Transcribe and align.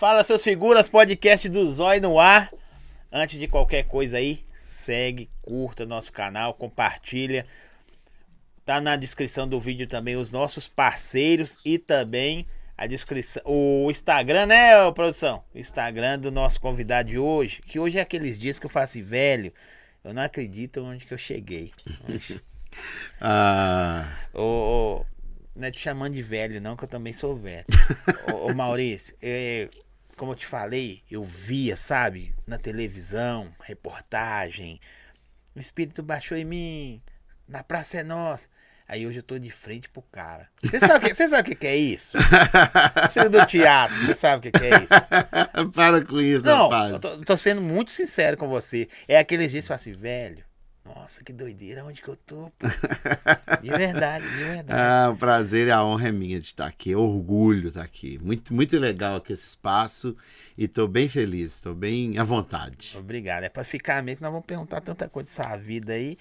Fala 0.00 0.24
seus 0.24 0.42
figuras, 0.42 0.88
podcast 0.88 1.46
do 1.46 1.70
Zói 1.70 2.00
no 2.00 2.18
ar. 2.18 2.50
Antes 3.12 3.38
de 3.38 3.46
qualquer 3.46 3.82
coisa 3.82 4.16
aí, 4.16 4.42
segue, 4.66 5.28
curta 5.42 5.84
nosso 5.84 6.10
canal, 6.10 6.54
compartilha. 6.54 7.44
Tá 8.64 8.80
na 8.80 8.96
descrição 8.96 9.46
do 9.46 9.60
vídeo 9.60 9.86
também 9.86 10.16
os 10.16 10.30
nossos 10.30 10.66
parceiros 10.66 11.58
e 11.66 11.76
também 11.78 12.46
a 12.78 12.86
descrição, 12.86 13.42
o 13.44 13.90
Instagram, 13.90 14.46
né, 14.46 14.90
produção? 14.92 15.44
O 15.54 15.58
Instagram 15.58 16.18
do 16.18 16.32
nosso 16.32 16.62
convidado 16.62 17.10
de 17.10 17.18
hoje, 17.18 17.60
que 17.60 17.78
hoje 17.78 17.98
é 17.98 18.00
aqueles 18.00 18.38
dias 18.38 18.58
que 18.58 18.64
eu 18.64 18.70
faço 18.70 18.92
assim, 18.92 19.02
velho, 19.02 19.52
eu 20.02 20.14
não 20.14 20.22
acredito 20.22 20.82
onde 20.82 21.04
que 21.04 21.12
eu 21.12 21.18
cheguei. 21.18 21.72
Ah, 23.20 24.16
Ô, 24.32 24.40
ô, 24.40 25.06
não 25.56 25.66
é 25.66 25.72
te 25.72 25.80
chamando 25.80 26.14
de 26.14 26.22
velho, 26.22 26.60
não, 26.60 26.76
que 26.76 26.84
eu 26.84 26.88
também 26.88 27.12
sou 27.12 27.34
velho. 27.34 27.66
ô, 28.32 28.46
ô, 28.46 28.54
Maurício, 28.54 29.14
é, 29.20 29.68
como 30.20 30.32
eu 30.32 30.36
te 30.36 30.44
falei, 30.44 31.02
eu 31.10 31.24
via, 31.24 31.78
sabe, 31.78 32.34
na 32.46 32.58
televisão, 32.58 33.50
reportagem. 33.62 34.78
O 35.56 35.58
espírito 35.58 36.02
baixou 36.02 36.36
em 36.36 36.44
mim, 36.44 37.02
na 37.48 37.64
praça 37.64 38.00
é 38.00 38.02
nossa. 38.02 38.46
Aí 38.86 39.06
hoje 39.06 39.20
eu 39.20 39.22
tô 39.22 39.38
de 39.38 39.50
frente 39.50 39.88
pro 39.88 40.02
cara. 40.02 40.46
Você 40.62 40.78
sabe 40.78 41.06
o 41.06 41.08
que, 41.08 41.14
sabe 41.14 41.40
o 41.40 41.44
que 41.44 41.54
que 41.54 41.66
é 41.66 41.74
isso? 41.74 42.18
Você 43.08 43.20
é 43.20 43.28
do 43.30 43.46
teatro, 43.46 43.96
você 43.96 44.14
sabe 44.14 44.40
o 44.40 44.42
que 44.42 44.58
que 44.60 44.66
é 44.66 44.82
isso? 44.82 45.72
para 45.72 46.04
com 46.04 46.20
isso, 46.20 46.44
Não, 46.44 46.68
rapaz. 46.68 46.92
eu 46.92 47.00
tô, 47.00 47.20
tô 47.22 47.36
sendo 47.38 47.62
muito 47.62 47.90
sincero 47.90 48.36
com 48.36 48.46
você. 48.46 48.88
É 49.08 49.18
aquele 49.18 49.48
jeito 49.48 49.62
que 49.62 49.68
você 49.68 49.68
fala 49.68 49.76
assim, 49.76 49.92
velho, 49.92 50.44
nossa, 50.84 51.22
que 51.22 51.32
doideira, 51.32 51.84
onde 51.84 52.00
que 52.00 52.08
eu 52.08 52.16
tô? 52.16 52.50
pô?" 52.58 52.66
De 53.62 53.70
verdade, 53.70 54.28
de 54.28 54.44
verdade. 54.44 54.80
Ah, 54.80 55.10
o 55.10 55.16
prazer 55.16 55.68
e 55.68 55.70
a 55.70 55.84
honra 55.84 56.08
é 56.08 56.12
minha 56.12 56.38
de 56.38 56.46
estar 56.46 56.66
aqui. 56.66 56.92
É 56.92 56.96
orgulho 56.96 57.68
estar 57.68 57.82
aqui. 57.82 58.18
Muito, 58.22 58.52
muito 58.54 58.78
legal 58.78 59.16
aqui 59.16 59.32
esse 59.32 59.46
espaço 59.46 60.16
e 60.56 60.64
estou 60.64 60.88
bem 60.88 61.08
feliz, 61.08 61.54
estou 61.54 61.74
bem 61.74 62.18
à 62.18 62.24
vontade. 62.24 62.94
Obrigado. 62.98 63.44
É 63.44 63.48
pra 63.48 63.64
ficar 63.64 64.02
mesmo 64.02 64.18
que 64.18 64.22
nós 64.22 64.32
vamos 64.32 64.46
perguntar 64.46 64.80
tanta 64.80 65.08
coisa 65.08 65.26
de 65.26 65.32
sua 65.32 65.56
vida 65.56 65.92
aí. 65.92 66.16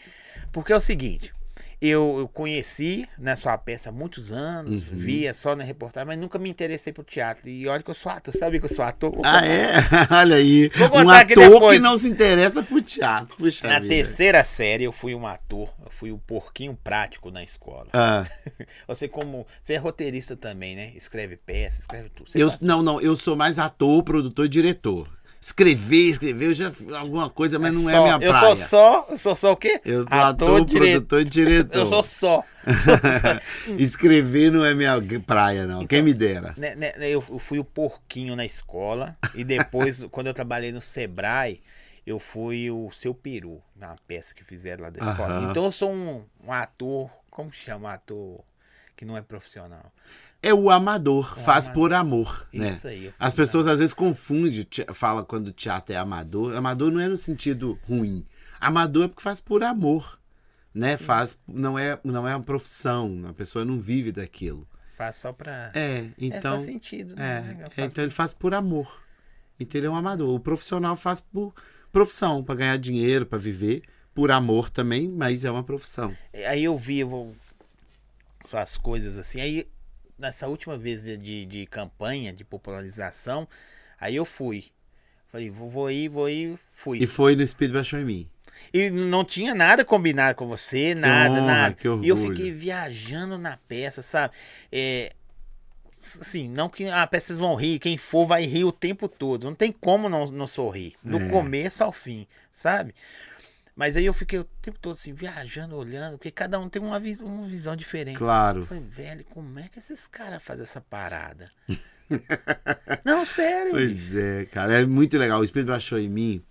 Porque 0.51 0.73
é 0.73 0.75
o 0.75 0.81
seguinte, 0.81 1.33
eu, 1.81 2.17
eu 2.19 2.27
conheci 2.27 3.07
né, 3.17 3.35
sua 3.35 3.57
peça 3.57 3.89
há 3.89 3.91
muitos 3.91 4.31
anos, 4.31 4.89
Uhum. 4.89 4.97
via 4.97 5.33
só 5.33 5.55
na 5.55 5.63
reportagem, 5.63 6.07
mas 6.07 6.17
nunca 6.19 6.37
me 6.39 6.49
interessei 6.49 6.91
pro 6.91 7.03
teatro. 7.03 7.47
E 7.49 7.67
olha 7.67 7.81
que 7.83 7.89
eu 7.89 7.95
sou 7.95 8.11
ator, 8.11 8.33
sabe 8.33 8.59
que 8.59 8.65
eu 8.65 8.69
sou 8.69 8.83
ator? 8.83 9.13
Ah, 9.23 9.45
é? 9.45 9.71
Olha 10.11 10.35
aí. 10.37 10.69
Vou 10.75 10.89
Um 11.03 11.09
aqui 11.09 11.33
ator 11.33 11.49
depois. 11.53 11.77
que 11.77 11.83
não 11.83 11.97
se 11.97 12.09
interessa 12.09 12.61
por 12.63 12.81
teatro. 12.81 13.35
Puxa 13.37 13.67
Na 13.67 13.79
vida. 13.79 13.89
terceira 13.93 14.43
série 14.43 14.83
eu 14.83 14.91
fui 14.91 15.13
um 15.15 15.25
ator, 15.25 15.73
eu 15.83 15.89
fui 15.91 16.11
o 16.11 16.17
porquinho 16.17 16.77
prático 16.83 17.31
na 17.31 17.43
escola. 17.43 17.87
Ah, 17.93 18.25
Você 18.87 19.07
como, 19.07 19.45
você 19.61 19.73
é 19.73 19.77
roteirista 19.77 20.35
também, 20.35 20.75
né? 20.75 20.91
Escreve 20.95 21.37
peça, 21.37 21.79
escreve 21.79 22.09
tudo. 22.09 22.29
Você 22.31 22.41
eu, 22.41 22.49
faz- 22.49 22.61
não, 22.61 22.81
não, 22.81 22.99
eu 23.01 23.15
sou 23.15 23.35
mais 23.35 23.59
ator, 23.59 24.03
produtor 24.03 24.45
e 24.45 24.49
diretor. 24.49 25.07
Escrever, 25.41 26.09
escrever, 26.09 26.47
eu 26.47 26.53
já 26.53 26.71
alguma 26.97 27.29
coisa, 27.29 27.57
mas 27.57 27.73
não 27.73 27.89
é 27.89 27.93
só- 27.93 28.03
minha 28.03 28.13
eu 28.15 28.31
praia. 28.33 28.55
sou 28.55 28.55
só, 28.57 29.07
eu 29.09 29.17
sou 29.17 29.35
só 29.37 29.51
o 29.53 29.55
quê? 29.55 29.79
Eu 29.85 30.03
sou 30.03 30.19
ator, 30.19 30.65
produtor 30.65 31.21
e 31.21 31.23
diretor. 31.23 31.77
Eu 31.79 31.85
sou 31.85 32.03
só. 32.03 32.43
Escrever 33.77 34.51
não 34.51 34.65
é 34.65 34.73
minha 34.73 34.99
praia, 35.25 35.65
não. 35.65 35.87
Quem 35.87 36.01
me 36.01 36.13
dera. 36.13 36.53
Né, 36.57 36.75
né, 36.75 36.93
eu 36.99 37.23
eu 37.29 37.39
fui 37.39 37.57
o 37.57 37.63
porquinho 37.63 38.35
na 38.35 38.45
escola 38.45 39.17
e 39.33 39.43
depois, 39.45 40.03
quando 40.11 40.27
eu 40.27 40.33
trabalhei 40.33 40.73
no 40.73 40.81
Sebrae, 40.81 41.61
eu 42.05 42.19
fui 42.19 42.69
o 42.69 42.91
seu 42.91 43.13
peru 43.13 43.61
na 43.75 43.95
peça 44.07 44.33
que 44.33 44.43
fizeram 44.43 44.83
lá 44.83 44.89
da 44.89 44.99
escola. 44.99 45.35
Aham. 45.35 45.51
Então 45.51 45.65
eu 45.65 45.71
sou 45.71 45.91
um, 45.91 46.23
um 46.45 46.51
ator, 46.51 47.09
como 47.29 47.51
chama 47.53 47.93
ator 47.93 48.41
que 48.95 49.05
não 49.05 49.15
é 49.15 49.21
profissional? 49.21 49.91
É 50.41 50.53
o 50.53 50.69
amador, 50.69 51.37
faz 51.39 51.65
amador. 51.65 51.73
por 51.83 51.93
amor, 51.93 52.47
né? 52.53 52.69
Isso 52.69 52.87
aí. 52.87 53.05
eu 53.05 53.13
As 53.19 53.33
pessoas 53.33 53.67
às 53.67 53.79
vezes 53.79 53.93
confundem, 53.93 54.65
fala 54.93 55.23
quando 55.25 55.47
o 55.47 55.51
teatro 55.51 55.93
é 55.93 55.97
amador. 55.97 56.55
Amador 56.55 56.91
não 56.91 56.99
é 57.01 57.07
no 57.09 57.17
sentido 57.17 57.77
ruim. 57.87 58.25
Amador 58.59 59.05
é 59.05 59.07
porque 59.09 59.21
faz 59.21 59.41
por 59.41 59.63
amor, 59.63 60.17
né? 60.73 60.95
Faz, 60.95 61.37
não 61.47 61.77
é, 61.77 61.99
não 62.03 62.25
é 62.27 62.35
uma 62.35 62.43
profissão, 62.43 63.25
a 63.27 63.33
pessoa 63.33 63.65
não 63.65 63.79
vive 63.79 64.11
daquilo. 64.13 64.65
Faz 64.97 65.17
só 65.17 65.33
pra. 65.33 65.71
É, 65.73 65.79
É, 65.99 66.09
então, 66.17 66.53
faz 66.55 66.63
sentido. 66.65 67.13
é, 67.13 67.41
né? 67.41 67.57
É, 67.59 67.63
faço 67.69 67.81
então 67.81 68.03
ele 68.03 68.11
faz 68.11 68.33
por 68.33 68.53
amor. 68.53 69.01
Então 69.59 69.77
ele 69.79 69.87
é 69.87 69.89
um 69.89 69.95
amador. 69.95 70.29
O 70.33 70.39
profissional 70.39 70.95
faz 70.95 71.19
por 71.19 71.53
profissão, 71.91 72.41
para 72.43 72.55
ganhar 72.55 72.77
dinheiro, 72.77 73.25
para 73.25 73.37
viver, 73.37 73.83
por 74.13 74.31
amor 74.31 74.69
também, 74.69 75.11
mas 75.11 75.43
é 75.43 75.51
uma 75.51 75.63
profissão. 75.63 76.15
Aí 76.47 76.63
eu 76.63 76.77
vi 76.77 76.99
eu 76.99 77.09
vou- 77.09 77.35
as 78.53 78.77
coisas 78.77 79.17
assim. 79.17 79.41
Aí, 79.41 79.67
nessa 80.19 80.47
última 80.47 80.77
vez 80.77 81.03
de, 81.03 81.17
de, 81.17 81.45
de 81.45 81.65
campanha, 81.65 82.33
de 82.33 82.43
popularização, 82.43 83.47
aí 83.99 84.15
eu 84.15 84.25
fui. 84.25 84.65
Falei, 85.31 85.49
vou, 85.49 85.69
vou 85.69 85.91
ir, 85.91 86.09
vou 86.09 86.29
ir, 86.29 86.59
fui. 86.71 86.99
E 87.01 87.07
foi 87.07 87.35
no 87.35 87.43
Espírito 87.43 87.73
Baixou 87.73 87.99
em 87.99 88.05
mim. 88.05 88.29
E 88.73 88.89
não 88.89 89.23
tinha 89.23 89.55
nada 89.55 89.85
combinado 89.85 90.35
com 90.35 90.47
você, 90.47 90.93
nada, 90.93 91.31
honra, 91.31 91.41
nada. 91.41 91.75
que 91.75 91.87
E 91.87 92.07
eu 92.07 92.17
fiquei 92.17 92.51
viajando 92.51 93.37
na 93.37 93.57
peça, 93.67 94.01
sabe? 94.01 94.33
É, 94.71 95.13
assim, 95.99 96.49
não 96.49 96.67
que 96.67 96.87
a 96.87 97.05
peça 97.07 97.27
vocês 97.27 97.39
vão 97.39 97.55
rir, 97.55 97.79
quem 97.79 97.97
for 97.97 98.25
vai 98.25 98.45
rir 98.45 98.65
o 98.65 98.71
tempo 98.71 99.07
todo. 99.07 99.45
Não 99.45 99.55
tem 99.55 99.71
como 99.71 100.09
não, 100.09 100.25
não 100.25 100.47
sorrir. 100.47 100.93
Do 101.03 101.19
É. 101.19 101.29
começo 101.29 101.83
ao 101.83 101.91
fim, 101.91 102.27
sabe? 102.51 102.93
Mas 103.79 103.95
aí 103.95 104.05
eu 104.05 104.13
fiquei 104.13 104.37
o 104.39 104.43
tempo 104.43 104.77
todo 104.77 104.91
assim, 104.95 105.13
viajando, 105.13 105.73
olhando, 105.73 106.17
porque 106.17 106.29
cada 106.31 106.59
um 106.59 106.67
tem 106.67 106.81
uma, 106.81 106.99
vis 106.99 107.21
uma 107.21 107.47
visão 107.47 107.77
diferente. 107.77 108.15
Eu 108.15 108.19
Claro. 108.19 108.65
falei, 108.65 108.83
velho, 108.83 109.23
como 109.29 109.57
é 109.57 109.69
que 109.69 109.79
esses 109.79 110.05
caras 110.05 110.43
fazem 110.43 110.63
essa 110.63 110.81
parada? 110.81 111.49
não, 113.05 113.23
sério. 113.23 113.71
Pois 113.71 114.13
é, 114.17 114.43
cara. 114.51 114.81
É 114.81 114.85
muito 114.85 115.17
legal. 115.17 115.39
O 115.39 115.43
Espírito 115.45 115.69
Baixou 115.69 115.97
em 115.97 116.09
mim. 116.09 116.43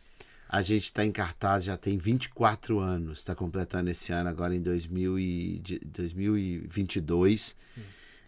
A 0.49 0.63
gente 0.63 0.85
está 0.85 1.05
em 1.05 1.13
cartaz 1.13 1.65
já 1.65 1.77
tem 1.77 1.99
24 1.99 2.79
anos. 2.79 3.19
Está 3.19 3.35
completando 3.35 3.91
esse 3.91 4.11
ano, 4.11 4.31
agora 4.31 4.55
em 4.55 4.63
2000 4.63 5.19
e, 5.19 5.59
de- 5.59 5.81
2022. 5.81 7.55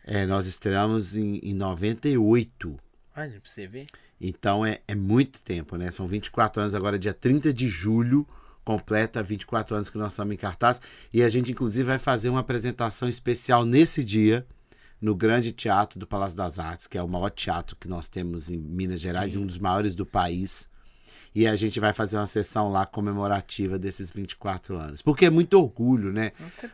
É, 0.04 0.26
nós 0.26 0.44
estreamos 0.44 1.16
em, 1.16 1.36
em 1.42 1.54
98. 1.54 2.76
Olha, 3.16 3.30
pra 3.30 3.40
você 3.50 3.66
ver. 3.66 3.86
Então 4.20 4.66
é, 4.66 4.80
é 4.86 4.94
muito 4.94 5.40
tempo, 5.40 5.76
né? 5.76 5.90
São 5.90 6.06
24 6.06 6.60
anos, 6.60 6.74
agora 6.74 6.98
dia 6.98 7.14
30 7.14 7.54
de 7.54 7.66
julho, 7.66 8.28
completa 8.64 9.22
24 9.22 9.76
anos 9.76 9.90
que 9.90 9.98
nós 9.98 10.12
estamos 10.12 10.34
em 10.34 10.36
cartaz. 10.36 10.80
E 11.12 11.22
a 11.22 11.28
gente, 11.28 11.52
inclusive, 11.52 11.84
vai 11.84 11.98
fazer 11.98 12.28
uma 12.28 12.40
apresentação 12.40 13.08
especial 13.08 13.64
nesse 13.64 14.04
dia, 14.04 14.46
no 15.00 15.14
Grande 15.14 15.52
Teatro 15.52 15.98
do 15.98 16.06
Palácio 16.06 16.36
das 16.36 16.58
Artes, 16.58 16.86
que 16.86 16.98
é 16.98 17.02
o 17.02 17.08
maior 17.08 17.30
teatro 17.30 17.76
que 17.76 17.88
nós 17.88 18.08
temos 18.08 18.50
em 18.50 18.58
Minas 18.58 19.00
Gerais 19.00 19.34
e 19.34 19.38
um 19.38 19.46
dos 19.46 19.58
maiores 19.58 19.94
do 19.94 20.04
país. 20.04 20.68
E 21.34 21.46
a 21.46 21.54
gente 21.54 21.78
vai 21.78 21.92
fazer 21.92 22.16
uma 22.16 22.26
sessão 22.26 22.70
lá 22.70 22.84
comemorativa 22.84 23.78
desses 23.78 24.10
24 24.10 24.76
anos. 24.76 25.00
Porque 25.00 25.26
é 25.26 25.30
muito 25.30 25.54
orgulho, 25.54 26.12
né? 26.12 26.32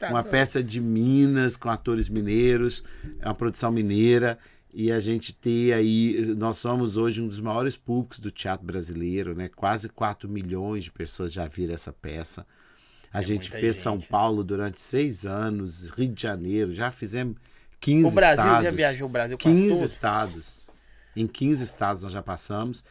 Uma 0.09 0.25
peça 0.25 0.63
de 0.63 0.81
Minas 0.81 1.57
com 1.57 1.69
atores 1.69 2.09
mineiros, 2.09 2.83
é 3.21 3.27
uma 3.27 3.35
produção 3.35 3.71
mineira 3.71 4.39
e 4.79 4.93
a 4.93 5.01
gente 5.01 5.33
ter 5.35 5.73
aí, 5.73 6.35
nós 6.37 6.59
somos 6.59 6.99
hoje 6.99 7.23
um 7.23 7.29
dos 7.29 7.41
maiores 7.41 7.79
públicos 7.79 8.19
do 8.19 8.31
teatro 8.31 8.67
brasileiro, 8.67 9.35
né? 9.35 9.49
Quase 9.49 9.89
4 9.89 10.29
milhões 10.31 10.85
de 10.85 10.93
pessoas 10.93 11.33
já 11.33 11.49
viram 11.49 11.75
essa 11.75 11.95
peça. 11.95 12.47
A 13.13 13.23
É 13.23 13.23
gente 13.23 13.51
fez 13.51 13.77
São 13.77 13.99
gente. 13.99 14.09
Paulo 14.11 14.45
durante 14.45 14.81
seis 14.81 15.25
anos, 15.25 15.89
Rio 15.91 16.13
de 16.13 16.23
Janeiro, 16.23 16.75
já 16.75 16.91
fizemos 16.91 17.37
15 17.81 18.07
O 18.07 18.11
Brasil 18.11 18.45
estados. 18.45 18.65
já 18.65 18.71
viajou 18.71 19.09
o 19.09 19.11
Brasil 19.11 19.39
quase 19.39 19.67
15 19.69 19.69
todo. 19.69 19.85
estados. 19.87 20.69
Em 21.17 21.27
15 21.27 21.65
estados 21.65 22.03
nós 22.03 22.13
já 22.13 22.23
passamos. 22.23 22.85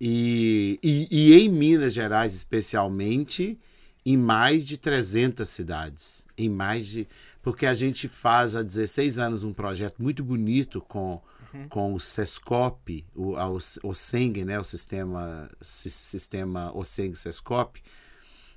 E, 0.00 0.78
e, 0.82 1.08
e 1.10 1.40
em 1.40 1.48
Minas 1.48 1.92
Gerais, 1.92 2.34
especialmente, 2.34 3.58
em 4.06 4.16
mais 4.16 4.64
de 4.64 4.76
300 4.76 5.48
cidades. 5.48 6.24
Em 6.38 6.48
mais 6.48 6.86
de. 6.86 7.08
Porque 7.42 7.66
a 7.66 7.74
gente 7.74 8.08
faz 8.08 8.54
há 8.56 8.62
16 8.62 9.18
anos 9.18 9.44
um 9.44 9.52
projeto 9.52 10.02
muito 10.02 10.22
bonito 10.24 10.80
com, 10.80 11.20
com 11.68 11.94
o 11.94 12.00
SESCOP, 12.00 13.04
o, 13.14 13.34
o, 13.82 13.94
SENG, 13.94 14.44
né? 14.44 14.58
o 14.58 14.64
sistema, 14.64 15.50
si- 15.60 15.90
sistema 15.90 16.70
OSENG 16.76 17.14
SESCOP, 17.16 17.80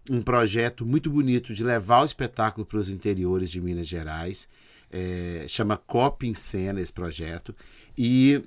um 0.10 0.22
projeto 0.22 0.86
muito 0.86 1.10
bonito 1.10 1.54
de 1.54 1.64
levar 1.64 2.02
o 2.02 2.06
espetáculo 2.06 2.66
para 2.66 2.78
os 2.78 2.90
interiores 2.90 3.50
de 3.50 3.60
Minas 3.62 3.88
Gerais. 3.88 4.48
É, 4.92 5.46
chama 5.48 5.78
COP 5.78 6.28
em 6.28 6.34
Cena 6.34 6.80
esse 6.80 6.94
projeto. 6.94 7.56
E 7.98 8.44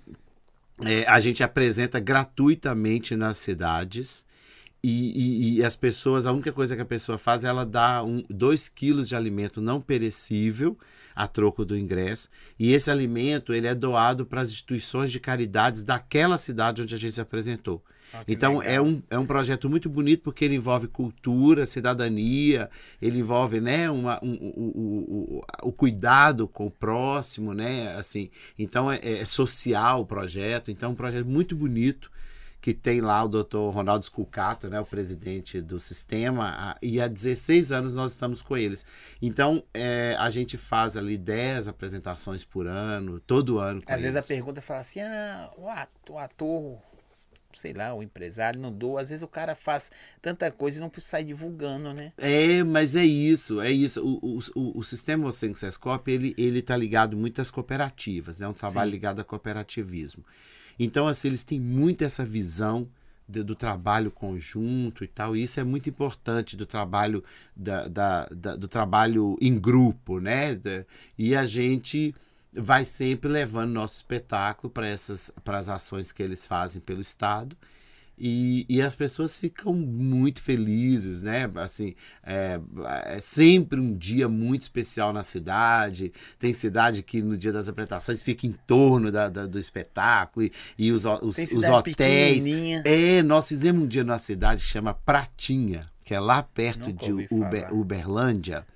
é, 0.85 1.05
a 1.09 1.19
gente 1.21 1.43
apresenta 1.43 1.99
gratuitamente 1.99 3.17
nas 3.17 3.37
cidades. 3.39 4.25
E, 4.83 5.57
e- 5.57 5.57
e 5.59 5.65
as 5.65 5.75
pessoas, 5.75 6.25
a 6.27 6.33
única 6.33 6.53
coisa 6.53 6.77
que 6.77 6.83
a 6.83 6.87
pessoa 6.87 7.19
faz 7.19 7.43
é 7.43 7.49
ela 7.49 7.67
dá 7.67 8.03
um, 8.05 8.23
dois 8.31 8.69
quilos 8.69 9.09
de 9.09 9.17
alimento 9.17 9.61
não 9.61 9.81
perecível. 9.81 10.79
A 11.19 11.27
troco 11.27 11.65
do 11.65 11.77
ingresso. 11.77 12.29
E 12.57 12.73
esse 12.73 12.89
alimento 12.93 13.53
ele 13.53 13.67
é 13.67 13.75
doado 13.75 14.25
para 14.25 14.41
as 14.41 14.51
instituições 14.51 15.11
de 15.11 15.19
caridades 15.19 15.83
daquela 15.83 16.39
cidade 16.39 16.81
onde 16.81 16.95
a 16.95 16.99
gente 16.99 17.13
se 17.13 17.21
apresentou. 17.21 17.83
Ah, 18.15 18.23
Então 18.29 18.59
legal. 18.59 18.73
é 18.73 18.81
um, 18.81 19.03
é 19.11 19.19
um 19.19 19.27
projeto 19.27 19.69
muito 19.69 19.89
bonito 19.89 20.23
porque 20.23 20.45
ele 20.45 20.55
envolve 20.55 20.87
cultura, 20.87 21.67
cidadania, 21.67 22.71
ele 23.03 23.19
envolve 23.19 23.61
né, 23.61 23.91
uma, 23.91 24.21
um, 24.23 24.33
o, 24.33 24.63
o, 24.63 25.39
o, 25.39 25.69
o 25.69 25.73
cuidado 25.73 26.47
com 26.47 26.69
o 26.69 26.71
próximo, 26.71 27.53
né? 27.53 27.97
Assim, 27.97 28.31
então 28.57 28.91
é, 28.91 29.01
é 29.03 29.25
social 29.25 30.03
o 30.03 30.07
projeto, 30.07 30.71
então 30.71 30.91
é 30.91 30.93
um 30.93 30.97
projeto 30.97 31.27
muito 31.27 31.57
bonito 31.57 32.13
que 32.61 32.75
tem 32.75 33.01
lá 33.01 33.23
o 33.25 33.29
doutor 33.29 33.71
Ronaldo 33.73 34.05
Sculcato, 34.05 34.69
né, 34.69 34.81
o 34.81 34.85
presidente 34.87 35.61
do 35.61 35.79
sistema, 35.79 36.77
e 36.83 37.01
há 37.01 37.07
16 37.07 37.71
anos 37.71 37.95
nós 37.95 38.13
estamos 38.13 38.43
com 38.43 38.57
eles. 38.57 38.85
Então, 39.23 39.63
é, 39.73 40.17
a 40.19 40.29
gente 40.29 40.59
faz 40.59 40.97
ali 40.97 41.17
10 41.17 41.69
apresentações 41.69 42.45
por 42.45 42.67
ano, 42.67 43.21
todo 43.21 43.59
ano 43.59 43.81
Às 43.87 44.03
vezes 44.03 44.17
a 44.17 44.19
eles. 44.19 44.27
pergunta 44.27 44.61
fala 44.61 44.81
assim: 44.81 45.01
ah, 45.01 45.51
o 46.09 46.19
ator, 46.19 46.79
sei 47.53 47.73
lá, 47.73 47.95
o 47.95 48.03
empresário 48.03 48.61
não 48.61 48.73
doa. 48.73 49.03
Às 49.03 49.09
vezes 49.09 49.23
o 49.23 49.29
cara 49.29 49.55
faz 49.55 49.91
tanta 50.21 50.51
coisa 50.51 50.79
e 50.79 50.81
não 50.81 50.91
precisa 50.91 51.13
sair 51.13 51.25
divulgando, 51.25 51.93
né? 51.95 52.13
É, 52.19 52.63
mas 52.65 52.97
é 52.97 53.05
isso, 53.05 53.61
é 53.61 53.71
isso. 53.71 54.05
O, 54.05 54.39
o, 54.39 54.39
o, 54.55 54.79
o 54.81 54.83
sistema 54.83 55.27
Ocengsescop, 55.29 56.11
ele, 56.11 56.35
ele 56.37 56.61
tá 56.61 56.77
ligado 56.77 57.17
muito 57.17 57.41
às 57.41 57.51
cooperativas, 57.53 58.41
é 58.41 58.49
um 58.49 58.53
trabalho 58.53 58.91
Sim. 58.91 58.95
ligado 58.95 59.21
a 59.21 59.25
cooperativismo. 59.25 60.25
Então, 60.79 61.07
assim, 61.07 61.29
eles 61.29 61.45
têm 61.45 61.59
muito 61.61 62.03
essa 62.05 62.25
visão 62.25 62.89
de- 63.29 63.43
do 63.43 63.55
trabalho 63.55 64.11
conjunto 64.11 65.05
e 65.05 65.07
tal, 65.09 65.37
e 65.37 65.43
isso 65.43 65.61
é 65.61 65.65
muito 65.65 65.89
importante 65.89 66.57
do 66.57 66.65
trabalho 66.65 67.23
da, 67.55 67.87
da- 67.89 68.27
da- 68.31 68.57
do 68.57 68.67
trabalho 68.69 69.37
em 69.41 69.59
grupo, 69.59 70.19
né? 70.21 70.59
E 71.19 71.35
a 71.37 71.45
gente 71.45 72.15
vai 72.57 72.85
sempre 72.85 73.29
levando 73.29 73.71
nosso 73.73 73.97
espetáculo 73.97 74.73
para 74.73 74.87
essas 74.87 75.31
para 75.45 75.59
as 75.59 75.69
ações 75.69 76.13
que 76.13 76.23
eles 76.23 76.47
fazem 76.47 76.81
pelo 76.81 77.03
estado 77.03 77.57
e, 78.21 78.67
e 78.69 78.83
as 78.83 78.95
pessoas 78.95 79.39
ficam 79.39 79.73
muito 79.73 80.41
felizes, 80.41 81.23
né? 81.23 81.49
Assim, 81.57 81.95
é, 82.23 82.61
é 83.05 83.21
sempre 83.21 83.79
um 83.81 83.97
dia 83.97 84.29
muito 84.29 84.63
especial 84.63 85.13
na 85.13 85.23
cidade. 85.23 86.13
Tem 86.39 86.53
cidade 86.53 87.03
que 87.03 87.23
no 87.23 87.37
dia 87.37 87.53
das 87.53 87.69
apresentações 87.69 88.23
fica 88.23 88.47
em 88.47 88.53
torno 88.53 89.11
da, 89.13 89.29
da- 89.29 89.47
do 89.47 89.59
espetáculo 89.59 90.45
e, 90.47 90.53
e 90.79 90.93
os, 90.93 91.05
os, 91.05 91.37
Tem 91.37 91.45
os 91.45 91.51
cidade 91.51 91.75
hotéis. 91.75 91.95
pequenininha. 92.45 92.83
É, 92.85 93.23
nós 93.23 93.49
fizemos 93.49 93.83
um 93.83 93.87
dia 93.87 94.03
numa 94.05 94.19
cidade 94.19 94.63
que 94.63 94.69
chama 94.69 94.93
Pratinha, 94.95 95.89
que 96.05 96.15
é 96.15 96.21
lá 96.21 96.43
perto 96.43 96.89
Nunca 96.91 97.05
de 97.07 97.13
Uber-. 97.31 97.75
Uberlândia. 97.75 98.67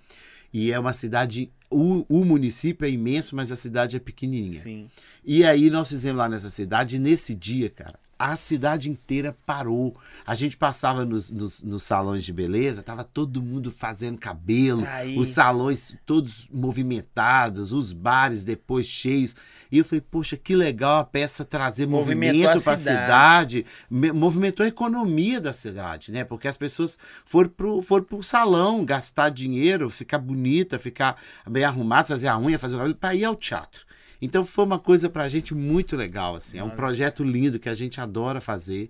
E 0.53 0.71
é 0.71 0.79
uma 0.79 0.93
cidade. 0.93 1.51
O, 1.71 2.05
o 2.07 2.25
município 2.25 2.85
é 2.87 2.91
imenso, 2.91 3.35
mas 3.35 3.51
a 3.51 3.57
cidade 3.57 3.97
é 3.97 3.99
pequenininha. 3.99 4.61
Sim. 4.61 4.91
E 5.25 5.43
aí 5.43 5.71
nós 5.71 5.89
fizemos 5.89 6.19
lá 6.19 6.29
nessa 6.29 6.51
cidade, 6.51 6.97
e 6.97 6.99
nesse 6.99 7.35
dia, 7.35 7.71
cara, 7.71 7.99
a 8.31 8.37
cidade 8.37 8.89
inteira 8.91 9.37
parou. 9.45 9.95
A 10.25 10.35
gente 10.35 10.57
passava 10.57 11.05
nos, 11.05 11.31
nos, 11.31 11.63
nos 11.63 11.83
salões 11.83 12.25
de 12.25 12.33
beleza, 12.33 12.83
tava 12.83 13.03
todo 13.03 13.43
mundo 13.43 13.71
fazendo 13.71 14.19
cabelo, 14.19 14.85
Aí. 14.87 15.19
os 15.19 15.29
salões 15.29 15.97
todos 16.07 16.49
movimentados, 16.53 17.73
os 17.73 17.93
bares 17.93 18.45
depois 18.45 18.87
cheios. 18.87 19.35
E 19.71 19.79
eu 19.79 19.85
falei, 19.85 20.01
poxa, 20.03 20.37
que 20.37 20.55
legal 20.55 20.99
a 20.99 21.05
peça 21.05 21.45
trazer 21.45 21.87
Movimentou 21.87 22.39
movimento 22.43 22.63
para 22.65 22.73
a 22.75 22.77
cidade. 22.77 23.01
cidade, 23.01 23.67
me- 23.91 24.13
movimentou 24.13 24.65
a 24.65 24.69
economia 24.69 25.41
da 25.41 25.53
cidade, 25.53 26.13
né? 26.13 26.25
Porque 26.25 26.47
as 26.47 26.57
pessoas 26.57 26.99
foram 27.25 27.49
pro, 27.49 27.83
foram 27.83 28.05
pro 28.05 28.23
salão 28.23 28.85
gastar 28.85 29.31
dinheiro, 29.31 29.89
ficar 29.89 30.19
bonita, 30.19 30.79
ficar 30.79 31.17
bem 31.49 31.65
arrumada, 31.65 32.09
fazer 32.09 32.29
a 32.29 32.39
unha, 32.39 32.59
fazer 32.59 32.75
o 32.77 32.79
cabelo, 32.79 32.95
para 32.97 33.15
ir 33.15 33.25
ao 33.25 33.35
teatro. 33.35 33.85
Então 34.23 34.47
foi 34.47 34.65
uma 34.65 34.79
coisa 34.79 35.11
pra 35.11 35.27
gente 35.29 35.53
muito 35.55 35.97
legal, 35.97 36.37
assim. 36.37 36.59
É 36.59 36.63
um 36.65 36.71
projeto 36.71 37.25
lindo 37.25 37.59
que 37.59 37.69
a 37.69 37.75
gente 37.75 38.01
adora 38.01 38.41
fazer 38.41 38.89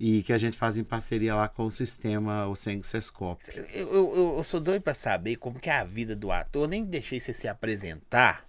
e 0.00 0.22
que 0.24 0.32
a 0.32 0.38
gente 0.38 0.56
faz 0.56 0.76
em 0.76 0.82
parceria 0.82 1.34
lá 1.36 1.46
com 1.48 1.62
o 1.64 1.70
sistema 1.70 2.48
Ocean 2.48 2.82
Sescop. 2.82 3.40
Eu, 3.72 3.88
eu, 3.92 4.34
eu- 4.36 4.42
sou 4.42 4.58
doido 4.60 4.82
pra 4.82 4.92
saber 4.94 5.36
como 5.36 5.60
que 5.60 5.70
é 5.70 5.76
a 5.78 5.84
vida 5.84 6.16
do 6.16 6.32
ator. 6.32 6.64
Eu 6.64 6.68
nem 6.68 6.84
deixei 6.84 7.20
você 7.20 7.32
se 7.32 7.46
apresentar. 7.46 8.44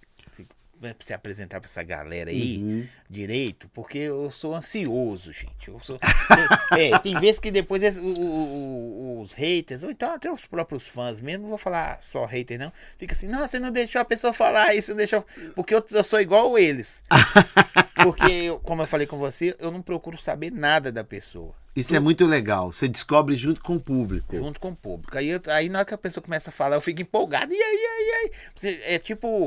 Pra 0.80 0.94
Se 1.00 1.12
apresentar 1.14 1.60
pra 1.60 1.68
essa 1.68 1.82
galera 1.82 2.30
aí 2.30 2.58
Uhum. 2.58 2.86
direito, 3.08 3.68
porque 3.72 3.98
eu 3.98 4.30
sou 4.30 4.54
ansioso, 4.54 5.32
gente. 5.32 5.68
Eu 5.68 5.78
sou, 5.80 5.98
é, 6.78 6.98
tem 6.98 7.18
vezes 7.18 7.38
que 7.40 7.50
depois 7.50 7.82
es- 7.82 7.98
o- 7.98 8.02
o- 8.04 9.16
o- 9.18 9.20
os 9.20 9.32
haters, 9.32 9.82
ou 9.82 9.90
então 9.90 10.12
até 10.14 10.30
os 10.30 10.46
próprios 10.46 10.86
fãs 10.86 11.20
mesmo, 11.20 11.42
não 11.42 11.48
vou 11.48 11.58
falar 11.58 12.02
só 12.02 12.24
hater, 12.26 12.58
não. 12.58 12.72
Fica 12.98 13.14
assim, 13.14 13.26
não, 13.26 13.40
você 13.46 13.58
não 13.58 13.70
deixou 13.70 14.00
a 14.00 14.04
pessoa 14.04 14.32
falar 14.32 14.74
isso, 14.74 14.90
não 14.90 14.98
deixou. 14.98 15.24
Porque 15.54 15.74
eu, 15.74 15.84
eu 15.92 16.04
sou 16.04 16.20
igual 16.20 16.58
eles. 16.58 17.02
Porque, 18.02 18.30
eu- 18.30 18.58
como 18.60 18.82
eu 18.82 18.86
falei 18.86 19.06
com 19.06 19.16
você, 19.18 19.56
eu 19.58 19.70
não 19.70 19.80
procuro 19.82 20.18
saber 20.18 20.52
nada 20.52 20.92
da 20.92 21.02
pessoa. 21.02 21.54
Isso 21.74 21.94
é 21.94 22.00
muito 22.00 22.24
legal. 22.26 22.72
Você 22.72 22.88
descobre 22.88 23.36
junto 23.36 23.60
com 23.62 23.74
o 23.76 23.80
público. 23.80 24.34
junto 24.36 24.58
com 24.60 24.70
o 24.70 24.76
público. 24.76 25.16
Aí, 25.16 25.28
eu- 25.28 25.40
aí 25.48 25.68
na 25.68 25.80
hora 25.80 25.86
que 25.86 25.94
a 25.94 25.98
pessoa 25.98 26.22
começa 26.24 26.48
a 26.50 26.52
falar, 26.52 26.76
eu 26.76 26.80
fico 26.80 27.02
empolgado. 27.02 27.52
E 27.52 27.56
aí, 27.62 27.86
aí, 27.86 28.30
aí? 28.64 28.80
É 28.94 28.98
tipo. 28.98 29.46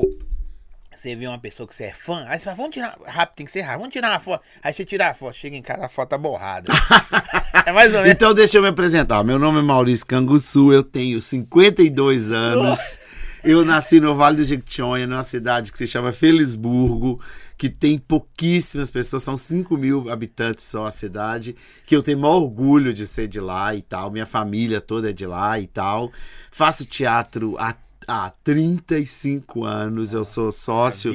Você 0.94 1.14
vê 1.14 1.26
uma 1.26 1.38
pessoa 1.38 1.66
que 1.66 1.74
você 1.74 1.84
é 1.84 1.94
fã, 1.94 2.24
aí 2.26 2.38
você 2.38 2.44
fala, 2.44 2.56
vamos 2.56 2.74
tirar. 2.74 2.98
Rápido, 3.06 3.36
tem 3.36 3.46
que 3.46 3.52
ser 3.52 3.60
rápido, 3.60 3.78
vamos 3.78 3.92
tirar 3.92 4.10
uma 4.10 4.20
foto. 4.20 4.44
Aí 4.62 4.72
você 4.72 4.84
tira 4.84 5.08
a 5.08 5.14
foto, 5.14 5.36
chega 5.36 5.56
em 5.56 5.62
casa, 5.62 5.86
a 5.86 5.88
foto 5.88 6.08
tá 6.10 6.18
borrada. 6.18 6.70
é 7.64 7.72
mais 7.72 7.94
ou 7.94 8.00
menos. 8.00 8.10
Então 8.10 8.34
deixa 8.34 8.58
eu 8.58 8.62
me 8.62 8.68
apresentar. 8.68 9.22
Meu 9.22 9.38
nome 9.38 9.60
é 9.60 9.62
Maurício 9.62 10.04
Canguçu, 10.04 10.72
eu 10.72 10.82
tenho 10.82 11.20
52 11.20 12.32
anos. 12.32 12.98
Eu 13.42 13.64
nasci 13.64 14.00
no 14.00 14.14
Vale 14.14 14.36
do 14.36 14.44
Jequitinhonha, 14.44 15.06
numa 15.06 15.22
cidade 15.22 15.72
que 15.72 15.78
se 15.78 15.86
chama 15.86 16.12
Felisburgo, 16.12 17.18
que 17.56 17.70
tem 17.70 17.96
pouquíssimas 17.96 18.90
pessoas, 18.90 19.22
são 19.22 19.34
5 19.34 19.78
mil 19.78 20.10
habitantes 20.10 20.66
só 20.66 20.84
a 20.84 20.90
cidade, 20.90 21.56
que 21.86 21.96
eu 21.96 22.02
tenho 22.02 22.18
maior 22.18 22.34
orgulho 22.34 22.92
de 22.92 23.06
ser 23.06 23.28
de 23.28 23.40
lá 23.40 23.74
e 23.74 23.80
tal, 23.80 24.10
minha 24.10 24.26
família 24.26 24.78
toda 24.78 25.08
é 25.08 25.12
de 25.12 25.26
lá 25.26 25.58
e 25.58 25.66
tal. 25.66 26.12
Faço 26.50 26.84
teatro 26.84 27.56
há, 27.58 27.74
há 28.10 28.28
35 28.42 29.64
anos, 29.64 30.12
eu 30.12 30.24
sou 30.24 30.50
sócio 30.50 31.12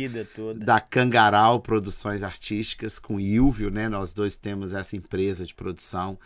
da 0.56 0.80
Cangaral 0.80 1.60
Produções 1.60 2.24
Artísticas 2.24 3.00
com 3.00 3.20
Ilvio, 3.20 3.70
né? 3.70 3.90
Nós 3.90 4.14
dois 4.14 4.38
temos 4.38 4.72
essa 4.72 4.96
empresa 4.96 5.46
de 5.46 5.54
produção 5.54 6.18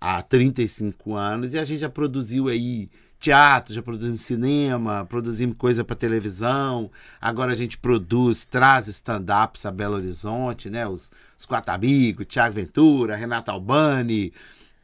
há 0.00 0.20
35 0.20 1.14
anos 1.14 1.54
e 1.54 1.58
a 1.60 1.64
gente 1.64 1.78
já 1.78 1.88
produziu 1.88 2.48
aí 2.48 2.90
teatro, 3.20 3.72
já 3.72 3.80
produzimos 3.80 4.20
cinema, 4.22 5.06
produzimos 5.08 5.56
coisa 5.56 5.84
para 5.84 5.94
televisão. 5.94 6.90
Agora 7.20 7.52
a 7.52 7.56
gente 7.56 7.78
produz, 7.78 8.44
traz 8.44 8.88
stand-ups 8.88 9.64
a 9.64 9.70
Belo 9.70 9.94
Horizonte, 9.94 10.68
né? 10.68 10.88
Os, 10.88 11.08
os 11.38 11.46
Quatro 11.46 11.72
Amigos, 11.72 12.26
Tiago 12.26 12.52
Ventura, 12.52 13.14
Renato 13.14 13.52
Albani, 13.52 14.32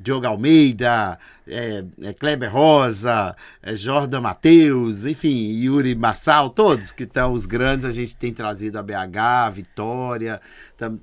Diogo 0.02 0.26
Almeida, 0.26 1.19
é, 1.46 1.84
é 2.02 2.12
Kleber 2.12 2.52
Rosa, 2.52 3.37
é 3.62 3.76
Jordan 3.76 4.20
Matheus, 4.20 5.06
enfim, 5.06 5.52
Yuri 5.52 5.94
Massal, 5.94 6.50
todos 6.50 6.90
que 6.93 7.04
estão 7.04 7.32
os 7.32 7.46
grandes, 7.46 7.87
a 7.87 7.90
gente 7.93 8.16
tem 8.16 8.32
trazido 8.32 8.78
a 8.78 8.82
BH, 8.82 9.19
a 9.19 9.50
Vitória, 9.50 10.40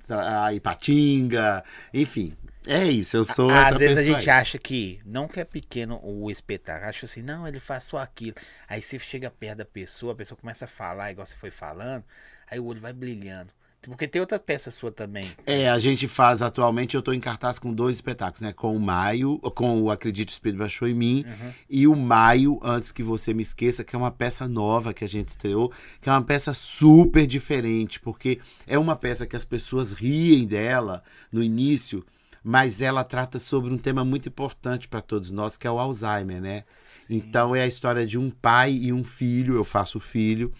a 0.10 0.54
Ipatinga, 0.54 1.64
enfim. 1.94 2.34
É 2.68 2.84
isso, 2.84 3.18
eu 3.18 3.26
sou 3.26 3.50
Às 3.50 3.78
vezes 3.78 3.98
a 3.98 4.04
gente 4.04 4.30
aí. 4.30 4.38
acha 4.42 4.60
que, 4.60 5.00
não 5.06 5.28
que 5.28 5.40
é 5.40 5.46
pequeno 5.46 6.00
o 6.04 6.30
espetáculo, 6.30 6.90
acha 6.90 7.06
assim, 7.06 7.22
não, 7.22 7.48
ele 7.48 7.60
faz 7.60 7.86
só 7.86 7.98
aquilo. 7.98 8.36
Aí 8.68 8.82
você 8.82 9.00
chega 9.00 9.32
perto 9.32 9.60
da 9.60 9.66
pessoa, 9.66 10.14
a 10.14 10.16
pessoa 10.16 10.38
começa 10.38 10.66
a 10.66 10.68
falar, 10.68 11.10
igual 11.10 11.26
você 11.26 11.36
foi 11.36 11.50
falando, 11.50 12.04
aí 12.52 12.60
o 12.60 12.66
olho 12.66 12.82
vai 12.82 12.94
brilhando. 12.94 13.52
Porque 13.82 14.08
tem 14.08 14.20
outra 14.20 14.38
peça 14.38 14.72
sua 14.72 14.92
também. 14.92 15.32
É, 15.46 15.70
a 15.70 15.80
gente 15.80 16.08
faz 16.08 16.42
atualmente, 16.42 16.96
eu 16.96 17.00
estou 17.00 17.14
em 17.14 17.20
cartaz 17.20 17.58
com 17.58 17.74
dois 17.74 17.96
espetáculos, 17.98 18.42
né? 18.42 18.52
Com 18.52 18.76
o 18.76 18.80
Maio, 18.80 19.40
com 19.56 19.82
o 19.82 19.90
Acredito 19.90 20.30
o 20.30 20.32
Espírito 20.32 20.60
Baixou 20.60 20.88
em 20.88 20.94
Mim, 20.94 21.26
e 21.70 21.88
o 21.88 21.96
Maio, 21.96 22.60
Antes 22.62 22.92
que 22.92 23.02
Você 23.02 23.34
Me 23.34 23.42
Esqueça, 23.42 23.84
que 23.84 23.96
é 23.96 24.00
uma 24.00 24.12
peça 24.12 24.48
nova 24.48 24.94
que 24.94 25.06
a 25.06 25.08
gente 25.08 25.30
estreou, 25.30 25.72
que 26.02 26.10
é 26.10 26.12
uma 26.12 26.22
peça 26.22 26.54
super 26.54 27.26
diferente, 27.26 28.00
porque 28.00 28.40
é 28.68 28.78
uma 28.78 28.96
peça 28.96 29.26
que 29.26 29.36
as 29.36 29.46
pessoas 29.46 29.94
riem 29.94 30.46
dela 30.46 31.02
no 31.32 31.42
início, 31.42 32.06
mas 32.44 32.82
ela 32.82 33.04
trata 33.04 33.40
sobre 33.40 33.74
um 33.74 33.78
tema 33.78 34.04
muito 34.04 34.28
importante 34.28 34.88
para 34.88 35.02
todos 35.02 35.32
nós, 35.32 35.56
que 35.56 35.68
é 35.68 35.72
o 35.72 35.80
Alzheimer, 35.80 36.42
né? 36.42 36.64
Então 37.10 37.56
é 37.56 37.62
a 37.62 37.68
história 37.68 38.06
de 38.06 38.18
um 38.18 38.30
pai 38.30 38.72
e 38.72 38.94
um 38.94 39.04
filho, 39.04 39.56
eu 39.56 39.64
faço 39.64 39.98
o 39.98 40.02
filho, 40.02 40.54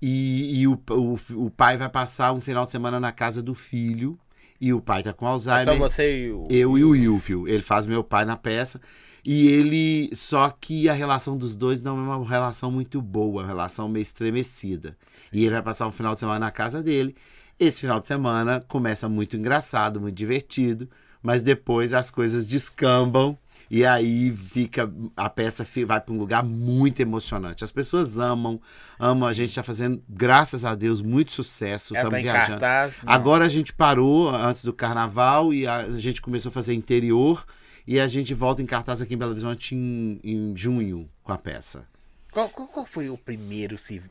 e, 0.00 0.60
e 0.60 0.66
o, 0.66 0.78
o, 0.90 1.18
o 1.46 1.50
pai 1.50 1.76
vai 1.76 1.88
passar 1.88 2.32
um 2.32 2.40
final 2.40 2.66
de 2.66 2.72
semana 2.72 3.00
na 3.00 3.12
casa 3.12 3.42
do 3.42 3.54
filho, 3.54 4.18
e 4.60 4.72
o 4.72 4.80
pai 4.80 5.02
tá 5.02 5.12
com 5.12 5.26
É 5.26 5.30
Alzheimer. 5.30 5.64
só 5.64 5.74
você 5.76 6.26
e 6.26 6.32
o. 6.32 6.46
Eu 6.50 6.78
e 6.78 6.84
o 6.84 6.96
Ilfio. 6.96 7.46
Ele 7.46 7.62
faz 7.62 7.86
meu 7.86 8.02
pai 8.02 8.24
na 8.24 8.36
peça. 8.36 8.80
E 9.24 9.48
ele. 9.48 10.08
Só 10.14 10.48
que 10.48 10.88
a 10.88 10.92
relação 10.94 11.36
dos 11.36 11.54
dois 11.54 11.80
não 11.80 11.98
é 11.98 12.16
uma 12.16 12.26
relação 12.26 12.70
muito 12.70 13.02
boa, 13.02 13.42
uma 13.42 13.46
relação 13.46 13.88
meio 13.88 14.02
estremecida. 14.02 14.96
E 15.32 15.42
ele 15.42 15.50
vai 15.52 15.62
passar 15.62 15.86
um 15.86 15.90
final 15.90 16.14
de 16.14 16.20
semana 16.20 16.38
na 16.40 16.50
casa 16.50 16.82
dele. 16.82 17.14
Esse 17.58 17.82
final 17.82 18.00
de 18.00 18.06
semana 18.06 18.60
começa 18.66 19.08
muito 19.08 19.36
engraçado, 19.36 20.00
muito 20.00 20.14
divertido. 20.14 20.88
Mas 21.22 21.42
depois 21.42 21.92
as 21.92 22.10
coisas 22.10 22.46
descambam 22.46 23.36
E 23.70 23.84
aí 23.84 24.30
fica 24.30 24.90
a 25.16 25.28
peça 25.28 25.66
vai 25.84 26.00
para 26.00 26.14
um 26.14 26.18
lugar 26.18 26.42
muito 26.44 27.00
emocionante. 27.00 27.64
As 27.64 27.72
pessoas 27.72 28.18
amam, 28.18 28.60
amam. 28.98 29.28
A 29.28 29.32
gente 29.32 29.48
está 29.48 29.62
fazendo, 29.62 30.02
graças 30.08 30.64
a 30.64 30.74
Deus, 30.74 31.02
muito 31.02 31.32
sucesso. 31.32 31.92
Estamos 31.94 32.12
tá 32.12 32.20
em 32.20 32.22
viajando. 32.22 32.60
cartaz. 32.60 33.02
Agora 33.04 33.44
a 33.44 33.48
gente 33.48 33.72
parou 33.72 34.30
antes 34.30 34.64
do 34.64 34.72
carnaval 34.72 35.52
e 35.52 35.66
a 35.66 35.88
gente 35.98 36.22
começou 36.22 36.50
a 36.50 36.52
fazer 36.52 36.74
interior 36.74 37.44
e 37.86 37.98
a 37.98 38.06
gente 38.06 38.32
volta 38.34 38.62
em 38.62 38.66
cartaz 38.66 39.00
aqui 39.00 39.14
em 39.14 39.18
Belo 39.18 39.32
Horizonte 39.32 39.74
em, 39.74 40.20
em 40.22 40.56
junho 40.56 41.08
com 41.22 41.32
a 41.32 41.38
peça. 41.38 41.84
Qual, 42.32 42.48
qual- 42.48 42.68
qual 42.68 42.86
foi 42.86 43.08
o 43.08 43.16
primeiro 43.18 43.76
se- 43.78 44.02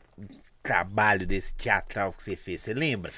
trabalho 0.62 1.26
desse 1.26 1.54
teatral 1.54 2.12
que 2.12 2.22
você 2.22 2.36
fez? 2.36 2.60
Você 2.62 2.74
lembra? 2.74 3.12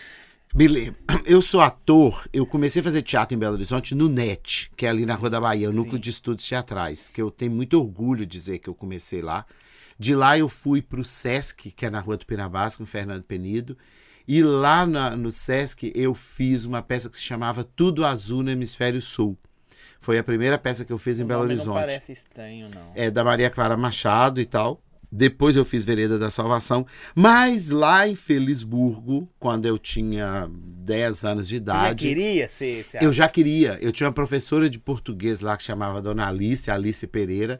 Lembro. 0.58 0.96
Eu 1.24 1.42
sou 1.42 1.60
ator, 1.60 2.26
eu 2.32 2.46
comecei 2.46 2.80
a 2.80 2.82
fazer 2.82 3.02
teatro 3.02 3.34
em 3.34 3.38
Belo 3.38 3.54
Horizonte 3.54 3.94
no 3.94 4.08
NET, 4.08 4.70
que 4.76 4.86
é 4.86 4.88
ali 4.88 5.04
na 5.04 5.14
Rua 5.14 5.28
da 5.28 5.38
Bahia, 5.40 5.68
o 5.68 5.72
Núcleo 5.72 5.96
Sim. 5.96 6.00
de 6.00 6.10
Estudos 6.10 6.48
Teatrais, 6.48 7.08
que 7.10 7.20
eu 7.20 7.30
tenho 7.30 7.52
muito 7.52 7.78
orgulho 7.78 8.24
de 8.24 8.32
dizer 8.38 8.58
que 8.58 8.68
eu 8.68 8.74
comecei 8.74 9.20
lá. 9.20 9.44
De 9.98 10.14
lá 10.14 10.38
eu 10.38 10.48
fui 10.48 10.80
para 10.80 11.00
o 11.00 11.04
SESC, 11.04 11.70
que 11.70 11.84
é 11.84 11.90
na 11.90 12.00
Rua 12.00 12.16
do 12.16 12.24
Pinabás, 12.24 12.76
com 12.76 12.84
o 12.84 12.86
Fernando 12.86 13.22
Penido. 13.24 13.76
E 14.26 14.42
lá 14.42 14.86
na- 14.86 15.14
no 15.16 15.30
SESC 15.30 15.92
eu 15.94 16.14
fiz 16.14 16.64
uma 16.64 16.80
peça 16.80 17.10
que 17.10 17.16
se 17.16 17.22
chamava 17.22 17.62
Tudo 17.62 18.04
Azul 18.06 18.42
no 18.42 18.50
Hemisfério 18.50 19.02
Sul. 19.02 19.36
Foi 20.00 20.16
a 20.18 20.24
primeira 20.24 20.56
peça 20.56 20.84
que 20.84 20.92
eu 20.92 20.98
fiz 20.98 21.20
em 21.20 21.24
O 21.24 21.26
Belo 21.26 21.42
nome 21.42 21.54
Horizonte 21.54 21.74
Não 21.74 21.80
parece 21.82 22.12
estranho, 22.12 22.70
não. 22.74 22.92
é 22.94 23.10
da 23.10 23.22
Maria 23.22 23.50
Clara 23.50 23.76
Machado 23.76 24.40
e 24.40 24.46
tal. 24.46 24.80
Depois 25.10 25.56
eu 25.56 25.64
fiz 25.64 25.84
Vereda 25.84 26.18
da 26.18 26.30
Salvação. 26.30 26.86
Mas 27.14 27.70
lá 27.70 28.06
em 28.06 28.14
Felisburgo, 28.14 29.28
quando 29.38 29.66
eu 29.66 29.78
tinha 29.78 30.50
10 30.50 31.24
anos 31.24 31.48
de 31.48 31.56
Você 31.56 31.58
já 31.58 31.62
idade, 31.62 32.06
queria 32.06 32.48
ser. 32.48 32.84
ser 32.84 33.02
eu 33.02 33.12
já 33.12 33.28
queria. 33.28 33.78
Eu 33.80 33.90
tinha 33.90 34.06
uma 34.06 34.12
professora 34.12 34.68
de 34.68 34.78
português 34.78 35.40
lá 35.40 35.56
que 35.56 35.62
chamava 35.62 36.02
Dona 36.02 36.28
Alice, 36.28 36.70
Alice 36.70 37.06
Pereira. 37.06 37.58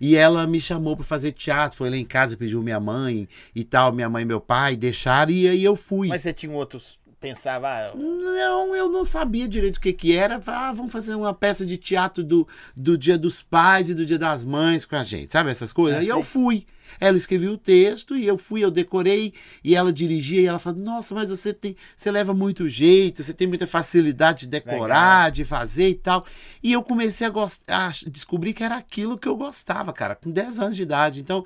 E 0.00 0.14
ela 0.16 0.46
me 0.46 0.60
chamou 0.60 0.96
para 0.96 1.04
fazer 1.04 1.32
teatro. 1.32 1.76
Foi 1.76 1.90
lá 1.90 1.96
em 1.96 2.04
casa, 2.04 2.36
pediu 2.36 2.62
minha 2.62 2.78
mãe 2.78 3.28
e 3.54 3.64
tal. 3.64 3.92
Minha 3.92 4.08
mãe 4.08 4.22
e 4.22 4.26
meu 4.26 4.40
pai 4.40 4.76
deixaram. 4.76 5.32
E 5.32 5.48
aí 5.48 5.64
eu 5.64 5.74
fui. 5.74 6.08
Mas 6.08 6.22
você 6.22 6.32
tinha 6.32 6.52
outros. 6.52 6.98
Pensava. 7.20 7.68
ah, 7.68 7.92
Não, 7.96 8.76
eu 8.76 8.88
não 8.88 9.04
sabia 9.04 9.48
direito 9.48 9.76
o 9.76 9.80
que 9.80 9.92
que 9.92 10.14
era. 10.14 10.40
Ah, 10.46 10.72
vamos 10.72 10.92
fazer 10.92 11.14
uma 11.14 11.34
peça 11.34 11.66
de 11.66 11.76
teatro 11.76 12.22
do, 12.22 12.46
do 12.76 12.96
Dia 12.96 13.18
dos 13.18 13.42
Pais 13.42 13.90
e 13.90 13.94
do 13.94 14.06
Dia 14.06 14.18
das 14.18 14.42
Mães 14.44 14.84
com 14.84 14.94
a 14.94 15.02
gente, 15.02 15.32
sabe 15.32 15.50
essas 15.50 15.72
coisas? 15.72 16.00
Ah, 16.00 16.04
e 16.04 16.08
eu 16.08 16.16
sei. 16.16 16.24
fui. 16.24 16.66
Ela 16.98 17.18
escreveu 17.18 17.52
o 17.52 17.58
texto 17.58 18.16
e 18.16 18.26
eu 18.26 18.38
fui, 18.38 18.64
eu 18.64 18.70
decorei 18.70 19.34
e 19.62 19.74
ela 19.74 19.92
dirigia 19.92 20.40
e 20.40 20.46
ela 20.46 20.58
falou: 20.58 20.80
"Nossa, 20.80 21.14
mas 21.14 21.28
você 21.28 21.52
tem, 21.52 21.76
você 21.94 22.10
leva 22.10 22.32
muito 22.32 22.66
jeito, 22.66 23.22
você 23.22 23.34
tem 23.34 23.46
muita 23.46 23.66
facilidade 23.66 24.40
de 24.40 24.46
decorar, 24.46 25.30
de 25.30 25.44
fazer 25.44 25.88
e 25.88 25.94
tal". 25.94 26.24
E 26.62 26.72
eu 26.72 26.82
comecei 26.82 27.26
a 27.26 27.30
gostar, 27.30 27.88
a 27.88 28.10
descobrir 28.10 28.54
que 28.54 28.64
era 28.64 28.76
aquilo 28.76 29.18
que 29.18 29.28
eu 29.28 29.36
gostava, 29.36 29.92
cara, 29.92 30.14
com 30.14 30.30
10 30.30 30.58
anos 30.58 30.76
de 30.76 30.82
idade. 30.82 31.20
Então, 31.20 31.44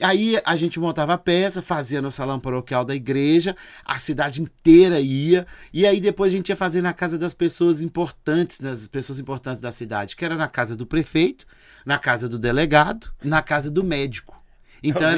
Aí 0.00 0.40
a 0.44 0.56
gente 0.56 0.80
montava 0.80 1.14
a 1.14 1.18
peça, 1.18 1.60
fazia 1.60 2.00
no 2.00 2.10
salão 2.10 2.40
paroquial 2.40 2.84
da 2.84 2.94
igreja, 2.94 3.56
a 3.84 3.98
cidade 3.98 4.40
inteira 4.40 5.00
ia, 5.00 5.46
e 5.72 5.86
aí 5.86 6.00
depois 6.00 6.32
a 6.32 6.36
gente 6.36 6.48
ia 6.48 6.56
fazer 6.56 6.80
na 6.80 6.92
casa 6.92 7.18
das 7.18 7.34
pessoas 7.34 7.82
importantes, 7.82 8.58
das 8.58 8.88
pessoas 8.88 9.18
importantes 9.18 9.60
da 9.60 9.70
cidade, 9.70 10.16
que 10.16 10.24
era 10.24 10.36
na 10.36 10.48
casa 10.48 10.76
do 10.76 10.86
prefeito, 10.86 11.46
na 11.84 11.98
casa 11.98 12.28
do 12.28 12.38
delegado, 12.38 13.10
na 13.22 13.42
casa 13.42 13.70
do 13.70 13.84
médico. 13.84 14.42
Então 14.82 15.02
Os 15.06 15.14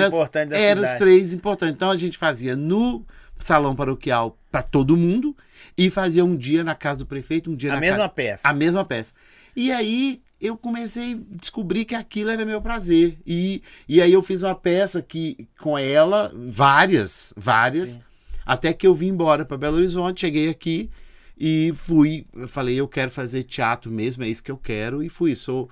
era, 0.53 0.81
os 0.81 0.95
três 0.95 1.33
importantes. 1.33 1.75
Então 1.75 1.91
a 1.91 1.97
gente 1.97 2.19
fazia 2.19 2.57
no 2.57 3.07
salão 3.39 3.75
paroquial 3.75 4.39
para 4.51 4.63
todo 4.63 4.97
mundo 4.97 5.37
e 5.77 5.91
fazia 5.91 6.25
um 6.25 6.37
dia 6.37 6.65
na 6.65 6.75
casa 6.75 7.01
do 7.01 7.07
prefeito, 7.07 7.51
um 7.51 7.57
dia 7.57 7.71
A 7.71 7.75
na 7.75 7.81
mesma 7.81 7.97
casa 7.97 8.09
peça. 8.09 8.49
a 8.49 8.53
mesma 8.53 8.85
peça. 8.85 9.13
E 9.55 9.71
aí 9.71 10.21
eu 10.43 10.57
comecei 10.57 11.15
a 11.15 11.37
descobrir 11.37 11.85
que 11.85 11.95
aquilo 11.95 12.31
era 12.31 12.45
meu 12.45 12.61
prazer. 12.61 13.17
E, 13.25 13.63
e 13.89 14.03
aí 14.03 14.13
eu 14.13 14.23
fiz 14.23 14.43
uma 14.43 14.57
peça 14.57 15.01
que 15.01 15.49
com 15.59 15.79
ela, 15.79 16.33
várias, 16.35 17.33
várias, 17.37 17.91
Sim. 17.91 18.01
até 18.45 18.73
que 18.73 18.85
eu 18.85 18.93
vim 18.93 19.09
embora 19.09 19.45
para 19.45 19.57
Belo 19.57 19.77
Horizonte, 19.77 20.23
cheguei 20.23 20.49
aqui 20.49 20.91
e 21.39 21.73
fui, 21.77 22.27
eu 22.35 22.49
falei, 22.49 22.75
eu 22.75 22.89
quero 22.89 23.11
fazer 23.11 23.45
teatro 23.45 23.91
mesmo, 23.91 24.25
é 24.25 24.29
isso 24.29 24.43
que 24.43 24.51
eu 24.51 24.57
quero, 24.57 25.03
e 25.03 25.09
fui. 25.09 25.37
Sou 25.37 25.71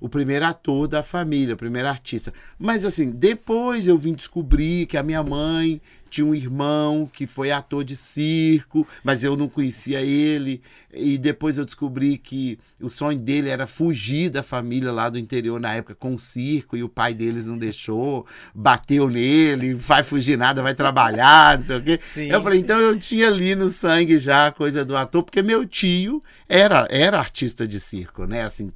o 0.00 0.08
primeiro 0.08 0.44
ator 0.44 0.86
da 0.86 1.02
família, 1.02 1.54
o 1.54 1.58
primeiro 1.58 1.88
artista. 1.88 2.32
Mas 2.58 2.84
assim, 2.84 3.10
depois 3.10 3.88
eu 3.88 3.98
vim 3.98 4.14
descobrir 4.14 4.86
que 4.86 4.96
a 4.96 5.02
minha 5.02 5.22
mãe 5.22 5.80
tinha 6.12 6.26
um 6.26 6.34
irmão 6.34 7.08
que 7.10 7.26
foi 7.26 7.50
ator 7.50 7.82
de 7.82 7.96
circo, 7.96 8.86
mas 9.02 9.24
eu 9.24 9.34
não 9.34 9.48
conhecia 9.48 10.02
ele. 10.02 10.60
E 10.92 11.16
depois 11.16 11.56
eu 11.56 11.64
descobri 11.64 12.18
que 12.18 12.58
o 12.82 12.90
sonho 12.90 13.18
dele 13.18 13.48
era 13.48 13.66
fugir 13.66 14.28
da 14.28 14.42
família 14.42 14.92
lá 14.92 15.08
do 15.08 15.18
interior 15.18 15.58
na 15.58 15.72
época 15.74 15.94
com 15.94 16.14
o 16.14 16.18
circo 16.18 16.76
e 16.76 16.84
o 16.84 16.88
pai 16.88 17.14
deles 17.14 17.46
não 17.46 17.56
deixou, 17.56 18.26
bateu 18.54 19.08
nele, 19.08 19.72
vai 19.72 20.02
fugir 20.02 20.36
nada, 20.36 20.62
vai 20.62 20.74
trabalhar, 20.74 21.58
não 21.58 21.64
sei 21.64 21.76
o 21.78 21.82
quê. 21.82 21.98
Sim. 22.12 22.30
Eu 22.30 22.42
falei, 22.42 22.60
então 22.60 22.78
eu 22.78 22.98
tinha 22.98 23.28
ali 23.28 23.54
no 23.54 23.70
sangue 23.70 24.18
já 24.18 24.48
a 24.48 24.52
coisa 24.52 24.84
do 24.84 24.94
ator, 24.94 25.22
porque 25.22 25.40
meu 25.40 25.66
tio 25.66 26.22
era, 26.46 26.86
era 26.90 27.18
artista 27.18 27.66
de 27.66 27.80
circo, 27.80 28.26
né? 28.26 28.42
Assim, 28.42 28.70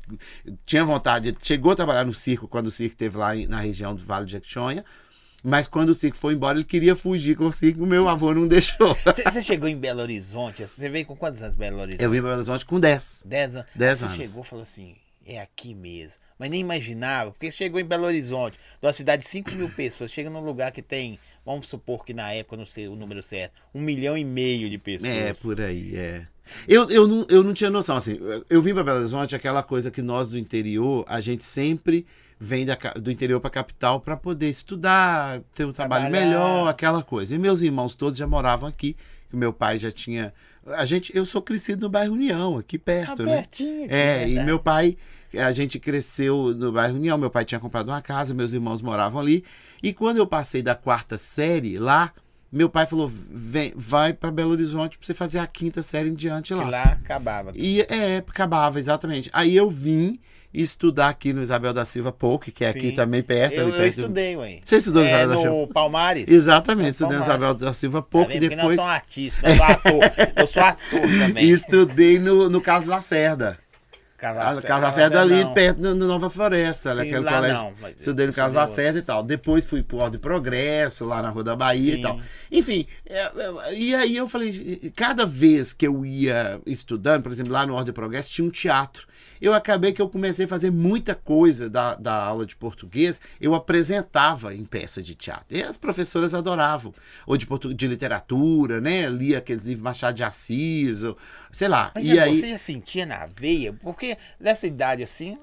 tinha 0.65 0.87
vontade, 0.87 1.37
chegou 1.43 1.73
a 1.73 1.77
trabalhar 1.77 2.07
no 2.07 2.15
circo 2.15 2.49
quando 2.49 2.69
o 2.69 2.71
circo 2.71 2.97
teve 2.97 3.19
lá 3.19 3.35
na 3.47 3.61
região 3.61 3.95
do 3.95 4.03
Vale 4.03 4.25
de 4.25 4.33
Jequitinhonha, 4.33 4.83
mas 5.49 5.69
quando 5.69 5.91
o 5.91 5.95
circo 5.95 6.17
foi 6.17 6.35
embora, 6.35 6.59
ele 6.59 6.65
queria 6.65 6.97
fugir 6.97 7.37
com 7.37 7.47
o 7.47 7.53
circo, 7.53 7.87
meu 7.87 8.09
avô 8.09 8.35
não 8.35 8.47
deixou. 8.49 8.97
Você, 9.05 9.43
chegou 9.43 9.69
em 9.69 9.77
Belo 9.77 10.01
Horizonte? 10.01 10.67
Você 10.67 10.89
veio 10.89 11.07
com 11.07 11.15
quantos 11.17 11.41
anos 11.43 11.55
Belo 11.55 11.79
Horizonte? 11.79 12.03
Eu 12.03 12.11
vim 12.11 12.19
para 12.19 12.29
Belo 12.31 12.39
Horizonte 12.39 12.67
com 12.67 12.81
10. 12.81 13.25
10 13.27 13.55
anos. 13.57 13.67
Dez 13.75 13.99
você 14.01 14.05
anos. 14.07 14.17
chegou 14.17 14.43
e 14.43 14.47
falou 14.47 14.63
assim: 14.65 14.97
é 15.25 15.41
aqui 15.41 15.75
mesmo. 15.75 16.21
Mas 16.39 16.51
nem 16.51 16.61
imaginava, 16.61 17.31
porque 17.31 17.51
chegou 17.53 17.81
em 17.81 17.85
Belo 17.85 18.05
Horizonte, 18.05 18.59
de 18.81 18.87
uma 18.87 18.93
cidade 18.93 19.23
de 19.23 19.29
5 19.29 19.53
mil 19.55 19.71
pessoas, 19.71 20.11
chega 20.13 20.29
num 20.29 20.41
lugar 20.45 20.71
que 20.73 20.83
tem, 20.83 21.19
vamos 21.45 21.69
supor 21.69 22.05
que 22.05 22.13
na 22.13 22.33
época, 22.33 22.57
não 22.57 22.67
sei 22.67 22.89
o 22.89 22.97
número 22.97 23.23
certo, 23.23 23.53
um 23.75 23.81
milhão 23.81 24.19
e 24.19 24.25
meio 24.25 24.69
de 24.69 24.77
pessoas. 24.79 25.13
É, 25.13 25.33
por 25.33 25.61
aí, 25.61 25.97
é. 25.97 26.27
Eu, 26.69 26.91
eu, 26.91 27.09
não, 27.09 27.27
eu 27.31 27.43
não 27.43 27.55
tinha 27.55 27.71
noção, 27.71 27.97
assim, 27.97 28.19
eu- 28.21 28.45
eu 28.51 28.61
vim 28.63 28.75
para 28.75 28.85
Belo 28.85 28.99
Horizonte, 29.01 29.35
aquela 29.35 29.63
coisa 29.63 29.91
que 29.91 30.03
nós 30.03 30.31
do 30.31 30.39
interior, 30.39 31.05
a 31.09 31.21
gente 31.21 31.43
sempre 31.43 32.07
vem 32.39 32.67
da 32.67 32.77
do 33.01 33.11
interior 33.11 33.41
para 33.41 33.49
a 33.49 33.53
capital 33.53 34.01
para 34.01 34.17
poder 34.17 34.49
estudar, 34.49 35.41
ter 35.55 35.65
um 35.65 35.73
trabalho 35.73 36.05
Trabalhar. 36.11 36.27
melhor, 36.27 36.69
aquela 36.69 37.03
coisa. 37.03 37.35
E 37.35 37.39
meus 37.39 37.63
irmãos 37.63 37.95
todos 37.95 38.19
já 38.19 38.27
moravam 38.27 38.69
aqui, 38.69 38.97
que 39.29 39.35
o 39.35 39.39
meu 39.39 39.53
pai 39.53 39.79
já 39.79 39.91
tinha... 39.91 40.33
A 40.67 40.85
gente, 40.85 41.17
eu 41.17 41.25
sou 41.25 41.41
crescido 41.41 41.83
no 41.83 41.89
bairro 41.89 42.13
União, 42.15 42.59
aqui 42.59 42.77
perto, 42.77 43.23
Ah, 43.23 43.27
né? 43.27 43.37
pertinho 43.37 43.85
aqui, 43.85 43.95
É, 43.95 44.29
e 44.29 44.45
meu 44.45 44.59
pai, 44.59 44.97
a 45.39 45.53
gente 45.53 45.79
cresceu 45.79 46.53
no 46.57 46.73
bairro 46.73 46.97
União, 46.97 47.17
meu 47.17 47.31
pai 47.31 47.45
tinha 47.45 47.61
comprado 47.61 47.89
uma 47.89 48.03
casa, 48.03 48.35
meus 48.35 48.53
irmãos 48.53 48.83
moravam 48.83 49.21
ali. 49.21 49.45
E 49.83 49.93
quando 49.93 50.17
eu 50.19 50.27
passei 50.27 50.63
da 50.63 50.75
quarta 50.75 51.17
série 51.17 51.79
lá, 51.79 52.13
meu 52.53 52.69
pai 52.69 52.85
falou: 52.87 53.09
Vem, 53.09 53.73
vai 53.77 54.13
para 54.13 54.31
Belo 54.33 54.51
Horizonte 54.53 54.99
para 54.99 55.07
você 55.07 55.15
fazer 55.15 55.39
a 55.39 55.47
quinta 55.47 55.83
série 55.83 56.09
em 56.09 56.15
diante 56.15 56.49
Que 56.49 56.55
lá. 56.61 56.69
lá 56.69 56.83
acabava. 56.85 57.53
E 57.55 57.83
é, 57.83 58.17
acabava, 58.19 58.79
exatamente. 58.81 59.31
Aí 59.33 59.55
eu 59.57 59.71
vim 59.71 60.19
estudar 60.53 61.09
aqui 61.09 61.33
no 61.33 61.43
Isabel 61.43 61.73
da 61.73 61.85
Silva 61.85 62.13
Pouco, 62.13 62.51
que 62.51 62.65
é 62.65 62.69
aqui 62.69 62.91
Sim. 62.91 62.97
também 62.97 63.23
perto. 63.23 63.55
eu, 63.55 63.63
ali 63.63 63.71
eu 63.71 63.77
perto. 63.77 63.89
estudei, 63.99 64.37
ué. 64.37 64.59
Você 64.65 64.77
estudou 64.77 65.03
no 65.03 65.09
é, 65.09 65.11
Isabel 65.11 65.29
da 65.29 65.37
Silva? 65.43 65.61
no 65.61 65.67
Palmares. 65.69 66.29
Exatamente, 66.29 66.91
estudei 66.91 67.17
no. 67.17 67.23
Isabel 67.23 67.55
da 67.55 67.73
Silva 67.73 68.03
Tá 68.03 68.09
Pouco 68.11 68.31
e 68.31 68.35
vendo? 68.39 68.43
Porque 68.43 68.57
nós 68.57 68.71
depois 68.71 68.81
somos 68.81 68.95
artistas, 68.95 69.51
eu 69.51 69.57
sou 69.57 69.65
ator. 69.65 70.01
eu 70.37 70.47
sou 70.47 70.63
ator 70.63 71.01
também. 71.27 71.49
estudei 71.49 72.19
no, 72.19 72.49
no 72.49 72.61
Carlos 72.61 72.89
Lacerda. 72.89 73.59
Carlos 74.17 74.59
A 74.59 74.63
Carlos 74.63 74.85
Lacerda 74.85 75.21
ali 75.21 75.45
não. 75.45 75.55
perto 75.55 75.83
do 75.83 75.95
Nova 75.95 76.31
Floresta, 76.31 76.93
Sim, 76.93 76.99
naquele 76.99 77.21
lá 77.21 77.33
colégio. 77.33 77.57
não, 77.59 77.75
mas 77.81 77.97
Estudei 77.99 78.27
no 78.27 78.31
estudei 78.31 78.53
Lacerda 78.53 78.99
e 78.99 79.03
tal. 79.03 79.23
Depois 79.23 79.67
fui 79.67 79.83
pro 79.83 79.99
Ordem 79.99 80.21
Progresso, 80.21 81.05
lá 81.05 81.21
na 81.21 81.31
Rua 81.31 81.45
da 81.45 81.57
Bahia 81.57 81.95
Sim. 81.95 81.99
e 81.99 82.03
tal. 82.03 82.21
Enfim, 82.51 82.87
é, 83.05 83.19
é, 83.19 83.75
e 83.75 83.95
aí 83.95 84.17
eu 84.17 84.27
falei, 84.27 84.93
cada 84.97 85.27
vez 85.27 85.73
que 85.73 85.87
eu 85.87 86.05
ia 86.05 86.61
estudando, 86.67 87.23
por 87.23 87.33
exemplo, 87.33 87.53
lá 87.53 87.67
no 87.67 87.75
Ordem 87.75 87.93
Progresso 87.93 88.31
tinha 88.31 88.47
um 88.47 88.51
teatro. 88.51 89.07
Eu 89.41 89.55
acabei 89.55 89.93
que 89.93 90.01
eu 90.01 90.09
comecei 90.09 90.47
a 90.47 90.49
fazer 90.49 90.71
muita 90.71 91.15
coisa 91.15 91.69
da, 91.69 91.95
da 91.95 92.15
aula 92.15 92.47
de 92.47 92.57
português, 92.57 93.21
eu 93.41 93.55
apresentava 93.55 94.55
em 94.55 94.65
peça 94.65 95.03
de 95.03 95.15
teatro. 95.15 95.47
E 95.51 95.63
as 95.63 95.77
professoras 95.77 96.35
adoravam. 96.35 96.95
Ou 97.27 97.37
de, 97.37 97.47
de 97.75 97.87
literatura, 97.87 98.81
né? 98.81 99.09
Lia 99.09 99.39
aqueles 99.39 99.67
livros 99.67 99.83
Machado 99.83 100.17
de 100.17 100.25
Assis, 100.25 101.05
ou, 101.05 101.17
sei 101.53 101.69
lá. 101.69 101.93
Mas 101.95 102.05
e 102.05 102.19
aí... 102.19 102.37
você 102.37 102.51
já 102.51 102.59
sentia 102.59 103.07
na 103.07 103.27
veia? 103.27 103.73
Porque 103.73 104.06
nessa 104.39 104.67
idade 104.67 105.03
assim, 105.03 105.39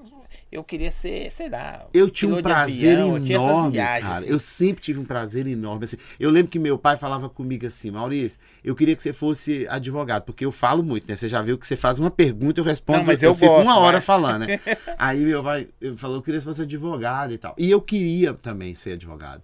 eu 0.52 0.64
queria 0.64 0.92
ser, 0.92 1.32
sei 1.32 1.50
lá. 1.50 1.88
Eu 1.94 2.10
tinha 2.10 2.34
um 2.34 2.42
prazer 2.42 3.00
avião, 3.00 3.18
eu 3.18 3.26
enorme, 3.26 3.72
viagens, 3.72 4.08
cara. 4.08 4.20
assim. 4.20 4.30
Eu 4.30 4.40
sempre 4.40 4.84
tive 4.84 5.00
um 5.00 5.06
prazer 5.06 5.48
enorme. 5.48 5.86
assim. 5.86 5.98
Eu 6.20 6.30
lembro 6.30 6.52
que 6.52 6.60
meu 6.60 6.78
pai 6.78 6.96
falava 6.96 7.28
comigo 7.28 7.66
assim, 7.66 7.90
Maurício, 7.90 8.40
eu 8.64 8.76
queria 8.76 8.96
que 8.96 9.02
você 9.02 9.12
fosse 9.12 9.68
advogado, 9.68 10.24
porque 10.24 10.46
eu 10.46 10.52
falo 10.52 10.84
muito, 10.84 11.08
né? 11.08 11.16
Você 11.16 11.28
já 11.28 11.42
viu 11.42 11.58
que 11.58 11.66
você 11.66 11.76
faz 11.76 11.98
uma 11.98 12.12
pergunta, 12.12 12.60
eu 12.60 12.64
respondo, 12.64 13.00
Não, 13.00 13.06
mas 13.06 13.24
eu, 13.24 13.32
eu 13.32 13.36
fico 13.36 13.52
gosto, 13.52 13.64
uma 13.64 13.80
hora 13.80 13.94
vai. 13.94 14.02
falando, 14.02 14.46
né? 14.46 14.60
Aí 14.98 15.22
meu 15.22 15.44
pai 15.44 15.68
eu 15.82 15.98
falou, 15.98 16.18
eu 16.18 16.22
queria 16.22 16.40
que 16.40 16.44
você 16.44 16.50
fosse 16.50 16.62
advogado 16.62 17.34
e 17.34 17.38
tal. 17.38 17.56
E 17.58 17.72
eu 17.72 17.82
queria 17.82 18.34
também 18.36 18.76
ser 18.76 18.94
advogado. 18.94 19.42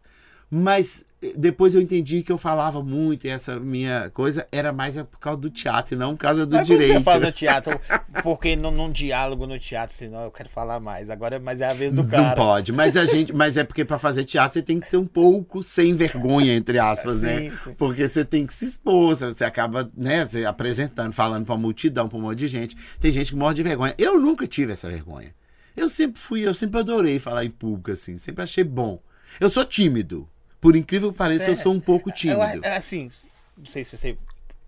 Mas 0.51 1.05
eh, 1.21 1.33
depois 1.35 1.75
eu 1.75 1.81
entendi 1.81 2.23
que 2.23 2.31
eu 2.31 2.37
falava 2.37 2.81
muito 2.83 3.27
e 3.27 3.29
essa 3.29 3.59
minha 3.59 4.09
coisa 4.09 4.47
era 4.51 4.73
mais 4.73 4.97
é 4.97 5.03
por 5.03 5.19
causa 5.19 5.39
do 5.39 5.49
teatro 5.49 5.93
e 5.93 5.97
não 5.97 6.15
por 6.15 6.21
causa 6.23 6.43
do 6.45 6.55
Mas 6.55 6.65
direito. 6.67 6.93
você 6.93 7.01
faz 7.03 7.23
o 7.23 7.31
teatro? 7.31 7.79
Porque 8.23 8.55
num, 8.55 8.71
num 8.71 8.91
diálogo 8.91 9.45
no 9.45 9.59
teatro, 9.59 9.95
assim, 9.95 10.07
não, 10.07 10.23
eu 10.23 10.31
quero 10.31 10.49
falar 10.49 10.79
mais. 10.79 11.07
Agora 11.09 11.39
mas 11.39 11.61
é 11.61 11.65
a 11.69 11.73
vez 11.73 11.93
do 11.93 12.01
Não 12.01 12.09
cara. 12.09 12.35
pode, 12.35 12.71
mas 12.71 12.97
a 12.97 13.05
gente, 13.05 13.31
mas 13.31 13.57
é 13.57 13.63
porque 13.63 13.85
pra 13.85 13.99
fazer 13.99 14.23
teatro 14.25 14.53
você 14.53 14.61
tem 14.63 14.79
que 14.79 14.89
ter 14.89 14.97
um 14.97 15.05
pouco 15.05 15.61
sem 15.61 15.93
vergonha 15.93 16.55
entre 16.55 16.79
aspas, 16.79 17.19
Sim, 17.19 17.25
né? 17.25 17.53
sim. 17.63 17.73
Porque 17.77 18.07
você 18.09 18.25
tem 18.25 18.47
que 18.47 18.53
se 18.53 18.65
expor, 18.65 19.15
você 19.15 19.43
acaba, 19.45 19.87
né, 19.95 20.25
você 20.25 20.45
apresentando, 20.45 21.13
falando 21.13 21.45
pra 21.45 21.55
multidão, 21.55 22.07
pra 22.07 22.17
um 22.17 22.21
monte 22.21 22.39
de 22.39 22.47
gente. 22.47 22.75
Tem 22.99 23.11
gente 23.11 23.31
que 23.31 23.37
morre 23.37 23.53
de 23.53 23.61
vergonha. 23.63 23.93
Eu 23.99 24.19
nunca 24.19 24.47
tive 24.47 24.73
essa 24.73 24.89
vergonha. 24.89 25.33
Eu 25.77 25.89
sempre 25.89 26.19
fui, 26.19 26.41
eu 26.41 26.53
sempre 26.55 26.79
adorei 26.79 27.19
falar 27.19 27.45
em 27.45 27.51
público 27.51 27.91
assim, 27.91 28.17
sempre 28.17 28.43
achei 28.43 28.63
bom. 28.63 28.99
Eu 29.39 29.47
sou 29.49 29.63
tímido. 29.63 30.27
Por 30.61 30.75
incrível 30.75 31.11
que 31.11 31.17
pareça, 31.17 31.51
eu 31.51 31.55
Sério? 31.55 31.63
sou 31.63 31.73
um 31.73 31.79
pouco 31.79 32.11
Eu, 32.25 32.41
tímido. 32.41 32.61
assim, 32.65 33.09
não 33.57 33.65
sei 33.65 33.83
se 33.83 33.97
você 33.97 34.17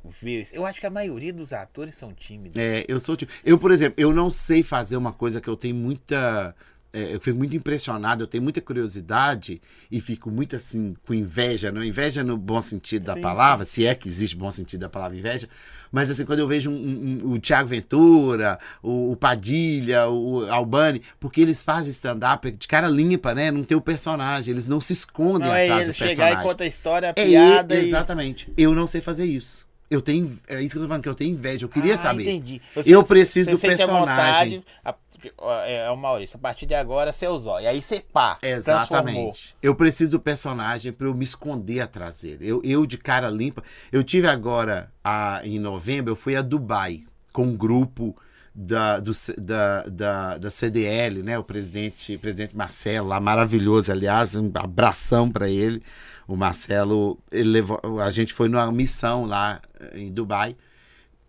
viu 0.04 0.42
isso. 0.42 0.56
Eu 0.56 0.66
acho 0.66 0.80
que 0.80 0.86
a 0.88 0.90
maioria 0.90 1.34
dos 1.34 1.54
atores 1.54 1.96
são 1.96 2.14
tímidos. 2.14 2.58
É, 2.58 2.86
eu 2.88 3.00
sou 3.00 3.16
tipo. 3.16 3.32
Eu, 3.46 3.58
por 3.58 3.72
exemplo, 3.72 3.96
eu 3.98 4.14
não 4.14 4.30
sei 4.30 4.62
fazer 4.64 4.98
uma 4.98 5.14
coisa 5.14 5.40
que 5.40 5.48
eu 5.50 5.56
tenho 5.56 5.76
muita. 5.76 6.54
é, 6.92 7.16
eu 7.16 7.22
fico 7.22 7.38
muito 7.38 7.56
impressionado, 7.56 8.24
eu 8.24 8.28
tenho 8.28 8.44
muita 8.44 8.60
curiosidade 8.62 9.62
e 9.90 10.02
fico 10.02 10.30
muito 10.30 10.56
assim, 10.58 10.96
com 11.06 11.14
inveja, 11.14 11.72
não 11.72 11.82
inveja 11.84 12.24
no 12.24 12.38
bom 12.38 12.62
sentido 12.62 13.06
da 13.06 13.14
Sim, 13.14 13.22
palavra, 13.22 13.66
se 13.66 13.86
é 13.86 13.96
que 13.96 14.10
existe 14.10 14.36
bom 14.36 14.52
sentido 14.52 14.82
da 14.82 14.90
palavra 14.90 15.18
inveja, 15.18 15.48
mas 15.92 16.10
assim, 16.10 16.24
quando 16.26 16.40
eu 16.40 16.48
vejo 16.48 16.70
um- 16.70 17.22
um- 17.26 17.32
o 17.34 17.40
Tiago 17.40 17.68
Ventura, 17.68 18.58
o, 18.82 19.12
o 19.12 19.16
Padilha, 19.16 20.08
o 20.08 20.46
Albani, 20.50 21.02
porque 21.20 21.42
eles 21.42 21.62
fazem 21.64 21.92
stand-up 21.92 22.50
de 22.52 22.68
cara 22.68 22.88
limpa, 22.88 23.34
né? 23.36 23.52
Não 23.52 23.64
tem 23.64 23.76
o 23.78 23.82
personagem, 23.82 24.54
eles 24.54 24.68
não 24.68 24.80
se 24.80 24.94
escondem 24.94 25.48
Não 25.48 25.56
é 25.56 25.64
atrás 25.66 25.82
ele 25.84 25.92
do 25.92 25.94
chegar 25.96 26.08
personagem. 26.10 26.40
e 26.40 26.44
conta 26.44 26.64
a 26.64 26.68
história, 26.68 27.08
a 27.10 27.12
É, 27.20 27.26
piada 27.26 27.76
e... 27.76 27.86
exatamente. 27.88 28.52
Eu 28.58 28.74
não 28.74 28.88
sei 28.88 29.02
fazer 29.02 29.26
isso. 29.26 29.70
Eu 29.90 30.02
tenho. 30.02 30.40
É 30.48 30.62
isso 30.62 30.72
que 30.74 30.78
eu 30.78 30.84
tô 30.84 30.88
falando, 30.88 31.04
que 31.04 31.10
eu 31.10 31.14
tenho 31.16 31.32
inveja. 31.34 31.66
Eu 31.66 31.70
queria 31.70 31.96
Ah, 31.96 31.98
saber. 31.98 32.24
entendi. 32.24 32.62
Eu 32.86 33.04
preciso 33.04 33.52
do 33.52 33.58
personagem. 33.60 34.64
é, 34.86 34.94
é 35.66 35.90
o 35.90 35.98
Maurício, 35.98 36.38
a 36.38 36.40
partir 36.40 36.66
de 36.66 36.74
agora 36.74 37.12
você 37.12 37.26
é 37.26 37.30
o 37.30 37.38
zóio. 37.38 37.68
Aí 37.68 37.82
você 37.82 38.00
pá, 38.00 38.36
transformou. 38.36 38.60
Exatamente. 38.60 39.56
Eu 39.62 39.76
preciso 39.76 40.12
do 40.12 40.20
personagem 40.20 40.92
para 40.94 41.08
eu 41.08 41.14
me 41.14 41.24
esconder 41.24 41.82
atrás 41.82 42.22
dele. 42.22 42.48
Eu, 42.48 42.62
eu, 42.64 42.86
de 42.86 42.98
cara 42.98 43.30
limpa. 43.30 43.64
Eu 43.92 44.04
tive 44.04 44.28
agora, 44.28 44.92
a, 45.04 45.42
em 45.44 45.60
novembro, 45.60 46.12
eu 46.12 46.16
fui 46.16 46.36
a 46.36 46.42
Dubai 46.42 47.04
com 47.32 47.44
um 47.44 47.56
grupo 47.56 48.16
da, 48.54 49.00
do 49.00 49.12
da, 49.38 49.84
da, 49.84 50.38
da 50.38 50.50
CDL, 50.50 51.24
né? 51.24 51.38
O 51.38 51.44
presidente, 51.44 52.18
presidente 52.18 52.56
Marcelo, 52.56 53.08
lá 53.08 53.20
maravilhoso, 53.20 53.92
aliás, 53.92 54.36
um 54.36 54.52
abração 54.56 55.30
para 55.30 55.50
ele. 55.50 55.82
O 56.28 56.36
Marcelo, 56.36 57.18
ele 57.32 57.50
levou, 57.50 57.80
a 58.02 58.12
gente 58.12 58.34
foi 58.34 58.48
numa 58.48 58.72
missão 58.72 59.26
lá 59.26 59.62
eh, 59.80 60.00
em 60.00 60.12
Dubai. 60.12 60.56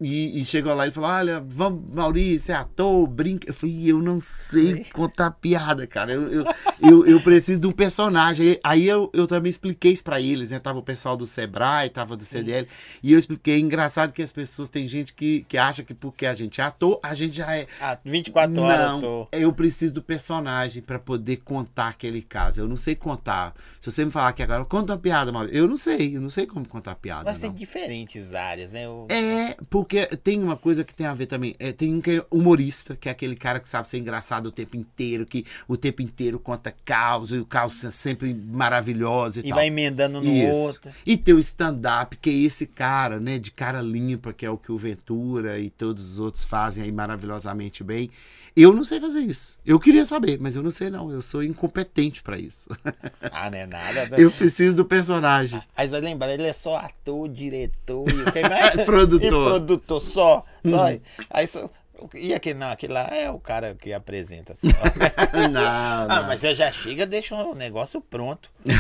E, 0.03 0.41
e 0.41 0.45
chegou 0.45 0.75
lá 0.75 0.87
e 0.87 0.91
falou: 0.91 1.11
Olha, 1.11 1.41
vamos, 1.47 1.91
Maurício, 1.91 2.53
é 2.53 2.57
ator, 2.57 3.07
brinca. 3.07 3.49
Eu 3.49 3.55
falei: 3.55 3.91
Eu 3.91 4.01
não 4.01 4.19
sei 4.21 4.85
contar 4.93 5.31
piada, 5.33 5.87
cara. 5.87 6.13
Eu, 6.13 6.31
eu, 6.31 6.45
eu, 6.81 7.07
eu 7.07 7.23
preciso 7.23 7.61
de 7.61 7.67
um 7.67 7.73
personagem. 7.73 8.59
Aí 8.65 8.87
eu, 8.87 9.11
eu 9.13 9.27
também 9.27 9.51
expliquei 9.51 9.93
isso 9.93 10.05
pra 10.05 10.21
eles, 10.21 10.51
né? 10.51 10.59
Tava 10.59 10.79
o 10.79 10.83
pessoal 10.83 11.17
do 11.17 11.27
Sebrae, 11.27 11.89
tava 11.91 12.17
do 12.17 12.25
CDL. 12.25 12.67
E 13.03 13.13
eu 13.13 13.19
expliquei: 13.19 13.59
engraçado 13.61 14.13
que 14.13 14.23
as 14.23 14.33
pessoas, 14.33 14.69
tem 14.69 14.87
gente 14.89 15.13
que, 15.15 15.45
que 15.49 15.57
acha 15.57 15.83
que 15.83 15.95
porque 15.95 16.27
a 16.27 16.35
gente 16.35 16.61
é 16.61 16.65
ator, 16.65 16.99
a 17.03 17.15
gente 17.15 17.37
já 17.37 17.55
é. 17.57 17.67
Ah, 17.81 17.99
24 18.05 18.61
horas 18.61 18.79
Não, 18.89 18.97
eu 18.97 19.01
tô. 19.01 19.29
eu 19.33 19.53
preciso 19.53 19.95
do 19.95 20.03
personagem 20.03 20.83
pra 20.83 20.99
poder 20.99 21.39
contar 21.39 21.89
aquele 21.89 22.23
caso. 22.23 22.61
Eu 22.61 22.69
não 22.69 22.77
sei 22.77 22.95
contar. 22.95 23.55
Se 23.81 23.91
você 23.91 24.05
me 24.05 24.11
falar 24.11 24.29
aqui 24.29 24.43
agora, 24.43 24.65
conta 24.65 24.93
uma 24.93 24.99
piada, 24.99 25.31
Maurício. 25.33 25.57
Eu 25.59 25.69
não 25.69 25.77
sei, 25.77 26.17
eu 26.17 26.21
não 26.21 26.31
sei 26.31 26.47
como 26.47 26.67
contar 26.67 26.95
piada. 26.97 27.31
Mas 27.31 27.41
tem 27.41 27.51
não. 27.51 27.57
diferentes 27.57 28.35
áreas, 28.35 28.73
né? 28.73 28.87
Eu- 28.87 29.07
É, 29.11 29.57
porque 29.69 29.92
tem 30.23 30.43
uma 30.43 30.57
coisa 30.57 30.85
que 30.85 30.95
tem 30.95 31.07
a 31.07 31.15
ver 31.15 31.27
também. 31.27 31.55
É, 31.59 31.73
tem 31.73 31.95
um 31.95 32.01
que 32.01 32.11
é 32.19 32.25
humorista, 32.31 32.97
que 32.97 33.09
é 33.09 33.13
aquele 33.13 33.37
cara 33.37 33.61
que 33.61 33.69
sabe 33.69 33.89
ser 33.89 33.99
engraçado 33.99 34.47
o 34.47 34.53
tempo 34.53 34.77
inteiro, 34.77 35.25
que 35.27 35.45
o 35.69 35.77
tempo 35.77 36.03
inteiro 36.03 36.39
conta 36.39 36.75
caos, 36.85 37.33
e 37.33 37.39
o 37.39 37.47
caos 37.47 37.85
é 37.85 37.91
sempre 37.91 38.35
maravilhoso 38.35 39.41
e, 39.41 39.43
E 39.47 39.49
tal. 39.49 39.57
vai 39.57 39.67
emendando 39.67 40.21
no 40.21 40.27
Isso. 40.29 40.57
outro. 40.57 40.91
E 41.05 41.17
tem 41.17 41.35
o 41.35 41.39
stand-up, 41.39 42.17
que 42.17 42.31
é 42.31 42.33
esse 42.33 42.67
cara, 42.67 43.19
né, 43.21 43.39
de 43.39 43.51
cara 43.51 43.81
limpa, 43.81 44.33
que 44.33 44.47
é 44.47 44.51
o 44.51 44.57
que 44.59 44.73
o 44.73 44.77
Ventura 44.79 45.59
e 45.59 45.71
todos 45.71 46.13
os 46.13 46.19
outros 46.19 46.45
fazem 46.45 46.85
aí 46.85 46.93
maravilhosamente 46.93 47.83
bem. 47.85 48.11
Eu 48.55 48.73
não 48.75 48.85
sei 48.85 49.01
fazer 49.01 49.21
isso. 49.21 49.59
Eu 49.65 49.81
queria 49.81 50.05
saber, 50.05 50.39
mas 50.39 50.55
eu 50.57 50.63
não 50.63 50.71
sei 50.71 50.91
não. 50.91 51.11
Eu 51.11 51.23
sou 51.23 51.43
incompetente 51.43 52.23
pra 52.23 52.39
isso. 52.39 52.69
Ah, 53.35 53.51
não 53.51 53.59
é 53.59 53.67
nada. 53.67 54.21
Eu 54.21 54.31
preciso 54.31 54.77
do 54.77 54.85
personagem. 54.85 55.61
Aí 55.75 55.89
você 55.89 56.01
lembra, 56.01 56.33
ele 56.33 56.43
é 56.43 56.53
só 56.53 56.77
ator, 56.77 57.29
diretor 57.29 58.05
e 58.09 58.23
o 58.23 58.33
que 58.33 58.43
mais? 58.43 58.73
Produtor. 58.85 59.27
E 59.27 59.51
produtor 59.51 60.01
só. 60.01 60.45
só. 60.65 60.87
Aí 61.31 61.47
só. 61.47 61.71
E 62.15 62.33
aquele 62.35 62.59
não, 62.59 62.71
aquele 62.71 62.93
lá 62.93 63.09
é 63.13 63.31
o 63.31 63.39
cara 63.39 63.75
que 63.75 63.93
apresenta 63.93 64.53
assim. 64.53 64.69
ó. 64.69 64.89
não, 65.49 65.61
Ah, 65.63 66.07
não. 66.09 66.27
mas 66.27 66.41
você 66.41 66.55
já 66.55 66.71
chega, 66.73 67.05
deixa 67.07 67.35
o 67.35 67.55
negócio 67.55 68.01
pronto. 68.01 68.51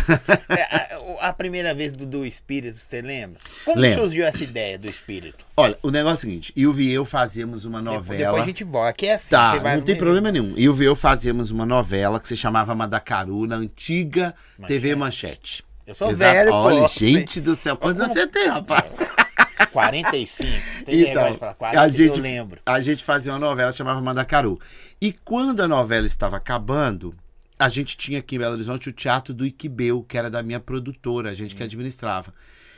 É, 0.49 0.63
a, 1.23 1.29
a 1.29 1.33
primeira 1.33 1.75
vez 1.75 1.93
do, 1.93 2.05
do 2.07 2.25
espírito, 2.27 2.77
você 2.77 3.01
lembra? 3.01 3.39
Como 3.65 3.81
Lembro. 3.81 4.01
surgiu 4.03 4.25
essa 4.27 4.43
ideia 4.45 4.79
do 4.79 4.89
espírito? 4.89 5.45
Olha, 5.57 5.77
o 5.83 5.91
negócio 5.91 6.15
é 6.15 6.19
o 6.19 6.21
seguinte, 6.21 6.53
eu 6.57 6.79
e 6.79 6.93
eu 6.93 7.05
fazíamos 7.05 7.65
uma 7.65 7.81
novela. 7.81 8.19
Depois 8.25 8.43
a 8.43 8.47
gente 8.47 8.65
volta. 8.65 8.91
Aqui 8.91 9.07
é 9.07 9.15
assim, 9.15 9.31
Tá, 9.31 9.53
você 9.55 9.61
vai 9.61 9.77
não 9.77 9.83
tem 9.85 9.97
problema 9.97 10.31
nenhum. 10.31 10.55
Eu 10.57 10.77
e 10.81 10.85
eu 10.85 10.95
fazíamos 10.95 11.51
uma 11.51 11.65
novela 11.67 12.21
que 12.21 12.29
se 12.29 12.37
chamava 12.37 12.75
Madacaru, 12.75 13.47
na 13.47 13.57
antiga 13.57 14.35
TV 14.67 14.95
Manchete. 14.95 15.65
Eu 15.87 15.95
sou 15.95 16.11
Exato. 16.11 16.33
velho, 16.33 16.53
Olha, 16.53 16.81
pô. 16.83 16.89
gente 16.89 17.41
do 17.41 17.57
céu, 17.57 17.77
quantos 17.77 18.01
anos 18.01 18.13
você 18.15 18.27
tem, 18.27 18.49
rapaz? 18.49 18.99
45. 19.71 20.51
Tem 20.85 21.05
vergonha 21.05 21.33
de 21.33 21.39
falar 21.39 21.55
40, 21.55 21.77
Então, 21.77 21.85
a 21.85 21.89
gente, 21.89 22.17
eu 22.17 22.23
lembro. 22.23 22.61
a 22.65 22.81
gente 22.81 23.05
fazia 23.05 23.33
uma 23.33 23.39
novela 23.39 23.73
chamava 23.73 24.01
Mandacaru. 24.01 24.61
E 25.01 25.13
quando 25.13 25.61
a 25.61 25.69
novela 25.69 26.07
estava 26.07 26.37
acabando, 26.37 27.15
a 27.59 27.69
gente 27.69 27.97
tinha 27.97 28.19
aqui 28.19 28.37
em 28.37 28.39
Belo 28.39 28.55
Horizonte 28.55 28.89
o 28.89 28.93
Teatro 28.93 29.33
do 29.33 29.47
Iquibeu, 29.47 30.03
que 30.03 30.19
era 30.19 30.31
da 30.31 30.43
minha 30.43 30.61
produtora, 30.61 31.31
a 31.31 31.35
gente 31.35 31.55
que 31.55 31.63
administrava. 31.63 32.33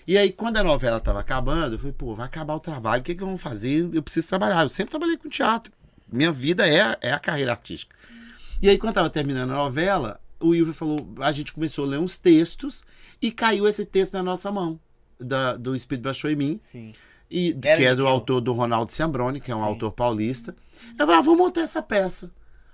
E 0.07 0.19
aí, 0.19 0.31
quando 0.31 0.59
a 0.59 0.63
novela 0.63 0.99
estava 0.99 1.21
acabando, 1.21 1.75
eu 1.75 1.79
falei, 1.79 1.95
pô, 1.97 2.15
vai 2.15 2.27
acabar 2.27 2.55
o 2.55 2.61
trabalho, 2.61 3.01
o 3.01 3.05
que, 3.05 3.15
que 3.15 3.25
vamos 3.25 3.41
fazer? 3.41 3.89
Eu 3.93 4.03
preciso 4.03 4.29
trabalhar. 4.29 4.63
Eu 4.63 4.69
sempre 4.69 4.91
trabalhei 4.91 5.17
com 5.17 5.29
teatro. 5.29 5.73
Minha 6.13 6.31
vida 6.31 6.69
é, 6.69 6.97
é 7.01 7.13
a 7.13 7.19
carreira 7.19 7.53
artística. 7.53 7.97
E 8.61 8.69
aí, 8.69 8.77
quando 8.77 8.91
estava 8.91 9.09
terminando 9.09 9.53
a 9.53 9.57
novela, 9.57 10.21
o 10.39 10.55
Ilvio 10.55 10.75
falou, 10.75 11.15
a 11.21 11.33
gente 11.33 11.53
começou 11.53 11.87
a 11.87 11.89
ler 11.89 11.99
uns 11.99 12.19
textos 12.19 12.85
e 13.21 13.33
caiu 13.33 13.67
esse 13.67 13.85
texto 13.85 14.13
na 14.13 14.23
nossa 14.23 14.53
mão, 14.53 14.79
da, 15.19 15.57
do 15.57 15.75
Espírito 15.75 16.05
Baixou 16.05 16.31
em 16.31 16.37
Mim. 16.37 16.59
Sim. 16.61 16.93
E, 17.31 17.53
que 17.55 17.69
é 17.69 17.95
do 17.97 18.07
autor 18.07 18.41
do 18.41 18.53
Ronaldo 18.53 18.93
Ciambroni, 18.93 19.41
que 19.41 19.51
é 19.51 19.57
um 19.57 19.61
Sim. 19.61 19.65
autor 19.67 19.93
paulista. 19.93 20.55
Eu 20.99 21.07
falei, 21.07 21.17
ah, 21.17 21.21
vamos 21.23 21.39
montar 21.39 21.63
essa 21.63 21.83
peça. 21.83 22.31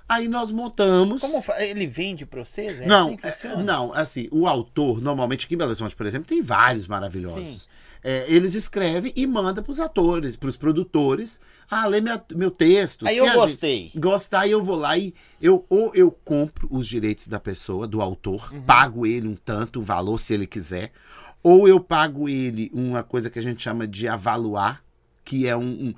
Aí 0.08 0.26
nós 0.26 0.50
montamos. 0.50 1.20
Como 1.20 1.40
ele 1.58 1.86
vende 1.86 2.26
pra 2.26 2.44
vocês? 2.44 2.80
É 2.80 2.86
não, 2.86 3.16
assim 3.22 3.40
que 3.40 3.46
é, 3.46 3.56
não, 3.62 3.92
assim, 3.94 4.26
o 4.32 4.48
autor, 4.48 5.00
normalmente 5.00 5.46
aqui 5.46 5.54
em 5.54 5.56
Belo 5.56 5.70
Horizonte, 5.70 5.94
por 5.94 6.04
exemplo, 6.04 6.26
tem 6.26 6.42
vários 6.42 6.88
maravilhosos. 6.88 7.68
É, 8.02 8.24
eles 8.26 8.56
escrevem 8.56 9.12
e 9.14 9.24
mandam 9.24 9.62
pros 9.62 9.78
atores, 9.78 10.34
pros 10.34 10.56
produtores. 10.56 11.38
Ah, 11.70 11.86
lê 11.86 12.00
minha- 12.00 12.20
meu 12.34 12.50
texto. 12.50 13.06
Aí 13.06 13.18
eu 13.18 13.24
a 13.24 13.28
gente 13.28 13.36
gostei. 13.36 13.92
Gostar, 13.94 14.48
eu 14.48 14.60
vou 14.60 14.74
lá 14.76 14.98
e 14.98 15.14
eu 15.40 15.64
ou 15.68 15.94
eu 15.94 16.10
compro 16.10 16.66
os 16.72 16.88
direitos 16.88 17.28
da 17.28 17.38
pessoa, 17.38 17.86
do 17.86 18.02
autor, 18.02 18.52
Uhum. 18.52 18.62
pago 18.62 19.06
ele 19.06 19.28
um 19.28 19.36
tanto, 19.36 19.78
um 19.80 19.84
valor, 19.84 20.18
se 20.18 20.34
ele 20.34 20.46
quiser. 20.46 20.90
Ou 21.42 21.66
eu 21.68 21.80
pago 21.80 22.28
ele 22.28 22.70
uma 22.74 23.02
coisa 23.02 23.30
que 23.30 23.38
a 23.38 23.42
gente 23.42 23.62
chama 23.62 23.86
de 23.86 24.06
avaliar, 24.08 24.82
que 25.24 25.46
é 25.46 25.56
um, 25.56 25.62
um- 25.88 25.94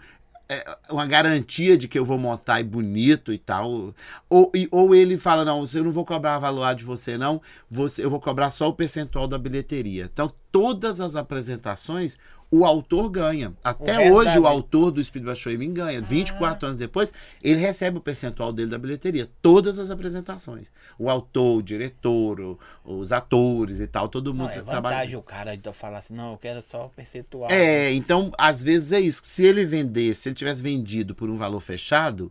é 0.49 0.77
uma 0.91 1.07
garantia 1.07 1.79
de 1.79 1.89
que 1.89 1.99
eu 1.99 2.05
vou 2.05 2.19
montar 2.19 2.61
e 2.61 2.65
bonito 2.65 3.33
e 3.33 3.39
tal. 3.39 3.95
Ou, 4.29 4.53
e- 4.55 4.69
ou 4.71 4.95
ele 4.95 5.17
fala, 5.17 5.45
não, 5.45 5.65
eu 5.75 5.85
não 5.85 5.93
vou 5.93 6.05
cobrar 6.05 6.35
avaliar 6.37 6.75
de 6.75 6.85
você, 6.85 7.17
não. 7.17 7.41
Você, 7.71 8.05
eu 8.05 8.11
vou 8.11 8.21
cobrar 8.21 8.51
só 8.51 8.69
o 8.69 8.73
percentual 8.75 9.27
da 9.27 9.39
bilheteria. 9.39 10.11
Então, 10.13 10.31
todas 10.51 11.01
as 11.01 11.17
apresentações, 11.17 12.19
o 12.53 12.67
autor 12.67 13.09
ganha. 13.09 13.55
Até 13.65 13.97
resto 13.97 14.15
hoje, 14.15 14.35
da 14.35 14.41
o 14.43 14.47
autor 14.47 14.91
do 14.91 15.01
Baixou 15.23 15.51
em 15.51 15.57
Mim 15.57 15.73
ganha. 15.73 16.01
24 16.03 16.67
anos 16.67 16.79
depois, 16.79 17.13
ele 17.43 17.59
recebe 17.59 17.97
o 17.97 18.01
percentual 18.01 18.53
dele 18.53 18.71
da 18.71 18.77
bilheteria. 18.79 19.29
Todas 19.41 19.79
as 19.79 19.91
apresentações. 19.91 20.71
O 20.99 21.09
autor, 21.09 21.57
o 21.59 21.63
diretor, 21.63 22.39
o- 22.41 22.59
os 22.85 23.11
atores 23.11 23.81
e 23.81 23.87
tal, 23.87 24.07
todo 24.09 24.35
Não, 24.35 24.41
mundo 24.45 24.51
é 24.51 24.61
trabalha. 24.61 24.97
vantagem 24.97 25.17
o 25.17 25.23
cara 25.23 25.57
de 25.57 25.73
falar 25.73 25.99
assim, 25.99 26.15
não, 26.15 26.33
eu 26.33 26.39
quero 26.39 26.61
só 26.61 26.87
o 26.87 26.91
percentual. 26.91 27.51
É, 27.51 27.91
então, 27.93 28.31
às 28.37 28.63
vezes 28.63 28.93
é 28.93 29.01
isso. 29.01 29.23
Se 29.25 29.45
ele 29.45 29.65
vendesse, 29.65 30.21
se 30.21 30.29
ele 30.29 30.37
tivesse 30.37 30.63
vendido 30.63 31.15
por 31.15 31.31
um 31.31 31.39
valor 31.39 31.61
fechado, 31.61 32.31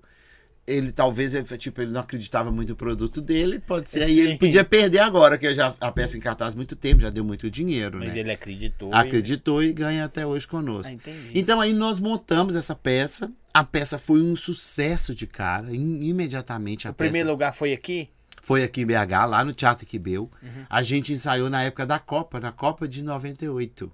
ele 0.67 0.91
talvez, 0.91 1.33
ele, 1.33 1.45
tipo, 1.57 1.81
ele 1.81 1.91
não 1.91 2.01
acreditava 2.01 2.51
muito 2.51 2.69
no 2.69 2.75
produto 2.75 3.21
dele, 3.21 3.59
pode 3.59 3.89
ser. 3.89 4.03
Aí 4.03 4.19
ele 4.19 4.37
podia 4.37 4.63
perder 4.63 4.99
agora, 4.99 5.37
que 5.37 5.53
já 5.53 5.75
a 5.81 5.91
peça 5.91 6.15
em 6.17 6.19
cartaz 6.19 6.55
muito 6.55 6.75
tempo, 6.75 7.01
já 7.01 7.09
deu 7.09 7.23
muito 7.23 7.49
dinheiro, 7.49 7.99
Mas 7.99 8.13
né? 8.13 8.19
ele 8.19 8.31
acreditou. 8.31 8.89
e- 8.91 8.95
Acreditou 8.95 9.63
e 9.63 9.73
ganha 9.73 10.05
até 10.05 10.25
hoje 10.25 10.47
conosco. 10.47 10.93
Ah. 11.05 11.11
Então 11.33 11.59
aí 11.59 11.73
nós 11.73 11.99
montamos 11.99 12.55
essa 12.55 12.75
peça. 12.75 13.31
A 13.53 13.63
peça 13.63 13.97
foi 13.97 14.21
um 14.21 14.35
sucesso 14.35 15.13
de 15.13 15.27
cara, 15.27 15.75
im- 15.75 16.03
imediatamente 16.03 16.87
a 16.87 16.91
O 16.91 16.93
peça. 16.93 17.09
primeiro 17.09 17.29
lugar 17.29 17.53
foi 17.53 17.73
aqui? 17.73 18.09
Foi 18.43 18.63
aqui 18.63 18.81
em 18.81 18.85
BH, 18.85 19.25
lá 19.27 19.43
no 19.43 19.53
Teatro 19.53 19.85
Quibeu. 19.85 20.31
Uhum. 20.41 20.65
A 20.69 20.81
gente 20.81 21.11
ensaiou 21.13 21.49
na 21.49 21.61
época 21.63 21.85
da 21.85 21.99
Copa, 21.99 22.39
na 22.39 22.51
Copa 22.51 22.87
de 22.87 23.03
98. 23.03 23.91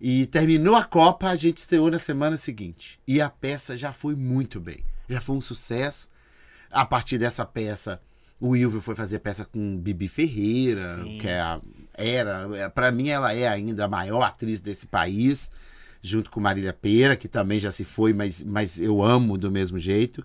E 0.00 0.26
terminou 0.26 0.74
a 0.76 0.84
Copa, 0.84 1.28
a 1.28 1.36
gente 1.36 1.58
estreou 1.58 1.90
na 1.90 1.98
semana 1.98 2.36
seguinte. 2.36 2.98
E 3.06 3.20
a 3.20 3.30
peça 3.30 3.76
já 3.76 3.92
foi 3.92 4.14
muito 4.14 4.60
bem. 4.60 4.84
Já 5.12 5.20
foi 5.20 5.36
um 5.36 5.40
sucesso. 5.40 6.08
A 6.70 6.84
partir 6.84 7.18
dessa 7.18 7.44
peça, 7.44 8.00
o 8.40 8.50
Wilvio 8.50 8.80
foi 8.80 8.94
fazer 8.94 9.18
peça 9.18 9.44
com 9.44 9.76
Bibi 9.78 10.08
Ferreira, 10.08 10.96
Sim. 11.02 11.18
que 11.18 11.28
é 11.28 11.40
a- 11.40 11.60
era, 11.94 12.70
para 12.74 12.90
mim 12.90 13.08
ela 13.10 13.34
é 13.34 13.46
ainda 13.46 13.84
a 13.84 13.88
maior 13.88 14.22
atriz 14.22 14.60
desse 14.60 14.86
país, 14.86 15.50
junto 16.02 16.30
com 16.30 16.40
Marília 16.40 16.72
Pera, 16.72 17.14
que 17.14 17.28
também 17.28 17.60
já 17.60 17.70
se 17.70 17.84
foi, 17.84 18.12
mas, 18.14 18.42
mas 18.42 18.80
eu 18.80 19.02
amo 19.02 19.36
do 19.36 19.50
mesmo 19.50 19.78
jeito. 19.78 20.24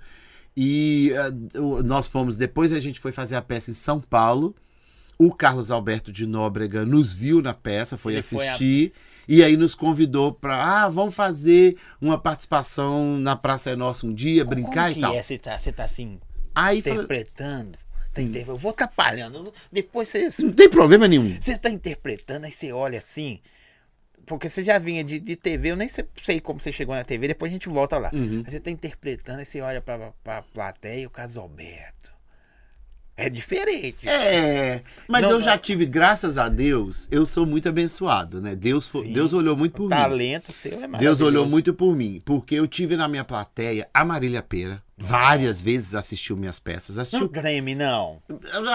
E 0.55 1.11
o- 1.55 1.83
nós 1.83 2.07
fomos, 2.07 2.37
depois 2.37 2.71
a 2.73 2.79
gente 2.79 2.99
foi 2.99 3.11
fazer 3.11 3.35
a 3.35 3.41
peça 3.41 3.69
em 3.71 3.75
São 3.75 3.99
Paulo. 3.99 4.55
O 5.19 5.33
Carlos 5.33 5.71
Alberto 5.71 6.11
de 6.11 6.25
Nóbrega 6.27 6.85
nos 6.85 7.13
viu 7.13 7.41
na 7.41 7.53
peça, 7.53 7.97
foi 7.97 8.13
Ele 8.13 8.21
foi 8.21 8.45
a- 8.47 8.51
assistir. 8.51 8.93
E 9.27 9.43
aí 9.43 9.57
nos 9.57 9.75
convidou 9.75 10.31
para, 10.33 10.55
ah, 10.83 10.87
vamos 10.89 11.13
fazer 11.13 11.75
uma 11.99 12.17
participação 12.17 13.17
na 13.17 13.35
Praça 13.35 13.69
é 13.71 13.75
Nossa 13.75 14.05
um 14.07 14.13
dia, 14.13 14.45
brincar 14.45 14.71
Como 14.85 14.91
e 14.91 14.93
que 14.95 15.01
tal. 15.01 15.13
é? 15.15 15.21
Você 15.23 15.37
tá, 15.37 15.59
você 15.59 15.71
tá 15.71 15.83
assim, 15.83 16.19
Aí 16.55 16.79
interpretando. 16.79 17.77
Tá 18.13 18.21
inter- 18.21 18.47
Eu 18.47 18.55
vou 18.55 18.71
atrapalhando. 18.71 19.53
Depois 19.71 20.07
você, 20.09 20.29
não 20.41 20.51
tem 20.53 20.69
problema 20.69 21.07
nenhum. 21.07 21.37
você 21.41 21.57
tá 21.57 21.69
interpretando, 21.69 22.45
aí 22.45 22.51
você 22.51 22.71
olha 22.71 22.99
assim. 22.99 23.39
Porque 24.25 24.49
você 24.49 24.63
já 24.63 24.77
vinha 24.79 25.03
de, 25.03 25.19
de 25.19 25.35
TV, 25.35 25.71
eu 25.71 25.75
nem 25.75 25.87
sei, 25.89 26.05
sei 26.21 26.39
como 26.41 26.59
você 26.59 26.71
chegou 26.71 26.93
na 26.95 27.03
TV, 27.03 27.27
depois 27.29 27.49
a 27.51 27.53
gente 27.53 27.69
volta 27.69 27.97
lá. 27.97 28.09
Uhum. 28.13 28.43
Aí 28.45 28.51
você 28.51 28.59
tá 28.59 28.69
interpretando, 28.71 29.39
aí 29.39 29.45
você 29.45 29.61
olha 29.61 29.81
pra, 29.81 30.11
pra 30.23 30.41
plateia 30.41 31.01
e 31.01 31.05
o 31.05 31.09
Carlos 31.09 31.37
Alberto. 31.37 32.11
É 33.19 33.29
diferente. 33.31 34.07
É, 34.07 34.81
mas 35.07 35.23
Não, 35.23 35.31
eu 35.31 35.39
não. 35.39 35.41
já 35.43 35.57
tive, 35.57 35.87
graças 35.87 36.37
a 36.37 36.47
Deus, 36.47 37.07
eu 37.09 37.25
sou 37.25 37.47
muito 37.47 37.67
abençoado, 37.67 38.39
né? 38.39 38.55
Deus, 38.55 38.87
fo- 38.87 39.01
Sim. 39.01 39.11
Deus 39.11 39.33
olhou 39.33 39.57
muito 39.57 39.73
por 39.73 39.85
o 39.85 39.89
mim. 39.89 39.95
talento 39.95 40.51
seu 40.53 40.73
é 40.73 40.87
maravilhoso. 40.87 40.99
Deus 40.99 41.21
olhou 41.21 41.49
muito 41.49 41.73
por 41.73 41.95
mim, 41.95 42.21
porque 42.23 42.53
eu 42.53 42.67
tive 42.67 42.95
na 42.95 43.07
minha 43.07 43.23
plateia 43.23 43.87
a 43.91 44.05
Marília 44.05 44.43
Pera. 44.43 44.83
Várias 44.99 45.61
vezes 45.61 45.95
assistiu 45.95 46.37
minhas 46.37 46.59
peças. 46.59 46.95
Não 46.97 47.01
Assistiu. 47.03 47.27
treme, 47.27 47.73
não. 47.73 48.17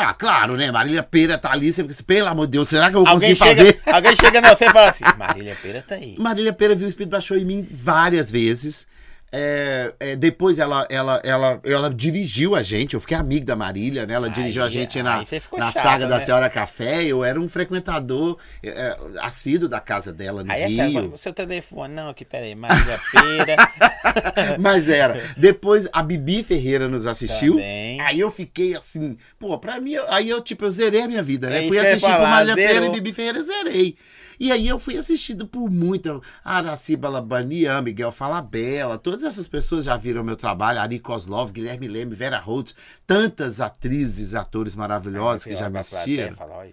Ah, 0.01 0.13
claro, 0.15 0.57
né? 0.57 0.71
Marília 0.73 1.03
Pera 1.05 1.39
tá 1.39 1.53
ali. 1.53 1.73
Você 1.73 1.83
fica 1.83 1.95
assim, 1.95 2.05
pelo 2.05 2.29
amor 2.29 2.47
de 2.47 2.53
Deus, 2.53 2.69
será 2.69 2.91
que 2.91 2.97
eu 2.97 3.01
vou 3.05 3.09
Alguém 3.09 3.35
conseguir 3.37 3.57
chega, 3.57 3.73
fazer? 3.75 3.95
alguém 3.97 4.17
chega 4.17 4.41
na 4.41 4.55
você 4.57 4.65
e 4.67 4.71
fala 4.73 4.89
assim: 4.89 5.05
Marília 5.19 5.57
Pera 5.63 5.83
tá 5.87 5.95
aí. 5.97 6.17
Marília 6.19 6.53
Pera 6.53 6.75
viu 6.75 6.87
o 6.87 6.89
Espírito 6.89 7.11
Baixou 7.13 7.37
em 7.37 7.45
mim 7.45 7.67
várias 7.71 8.31
vezes. 8.31 8.87
É, 9.35 9.95
é, 9.99 10.15
depois 10.17 10.59
ela, 10.59 10.87
ela, 10.91 11.19
ela, 11.25 11.59
ela 11.65 11.89
dirigiu 11.89 12.55
a 12.55 12.63
gente, 12.63 12.93
eu 12.93 13.01
fiquei 13.01 13.17
amigo 13.17 13.47
da 13.47 13.57
Marília, 13.57 14.05
né? 14.05 14.13
Ela 14.13 14.27
Aí- 14.27 14.33
dirigiu 14.33 14.63
a 14.63 14.69
gente 14.69 15.03
na, 15.03 15.19
na 15.57 15.73
chato, 15.73 15.83
saga 15.83 16.07
da 16.07 16.19
né? 16.19 16.21
Senhora 16.25 16.51
Café. 16.51 17.05
Eu 17.05 17.25
era 17.25 17.41
um 17.41 17.49
frequentador 17.49 18.37
é, 18.63 18.69
é, 18.69 18.97
assíduo 19.21 19.71
da 19.71 19.81
casa 19.81 20.13
dela 20.13 20.45
no 20.45 20.53
Aí 20.53 20.63
é 20.63 20.67
Rio. 20.67 21.03
chato. 21.09 21.17
Seu 21.19 21.33
telefone, 21.33 21.95
não, 21.95 22.11
aqui, 22.11 22.27
peraí, 22.27 22.55
Marília 22.55 23.01
Pera. 23.11 23.57
Mas 24.61 24.91
era. 24.91 25.19
Depois 25.37 25.89
a 25.93 26.03
Bibi 26.03 26.43
Ferreira 26.43 26.87
nos 26.89 27.07
assistiu. 27.07 27.55
Também. 27.55 28.01
Aí 28.03 28.21
eu 28.21 28.31
fiquei 28.31 28.77
assim, 28.77 29.17
pô, 29.39 29.57
pra 29.59 29.81
mim, 29.81 29.95
aí 30.09 30.29
eu, 30.29 30.41
tipo, 30.43 30.65
eu 30.67 30.71
zerei 30.71 31.03
a 31.03 31.09
minha 31.09 31.23
vida, 31.23 31.49
né? 31.49 31.65
É 31.65 31.69
fui 31.69 31.79
que 31.79 31.87
assistir 31.87 32.11
falar, 32.11 32.29
Marília 32.29 32.55
zerou. 32.55 32.89
e 32.89 32.91
Bibi 32.91 33.13
Ferreira, 33.15 33.43
zerei. 33.43 33.97
E 34.43 34.51
aí 34.51 34.67
eu 34.67 34.77
fui 34.77 34.97
assistido 34.99 35.47
por 35.47 35.71
muita. 35.71 36.21
Araci 36.45 36.97
Balabanian, 36.97 37.81
Miguel 37.81 38.11
Falabella, 38.11 38.99
todas 38.99 39.23
essas 39.23 39.47
pessoas 39.47 39.85
já 39.85 39.97
viram 39.97 40.25
meu 40.25 40.35
trabalho, 40.35 40.81
Ari 40.81 40.99
Koslov, 40.99 41.53
Guilherme 41.53 41.87
Leme, 41.87 42.13
Vera 42.13 42.41
Holtz, 42.41 42.75
tantas 43.07 43.61
atrizes 43.61 44.35
atores 44.35 44.75
maravilhosos 44.75 45.47
Aí 45.47 45.53
que 45.53 45.57
você 45.57 45.63
já 45.65 45.71
me 45.71 45.79
assistiram. 45.79 46.33
e 46.33 46.35
fala, 46.35 46.57
"Olha, 46.57 46.73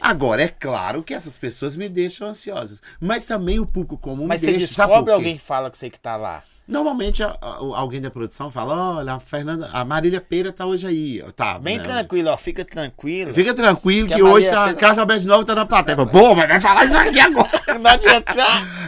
Agora, 0.00 0.42
é 0.42 0.48
claro 0.48 1.02
que 1.02 1.14
essas 1.14 1.38
pessoas 1.38 1.76
me 1.76 1.88
deixam 1.88 2.26
ansiosas. 2.28 2.82
Mas 3.00 3.24
também 3.24 3.58
o 3.60 3.64
público 3.64 3.96
comum 3.96 4.26
Mas 4.26 4.42
me 4.42 4.48
você 4.48 4.56
deixa. 4.58 4.74
sabe 4.74 4.88
descobre 4.90 4.98
por 4.98 5.06
quê? 5.06 5.12
alguém 5.28 5.36
que 5.38 5.42
fala 5.44 5.70
que 5.70 5.78
você 5.78 5.88
que 5.88 5.98
tá 5.98 6.16
lá. 6.16 6.42
Normalmente 6.68 7.22
a- 7.22 7.36
a- 7.40 7.56
alguém 7.78 8.00
da 8.00 8.10
produção 8.10 8.50
fala: 8.50 8.96
olha, 8.98 9.14
a 9.14 9.20
Fernanda, 9.20 9.70
a 9.72 9.84
Marília 9.84 10.20
Pera 10.20 10.52
tá 10.52 10.66
hoje 10.66 10.86
aí. 10.86 11.22
Tá, 11.36 11.58
Bem 11.60 11.78
né? 11.78 11.84
tranquilo, 11.84 12.30
ó, 12.30 12.36
fica 12.36 12.64
tranquilo. 12.64 13.32
Fica 13.32 13.54
tranquilo 13.54 14.08
Que 14.08 14.14
que, 14.16 14.20
a 14.20 14.24
hoje 14.24 14.50
tá, 14.50 14.64
Pera- 14.66 14.76
Casa 14.76 15.00
Alberto 15.02 15.22
de 15.22 15.28
Novo 15.28 15.44
tá 15.44 15.54
na 15.54 15.64
plateia. 15.64 15.96
Pô, 16.06 16.34
mas 16.34 16.48
vai 16.48 16.60
falar 16.60 16.84
isso 16.84 16.98
aqui 16.98 17.20
agora. 17.20 17.48
Não 17.78 17.90
adianta. 17.90 18.34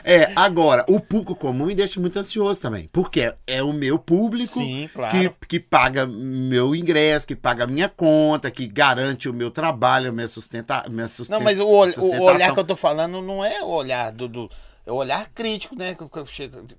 É, 0.04 0.32
agora, 0.34 0.84
o 0.88 0.98
público 1.00 1.36
comum 1.36 1.66
me 1.66 1.74
deixa 1.74 2.00
muito 2.00 2.18
ansioso 2.18 2.60
também. 2.60 2.88
Porque 2.92 3.20
é, 3.20 3.34
é 3.46 3.62
o 3.62 3.72
meu 3.72 3.98
público 3.98 4.58
Sim, 4.58 4.88
claro. 4.92 5.12
que, 5.16 5.46
que 5.46 5.60
paga 5.60 6.06
meu 6.06 6.74
ingresso, 6.74 7.26
que 7.26 7.36
paga 7.36 7.66
minha 7.66 7.88
conta, 7.88 8.50
que 8.50 8.66
garante 8.66 9.28
o 9.28 9.32
meu 9.34 9.50
trabalho, 9.50 10.12
minha, 10.12 10.26
sustenta, 10.28 10.84
minha 10.90 11.06
susten- 11.08 11.36
Não, 11.36 11.44
mas 11.44 11.58
o, 11.58 11.68
o 11.68 11.86
sustentação. 11.86 12.24
olhar 12.24 12.52
que 12.54 12.58
eu 12.60 12.64
tô 12.64 12.74
falando 12.76 13.20
não 13.22 13.44
é 13.44 13.62
o 13.62 13.68
olhar 13.68 14.10
do. 14.10 14.26
do 14.26 14.50
é 14.88 14.92
o 14.92 14.94
olhar 14.96 15.28
crítico, 15.30 15.76
né? 15.76 15.96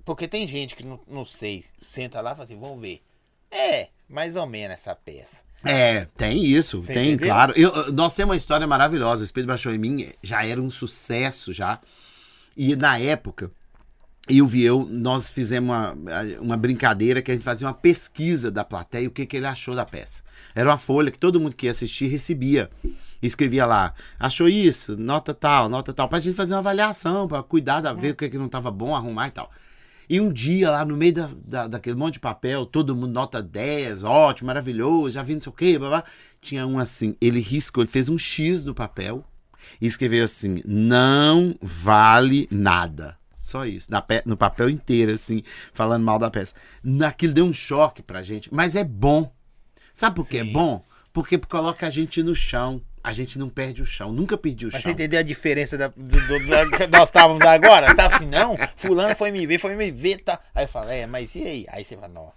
Porque 0.04 0.26
tem 0.26 0.46
gente 0.46 0.74
que 0.74 0.84
não, 0.84 0.98
não 1.06 1.24
sei, 1.24 1.64
senta 1.80 2.20
lá 2.20 2.32
e 2.32 2.34
fala 2.34 2.44
assim, 2.44 2.58
vamos 2.58 2.80
ver. 2.80 3.00
É, 3.50 3.88
mais 4.08 4.34
ou 4.36 4.46
menos 4.46 4.76
essa 4.76 4.94
peça. 4.94 5.44
É, 5.64 6.06
tem 6.16 6.44
isso, 6.44 6.80
Você 6.80 6.94
tem, 6.94 7.12
entendeu? 7.12 7.28
claro. 7.28 7.52
Eu- 7.56 7.92
nós 7.92 8.14
temos 8.14 8.30
uma 8.30 8.36
história 8.36 8.66
maravilhosa. 8.66 9.22
O 9.22 9.24
Espírito 9.24 9.48
Baixou 9.48 9.72
em 9.72 9.78
Mim 9.78 10.08
já 10.22 10.44
era 10.44 10.60
um 10.60 10.70
sucesso 10.70 11.52
já. 11.52 11.80
E 12.56 12.74
na 12.74 12.98
época, 12.98 13.50
eu 14.38 14.46
vi 14.46 14.62
eu, 14.62 14.86
nós 14.90 15.30
fizemos 15.30 15.70
uma, 15.74 15.96
uma 16.40 16.56
brincadeira 16.56 17.20
que 17.22 17.30
a 17.30 17.34
gente 17.34 17.42
fazia 17.44 17.66
uma 17.66 17.74
pesquisa 17.74 18.50
da 18.50 18.64
plateia, 18.64 19.08
o 19.08 19.10
que, 19.10 19.26
que 19.26 19.36
ele 19.36 19.46
achou 19.46 19.74
da 19.74 19.84
peça. 19.84 20.22
Era 20.54 20.70
uma 20.70 20.78
folha 20.78 21.10
que 21.10 21.18
todo 21.18 21.40
mundo 21.40 21.56
que 21.56 21.66
ia 21.66 21.72
assistir 21.72 22.06
recebia. 22.08 22.70
Escrevia 23.22 23.66
lá, 23.66 23.92
achou 24.18 24.48
isso, 24.48 24.96
nota 24.96 25.34
tal, 25.34 25.68
nota 25.68 25.92
tal, 25.92 26.08
pra 26.08 26.20
gente 26.20 26.34
fazer 26.34 26.54
uma 26.54 26.60
avaliação, 26.60 27.28
pra 27.28 27.42
cuidar, 27.42 27.80
da, 27.82 27.92
ver 27.92 28.12
o 28.12 28.16
que, 28.16 28.30
que 28.30 28.38
não 28.38 28.48
tava 28.48 28.70
bom, 28.70 28.96
arrumar 28.96 29.28
e 29.28 29.30
tal. 29.30 29.50
E 30.08 30.20
um 30.20 30.32
dia 30.32 30.70
lá 30.70 30.84
no 30.84 30.96
meio 30.96 31.12
da, 31.12 31.28
da- 31.46 31.66
daquele 31.68 31.96
monte 31.96 32.14
de 32.14 32.20
papel, 32.20 32.64
todo 32.66 32.96
mundo 32.96 33.12
nota 33.12 33.42
10, 33.42 34.02
ótimo, 34.04 34.46
maravilhoso, 34.46 35.10
já 35.12 35.22
vi 35.22 35.34
não 35.34 35.42
sei 35.42 35.50
o 35.50 35.54
quê, 35.54 35.78
blá, 35.78 35.88
blá. 35.88 36.04
Tinha 36.40 36.66
um 36.66 36.78
assim, 36.78 37.14
ele 37.20 37.40
riscou, 37.40 37.82
ele 37.84 37.90
fez 37.90 38.08
um 38.08 38.18
X 38.18 38.64
no 38.64 38.74
papel 38.74 39.22
e 39.80 39.86
escreveu 39.86 40.24
assim: 40.24 40.62
não 40.64 41.54
vale 41.60 42.48
nada. 42.50 43.19
Só 43.40 43.64
isso, 43.64 43.90
na 43.90 44.02
pe- 44.02 44.22
no 44.26 44.36
papel 44.36 44.68
inteiro, 44.68 45.12
assim, 45.12 45.42
falando 45.72 46.04
mal 46.04 46.18
da 46.18 46.30
peça. 46.30 46.54
Naquilo 46.84 47.32
deu 47.32 47.44
um 47.44 47.52
choque 47.52 48.02
pra 48.02 48.22
gente, 48.22 48.52
mas 48.52 48.76
é 48.76 48.84
bom. 48.84 49.32
Sabe 49.94 50.16
por 50.16 50.28
que 50.28 50.38
é 50.38 50.44
bom? 50.44 50.84
Porque 51.12 51.38
coloca 51.38 51.86
a 51.86 51.90
gente 51.90 52.22
no 52.22 52.34
chão. 52.34 52.80
A 53.02 53.12
gente 53.14 53.38
não 53.38 53.48
perde 53.48 53.80
o 53.80 53.86
chão, 53.86 54.12
nunca 54.12 54.36
perdeu 54.36 54.68
o 54.68 54.72
Mas 54.72 54.82
chão. 54.82 54.90
você 54.90 54.92
entendeu 54.92 55.18
a 55.18 55.22
diferença 55.22 55.78
da, 55.78 55.88
do, 55.88 55.96
do- 56.26 56.46
da- 56.46 56.76
que 56.76 56.86
nós 56.88 57.08
estávamos 57.08 57.40
agora? 57.46 57.94
Tava 57.96 58.14
assim, 58.14 58.26
não, 58.26 58.56
fulano 58.76 59.16
foi 59.16 59.30
me 59.30 59.46
ver, 59.46 59.58
foi 59.58 59.74
me 59.74 59.90
ver, 59.90 60.18
tá. 60.18 60.38
Aí 60.54 60.64
eu 60.64 60.68
falo, 60.68 60.90
é, 60.90 61.06
mas 61.06 61.34
e 61.34 61.42
aí? 61.42 61.66
Aí 61.70 61.82
você 61.82 61.96
fala, 61.96 62.08
não. 62.08 62.30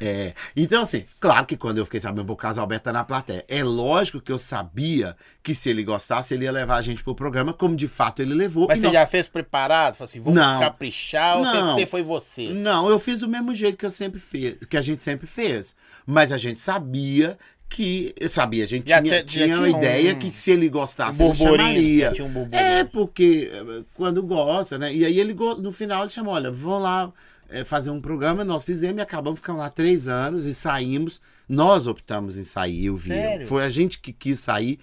É, 0.00 0.34
então, 0.54 0.82
assim, 0.82 1.04
claro 1.18 1.46
que 1.46 1.56
quando 1.56 1.78
eu 1.78 1.84
fiquei 1.84 2.00
sabendo 2.00 2.30
o 2.30 2.36
caso 2.36 2.60
Alberto 2.60 2.84
tá 2.84 2.92
na 2.92 3.02
plateia, 3.04 3.44
é 3.48 3.64
lógico 3.64 4.20
que 4.20 4.30
eu 4.30 4.38
sabia 4.38 5.16
que 5.42 5.54
se 5.54 5.70
ele 5.70 5.82
gostasse, 5.82 6.34
ele 6.34 6.44
ia 6.44 6.52
levar 6.52 6.76
a 6.76 6.82
gente 6.82 7.02
pro 7.02 7.14
programa, 7.14 7.52
como 7.54 7.74
de 7.74 7.88
fato 7.88 8.20
ele 8.20 8.34
levou. 8.34 8.66
Mas 8.68 8.78
você 8.80 8.86
nós- 8.86 8.92
já 8.94 9.06
fez 9.06 9.28
preparado? 9.28 9.94
Falou 9.94 10.04
assim, 10.08 10.20
vamos 10.20 10.38
Não. 10.38 10.60
caprichar 10.60 11.38
ou 11.38 11.44
Não. 11.44 11.74
você 11.74 11.86
foi 11.86 12.02
você? 12.02 12.48
Não, 12.50 12.88
eu 12.90 12.98
fiz 12.98 13.20
do 13.20 13.28
mesmo 13.28 13.54
jeito 13.54 13.78
que 13.78 13.86
eu 13.86 13.90
sempre 13.90 14.20
fiz, 14.20 14.56
que 14.68 14.76
a 14.76 14.82
gente 14.82 15.02
sempre 15.02 15.26
fez. 15.26 15.74
Mas 16.06 16.30
a 16.32 16.36
gente 16.36 16.60
sabia 16.60 17.36
que. 17.68 18.14
Eu 18.20 18.28
sabia, 18.28 18.64
a 18.64 18.66
gente 18.68 18.88
Já 18.88 19.02
tinha, 19.02 19.24
tinha- 19.24 19.46
tinha 19.46 19.58
uma 19.58 19.66
um- 19.66 19.78
ideia 19.78 20.14
que 20.14 20.30
se 20.36 20.52
ele 20.52 20.68
gostasse, 20.68 21.22
um 21.22 21.26
ele 21.26 21.34
chamaria. 21.34 22.12
um 22.22 22.48
é, 22.52 22.84
porque 22.84 23.50
eh, 23.52 23.82
quando 23.94 24.22
gosta, 24.22 24.78
né? 24.78 24.94
E 24.94 25.04
aí 25.04 25.18
ele 25.18 25.34
no 25.34 25.72
final 25.72 26.02
ele 26.02 26.10
chamou: 26.10 26.34
olha, 26.34 26.50
vão 26.50 26.78
lá 26.78 27.12
eh, 27.48 27.64
fazer 27.64 27.90
um 27.90 28.00
programa. 28.00 28.44
Nós 28.44 28.64
fizemos 28.64 28.98
e 28.98 29.02
acabamos 29.02 29.40
ficando 29.40 29.58
lá 29.58 29.70
três 29.70 30.08
anos 30.08 30.46
e 30.46 30.54
saímos. 30.54 31.20
Nós 31.48 31.86
optamos 31.86 32.36
em 32.36 32.42
sair, 32.42 32.86
eu 32.86 32.96
vi. 32.96 33.10
Sério? 33.10 33.46
Foi 33.46 33.64
a 33.64 33.70
gente 33.70 34.00
que 34.00 34.12
quis 34.12 34.40
sair, 34.40 34.80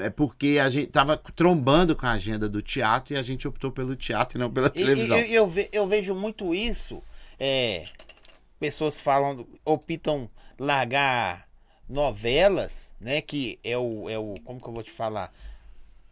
é 0.00 0.08
porque 0.08 0.58
a 0.62 0.70
gente 0.70 0.86
tava 0.86 1.16
trombando 1.36 1.94
com 1.94 2.06
a 2.06 2.12
agenda 2.12 2.48
do 2.48 2.62
teatro 2.62 3.12
e 3.12 3.16
a 3.16 3.22
gente 3.22 3.46
optou 3.46 3.70
pelo 3.70 3.94
teatro 3.94 4.38
e 4.38 4.40
não 4.40 4.50
pela 4.50 4.68
E- 4.68 4.70
e- 4.70 4.84
televisão. 4.84 5.18
eu, 5.18 5.26
eu 5.26 5.46
ve- 5.46 5.68
eu 5.70 5.86
vejo 5.86 6.14
muito 6.14 6.54
isso. 6.54 7.02
É, 7.38 7.84
pessoas 8.58 8.98
falam, 8.98 9.46
optam 9.64 10.30
largar 10.58 11.46
novelas, 11.88 12.92
né? 13.00 13.20
Que 13.20 13.58
é 13.62 13.76
o, 13.76 14.08
é 14.08 14.18
o. 14.18 14.34
Como 14.44 14.60
que 14.60 14.68
eu 14.68 14.72
vou 14.72 14.82
te 14.82 14.90
falar? 14.90 15.32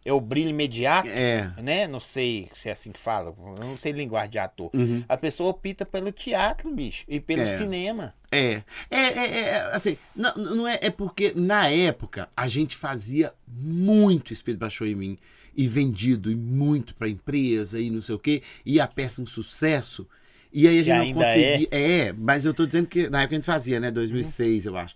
É 0.07 0.13
o 0.13 0.21
brilho 0.21 0.49
imediato. 0.51 1.09
É. 1.09 1.51
Né? 1.61 1.85
Não 1.85 1.99
sei 1.99 2.47
se 2.53 2.69
é 2.69 2.71
assim 2.71 2.93
que 2.93 2.99
fala. 2.99 3.35
Eu 3.59 3.65
não 3.65 3.75
sei 3.75 3.91
linguagem 3.91 4.29
de 4.29 4.39
ator. 4.39 4.69
Uhum. 4.73 5.03
A 5.05 5.17
pessoa 5.17 5.49
opta 5.49 5.85
pelo 5.85 6.13
teatro, 6.13 6.73
bicho. 6.73 7.03
E 7.09 7.19
pelo 7.19 7.41
É. 7.41 7.57
cinema. 7.57 8.13
É, 8.31 8.63
é, 8.89 8.99
é, 8.99 9.39
é, 9.39 9.61
assim, 9.73 9.97
não, 10.15 10.33
não 10.35 10.65
é, 10.65 10.79
é 10.81 10.89
porque 10.89 11.33
na 11.35 11.67
época 11.69 12.29
a 12.37 12.47
gente 12.47 12.73
fazia 12.73 13.33
muito 13.45 14.31
Espírito 14.31 14.61
Baixou 14.61 14.87
em 14.87 14.95
mim 14.95 15.17
e 15.53 15.67
vendido 15.67 16.31
e 16.31 16.35
muito 16.35 16.95
pra 16.95 17.09
empresa 17.09 17.77
e 17.77 17.89
não 17.89 17.99
sei 17.99 18.15
o 18.15 18.19
quê, 18.19 18.41
e 18.65 18.79
a 18.79 18.87
peça 18.87 19.21
um 19.21 19.25
sucesso. 19.25 20.07
E 20.53 20.69
aí 20.69 20.79
a 20.79 20.83
gente 20.83 20.95
não 20.95 21.03
ainda 21.03 21.19
conseguia. 21.19 21.67
É? 21.69 22.13
mas 22.17 22.45
eu 22.45 22.53
tô 22.53 22.65
dizendo 22.65 22.87
que 22.87 23.09
na 23.09 23.23
época 23.23 23.35
a 23.35 23.39
gente 23.39 23.45
fazia, 23.45 23.77
né? 23.77 23.91
2006, 23.91 24.67
eu 24.67 24.77
acho. 24.77 24.95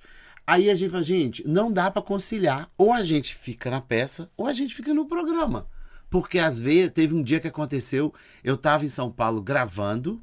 Aí 0.52 0.70
a 0.70 0.76
gente 0.76 0.92
fala, 0.92 1.02
gente, 1.02 1.48
não 1.48 1.72
dá 1.72 1.90
pra 1.90 2.02
conciliar. 2.02 2.70
Ou 2.78 2.92
a 2.92 3.02
gente 3.04 3.34
fica 3.34 3.72
na 3.72 3.80
peça, 3.80 4.30
ou 4.36 4.46
a 4.46 4.52
gente 4.52 4.76
fica 4.76 4.94
no 4.94 5.06
programa. 5.06 5.66
Porque 6.10 6.40
às 6.40 6.60
vezes, 6.60 6.92
teve 6.92 7.16
um 7.16 7.24
dia 7.24 7.40
que 7.40 7.48
aconteceu, 7.48 8.14
eu 8.44 8.58
tava 8.58 8.84
em 8.84 8.90
São 8.90 9.10
Paulo 9.10 9.42
gravando, 9.42 10.22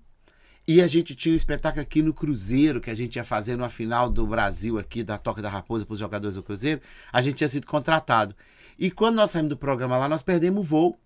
e 0.67 0.83
a 0.83 0.87
gente 0.87 1.15
tinha 1.15 1.33
um 1.33 1.35
espetáculo 1.35 1.81
aqui 1.81 2.03
no 2.03 2.13
Cruzeiro, 2.13 2.79
que 2.79 2.91
a 2.91 2.95
gente 2.95 3.17
ia 3.17 3.25
fazer 3.25 3.57
numa 3.57 3.71
final 3.71 4.11
do 4.11 4.27
Brasil 4.27 4.79
aqui, 4.79 5.03
da 5.03 5.17
Toca 5.17 5.41
da 5.41 5.49
Raposa, 5.49 5.87
para 5.87 5.95
os 5.95 5.99
jogadores 5.99 6.35
do 6.35 6.43
Cruzeiro. 6.43 6.83
A 7.11 7.23
gente 7.23 7.37
tinha 7.37 7.49
sido 7.49 7.67
contratado. 7.67 8.37
E 8.79 8.91
quando 8.91 9.17
nós 9.17 9.31
saímos 9.31 9.49
do 9.49 9.57
programa 9.57 9.97
lá, 9.97 10.11
nós 10.11 10.21
perdemos 10.21 10.61
o 10.61 10.63
voo. 10.63 11.01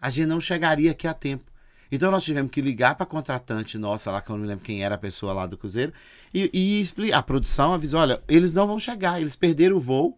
A 0.00 0.08
gente 0.08 0.28
não 0.28 0.40
chegaria 0.40 0.92
aqui 0.92 1.06
a 1.06 1.12
tempo. 1.12 1.44
Então 1.92 2.10
nós 2.10 2.24
tivemos 2.24 2.50
que 2.50 2.62
ligar 2.62 2.94
para 2.94 3.04
a 3.04 3.06
contratante 3.06 3.76
nossa 3.76 4.10
lá, 4.10 4.22
que 4.22 4.30
eu 4.30 4.38
não 4.38 4.46
lembro 4.46 4.64
quem 4.64 4.82
era 4.82 4.94
a 4.94 4.98
pessoa 4.98 5.34
lá 5.34 5.46
do 5.46 5.58
Cruzeiro, 5.58 5.92
e, 6.32 6.48
e 6.52 6.80
explicar. 6.80 7.18
A 7.18 7.22
produção 7.22 7.74
avisou: 7.74 8.00
olha, 8.00 8.20
eles 8.26 8.54
não 8.54 8.66
vão 8.66 8.78
chegar, 8.78 9.20
eles 9.20 9.36
perderam 9.36 9.76
o 9.76 9.80
voo. 9.80 10.16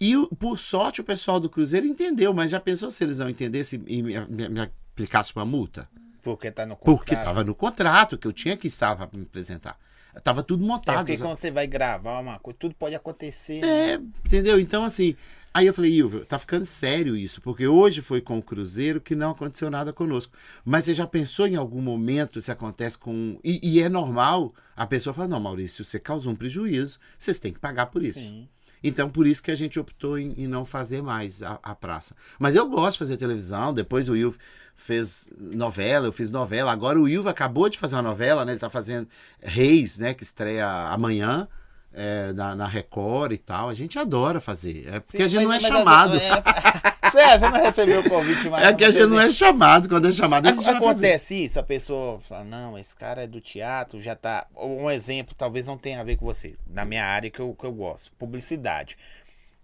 E 0.00 0.12
por 0.40 0.58
sorte 0.58 1.00
o 1.00 1.04
pessoal 1.04 1.38
do 1.38 1.48
Cruzeiro 1.48 1.86
entendeu, 1.86 2.34
mas 2.34 2.50
já 2.50 2.58
pensou 2.58 2.90
se 2.90 3.04
eles 3.04 3.20
não 3.20 3.28
entendessem 3.30 3.80
e 3.86 4.02
me, 4.02 4.18
me, 4.26 4.48
me 4.48 4.60
aplicassem 4.60 5.32
uma 5.36 5.44
multa? 5.44 5.88
Porque 6.20 6.50
tá 6.50 6.66
no 6.66 6.74
contrato. 6.74 6.96
Porque 6.98 7.14
estava 7.14 7.44
no 7.44 7.54
contrato 7.54 8.18
que 8.18 8.26
eu 8.26 8.32
tinha 8.32 8.56
que 8.56 8.66
estar 8.66 8.96
para 8.96 9.08
me 9.16 9.22
apresentar. 9.22 9.78
Tava 10.22 10.42
tudo 10.42 10.64
É 10.64 10.68
montado. 10.68 10.96
porque 10.96 11.16
quando 11.16 11.36
você 11.36 11.50
vai 11.50 11.66
gravar 11.66 12.18
uma 12.20 12.38
coisa, 12.40 12.58
tudo 12.58 12.74
pode 12.74 12.94
acontecer. 12.94 13.60
né? 13.60 13.92
É, 13.92 13.94
entendeu? 13.94 14.58
Então, 14.58 14.84
assim, 14.84 15.16
aí 15.54 15.66
eu 15.66 15.72
falei, 15.72 15.92
Ilvio, 15.92 16.26
tá 16.26 16.38
ficando 16.38 16.66
sério 16.66 17.16
isso, 17.16 17.40
porque 17.40 17.66
hoje 17.66 18.02
foi 18.02 18.20
com 18.20 18.36
o 18.36 18.42
Cruzeiro 18.42 19.00
que 19.00 19.14
não 19.14 19.30
aconteceu 19.30 19.70
nada 19.70 19.92
conosco. 19.92 20.36
Mas 20.64 20.84
você 20.84 20.92
já 20.92 21.06
pensou 21.06 21.46
em 21.46 21.54
algum 21.54 21.80
momento 21.80 22.42
se 22.42 22.50
acontece 22.50 22.98
com. 22.98 23.38
E, 23.44 23.60
e 23.62 23.80
é 23.80 23.88
normal 23.88 24.52
a 24.76 24.86
pessoa 24.86 25.14
falar, 25.14 25.28
não, 25.28 25.38
Maurício, 25.38 25.84
você 25.84 26.00
causou 26.00 26.32
um 26.32 26.36
prejuízo, 26.36 26.98
vocês 27.16 27.38
têm 27.38 27.52
que 27.52 27.60
pagar 27.60 27.86
por 27.86 28.02
isso. 28.02 28.18
Sim. 28.18 28.48
Então, 28.82 29.08
por 29.08 29.26
isso 29.26 29.42
que 29.42 29.50
a 29.50 29.54
gente 29.54 29.80
optou 29.80 30.18
em, 30.18 30.34
em 30.36 30.46
não 30.46 30.66
fazer 30.66 31.02
mais 31.02 31.42
a, 31.42 31.58
a 31.62 31.74
praça. 31.74 32.14
Mas 32.38 32.54
eu 32.54 32.68
gosto 32.68 32.92
de 32.92 32.98
fazer 32.98 33.16
televisão. 33.16 33.72
Depois 33.72 34.10
o 34.10 34.12
Will 34.12 34.34
fez 34.74 35.30
novela, 35.38 36.06
eu 36.06 36.12
fiz 36.12 36.30
novela. 36.30 36.70
Agora 36.70 36.98
o 36.98 37.04
Will 37.04 37.26
acabou 37.26 37.70
de 37.70 37.78
fazer 37.78 37.96
uma 37.96 38.02
novela, 38.02 38.44
né? 38.44 38.52
Ele 38.52 38.58
tá 38.58 38.68
fazendo 38.68 39.08
Reis, 39.40 39.98
né? 39.98 40.12
Que 40.12 40.22
estreia 40.22 40.68
amanhã. 40.88 41.48
É, 41.94 42.32
na, 42.32 42.54
na 42.56 42.66
Record 42.66 43.32
e 43.32 43.38
tal. 43.38 43.68
A 43.68 43.74
gente 43.74 43.98
adora 43.98 44.40
fazer. 44.40 44.88
É 44.92 45.00
porque 45.00 45.18
Sim, 45.18 45.22
a 45.22 45.28
gente 45.28 45.46
mas- 45.46 45.62
não 45.62 45.68
é 45.68 45.78
chamado. 45.78 46.16
É, 46.16 47.10
Cê- 47.10 47.38
você 47.38 47.48
não 47.48 47.62
recebeu 47.62 48.00
o 48.00 48.08
convite 48.10 48.48
mais. 48.50 48.66
É 48.66 48.72
que 48.74 48.84
a 48.84 48.90
gente 48.90 49.06
não 49.06 49.20
é 49.20 49.30
chamado. 49.30 49.88
Quando 49.88 50.08
é 50.08 50.12
chamado, 50.12 50.46
a 50.48 50.54
fazer. 50.56 50.70
Acontece 50.70 51.44
isso, 51.44 51.60
a 51.60 51.62
pessoa 51.62 52.18
fala, 52.20 52.42
não, 52.44 52.76
esse 52.76 52.96
cara 52.96 53.22
é 53.22 53.26
do 53.26 53.40
teatro, 53.40 54.00
já 54.02 54.16
tá. 54.16 54.46
Um 54.56 54.90
exemplo, 54.90 55.34
talvez 55.36 55.66
não 55.66 55.78
tenha 55.78 56.00
a 56.00 56.04
ver 56.04 56.16
com 56.16 56.24
você, 56.26 56.56
na 56.66 56.84
minha 56.84 57.04
área 57.04 57.30
que 57.30 57.40
eu, 57.40 57.54
que 57.54 57.64
eu 57.64 57.72
gosto, 57.72 58.10
publicidade. 58.18 58.96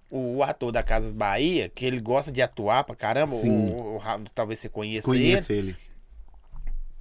O, 0.09 0.43
ator 0.43 0.71
da 0.73 0.83
Casas 0.83 1.13
Bahia, 1.13 1.69
que 1.69 1.85
ele 1.85 2.01
gosta 2.01 2.31
de 2.33 2.43
atuar 2.43 2.83
pra 2.85 2.95
caramba, 2.97 3.33
o, 3.35 3.97
o 3.97 4.01
talvez 4.35 4.59
você 4.59 4.69
conheça 4.69 5.09
ele. 5.11 5.19
Conheço 5.25 5.53
ele. 5.53 5.77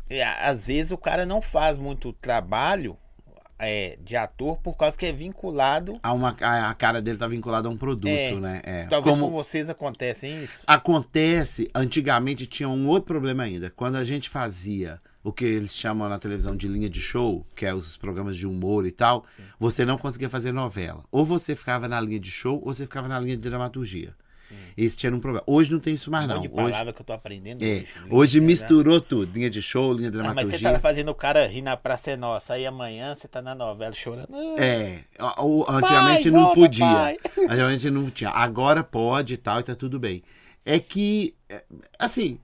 E, 0.10 0.22
a- 0.22 0.48
às 0.50 0.66
vezes 0.68 0.92
o 0.92 0.98
cara 0.98 1.26
não 1.26 1.42
faz 1.42 1.78
muito 1.78 2.14
trabalho 2.14 2.98
é, 3.60 3.98
de 4.02 4.16
ator 4.16 4.58
por 4.60 4.78
causa 4.78 4.98
que 4.98 5.06
é 5.06 5.12
vinculado. 5.12 5.96
A, 6.02 6.14
uma, 6.14 6.36
a, 6.42 6.70
a 6.70 6.74
cara 6.74 7.02
dele 7.02 7.18
tá 7.18 7.28
vinculada 7.28 7.68
a 7.68 7.72
um 7.72 7.78
produto, 7.78 8.08
É, 8.08 8.34
né? 8.36 8.62
É. 8.64 8.84
Talvez 8.88 9.16
Como- 9.16 9.28
com 9.28 9.34
vocês 9.36 9.70
acontece 9.70 10.28
isso. 10.28 10.64
Acontece, 10.66 11.70
antigamente 11.76 12.46
tinha 12.46 12.70
um 12.70 12.88
outro 12.88 13.06
problema 13.06 13.44
ainda. 13.44 13.70
Quando 13.70 13.96
a 13.98 14.04
gente 14.04 14.30
fazia 14.30 15.02
o 15.24 15.34
que 15.34 15.44
eles 15.46 15.76
chamam 15.76 16.08
na 16.08 16.18
televisão 16.18 16.56
de 16.56 16.68
linha 16.68 16.90
de 16.90 17.02
show, 17.02 17.46
que 17.56 17.66
é 17.66 17.74
os 17.74 17.98
programas 17.98 18.38
de 18.38 18.48
humor 18.48 18.86
e 18.86 18.92
tal, 18.92 19.26
você 19.60 19.84
não 19.86 19.98
conseguia 19.98 20.30
fazer 20.30 20.52
novela. 20.52 21.04
Ou 21.12 21.26
você 21.26 21.56
ficava 21.56 21.88
na 21.88 22.00
linha 22.00 22.20
de 22.20 22.32
show, 22.32 22.62
ou 22.64 22.74
você 22.74 22.86
ficava 22.86 23.08
na 23.08 23.20
linha 23.20 23.36
de 23.36 23.44
dramaturgia. 23.50 24.14
Esse 24.78 24.98
tinha 24.98 25.14
um 25.14 25.20
problema. 25.20 25.44
Hoje 25.48 25.72
não 25.72 25.80
tem 25.80 25.94
isso 25.94 26.10
mais, 26.10 26.26
Um 26.26 26.28
não. 26.30 26.36
monte 26.38 26.48
de 26.50 26.54
Hoje, 26.56 26.72
palavra 26.72 26.94
que 26.94 27.02
eu 27.02 27.06
tô 27.06 27.14
aprendendo 27.14 27.64
é, 27.64 27.86
hoje. 28.10 28.40
Né? 28.40 28.48
misturou 28.48 29.00
tudo. 29.02 29.34
Linha 29.34 29.50
de 29.50 29.62
show, 29.62 29.94
linha 29.94 30.10
de 30.12 30.18
Ah, 30.20 30.24
mas 30.24 30.30
você 30.30 30.58
dramaturgia. 30.58 30.72
tá 30.74 30.80
fazendo 30.80 31.10
o 31.10 31.16
cara 31.16 31.46
rir 31.48 31.62
na 31.62 31.76
Praça 31.78 32.12
é 32.12 32.16
Nossa. 32.18 32.54
Aí 32.54 32.66
amanhã 32.66 33.14
você 33.16 33.28
tá 33.28 33.42
na 33.42 33.54
novela 33.56 33.94
chorando. 33.94 34.30
Ah, 34.34 34.62
É, 34.62 35.00
o- 35.42 35.62
o- 35.62 35.66
antigamente 35.70 36.24
Pai, 36.24 36.32
não 36.32 36.40
volta, 36.46 36.56
podia. 36.60 36.86
pai. 36.86 37.18
Antigamente 37.50 37.90
não 37.90 38.10
tinha. 38.10 38.30
Agora 38.32 38.84
pode 38.84 39.34
e 39.34 39.38
tal, 39.38 39.60
e 39.60 39.64
tá 39.64 39.76
tudo 39.76 40.00
bem. 40.00 40.24
É 40.66 40.78
que, 40.80 41.34
é, 41.50 41.64
assim, 41.98 42.40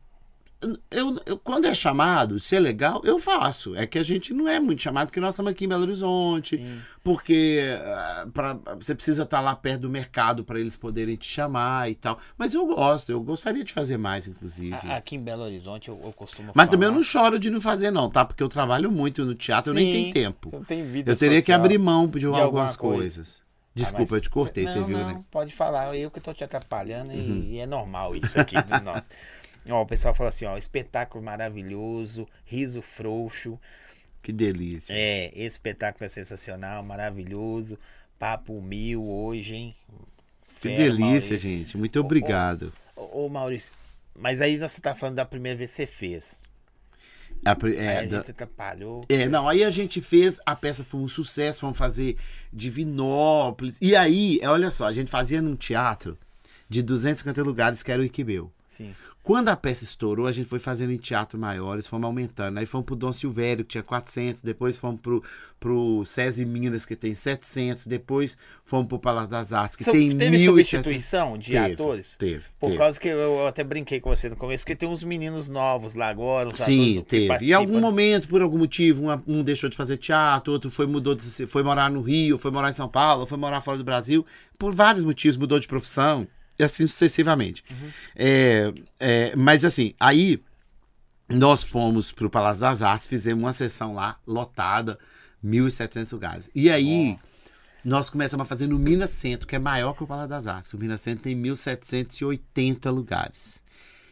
eu, 0.92 1.20
eu- 1.26 1.38
quando 1.38 1.66
é 1.66 1.74
chamado, 1.74 2.40
se 2.40 2.56
é 2.56 2.60
legal, 2.60 3.02
eu 3.04 3.20
faço. 3.20 3.76
É 3.76 3.86
que 3.86 3.98
a 4.00 4.04
gente 4.04 4.34
não 4.34 4.48
é 4.48 4.60
muito 4.60 4.82
chamado, 4.82 5.08
porque 5.08 5.20
nós 5.20 5.34
estamos 5.34 5.52
aqui 5.52 5.66
em 5.66 5.68
Belo 5.68 5.84
Horizonte, 5.84 6.60
porque 7.04 7.60
ah, 7.84 8.28
pra- 8.34 8.58
você 8.80 8.96
precisa 8.96 9.24
estar 9.24 9.40
lá 9.42 9.56
perto 9.56 9.82
do 9.82 9.90
mercado 9.90 10.44
para 10.44 10.60
eles 10.60 10.76
poderem 10.76 11.16
te 11.16 11.26
chamar 11.28 11.90
e 11.90 11.96
tal. 11.96 12.18
Mas 12.38 12.54
eu 12.54 12.66
gosto, 12.66 13.12
eu 13.12 13.22
gostaria 13.22 13.64
de 13.64 13.72
fazer 13.74 13.98
mais, 13.98 14.28
inclusive. 14.28 14.76
Aqui 14.90 15.16
em 15.16 15.22
Belo 15.22 15.44
Horizonte 15.44 15.90
eu, 15.90 16.00
eu 16.04 16.12
costumo 16.14 16.48
Mas 16.48 16.56
falar. 16.56 16.68
também 16.68 16.88
eu 16.90 16.94
não 16.94 17.04
choro 17.04 17.38
de 17.40 17.50
não 17.50 17.62
fazer, 17.62 17.92
não, 17.92 18.10
tá? 18.10 18.26
Porque 18.26 18.42
eu 18.44 18.50
trabalho 18.50 18.90
muito 18.92 19.24
no 19.26 19.36
teatro, 19.36 19.72
eu 19.72 19.76
nem 19.76 19.86
Sim, 19.86 20.12
tenho 20.12 20.14
tempo. 20.14 20.50
Você 20.50 20.64
tem 20.66 20.84
vida 20.86 21.12
Eu 21.12 21.16
teria 21.18 21.36
que 21.38 21.42
social. 21.44 21.60
abrir 21.60 21.78
mão 21.78 22.08
de, 22.08 22.26
alguma 22.26 22.44
algumas 22.44 22.76
coisa. 22.76 22.98
coisas. 22.98 23.42
Ah, 23.42 23.46
Desculpa, 23.78 24.04
mas- 24.04 24.12
eu 24.14 24.22
te 24.22 24.30
cortei, 24.30 24.64
não, 24.64 24.72
você 24.72 24.84
viu, 24.84 24.98
não, 24.98 25.08
né? 25.08 25.14
Uhum. 25.16 25.24
Pode 25.30 25.54
falar, 25.54 25.94
eu 25.98 26.10
que 26.10 26.22
tô 26.22 26.34
te 26.34 26.46
atrapalhando 26.46 27.12
e, 27.12 27.56
e 27.56 27.60
é 27.60 27.66
normal 27.68 28.16
isso 28.16 28.40
aqui 28.40 28.56
de 28.56 28.80
nós. 28.82 29.04
Ó, 29.68 29.82
o 29.82 29.86
pessoal 29.86 30.14
fala 30.14 30.30
assim, 30.30 30.46
ó, 30.46 30.58
espetáculo 30.58 31.24
maravilhoso, 31.24 32.28
riso 32.46 32.82
frouxo. 32.82 33.60
Que 34.22 34.32
delícia. 34.32 34.94
É, 34.96 35.28
esse 35.36 35.50
espetáculo 35.56 36.06
é 36.06 36.10
sensacional, 36.10 36.84
maravilhoso. 36.84 37.78
Papo 38.20 38.62
mil 38.62 39.04
hoje, 39.04 39.56
hein? 39.56 39.76
que 40.62 40.70
Fera, 40.70 40.76
delícia, 40.84 41.06
Maurício. 41.06 41.38
gente. 41.40 41.78
Muito 41.78 42.00
obrigado. 42.00 42.72
Ô, 42.96 43.26
ô, 43.26 43.30
Maurício, 43.30 43.74
mas 44.16 44.40
aí 44.42 44.58
você 44.58 44.80
tá 44.82 44.96
falando 44.96 45.16
da 45.16 45.26
primeira 45.26 45.58
vez 45.58 45.72
que 45.72 45.76
você 45.78 45.86
fez. 45.88 46.44
A 47.44 47.56
pri- 47.56 47.78
Aí 47.78 47.86
é, 47.86 47.98
a 48.00 48.06
da- 48.06 48.18
gente 48.20 48.32
atrapalhou. 48.32 49.02
é, 49.10 49.28
não, 49.28 49.48
aí 49.48 49.64
a 49.64 49.70
gente 49.70 50.02
fez, 50.02 50.40
a 50.46 50.56
peça 50.56 50.84
foi 50.84 51.00
um 51.02 51.08
sucesso, 51.08 51.62
vamos 51.62 51.78
fazer 51.78 52.18
Divinópolis. 52.52 53.78
E 53.82 53.96
aí, 53.96 54.40
é, 54.42 54.50
olha 54.50 54.72
só, 54.72 54.86
a 54.86 54.94
gente 54.94 55.12
fazia 55.12 55.42
num 55.42 55.56
teatro 55.56 56.18
de 56.70 56.82
250 56.82 57.44
lugares, 57.44 57.84
que 57.84 57.92
era 57.92 58.02
o 58.02 58.06
Iquibeu. 58.06 58.52
Sim. 58.68 58.94
Quando 59.24 59.50
a 59.50 59.56
peça 59.56 59.84
estourou, 59.84 60.28
a 60.28 60.32
gente 60.32 60.48
foi 60.48 60.60
fazendo 60.60 60.92
em 60.92 60.98
teatro 60.98 61.40
maiores, 61.40 61.88
fomos 61.88 62.06
aumentando. 62.06 62.60
Aí 62.60 62.66
fomos 62.68 62.86
pro 62.86 62.96
Dom 62.96 63.12
Silvério, 63.12 63.66
que 63.66 63.72
tinha 63.72 63.82
400, 63.82 64.44
depois 64.44 64.78
fomos 64.78 65.02
pro, 65.02 65.24
pro 65.60 66.04
SESI 66.06 66.46
Minas, 66.46 66.86
que 66.86 66.96
tem 66.96 67.12
700, 67.16 67.88
depois 67.88 68.38
fomos 68.64 68.86
pro 68.88 69.00
Palácio 69.00 69.32
das 69.32 69.52
Artes, 69.52 69.78
que 69.78 69.84
So- 69.84 69.92
tem 69.94 70.10
teve 70.16 70.38
1.700. 70.38 70.46
substituição 70.46 71.38
de 71.40 71.52
Teve, 71.54 71.74
atores? 71.74 72.16
Teve. 72.18 72.44
Por 72.60 72.68
teve. 72.68 72.78
causa 72.78 73.00
que 73.00 73.08
eu, 73.08 73.48
até 73.48 73.64
brinquei 73.64 74.00
com 74.00 74.12
você 74.12 74.30
no 74.30 74.36
começo, 74.36 74.64
porque 74.64 74.76
tem 74.76 74.88
uns 74.88 75.04
meninos 75.04 75.50
novos 75.50 75.96
lá 75.96 76.08
agora. 76.10 76.50
uns 76.50 76.60
Sim, 76.60 77.04
teve. 77.08 77.26
Em 77.26 77.28
participam. 77.30 77.58
algum 77.58 77.80
momento, 77.80 78.28
por 78.28 78.44
algum 78.44 78.60
motivo, 78.60 79.06
um, 79.10 79.22
um 79.40 79.44
deixou 79.44 79.72
de 79.72 79.76
fazer 79.78 79.98
teatro, 79.98 80.54
outro 80.54 80.70
foi 80.70 80.86
mudou 80.86 81.16
de, 81.16 81.24
foi 81.48 81.64
morar 81.64 81.90
no 81.90 82.02
Rio, 82.02 82.38
foi 82.38 82.52
morar 82.52 82.70
em 82.70 82.74
São 82.74 82.88
Paulo, 82.88 83.26
foi 83.26 83.40
morar 83.40 83.60
fora 83.62 83.78
do 83.80 83.84
Brasil, 83.84 84.24
por 84.60 84.72
vários 84.76 85.04
motivos, 85.04 85.36
mudou 85.36 85.60
de 85.60 85.68
profissão, 85.68 86.28
e 86.58 86.64
assim 86.64 86.88
sucessivamente. 86.88 87.64
É, 88.16 88.74
é, 89.00 89.36
mas 89.36 89.66
assim, 89.66 89.94
aí 90.00 90.42
nós 91.28 91.64
fomos 91.64 92.12
pro 92.12 92.30
Palácio 92.30 92.62
das 92.62 92.82
Artes, 92.82 93.08
fizemos 93.08 93.44
uma 93.44 93.54
sessão 93.54 93.94
lá, 93.94 94.18
lotada, 94.28 94.98
1.700 95.44 96.14
lugares. 96.14 96.50
E 96.54 96.70
aí, 96.70 97.18
nós 97.84 98.10
começamos 98.10 98.44
a 98.44 98.48
fazer 98.48 98.68
no 98.68 98.78
Minas 98.80 99.12
Centro, 99.12 99.48
que 99.48 99.56
é 99.56 99.60
maior 99.60 99.94
que 99.94 100.04
o 100.04 100.08
Palácio 100.08 100.30
das 100.30 100.48
Artes. 100.48 100.74
O 100.74 100.78
Minas 100.78 101.02
Centro 101.02 101.24
tem 101.24 101.36
1.780 101.36 102.92
lugares. 102.92 103.64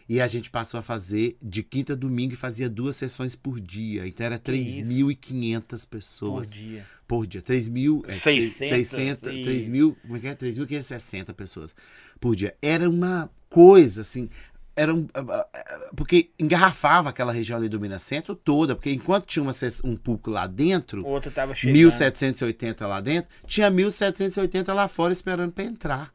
E 0.07 0.19
a 0.19 0.27
gente 0.27 0.49
passou 0.49 0.79
a 0.79 0.83
fazer 0.83 1.37
de 1.41 1.63
quinta 1.63 1.93
a 1.93 1.95
domingo 1.95 2.33
e 2.33 2.37
fazia 2.37 2.69
duas 2.69 2.95
sessões 2.95 3.35
por 3.35 3.59
dia. 3.59 4.05
Então 4.05 4.25
era 4.25 4.37
Que 4.37 4.51
isso? 4.51 4.91
3.500 4.91 5.61
por 5.61 5.87
pessoas 5.87 6.51
dia. 6.51 6.85
por 7.07 7.25
dia. 7.25 7.41
3 7.41 7.67
mil. 7.69 8.03
É, 8.07 8.17
600 8.19 8.69
600, 8.69 9.43
3 9.43 9.67
mil. 9.69 9.97
Como 10.01 10.17
é 10.17 10.19
que 10.19 10.27
é? 10.27 10.35
3.560 10.35 11.33
pessoas 11.33 11.75
por 12.23 12.37
dia. 12.37 12.55
Era 12.61 12.89
uma 12.89 13.29
coisa 13.49 13.99
assim. 13.99 14.29
Era 14.77 14.95
um, 14.95 15.05
ah, 15.13 15.25
ah, 15.27 15.47
ah, 15.53 15.79
porque 15.93 16.29
engarrafava 16.39 17.09
aquela 17.09 17.33
região 17.33 17.57
ali 17.59 17.67
do 17.67 17.81
Minas 17.81 18.01
Centro 18.01 18.33
toda, 18.33 18.73
porque 18.75 18.91
enquanto 18.91 19.25
tinha 19.25 19.43
uma, 19.43 19.51
um 19.83 19.97
público 19.97 20.31
lá 20.31 20.47
dentro, 20.47 21.05
O 21.05 21.09
outro 21.09 21.29
tava 21.29 21.53
chegando. 21.53 21.75
1780 21.75 22.87
lá 22.87 23.01
dentro, 23.01 23.29
tinha 23.45 23.69
1780 23.69 24.73
lá 24.73 24.87
fora 24.87 25.11
esperando 25.11 25.51
para 25.51 25.65
entrar. 25.65 26.13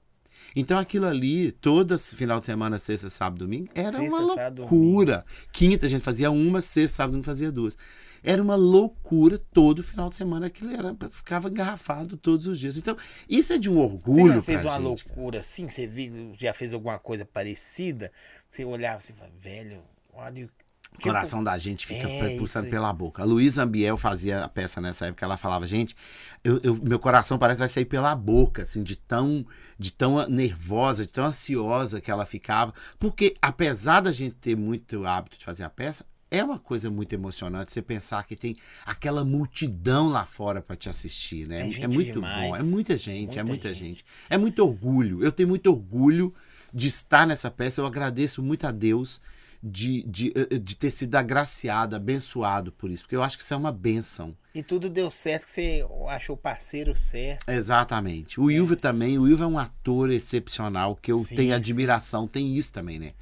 Então 0.56 0.78
aquilo 0.78 1.06
ali, 1.06 1.52
todo 1.52 1.96
final 1.98 2.40
de 2.40 2.46
semana, 2.46 2.78
sexta, 2.78 3.10
sábado, 3.10 3.40
domingo, 3.44 3.68
era 3.74 3.92
Sexta, 3.92 4.08
uma 4.08 4.34
sábado, 4.34 4.60
loucura. 4.62 5.26
Quinta 5.52 5.84
a 5.84 5.88
gente 5.90 6.02
fazia 6.02 6.30
uma, 6.30 6.62
sexta, 6.62 6.96
sábado, 6.96 7.12
domingo 7.12 7.26
fazia 7.26 7.52
duas. 7.52 7.76
Era 8.22 8.42
uma 8.42 8.56
loucura 8.56 9.38
todo 9.38 9.82
final 9.82 10.08
de 10.10 10.16
semana, 10.16 10.46
aquilo 10.46 10.70
era, 10.72 10.96
ficava 11.10 11.48
engarrafado 11.48 12.16
todos 12.16 12.46
os 12.46 12.58
dias. 12.58 12.76
Então, 12.76 12.96
isso 13.28 13.52
é 13.52 13.58
de 13.58 13.70
um 13.70 13.74
Você 13.76 13.82
orgulho 13.82 14.34
já 14.34 14.42
fez 14.42 14.64
uma 14.64 14.72
gente. 14.76 14.82
loucura 14.82 15.40
assim? 15.40 15.68
Você 15.68 15.86
viu, 15.86 16.34
já 16.38 16.52
fez 16.52 16.74
alguma 16.74 16.98
coisa 16.98 17.24
parecida? 17.24 18.10
Você 18.50 18.64
olhava 18.64 18.98
assim 18.98 19.12
e 19.12 19.16
falava, 19.16 19.34
velho, 19.40 19.82
olha. 20.12 20.46
o- 20.46 20.50
O 20.98 21.02
coração 21.02 21.44
da 21.44 21.56
gente 21.58 21.86
fica 21.86 22.08
É, 22.08 22.36
pulsando 22.38 22.68
pela 22.70 22.90
boca. 22.92 23.22
A 23.22 23.24
Luísa 23.24 23.62
Ambiel 23.62 23.96
fazia 23.98 24.42
a 24.42 24.48
peça 24.48 24.80
nessa 24.80 25.06
época, 25.06 25.24
ela 25.24 25.36
falava, 25.36 25.66
gente, 25.66 25.94
eu, 26.42 26.58
eu- 26.64 26.74
meu 26.82 26.98
coração 26.98 27.38
parece 27.38 27.58
que 27.58 27.60
vai 27.60 27.68
sair 27.68 27.84
pela 27.84 28.14
boca, 28.16 28.62
assim, 28.62 28.82
de 28.82 28.96
tão, 28.96 29.46
de 29.78 29.92
tão 29.92 30.26
nervosa, 30.28 31.04
de 31.04 31.12
tão 31.12 31.26
ansiosa 31.26 32.00
que 32.00 32.10
ela 32.10 32.24
ficava. 32.24 32.72
Porque, 32.98 33.34
apesar 33.40 34.00
da 34.00 34.10
gente 34.10 34.36
ter 34.36 34.56
muito 34.56 35.04
hábito 35.06 35.38
de 35.38 35.44
fazer 35.44 35.62
a 35.62 35.70
peça, 35.70 36.06
é 36.30 36.42
uma 36.44 36.58
coisa 36.58 36.90
muito 36.90 37.12
emocionante 37.14 37.72
você 37.72 37.80
pensar 37.82 38.24
que 38.26 38.36
tem 38.36 38.56
aquela 38.84 39.24
multidão 39.24 40.08
lá 40.08 40.24
fora 40.26 40.60
para 40.60 40.76
te 40.76 40.88
assistir, 40.88 41.46
né? 41.48 41.70
É 41.70 41.82
É, 41.84 41.86
muito 41.86 42.12
demais. 42.12 42.48
bom, 42.50 42.56
é 42.56 42.62
muita 42.62 42.96
gente, 42.96 43.26
Muita 43.26 43.40
é 43.40 43.42
muita 43.42 43.68
gente. 43.74 43.78
gente. 43.88 44.04
É 44.28 44.36
muito 44.36 44.58
orgulho. 44.64 45.22
Eu 45.24 45.32
tenho 45.32 45.48
muito 45.48 45.70
orgulho 45.70 46.34
de 46.72 46.86
estar 46.86 47.26
nessa 47.26 47.50
peça. 47.50 47.80
Eu 47.80 47.86
agradeço 47.86 48.42
muito 48.42 48.66
a 48.66 48.70
Deus 48.70 49.20
de, 49.62 50.02
de, 50.02 50.32
eh, 50.36 50.58
de 50.58 50.76
ter 50.76 50.90
sido 50.90 51.14
agraciado, 51.16 51.96
abençoado 51.96 52.70
por 52.72 52.90
isso, 52.90 53.02
porque 53.02 53.16
eu 53.16 53.22
acho 53.22 53.36
que 53.36 53.42
isso 53.42 53.54
é 53.54 53.56
uma 53.56 53.72
benção. 53.72 54.36
E 54.54 54.62
tudo 54.62 54.88
deu 54.88 55.10
certo, 55.10 55.46
que 55.46 55.50
você 55.50 55.84
achou 56.10 56.34
o 56.34 56.38
parceiro 56.38 56.94
certo. 56.94 57.48
Exatamente. 57.50 58.40
O 58.40 58.50
Ilva 58.50 58.76
também, 58.76 59.18
o 59.18 59.26
Ilva 59.26 59.44
é 59.44 59.46
um 59.46 59.58
ator 59.58 60.10
excepcional 60.10 60.94
que 60.94 61.10
eu 61.10 61.18
Sim, 61.24 61.34
tenho 61.36 61.48
sim. 61.48 61.54
admiração, 61.54 62.28
tem 62.28 62.54
isso 62.56 62.72
também, 62.72 62.98
né? 62.98 63.12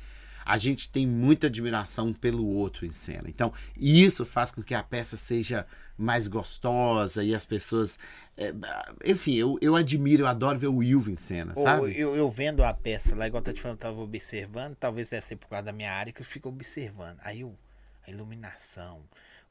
A 0.46 0.56
gente 0.59 0.88
tem 0.88 1.06
muita 1.06 1.48
admiração 1.48 2.12
pelo 2.12 2.46
outro 2.46 2.87
em 2.87 2.90
cena. 2.90 3.24
Então, 3.26 3.52
isso 3.76 4.24
faz 4.24 4.52
com 4.52 4.62
que 4.62 4.74
a 4.74 4.82
peça 4.82 5.16
seja 5.16 5.66
mais 5.98 6.28
gostosa 6.28 7.24
e 7.24 7.35
as 7.35 7.44
pessoas. 7.44 7.98
é, 8.37 8.52
enfim, 9.04 9.35
eu, 9.35 9.59
eu 9.61 9.74
admiro, 9.74 10.22
eu 10.22 10.26
adoro 10.26 10.59
ver 10.59 10.68
o 10.68 10.82
Ilva 10.82 11.11
em 11.11 11.16
cena, 11.16 11.52
Ou 11.56 11.62
sabe? 11.62 11.98
eu, 11.98 12.14
eu 12.14 12.30
vendo 12.30 12.62
a 12.62 12.72
peça 12.72 13.14
lá, 13.16 13.26
igual 13.26 13.42
eu 13.44 13.52
te 13.52 13.61
falando, 13.61 13.78
eu 13.78 13.82
tava 13.82 14.00
observando, 14.00 14.76
talvez 14.76 15.11
deve 15.11 15.26
ser 15.26 15.37
por 15.37 15.48
causa 15.48 15.64
da 15.64 15.72
minha 15.72 15.92
área 15.92 16.12
que 16.12 16.20
eu 16.20 16.26
fico 16.26 16.48
observando. 16.48 17.18
Aí 17.22 17.42
o, 17.42 17.54
a 18.06 18.11
iluminação, 18.11 19.02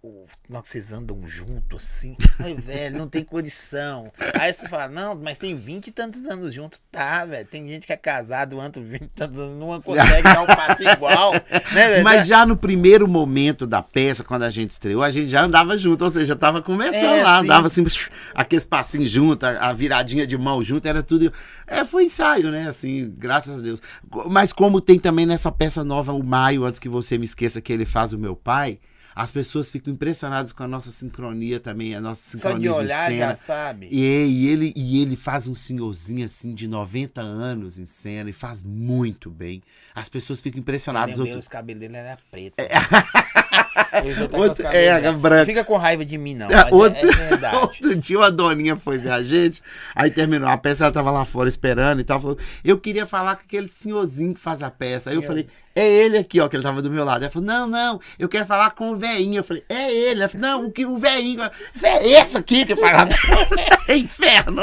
o, 0.05 0.25
na 0.47 0.57
hora 0.57 0.63
que 0.63 0.69
vocês 0.69 0.91
andam 0.91 1.27
junto 1.27 1.77
assim, 1.77 2.15
ai, 2.39 2.53
velho, 2.53 2.97
não 2.97 3.07
tem 3.07 3.23
condição. 3.23 4.11
Aí 4.39 4.53
você 4.53 4.67
fala, 4.69 4.87
não, 4.87 5.15
mas 5.15 5.37
tem 5.37 5.55
vinte 5.55 5.87
e 5.87 5.91
tantos 5.91 6.25
anos 6.25 6.53
junto. 6.53 6.79
Tá, 6.91 7.25
velho, 7.25 7.45
tem 7.47 7.67
gente 7.67 7.87
que 7.87 7.93
é 7.93 7.97
casado, 7.97 8.59
anda 8.59 8.79
vinte 8.79 9.03
e 9.03 9.07
tantos 9.07 9.39
anos, 9.39 9.57
não 9.59 9.81
consegue 9.81 10.23
dar 10.23 10.41
um 10.43 10.45
passo 10.47 10.83
igual. 10.87 11.33
Né, 11.33 11.89
velho? 11.89 12.03
Mas 12.03 12.27
já 12.27 12.45
no 12.45 12.55
primeiro 12.55 13.07
momento 13.07 13.65
da 13.65 13.81
peça, 13.81 14.23
quando 14.23 14.43
a 14.43 14.49
gente 14.49 14.71
estreou, 14.71 15.01
a 15.01 15.09
gente 15.09 15.27
já 15.27 15.43
andava 15.43 15.77
junto, 15.77 16.03
ou 16.03 16.11
seja, 16.11 16.35
tava 16.35 16.61
começando 16.61 16.95
É, 17.19 17.23
lá, 17.23 17.39
sim. 17.39 17.45
andava 17.45 17.67
assim, 17.67 17.85
aqueles 18.33 18.65
passinhos 18.65 19.09
junto, 19.09 19.43
a 19.45 19.73
viradinha 19.73 20.27
de 20.27 20.37
mão 20.37 20.63
junto, 20.63 20.87
era 20.87 21.01
tudo. 21.01 21.31
É, 21.65 21.83
foi 21.83 22.03
ensaio, 22.05 22.51
né? 22.51 22.67
Assim, 22.67 23.13
graças 23.17 23.59
a 23.59 23.61
Deus. 23.61 23.81
Mas 24.29 24.53
como 24.53 24.79
tem 24.79 24.99
também 24.99 25.25
nessa 25.25 25.51
peça 25.51 25.83
nova, 25.83 26.13
o 26.13 26.23
Maio, 26.23 26.63
antes 26.65 26.79
que 26.79 26.87
você 26.89 27.17
me 27.17 27.25
esqueça 27.25 27.59
que 27.61 27.73
ele 27.73 27.85
faz 27.85 28.13
o 28.13 28.17
meu 28.19 28.35
pai, 28.35 28.79
as 29.15 29.31
pessoas 29.31 29.71
ficam 29.71 29.93
impressionadas 29.93 30.51
com 30.51 30.61
a 30.63 30.67
nossa 30.67 30.91
sincronia 30.91 31.59
também, 31.59 31.95
a 31.95 32.01
nossa 32.01 32.37
Só 32.37 32.51
de 32.51 32.65
em 32.65 32.69
olhar 32.69 33.07
cena. 33.09 33.27
já 33.29 33.35
sabe. 33.35 33.87
E, 33.89 33.99
e 34.25 34.47
ele, 34.47 34.73
e 34.75 35.01
ele 35.01 35.15
faz 35.15 35.47
um 35.47 35.55
senhorzinho 35.55 36.25
assim 36.25 36.53
de 36.53 36.67
90 36.67 37.21
anos 37.21 37.79
em 37.79 37.85
cena 37.85 38.29
e 38.29 38.33
faz 38.33 38.61
muito 38.61 39.29
bem. 39.31 39.63
As 39.93 40.09
pessoas 40.09 40.41
ficam 40.41 40.59
impressionadas. 40.59 41.11
Lembrei, 41.17 41.31
Outro- 41.33 41.39
os 41.39 41.47
cabelos 41.47 41.79
dele 41.79 41.95
era 41.95 42.17
preto. 42.29 42.55
Hoje 42.59 42.69
É. 42.69 43.84
eu 44.03 44.29
com 44.29 44.37
Outro- 44.39 44.67
é, 44.67 44.99
brancos. 45.01 45.21
branco. 45.21 45.45
Fica 45.45 45.63
com 45.63 45.77
raiva 45.77 46.03
de 46.05 46.17
mim, 46.17 46.35
não. 46.35 46.49
É, 46.49 46.67
outro, 46.71 47.05
é, 47.07 47.09
é 47.11 47.15
verdade. 47.29 47.55
outro 47.61 47.95
dia 47.95 48.17
uma 48.17 48.31
doninha 48.31 48.75
foi 48.75 48.97
ver 48.97 49.11
a 49.11 49.23
gente, 49.23 49.61
aí 49.95 50.09
terminou 50.11 50.49
a 50.49 50.57
peça, 50.57 50.83
ela 50.85 50.93
tava 50.93 51.11
lá 51.11 51.23
fora 51.25 51.47
esperando 51.49 51.99
e 51.99 52.03
tal. 52.03 52.19
Falou, 52.19 52.37
eu 52.63 52.77
queria 52.79 53.05
falar 53.05 53.35
com 53.35 53.43
aquele 53.43 53.67
senhorzinho 53.67 54.33
que 54.33 54.39
faz 54.39 54.61
a 54.63 54.69
peça. 54.71 55.09
Aí 55.09 55.15
eu 55.15 55.21
Senhor. 55.21 55.27
falei, 55.31 55.47
é 55.77 55.85
ele 55.87 56.17
aqui, 56.17 56.39
ó, 56.39 56.47
que 56.47 56.55
ele 56.55 56.63
tava 56.63 56.81
do 56.81 56.89
meu 56.89 57.03
lado. 57.03 57.23
Ela 57.23 57.31
falou, 57.31 57.47
não, 57.47 57.67
não, 57.67 57.99
eu 58.17 58.29
quero 58.29 58.45
falar 58.45 58.71
com 58.71 58.91
o 58.91 58.97
velhinho. 58.97 59.39
Eu 59.39 59.43
falei, 59.43 59.63
é 59.67 59.91
ele. 59.91 60.21
Ela 60.21 60.29
falou, 60.29 60.47
não, 60.47 60.65
o, 60.67 60.71
que, 60.71 60.85
o 60.85 60.97
velhinho. 60.97 61.41
É 61.83 62.07
esse 62.11 62.37
aqui 62.37 62.65
que 62.65 62.75
faz 62.77 62.97
a 62.97 63.05
peça. 63.07 63.81
É 63.89 63.97
inferno. 63.97 64.61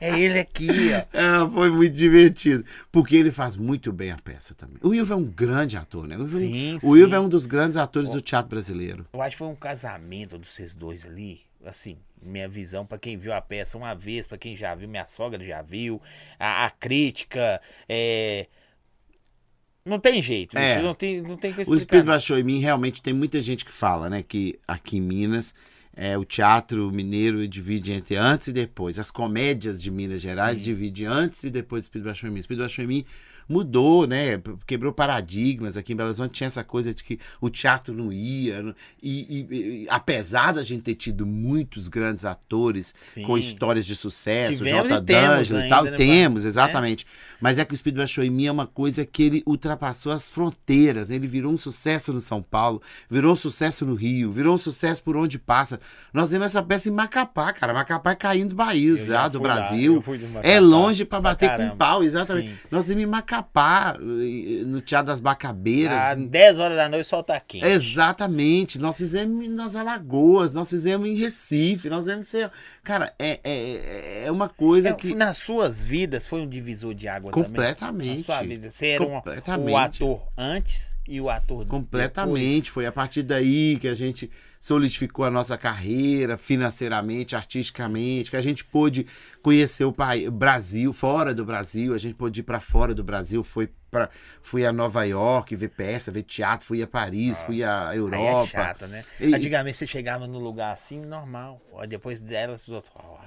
É 0.00 0.18
ele 0.18 0.38
aqui, 0.38 0.68
ó. 0.92 1.06
É, 1.16 1.48
foi 1.48 1.70
muito 1.70 1.94
divertido. 1.94 2.64
Porque 2.92 3.16
ele 3.16 3.30
faz 3.32 3.56
muito 3.56 3.92
bem 3.92 4.10
a 4.12 4.16
peça 4.22 4.54
também. 4.54 4.76
O 4.82 4.94
Ilva 4.94 5.14
é 5.14 5.16
um 5.16 5.24
grande 5.24 5.76
ator, 5.76 6.06
né? 6.06 6.16
O, 6.16 6.26
Sim, 6.26 6.78
o 6.82 6.94
sim. 6.94 7.00
Ilva 7.00 7.16
é 7.16 7.20
um 7.20 7.28
dos 7.28 7.46
grandes 7.46 7.75
atores 7.76 8.10
do 8.10 8.20
teatro 8.20 8.50
brasileiro. 8.50 9.06
Eu 9.12 9.22
acho 9.22 9.32
que 9.32 9.38
foi 9.38 9.48
um 9.48 9.54
casamento 9.56 10.38
dos 10.38 10.48
vocês 10.50 10.74
dois 10.74 11.04
ali. 11.06 11.40
Assim, 11.64 11.96
minha 12.22 12.48
visão, 12.48 12.86
pra 12.86 12.96
quem 12.98 13.16
viu 13.16 13.32
a 13.32 13.40
peça 13.40 13.76
uma 13.76 13.94
vez, 13.94 14.26
pra 14.26 14.38
quem 14.38 14.56
já 14.56 14.74
viu, 14.74 14.88
minha 14.88 15.06
sogra 15.06 15.44
já 15.44 15.62
viu, 15.62 16.00
a, 16.38 16.66
a 16.66 16.70
crítica, 16.70 17.60
é. 17.88 18.46
Não 19.84 20.00
tem 20.00 20.20
jeito, 20.22 20.58
É. 20.58 20.82
não 20.82 20.94
tem, 20.94 21.20
não 21.22 21.36
tem 21.36 21.52
que 21.52 21.60
O 21.60 21.62
explicar. 21.62 21.76
Espírito 21.78 22.06
não. 22.06 22.12
Baixou 22.12 22.38
em 22.38 22.42
mim, 22.42 22.58
realmente 22.58 23.00
tem 23.00 23.14
muita 23.14 23.40
gente 23.40 23.64
que 23.64 23.72
fala, 23.72 24.10
né? 24.10 24.22
Que 24.22 24.58
aqui 24.66 24.96
em 24.96 25.00
Minas, 25.00 25.54
é, 25.94 26.18
o 26.18 26.24
teatro 26.24 26.90
mineiro 26.90 27.46
divide 27.46 27.92
entre 27.92 28.16
antes 28.16 28.48
e 28.48 28.52
depois. 28.52 28.98
As 28.98 29.10
comédias 29.12 29.80
de 29.80 29.90
Minas 29.90 30.20
Gerais 30.20 30.58
Sim. 30.58 30.64
divide 30.64 31.04
antes 31.06 31.44
e 31.44 31.50
depois 31.50 31.82
do 31.82 31.84
Espírito 31.84 32.06
Baixou 32.06 32.28
em 32.28 32.32
mim. 32.32 32.38
O 32.38 32.40
Espírito 32.40 32.62
Baixou 32.62 32.84
em 32.84 32.88
mim 32.88 33.04
mudou, 33.48 34.06
né? 34.06 34.40
Quebrou 34.66 34.92
paradigmas. 34.92 35.76
Aqui 35.76 35.92
em 35.92 35.96
Belo 35.96 36.08
Horizonte 36.10 36.32
tinha 36.34 36.46
essa 36.46 36.62
coisa 36.64 36.94
de 36.94 37.02
que 37.04 37.18
o 37.40 37.48
teatro 37.50 37.92
não 37.94 38.12
ia. 38.12 38.74
E, 39.02 39.10
e- 39.50 39.82
e 39.84 39.86
apesar 39.90 40.52
da 40.52 40.62
gente 40.62 40.82
ter 40.82 40.94
tido 40.94 41.26
muitos 41.26 41.88
grandes 41.88 42.24
atores 42.24 42.94
Sim. 43.02 43.22
com 43.22 43.36
histórias 43.36 43.84
de 43.86 43.94
sucesso, 43.94 44.58
Tivemos 44.58 44.88
J. 44.88 45.00
D'Angelo 45.00 45.60
e 45.60 45.68
tal, 45.68 45.84
né, 45.84 45.90
temos, 45.92 46.44
exatamente. 46.44 47.06
Mas 47.40 47.58
é 47.58 47.64
que 47.64 47.72
o 47.72 47.74
Espírito 47.76 47.98
Baixou 47.98 48.22
em 48.24 48.30
mim 48.30 48.46
é 48.46 48.52
uma 48.52 48.66
coisa 48.66 49.04
que 49.04 49.22
ele 49.22 49.42
ultrapassou 49.46 50.12
as 50.12 50.28
fronteiras. 50.30 51.10
Ele 51.10 51.26
virou 51.26 51.52
um 51.52 51.58
sucesso 51.58 52.12
no 52.12 52.20
São 52.20 52.42
Paulo, 52.42 52.80
virou 53.10 53.32
um 53.32 53.36
sucesso 53.36 53.84
no 53.84 53.94
Rio, 53.94 54.30
virou 54.30 54.54
um 54.54 54.58
sucesso 54.58 55.02
por 55.02 55.16
onde 55.16 55.38
passa. 55.38 55.80
Nós 56.12 56.30
vemos 56.30 56.46
essa 56.46 56.62
peça 56.62 56.88
em 56.88 56.92
Macapá, 56.92 57.52
cara. 57.52 57.74
Macapá 57.74 58.12
é 58.12 58.14
caindo 58.14 58.56
Eu 58.74 58.96
já, 58.96 59.28
do 59.28 59.38
lá, 59.38 59.42
Brasil. 59.54 60.02
Macapá, 60.06 60.40
é 60.48 60.60
longe 60.60 61.04
pra 61.04 61.16
pra 61.20 61.30
bater 61.30 61.48
com 61.50 61.56
caramba. 61.56 61.76
pau, 61.76 62.02
exatamente. 62.02 62.50
Sim. 62.50 62.58
Nós 62.70 62.88
vimos 62.88 63.02
em 63.02 63.06
Macapá, 63.06 63.35
eh, 63.40 64.64
no 64.64 64.80
Teatro 64.80 65.06
das 65.08 65.20
Bacabeiras. 65.20 65.92
Às 66.12 66.18
em- 66.18 66.26
10 66.26 66.58
horas 66.58 66.76
da 66.76 66.88
noite 66.88 67.06
solta 67.06 67.38
quente. 67.40 67.64
Exatamente. 67.64 68.78
Nós 68.78 68.96
fizemos 68.96 69.48
nas 69.48 69.74
Alagoas, 69.76 70.54
nós 70.54 70.68
fizemos 70.70 71.08
em 71.08 71.14
Recife, 71.14 71.88
nós 71.88 72.04
fizemos. 72.04 72.32
em- 72.34 72.50
Cara, 72.82 73.12
é, 73.18 73.40
é, 73.42 74.24
é 74.26 74.32
uma 74.32 74.48
coisa 74.48 74.90
É, 74.90 74.92
que. 74.92 75.14
Nas 75.14 75.38
suas 75.38 75.80
vidas 75.80 76.26
foi 76.26 76.40
um 76.42 76.48
divisor 76.48 76.94
de 76.94 77.08
água 77.08 77.30
também? 77.32 77.44
Completamente. 77.46 78.18
Na 78.18 78.24
sua 78.24 78.42
vida. 78.42 78.70
Você 78.70 78.86
era 78.88 79.02
um, 79.04 79.20
o 79.70 79.76
ator 79.76 80.22
antes 80.36 80.94
e 81.08 81.20
o 81.20 81.28
ator 81.28 81.66
Completamente. 81.66 82.44
depois. 82.44 82.66
Foi 82.68 82.86
a 82.86 82.92
partir 82.92 83.22
daí 83.22 83.76
que 83.80 83.88
a 83.88 83.94
gente 83.94 84.30
solidificou 84.66 85.24
a 85.24 85.30
nossa 85.30 85.56
carreira 85.56 86.36
financeiramente, 86.36 87.36
artisticamente, 87.36 88.32
que 88.32 88.36
a 88.36 88.42
gente 88.42 88.64
pôde 88.64 89.06
conhecer 89.40 89.84
o 89.84 89.92
país, 89.92 90.28
Brasil, 90.28 90.92
fora 90.92 91.32
do 91.32 91.44
Brasil, 91.44 91.94
a 91.94 91.98
gente 91.98 92.16
pôde 92.16 92.40
ir 92.40 92.42
para 92.42 92.58
fora 92.58 92.92
do 92.92 93.04
Brasil, 93.04 93.44
foi 93.44 93.70
para 93.88 94.10
fui 94.42 94.66
a 94.66 94.72
Nova 94.72 95.04
York 95.04 95.54
ver 95.54 95.68
peça, 95.68 96.10
ver 96.10 96.24
teatro, 96.24 96.66
fui 96.66 96.82
a 96.82 96.86
Paris, 96.88 97.42
fui 97.42 97.62
a 97.62 97.90
Aí 97.90 97.98
Europa. 97.98 98.42
é 98.42 98.46
chato, 98.46 98.86
né? 98.88 99.04
E- 99.20 99.32
Antigamente 99.32 99.78
você 99.78 99.86
chegava 99.86 100.26
num 100.26 100.40
lugar 100.40 100.74
assim, 100.74 101.00
normal. 101.00 101.62
Depois 101.88 102.20
dela, 102.20 102.56
os 102.56 102.68
outros, 102.68 102.92
ó, 102.96 103.18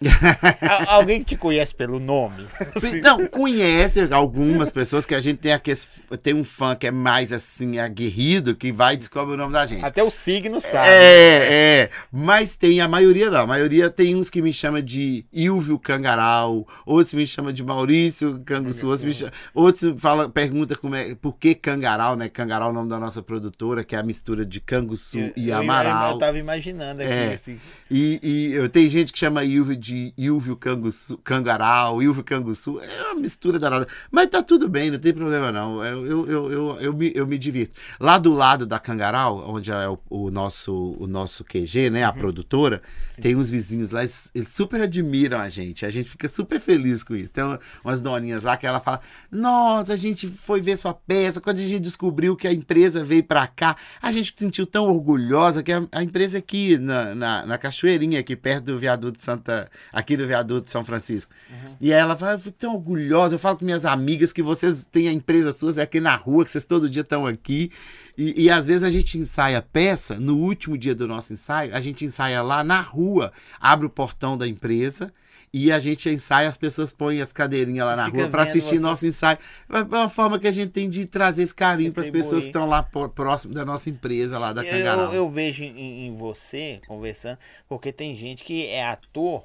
Alguém 0.88 1.18
que 1.20 1.34
te 1.34 1.36
conhece 1.36 1.74
pelo 1.74 1.98
nome. 1.98 2.46
Assim, 2.74 3.00
Não, 3.00 3.26
conhece 3.26 4.00
algumas 4.12 4.70
pessoas 4.70 5.06
que 5.06 5.14
a 5.14 5.20
gente 5.20 5.38
tem 5.38 5.52
aqueles, 5.52 5.88
tem 6.22 6.34
um 6.34 6.44
fã 6.44 6.74
que 6.74 6.86
é 6.86 6.90
mais 6.90 7.32
assim 7.32 7.78
aguerrido 7.78 8.54
que 8.54 8.72
vai 8.72 8.94
e 8.94 8.96
descobre 8.96 9.34
o 9.34 9.36
nome 9.36 9.52
da 9.52 9.66
gente. 9.66 9.84
Até 9.84 10.02
o 10.02 10.10
signo 10.10 10.60
sabe. 10.60 10.88
É, 10.88 11.80
é. 11.82 11.90
Mas 12.12 12.56
tem 12.56 12.80
a 12.80 12.88
maioria 12.88 13.30
não. 13.30 13.40
A 13.40 13.46
maioria 13.46 13.90
tem 13.90 14.14
uns 14.16 14.30
que 14.30 14.40
me 14.42 14.52
chama 14.52 14.82
de 14.82 15.24
Ilvio 15.32 15.78
Cangaral, 15.78 16.66
outros 16.86 17.14
me 17.14 17.26
chama 17.26 17.52
de 17.52 17.62
Maurício 17.62 18.40
Canguçu, 18.44 18.86
outros 18.86 19.04
me 19.04 19.12
chama, 19.14 19.32
outros 19.54 20.00
fala, 20.00 20.28
pergunta 20.28 20.76
como 20.76 20.94
é, 20.94 21.14
por 21.14 21.34
que 21.36 21.54
Cangaral, 21.54 22.16
né? 22.16 22.28
Cangaral 22.28 22.68
é 22.68 22.70
o 22.70 22.74
nome 22.74 22.88
da 22.88 22.98
nossa 22.98 23.22
produtora, 23.22 23.84
que 23.84 23.94
é 23.94 23.98
a 23.98 24.02
mistura 24.02 24.44
de 24.44 24.60
Canguçu 24.60 25.18
Eu- 25.18 25.32
e 25.36 25.48
eu- 25.50 25.56
Amaral. 25.58 26.12
Eu, 26.12 26.18
tava 26.18 26.38
imaginando 26.38 27.02
aqui, 27.02 27.12
É. 27.12 27.34
assim. 27.34 27.60
E, 27.90 28.54
e 28.62 28.68
tenho 28.70 28.88
gente 28.88 29.12
que 29.12 29.18
chama 29.18 29.44
Ilvio 29.44 29.76
de 29.76 30.12
Ilvio 30.16 30.56
Canguçu, 30.56 31.18
Cangaral, 31.18 32.02
Ilvio 32.02 32.24
Canguçu. 32.24 32.80
É 32.80 33.02
uma 33.04 33.20
mistura 33.20 33.58
danada. 33.58 33.86
Mas 34.10 34.30
tá 34.30 34.42
tudo 34.42 34.68
bem, 34.68 34.90
não 34.90 34.98
tem 34.98 35.12
problema 35.12 35.52
não. 35.52 35.84
Eu, 35.84 36.06
eu, 36.06 36.28
eu, 36.28 36.52
eu, 36.52 36.80
eu 36.80 36.92
me, 36.94 37.12
eu 37.14 37.26
me 37.26 37.36
divirto. 37.38 37.78
Lá 38.00 38.18
do 38.18 38.32
lado 38.32 38.66
da 38.66 38.78
Cangaral, 38.78 39.44
onde 39.48 39.70
é 39.70 39.88
o, 39.88 39.98
o 40.08 40.30
nosso, 40.30 40.96
o 40.98 41.06
nosso 41.06 41.44
QG, 41.44 41.90
né? 41.90 42.04
A 42.04 42.12
produtora, 42.12 42.82
tem 43.20 43.36
uns 43.36 43.50
vizinhos 43.50 43.90
lá, 43.90 44.00
eles, 44.00 44.30
eles 44.34 44.52
super 44.52 44.80
admiram 44.80 45.38
a 45.38 45.48
gente. 45.48 45.84
A 45.84 45.90
gente 45.90 46.08
fica 46.10 46.28
super 46.28 46.58
feliz 46.60 47.02
com 47.02 47.14
isso. 47.14 47.32
Tem 47.32 47.44
uma- 47.44 47.60
umas 47.84 48.00
doninhas 48.00 48.44
lá 48.44 48.56
que 48.56 48.66
ela 48.66 48.80
fala: 48.80 49.00
Nossa, 49.30 49.92
a 49.92 49.96
gente 49.96 50.26
foi 50.26 50.60
ver 50.60 50.76
sua 50.76 50.94
peça. 50.94 51.40
Quando 51.40 51.58
a 51.58 51.62
gente 51.62 51.80
descobriu 51.80 52.34
que 52.36 52.48
a 52.48 52.52
empresa 52.52 53.04
veio 53.04 53.22
para 53.24 53.46
cá, 53.46 53.76
a 54.00 54.10
gente 54.10 54.32
se 54.36 54.44
sentiu 54.44 54.66
tão 54.66 54.88
orgulhosa 54.88 55.62
que 55.62 55.72
a, 55.72 55.82
a 55.92 56.02
empresa 56.02 56.38
aqui 56.38 56.78
na, 56.78 57.14
na, 57.14 57.46
na, 57.46 57.58
Cachoeirinha, 57.84 58.20
aqui 58.20 58.34
perto 58.34 58.64
do 58.64 58.78
viaduto 58.78 59.22
Santa. 59.22 59.70
aqui 59.92 60.16
do 60.16 60.26
viaduto 60.26 60.70
São 60.70 60.82
Francisco. 60.84 61.32
Uhum. 61.50 61.76
E 61.80 61.92
aí 61.92 62.00
ela 62.00 62.16
fala, 62.16 62.32
eu 62.32 62.38
fico 62.38 62.56
tão 62.58 62.74
orgulhosa. 62.74 63.34
Eu 63.34 63.38
falo 63.38 63.58
com 63.58 63.64
minhas 63.64 63.84
amigas 63.84 64.32
que 64.32 64.42
vocês 64.42 64.86
têm 64.90 65.08
a 65.08 65.12
empresa 65.12 65.52
suas 65.52 65.78
aqui 65.78 66.00
na 66.00 66.16
rua, 66.16 66.44
que 66.44 66.50
vocês 66.50 66.64
todo 66.64 66.88
dia 66.88 67.02
estão 67.02 67.26
aqui. 67.26 67.70
E, 68.16 68.44
e, 68.44 68.50
às 68.50 68.66
vezes 68.66 68.84
a 68.84 68.90
gente 68.90 69.18
ensaia 69.18 69.60
peça, 69.60 70.14
no 70.14 70.36
último 70.38 70.78
dia 70.78 70.94
do 70.94 71.06
nosso 71.06 71.32
ensaio, 71.32 71.74
a 71.74 71.80
gente 71.80 72.04
ensaia 72.04 72.42
lá 72.42 72.62
na 72.62 72.80
rua, 72.80 73.32
abre 73.60 73.86
o 73.86 73.90
portão 73.90 74.38
da 74.38 74.46
empresa 74.46 75.12
e 75.56 75.70
a 75.70 75.78
gente 75.78 76.10
ensaia, 76.10 76.48
as 76.48 76.56
pessoas 76.56 76.92
põem 76.92 77.22
as 77.22 77.32
cadeirinhas 77.32 77.86
lá 77.86 77.94
na 77.94 78.08
rua 78.08 78.26
para 78.28 78.42
assistir 78.42 78.76
você... 78.76 78.82
nosso 78.82 79.06
ensaio. 79.06 79.38
É 79.70 79.82
uma 79.82 80.08
forma 80.08 80.36
que 80.36 80.48
a 80.48 80.50
gente 80.50 80.72
tem 80.72 80.90
de 80.90 81.06
trazer 81.06 81.44
esse 81.44 81.54
carinho 81.54 81.92
para 81.92 82.02
as 82.02 82.10
pessoas 82.10 82.42
que 82.42 82.48
estão 82.48 82.66
lá 82.68 82.82
próximo 82.82 83.54
da 83.54 83.64
nossa 83.64 83.88
empresa, 83.88 84.36
lá 84.36 84.52
da 84.52 84.64
Cangarão. 84.64 85.04
Eu, 85.04 85.12
eu 85.12 85.30
vejo 85.30 85.62
em, 85.62 86.08
em 86.08 86.12
você 86.12 86.80
conversando, 86.88 87.38
porque 87.68 87.92
tem 87.92 88.16
gente 88.16 88.42
que 88.42 88.66
é 88.66 88.84
ator 88.84 89.44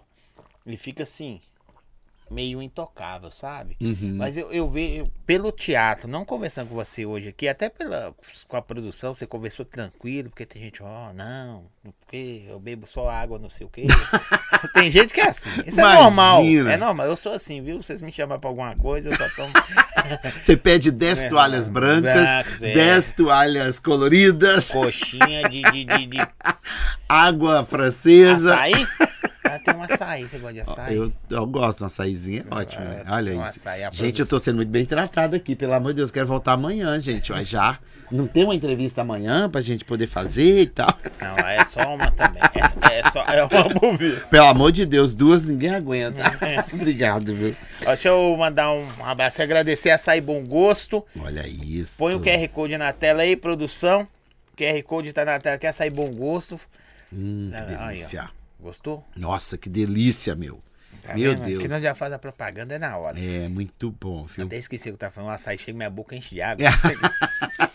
e 0.65 0.75
fica 0.77 1.03
assim, 1.03 1.39
meio 2.29 2.61
intocável, 2.61 3.31
sabe? 3.31 3.75
Uhum. 3.81 4.15
Mas 4.17 4.37
eu, 4.37 4.51
eu 4.51 4.69
vejo 4.69 5.09
pelo 5.25 5.51
teatro, 5.51 6.07
não 6.07 6.25
conversando 6.25 6.69
com 6.69 6.75
você 6.75 7.05
hoje 7.05 7.29
aqui, 7.29 7.47
até 7.47 7.69
pela, 7.69 8.13
com 8.47 8.57
a 8.57 8.61
produção, 8.61 9.13
você 9.13 9.25
conversou 9.25 9.65
tranquilo, 9.65 10.29
porque 10.29 10.45
tem 10.45 10.61
gente, 10.61 10.81
ó, 10.83 11.09
oh, 11.09 11.13
não, 11.13 11.65
porque 11.81 12.45
eu 12.47 12.59
bebo 12.59 12.87
só 12.87 13.09
água, 13.09 13.39
não 13.39 13.49
sei 13.49 13.65
o 13.65 13.69
quê. 13.69 13.85
tem 14.73 14.89
gente 14.91 15.13
que 15.13 15.21
é 15.21 15.29
assim. 15.29 15.49
Isso 15.65 15.79
Imagina. 15.79 15.99
é 15.99 16.03
normal. 16.03 16.43
É 16.43 16.77
normal. 16.77 17.05
Eu 17.05 17.17
sou 17.17 17.33
assim, 17.33 17.61
viu? 17.61 17.81
Vocês 17.81 18.01
me 18.01 18.11
chamam 18.11 18.39
pra 18.39 18.49
alguma 18.49 18.75
coisa, 18.75 19.09
eu 19.09 19.15
só 19.15 19.29
tomo. 19.35 19.53
você 20.41 20.57
pede 20.57 20.91
10 20.91 21.23
é, 21.23 21.29
toalhas 21.29 21.69
brancas, 21.69 22.59
10 22.59 23.11
é. 23.11 23.15
toalhas 23.15 23.79
coloridas. 23.79 24.71
Coxinha 24.71 25.47
de, 25.49 25.61
de, 25.61 25.85
de, 25.85 26.05
de... 26.07 26.17
água 27.07 27.63
francesa. 27.63 28.55
Açaí? 28.55 28.87
Ah, 29.55 29.59
tem 29.59 29.75
um 29.75 29.83
açaí, 29.83 30.23
você 30.23 30.37
gosta 30.37 30.53
de 30.53 30.61
açaí? 30.61 30.95
Eu, 30.95 31.13
eu 31.29 31.47
gosto, 31.47 31.83
um 31.83 31.87
açaizinho 31.87 32.45
é 32.49 32.55
ótimo. 32.55 32.83
É, 32.83 33.03
Olha 33.09 33.33
um 33.33 33.41
isso. 33.41 33.59
Açaí, 33.59 33.81
gente, 33.91 34.19
eu 34.21 34.27
tô 34.27 34.39
sendo 34.39 34.57
muito 34.57 34.69
bem 34.69 34.85
tratado 34.85 35.35
aqui, 35.35 35.55
pelo 35.55 35.73
amor 35.73 35.93
de 35.93 35.97
Deus. 35.97 36.11
Quero 36.11 36.27
voltar 36.27 36.53
amanhã, 36.53 36.99
gente. 36.99 37.31
Mas 37.31 37.47
já. 37.47 37.79
Não 38.11 38.25
tem 38.25 38.43
uma 38.43 38.55
entrevista 38.55 39.01
amanhã 39.01 39.47
pra 39.47 39.61
gente 39.61 39.85
poder 39.85 40.07
fazer 40.07 40.61
e 40.61 40.65
tal? 40.65 40.91
Não, 41.21 41.37
é 41.47 41.63
só 41.65 41.93
uma 41.93 42.09
também. 42.09 42.41
É, 42.89 42.99
é 42.99 43.11
só 43.11 43.23
é 43.23 43.43
uma 43.43 43.81
movie. 43.81 44.19
Pelo 44.31 44.47
amor 44.47 44.71
de 44.71 44.83
Deus, 44.83 45.13
duas 45.13 45.45
ninguém 45.45 45.75
aguenta. 45.75 46.23
Obrigado, 46.73 47.35
viu? 47.35 47.55
Deixa 47.85 48.07
eu 48.07 48.35
mandar 48.35 48.71
um 48.73 48.87
abraço 49.05 49.39
e 49.39 49.43
agradecer 49.43 49.91
a 49.91 49.95
Açaí 49.95 50.21
Bom 50.21 50.43
Gosto. 50.43 51.05
Olha 51.21 51.47
isso. 51.47 51.97
Põe 51.99 52.15
o 52.15 52.19
QR 52.19 52.47
Code 52.49 52.77
na 52.77 52.91
tela 52.91 53.21
aí, 53.21 53.35
produção. 53.35 54.07
QR 54.57 54.83
Code 54.83 55.13
tá 55.13 55.23
na 55.23 55.39
tela, 55.39 55.57
quer 55.57 55.71
sair 55.71 55.91
bom 55.91 56.07
gosto. 56.07 56.59
Hum, 57.13 57.49
que 57.53 57.77
delícia. 57.77 58.21
Aí, 58.23 58.27
Gostou? 58.59 59.05
Nossa, 59.15 59.57
que 59.57 59.69
delícia, 59.69 60.35
meu. 60.35 60.61
Tá 61.01 61.13
meu 61.13 61.31
vendo? 61.31 61.45
Deus. 61.45 61.53
Porque 61.59 61.67
nós 61.73 61.81
já 61.81 61.95
faz 61.95 62.11
a 62.11 62.19
propaganda 62.19 62.75
é 62.75 62.79
na 62.79 62.97
hora. 62.97 63.19
É, 63.19 63.47
muito 63.47 63.91
bom, 63.91 64.27
filho. 64.27 64.47
Até 64.47 64.57
esqueci 64.57 64.89
o 64.89 64.93
que 64.93 64.99
tá 64.99 65.09
falando. 65.09 65.31
O 65.31 65.33
açaí 65.33 65.57
chega 65.57 65.77
minha 65.77 65.89
boca 65.89 66.15
enche 66.15 66.35
de 66.35 66.41
água. 66.41 66.65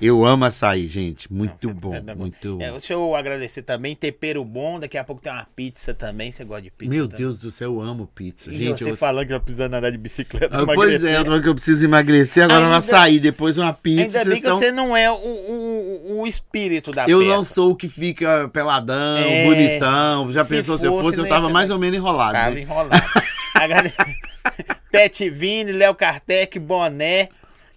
Eu 0.00 0.24
amo 0.24 0.44
açaí, 0.44 0.86
gente. 0.86 1.32
Muito 1.32 1.68
não, 1.68 1.74
bom, 1.74 1.94
muito 2.16 2.58
é, 2.60 2.70
Deixa 2.70 2.92
eu 2.92 3.14
agradecer 3.14 3.62
também. 3.62 3.94
Tempero 3.94 4.44
bom. 4.44 4.78
Daqui 4.78 4.98
a 4.98 5.04
pouco 5.04 5.22
tem 5.22 5.32
uma 5.32 5.46
pizza 5.56 5.94
também. 5.94 6.32
Você 6.32 6.44
gosta 6.44 6.62
de 6.62 6.70
pizza? 6.70 6.90
Meu 6.90 7.06
também? 7.06 7.18
Deus 7.18 7.40
do 7.40 7.50
céu, 7.50 7.74
eu 7.74 7.80
amo 7.80 8.06
pizza. 8.14 8.50
E 8.50 8.56
gente, 8.56 8.82
você 8.82 8.90
eu... 8.90 8.96
falando 8.96 9.26
que 9.26 9.32
eu 9.32 9.40
precisando 9.40 9.74
andar 9.74 9.90
de 9.90 9.98
bicicleta. 9.98 10.48
Ah, 10.52 10.66
pois 10.66 11.04
é, 11.04 11.18
eu 11.18 11.42
que 11.42 11.48
eu 11.48 11.54
preciso 11.54 11.84
emagrecer. 11.84 12.44
Agora 12.44 12.60
ainda, 12.60 12.70
um 12.70 12.74
açaí, 12.74 13.20
depois 13.20 13.58
uma 13.58 13.72
pizza. 13.72 14.18
Ainda 14.18 14.30
bem 14.30 14.40
que 14.40 14.48
você 14.48 14.72
não 14.72 14.96
é 14.96 15.10
o, 15.10 15.14
o, 15.14 16.20
o 16.20 16.26
espírito 16.26 16.92
da 16.92 17.06
Eu 17.06 17.20
peça. 17.20 17.30
não 17.30 17.44
sou 17.44 17.72
o 17.72 17.76
que 17.76 17.88
fica 17.88 18.48
peladão, 18.52 19.18
é, 19.18 19.44
bonitão. 19.44 20.32
Já 20.32 20.44
pensou, 20.44 20.78
se 20.78 20.86
eu 20.86 21.02
fosse, 21.02 21.18
eu 21.18 21.28
tava 21.28 21.48
mais 21.48 21.70
ou 21.70 21.78
menos 21.78 21.96
enrolado. 21.96 22.32
Tava 22.32 22.54
né? 22.54 22.60
enrolado. 22.60 23.02
Pet 24.90 25.30
Vini, 25.30 25.72
Léo 25.72 25.94
Kartek, 25.94 26.58
Boné. 26.58 27.28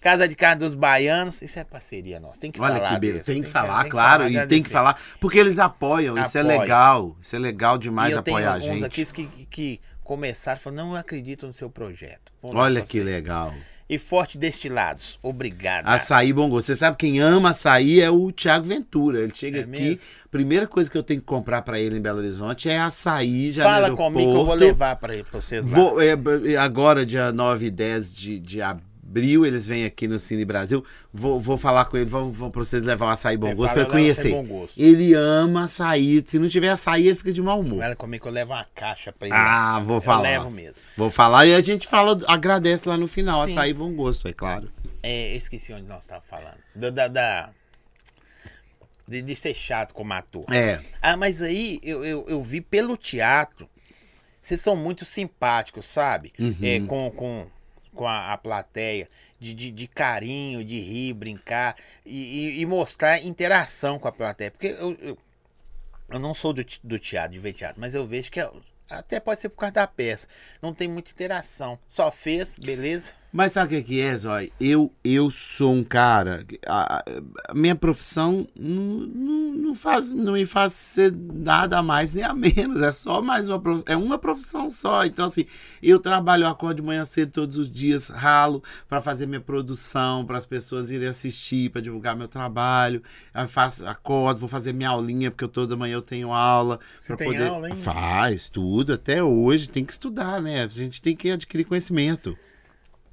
Casa 0.08 0.26
de 0.26 0.34
Carne 0.34 0.60
dos 0.60 0.74
Baianos, 0.74 1.42
isso 1.42 1.58
é 1.58 1.64
parceria 1.64 2.18
nossa. 2.18 2.40
Tem 2.40 2.50
que 2.50 2.58
Olha 2.58 2.76
falar. 2.76 2.94
que 2.94 2.98
beleza. 2.98 3.24
Tem, 3.24 3.42
que 3.42 3.48
falar, 3.48 3.82
tem 3.82 3.90
claro. 3.90 4.24
Que 4.24 4.32
falar, 4.32 4.44
e 4.44 4.48
tem 4.48 4.62
que 4.62 4.70
falar. 4.70 5.00
Porque 5.20 5.38
eles 5.38 5.58
apoiam. 5.58 6.14
Apoia. 6.14 6.26
Isso 6.26 6.38
é 6.38 6.42
legal. 6.42 7.16
Isso 7.20 7.36
é 7.36 7.38
legal 7.38 7.76
demais 7.76 8.16
apoiar 8.16 8.54
a 8.54 8.58
gente. 8.58 8.82
aqui 8.82 9.04
que, 9.04 9.26
que 9.50 9.80
começaram 10.02 10.58
falando, 10.58 10.78
não 10.78 10.94
acredito 10.94 11.46
no 11.46 11.52
seu 11.52 11.68
projeto. 11.68 12.32
Olha 12.40 12.80
que 12.80 13.00
legal. 13.00 13.52
E 13.86 13.98
Forte 13.98 14.38
Destilados, 14.38 15.18
obrigado. 15.22 15.86
Açaí 15.86 16.32
Bom 16.32 16.48
Gosto. 16.48 16.68
Você 16.68 16.74
sabe 16.74 16.96
quem 16.96 17.20
ama 17.20 17.50
açaí 17.50 18.00
é 18.00 18.10
o 18.10 18.32
Thiago 18.32 18.64
Ventura. 18.64 19.20
Ele 19.20 19.32
chega 19.34 19.58
é 19.58 19.60
aqui, 19.60 19.70
mesmo? 19.70 20.06
primeira 20.30 20.66
coisa 20.66 20.90
que 20.90 20.96
eu 20.96 21.02
tenho 21.02 21.20
que 21.20 21.26
comprar 21.26 21.60
para 21.60 21.78
ele 21.78 21.98
em 21.98 22.00
Belo 22.00 22.18
Horizonte 22.18 22.70
é 22.70 22.78
açaí 22.78 23.52
já 23.52 23.62
Fala 23.62 23.94
comigo 23.94 24.32
que 24.32 24.38
eu 24.38 24.44
vou 24.44 24.54
levar 24.54 24.96
para 24.96 25.14
vocês 25.30 25.66
lá. 25.66 25.72
Vou, 25.72 26.00
é, 26.00 26.12
agora, 26.58 27.04
dia 27.04 27.30
9 27.30 27.66
e 27.66 27.70
10 27.70 28.14
de, 28.14 28.38
de 28.38 28.62
abril 28.62 28.87
abril 29.08 29.46
eles 29.46 29.66
vêm 29.66 29.84
aqui 29.84 30.06
no 30.06 30.18
Cine 30.18 30.44
Brasil. 30.44 30.84
Vou, 31.12 31.40
vou 31.40 31.56
falar 31.56 31.86
com 31.86 31.96
ele, 31.96 32.04
vão, 32.04 32.30
vão 32.30 32.50
pra 32.50 32.60
vocês 32.60 32.82
levar 32.82 33.06
o 33.06 33.08
açaí 33.08 33.36
bom 33.36 33.54
gosto 33.54 33.72
pra 33.72 33.86
conhecer. 33.86 34.34
Ele 34.76 35.14
ama 35.14 35.64
açaí. 35.64 36.22
Se 36.26 36.38
não 36.38 36.48
tiver 36.48 36.68
açaí, 36.68 37.06
ele 37.06 37.16
fica 37.16 37.32
de 37.32 37.40
mau 37.40 37.60
humor. 37.60 37.82
Ela 37.82 37.96
comigo 37.96 38.22
que 38.22 38.28
eu 38.28 38.32
levo 38.32 38.52
uma 38.52 38.64
caixa 38.74 39.12
pra 39.12 39.26
ele. 39.26 39.36
Ah, 39.36 39.80
vou 39.80 40.00
falar. 40.00 40.28
Eu 40.28 40.40
levo 40.40 40.50
mesmo. 40.50 40.82
Vou 40.96 41.10
falar 41.10 41.46
e 41.46 41.54
a 41.54 41.60
gente 41.60 41.88
fala, 41.88 42.18
agradece 42.26 42.88
lá 42.88 42.96
no 42.96 43.08
final. 43.08 43.46
Sim. 43.46 43.52
Açaí 43.52 43.72
bom 43.72 43.92
gosto, 43.94 44.28
é 44.28 44.32
claro. 44.32 44.70
É, 45.02 45.34
esqueci 45.34 45.72
onde 45.72 45.86
nós 45.86 46.04
estávamos 46.04 46.28
falando. 46.28 46.58
Da, 46.74 46.90
da, 46.90 47.08
da 47.08 47.50
de, 49.06 49.22
de, 49.22 49.34
ser 49.34 49.54
chato 49.54 49.94
como 49.94 50.12
ator. 50.12 50.44
É. 50.52 50.80
Ah, 51.00 51.16
mas 51.16 51.40
aí 51.40 51.80
eu, 51.82 52.04
eu, 52.04 52.26
eu 52.28 52.42
vi 52.42 52.60
pelo 52.60 52.96
teatro. 52.96 53.68
Vocês 54.42 54.60
são 54.60 54.76
muito 54.76 55.04
simpáticos, 55.04 55.86
sabe? 55.86 56.32
Uhum. 56.38 56.56
É, 56.62 56.80
com, 56.80 57.10
com 57.10 57.46
com 57.98 58.06
a, 58.06 58.32
a 58.32 58.38
plateia, 58.38 59.08
de, 59.40 59.52
de, 59.52 59.72
de, 59.72 59.88
carinho, 59.88 60.62
de 60.64 60.78
rir, 60.78 61.12
brincar 61.14 61.74
e, 62.06 62.60
e, 62.60 62.60
e, 62.60 62.66
mostrar 62.66 63.20
interação 63.24 63.98
com 63.98 64.06
a 64.06 64.12
plateia. 64.12 64.52
Porque 64.52 64.68
eu, 64.68 64.96
eu, 65.00 65.18
eu 66.08 66.18
não 66.20 66.32
sou 66.32 66.52
do, 66.52 66.64
do 66.84 66.96
teatro, 66.96 67.32
de 67.32 67.40
ver 67.40 67.54
teatro, 67.54 67.80
mas 67.80 67.96
eu 67.96 68.06
vejo 68.06 68.30
que 68.30 68.38
é, 68.38 68.48
até 68.88 69.18
pode 69.18 69.40
ser 69.40 69.48
por 69.48 69.56
causa 69.56 69.72
da 69.72 69.86
peça. 69.88 70.28
Não 70.62 70.72
tem 70.72 70.86
muita 70.86 71.10
interação. 71.10 71.76
Só 71.88 72.12
fez, 72.12 72.54
beleza? 72.56 73.10
Mas 73.30 73.52
sabe 73.52 73.76
o 73.76 73.84
que 73.84 74.00
é, 74.00 74.16
Zói? 74.16 74.50
Eu, 74.58 74.90
eu 75.04 75.30
sou 75.30 75.74
um 75.74 75.84
cara. 75.84 76.46
A, 76.66 77.04
a 77.48 77.54
minha 77.54 77.76
profissão 77.76 78.48
não, 78.58 78.82
não, 78.82 79.52
não, 79.52 79.74
faz, 79.74 80.08
não 80.08 80.32
me 80.32 80.46
faz 80.46 80.72
ser 80.72 81.12
nada 81.12 81.78
a 81.78 81.82
mais 81.82 82.14
nem 82.14 82.24
a 82.24 82.32
menos. 82.32 82.80
É 82.80 82.90
só 82.90 83.20
mais 83.20 83.46
uma 83.46 83.62
É 83.84 83.94
uma 83.94 84.18
profissão 84.18 84.70
só. 84.70 85.04
Então, 85.04 85.26
assim, 85.26 85.44
eu 85.82 85.98
trabalho, 85.98 86.44
eu 86.44 86.48
acordo 86.48 86.80
de 86.80 86.82
manhã 86.82 87.04
cedo 87.04 87.30
todos 87.30 87.58
os 87.58 87.70
dias, 87.70 88.08
ralo 88.08 88.62
para 88.88 89.02
fazer 89.02 89.26
minha 89.26 89.40
produção, 89.40 90.24
para 90.24 90.38
as 90.38 90.46
pessoas 90.46 90.90
irem 90.90 91.08
assistir, 91.08 91.70
para 91.70 91.82
divulgar 91.82 92.16
meu 92.16 92.28
trabalho. 92.28 93.02
Eu 93.34 93.46
faço, 93.46 93.86
acordo, 93.86 94.40
vou 94.40 94.48
fazer 94.48 94.72
minha 94.72 94.88
aulinha, 94.88 95.30
porque 95.30 95.44
eu, 95.44 95.48
toda 95.48 95.76
manhã 95.76 95.94
eu 95.94 96.02
tenho 96.02 96.32
aula. 96.32 96.80
Você 96.98 97.14
tem 97.14 97.30
poder... 97.30 97.48
aula, 97.48 97.68
hein? 97.68 97.76
Faz, 97.76 98.48
tudo. 98.48 98.94
Até 98.94 99.22
hoje 99.22 99.68
tem 99.68 99.84
que 99.84 99.92
estudar, 99.92 100.40
né? 100.40 100.64
A 100.64 100.68
gente 100.68 101.02
tem 101.02 101.14
que 101.14 101.30
adquirir 101.30 101.64
conhecimento. 101.64 102.38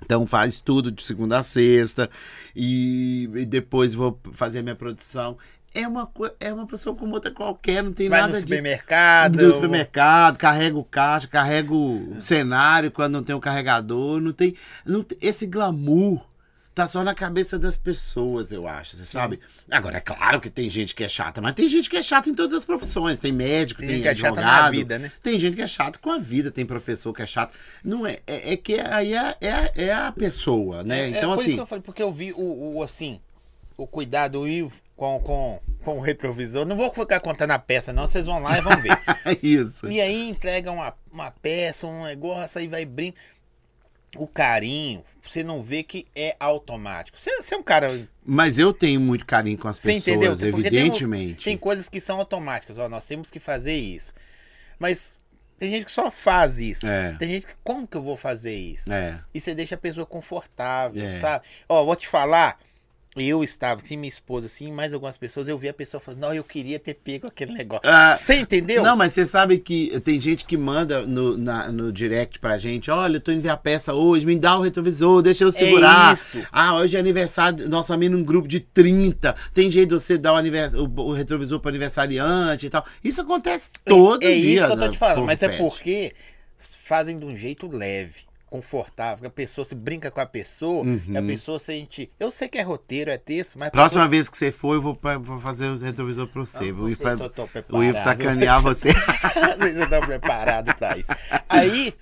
Então 0.05 0.25
faz 0.27 0.59
tudo 0.59 0.91
de 0.91 1.03
segunda 1.03 1.39
a 1.39 1.43
sexta 1.43 2.09
e, 2.55 3.29
e 3.33 3.45
depois 3.45 3.93
vou 3.93 4.19
fazer 4.31 4.61
minha 4.61 4.75
produção 4.75 5.37
é 5.75 5.85
uma, 5.85 6.09
é 6.39 6.53
uma 6.53 6.65
profissão 6.65 6.95
como 6.95 7.13
outra 7.13 7.29
qualquer, 7.29 7.83
não 7.83 7.91
tem 7.91 8.07
Vai 8.07 8.21
nada 8.21 8.33
no 8.33 8.39
supermercado. 8.39 9.35
No 9.35 9.53
supermercado, 9.55 10.37
carrega 10.37 10.77
o 10.77 10.85
caixa, 10.85 11.27
carrega 11.27 11.73
o 11.73 12.15
cenário 12.21 12.89
quando 12.89 13.13
não 13.13 13.23
tem 13.23 13.35
o 13.35 13.41
carregador, 13.41 14.21
não 14.21 14.31
tem, 14.31 14.55
não 14.85 15.03
tem 15.03 15.17
esse 15.21 15.45
glamour 15.45 16.25
tá 16.75 16.85
só 16.85 17.05
na 17.05 17.15
cabeça 17.15 17.57
das 17.57 17.77
pessoas, 17.77 18.51
eu 18.51 18.67
acho, 18.67 18.97
você 18.97 19.05
sabe? 19.05 19.39
Agora, 19.71 19.97
é 19.97 20.01
claro 20.01 20.41
que 20.41 20.49
tem 20.49 20.69
gente 20.69 20.93
que 20.93 21.05
é 21.05 21.09
chata, 21.09 21.41
mas 21.41 21.55
tem 21.55 21.69
gente 21.69 21.89
que 21.89 21.95
é 21.95 22.03
chata 22.03 22.29
em 22.29 22.35
todas 22.35 22.53
as 22.53 22.65
profissões. 22.65 23.17
Tem 23.17 23.31
médico, 23.31 23.79
tem, 23.79 24.01
tem 24.01 24.07
advogado. 24.09 24.39
É 24.39 24.41
chata 24.41 24.61
na 24.63 24.69
vida, 24.69 24.99
né? 24.99 25.09
Tem 25.23 25.39
gente 25.39 25.55
que 25.55 25.61
é 25.61 25.67
chata 25.67 25.97
com 25.97 26.11
a 26.11 26.17
vida, 26.17 26.51
tem 26.51 26.65
professor 26.65 27.13
que 27.13 27.21
é 27.21 27.25
chato. 27.25 27.53
Não 27.81 28.05
é, 28.05 28.17
é, 28.27 28.53
é 28.53 28.57
que 28.57 28.77
aí 28.77 29.15
é, 29.15 29.37
é, 29.39 29.85
é, 29.85 29.93
a 29.93 30.11
pessoa, 30.11 30.83
né? 30.83 31.05
É, 31.05 31.09
então, 31.11 31.31
é 31.31 31.35
por 31.35 31.39
assim. 31.39 31.47
Isso 31.51 31.55
que 31.55 31.61
eu 31.61 31.65
falei, 31.65 31.81
porque 31.81 32.03
eu 32.03 32.11
vi 32.11 32.33
o, 32.33 32.75
o 32.75 32.83
assim, 32.83 33.21
o 33.77 33.87
cuidado 33.87 34.43
com, 34.97 35.17
com, 35.21 35.61
com 35.81 35.97
o 35.97 36.01
retrovisor. 36.01 36.65
Não 36.65 36.75
vou 36.75 36.93
ficar 36.93 37.21
contando 37.21 37.51
a 37.51 37.59
peça, 37.59 37.93
não. 37.93 38.05
Vocês 38.05 38.25
vão 38.25 38.39
lá 38.39 38.57
e 38.57 38.61
vão 38.61 38.77
ver. 38.81 38.99
Isso. 39.41 39.87
E 39.87 40.01
aí 40.01 40.29
entrega 40.29 40.69
uma, 40.73 40.93
uma 41.09 41.31
peça, 41.31 41.87
um 41.87 42.03
negócio, 42.03 42.59
aí 42.59 42.67
vai 42.67 42.83
brincar 42.83 43.34
o 44.15 44.27
carinho, 44.27 45.03
você 45.23 45.43
não 45.43 45.61
vê 45.61 45.83
que 45.83 46.05
é 46.15 46.35
automático. 46.39 47.19
Você, 47.19 47.35
você, 47.41 47.55
é 47.55 47.57
um 47.57 47.63
cara. 47.63 48.07
Mas 48.25 48.57
eu 48.59 48.73
tenho 48.73 48.99
muito 48.99 49.25
carinho 49.25 49.57
com 49.57 49.67
as 49.67 49.77
você 49.77 49.93
pessoas, 49.93 50.41
entendeu? 50.41 50.59
evidentemente. 50.59 51.43
Tem, 51.43 51.53
tem, 51.53 51.57
coisas 51.57 51.89
que 51.89 51.99
são 51.99 52.17
automáticas. 52.17 52.77
Ó, 52.77 52.87
nós 52.87 53.05
temos 53.05 53.29
que 53.29 53.39
fazer 53.39 53.75
isso. 53.75 54.13
Mas 54.79 55.19
Tem 55.57 55.71
gente 55.71 55.85
que 55.85 55.91
só 55.91 56.11
faz 56.11 56.59
isso. 56.59 56.87
É. 56.87 57.15
Tem 57.17 57.29
gente 57.29 57.47
que, 57.47 57.53
como 57.63 57.87
que 57.87 57.95
eu 57.95 58.03
vou 58.03 58.17
fazer 58.17 58.53
isso? 58.53 58.91
É. 58.91 59.19
E 59.33 59.39
você 59.39 59.55
deixa 59.55 59.75
a 59.75 59.77
pessoa 59.77 60.05
confortável, 60.05 61.03
É. 61.03 61.11
sabe? 61.13 61.45
Ó, 61.69 61.83
vou 61.85 61.95
te 61.95 62.07
falar, 62.07 62.59
eu 63.15 63.43
estava, 63.43 63.81
assim, 63.81 63.95
minha 63.95 64.09
esposa, 64.09 64.47
assim, 64.47 64.71
mais 64.71 64.93
algumas 64.93 65.17
pessoas, 65.17 65.47
eu 65.47 65.57
vi 65.57 65.69
a 65.69 65.73
pessoa 65.73 66.01
falando, 66.01 66.21
não, 66.21 66.33
eu 66.33 66.43
queria 66.43 66.77
ter 66.77 66.93
pego 66.95 67.27
aquele 67.27 67.53
negócio. 67.53 67.83
Ah, 67.89 68.15
você 68.15 68.35
entendeu? 68.35 68.83
Não, 68.83 68.95
mas 68.97 69.13
você 69.13 69.23
sabe 69.23 69.57
que 69.57 69.97
tem 70.01 70.19
gente 70.19 70.43
que 70.43 70.57
manda 70.57 71.01
no, 71.05 71.37
na- 71.37 71.71
no 71.71 71.91
direct 71.93 72.39
pra 72.39 72.57
gente: 72.57 72.91
olha, 72.91 73.17
eu 73.17 73.21
tô 73.21 73.31
indo 73.31 73.41
ver 73.41 73.49
a 73.49 73.57
peça 73.57 73.93
hoje, 73.93 74.25
me 74.25 74.37
dá 74.37 74.57
o 74.57 74.61
retrovisor, 74.61 75.21
deixa 75.21 75.43
eu 75.45 75.51
segurar. 75.51 76.13
isso. 76.13 76.45
Ah, 76.51 76.75
hoje 76.75 76.97
é 76.97 76.99
aniversário, 76.99 77.69
nosso 77.69 77.93
amigo 77.93 78.15
num 78.15 78.23
grupo 78.23 78.47
de 78.47 78.59
30. 78.59 79.33
Tem 79.53 79.71
jeito 79.71 79.95
de 79.95 80.01
você 80.03 80.17
dar 80.17 80.33
o, 80.33 80.35
anivers- 80.35 80.73
o, 80.73 80.83
o 80.83 81.13
retrovisor 81.13 81.59
pro 81.61 81.69
aniversariante 81.69 82.65
e 82.65 82.69
tal. 82.69 82.85
Isso 83.03 83.21
acontece 83.21 83.71
todo 83.85 84.23
é 84.23 84.33
dia. 84.33 84.55
isso 84.57 84.65
que 84.67 84.73
eu 84.73 84.77
tô 84.77 84.89
te 84.89 84.97
falando, 84.97 85.25
mas 85.25 85.41
é 85.41 85.49
porque 85.49 86.11
fazem 86.83 87.17
de 87.17 87.25
um 87.25 87.35
jeito 87.35 87.67
leve, 87.67 88.24
confortável, 88.55 89.27
a 89.27 89.31
pessoa 89.31 89.63
se 89.65 89.75
brinca 89.75 90.09
com 90.09 90.19
a 90.21 90.25
pessoa, 90.25 90.85
e 91.07 91.17
a 91.17 91.21
pessoa 91.21 91.59
sente. 91.59 92.09
Eu 92.19 92.31
sei 92.31 92.47
que 92.47 92.57
é 92.57 92.61
roteiro, 92.61 93.11
é 93.11 93.17
texto, 93.17 93.57
mas. 93.59 93.67
Uhum. 93.67 93.71
Próxima 93.71 94.01
pessoa- 94.01 94.09
vez 94.09 94.29
que 94.29 94.37
você 94.37 94.51
for, 94.51 94.73
eu 94.75 94.81
vou, 94.81 94.95
pra- 94.95 95.17
vou 95.17 95.39
fazer 95.39 95.67
o 95.67 95.77
retrovisor 95.77 96.27
pra 96.27 96.41
você. 96.45 96.67
Não, 96.67 96.75
vou 96.75 96.89
ir 96.89 96.97
não 97.01 97.17
pra- 97.17 97.29
tô 97.29 97.77
o 97.77 97.83
Ivo 97.83 97.97
sacanear 97.97 98.61
você. 98.63 98.89
Eu 98.89 99.89
tô 99.89 100.05
preparado 100.05 100.75
pra 100.75 100.97
isso. 100.97 101.07
Aí, 101.49 101.93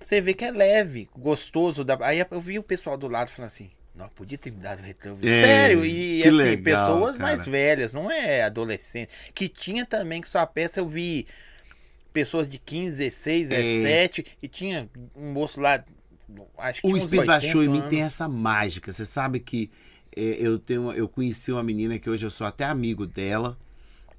você 0.00 0.20
vê 0.20 0.34
que 0.34 0.44
é 0.44 0.50
leve, 0.50 1.08
gostoso. 1.18 1.84
Da... 1.84 1.98
Aí 2.02 2.24
eu 2.30 2.40
vi 2.40 2.58
o 2.58 2.62
pessoal 2.62 2.96
do 2.96 3.08
lado 3.08 3.28
falando 3.30 3.48
assim. 3.48 3.70
Não, 3.94 4.08
podia 4.08 4.38
ter 4.38 4.50
me 4.50 4.56
dado 4.58 4.80
retrovisor. 4.80 5.30
É, 5.30 5.42
Sério, 5.42 5.84
e 5.84 6.22
assim, 6.22 6.30
legal, 6.30 6.62
pessoas 6.64 7.18
cara. 7.18 7.30
mais 7.30 7.46
velhas, 7.46 7.92
não 7.92 8.10
é 8.10 8.42
adolescente. 8.42 9.10
Que 9.34 9.48
tinha 9.50 9.84
também 9.84 10.22
que 10.22 10.28
sua 10.30 10.46
peça 10.46 10.80
eu 10.80 10.88
vi 10.88 11.26
pessoas 12.12 12.48
de 12.48 12.58
15, 12.58 12.98
16, 12.98 13.50
É. 13.50 13.62
17, 13.62 14.26
e 14.42 14.48
tinha 14.48 14.88
um 15.16 15.32
moço 15.32 15.60
lá, 15.60 15.84
acho 16.58 16.82
que 16.82 16.86
O 16.86 16.96
Espírito 16.96 17.20
80 17.20 17.26
baixou 17.26 17.62
em 17.62 17.68
mim 17.68 17.82
tem 17.88 18.02
essa 18.02 18.28
mágica. 18.28 18.92
Você 18.92 19.04
sabe 19.04 19.40
que 19.40 19.70
é, 20.16 20.36
eu 20.38 20.58
tenho, 20.58 20.92
eu 20.92 21.08
conheci 21.08 21.50
uma 21.52 21.62
menina 21.62 21.98
que 21.98 22.08
hoje 22.08 22.24
eu 22.26 22.30
sou 22.30 22.46
até 22.46 22.64
amigo 22.64 23.06
dela. 23.06 23.58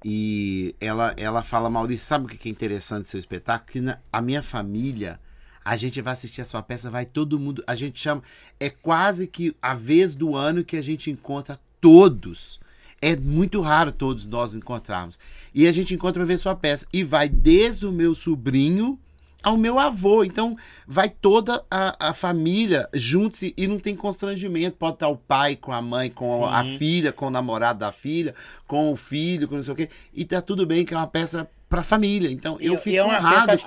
E 0.06 0.76
ela, 0.82 1.14
ela 1.16 1.42
fala, 1.42 1.70
Maurício, 1.70 2.06
sabe 2.06 2.26
o 2.26 2.28
que 2.28 2.38
que 2.38 2.50
é 2.50 2.52
interessante 2.52 3.04
do 3.04 3.08
seu 3.08 3.20
espetáculo? 3.20 3.72
Que 3.72 3.80
na, 3.80 4.00
a 4.12 4.22
minha 4.22 4.42
família, 4.42 5.18
a 5.64 5.78
gente 5.78 6.02
vai 6.02 6.12
assistir 6.12 6.42
a 6.42 6.46
sua 6.46 6.62
peça, 6.62 6.90
vai 6.90 7.06
todo 7.06 7.40
mundo. 7.40 7.64
A 7.66 7.74
gente 7.74 8.00
chama. 8.00 8.22
É 8.60 8.70
quase 8.70 9.28
que 9.28 9.56
a 9.62 9.74
vez 9.74 10.14
do 10.14 10.36
ano 10.36 10.64
que 10.64 10.76
a 10.76 10.82
gente 10.82 11.10
encontra 11.10 11.58
todos. 11.80 12.60
É 13.06 13.18
muito 13.18 13.60
raro 13.60 13.92
todos 13.92 14.24
nós 14.24 14.56
encontrarmos. 14.56 15.20
E 15.54 15.68
a 15.68 15.74
gente 15.74 15.94
encontra 15.94 16.22
pra 16.22 16.26
ver 16.26 16.38
sua 16.38 16.56
peça. 16.56 16.88
E 16.94 17.04
vai 17.04 17.28
desde 17.28 17.86
o 17.86 17.92
meu 17.92 18.16
sobrinho 18.16 18.98
ao 19.44 19.58
meu 19.58 19.78
avô. 19.78 20.24
Então, 20.24 20.56
vai 20.88 21.10
toda 21.10 21.62
a, 21.70 22.10
a 22.10 22.14
família 22.14 22.88
juntos 22.94 23.42
e, 23.42 23.68
não 23.68 23.78
tem 23.78 23.94
constrangimento. 23.94 24.78
Pode 24.78 24.94
estar 24.96 25.10
o 25.10 25.18
pai 25.18 25.58
com 25.58 25.74
a 25.74 25.82
mãe, 25.82 26.10
com 26.10 26.46
a 26.46 26.64
filha, 26.64 27.12
com 27.12 27.28
o 27.28 27.30
namorado 27.30 27.80
da 27.80 27.92
filha, 27.92 28.34
com 28.66 28.94
o 28.94 28.96
filho, 28.96 29.50
com 29.50 29.56
não 29.56 29.64
sei 29.64 29.74
o 29.74 29.76
quê. 29.76 29.90
E 30.14 30.24
tá 30.24 30.42
tudo 30.42 30.66
bem 30.66 30.86
que 30.86 30.94
é 30.94 30.98
uma 30.98 31.06
peça 31.06 31.50
pra 31.74 31.82
família. 31.84 32.30
Então, 32.32 32.58
eu 32.62 32.78
fico 32.78 32.90
e 32.90 32.98
é 33.00 33.04
com 33.04 33.10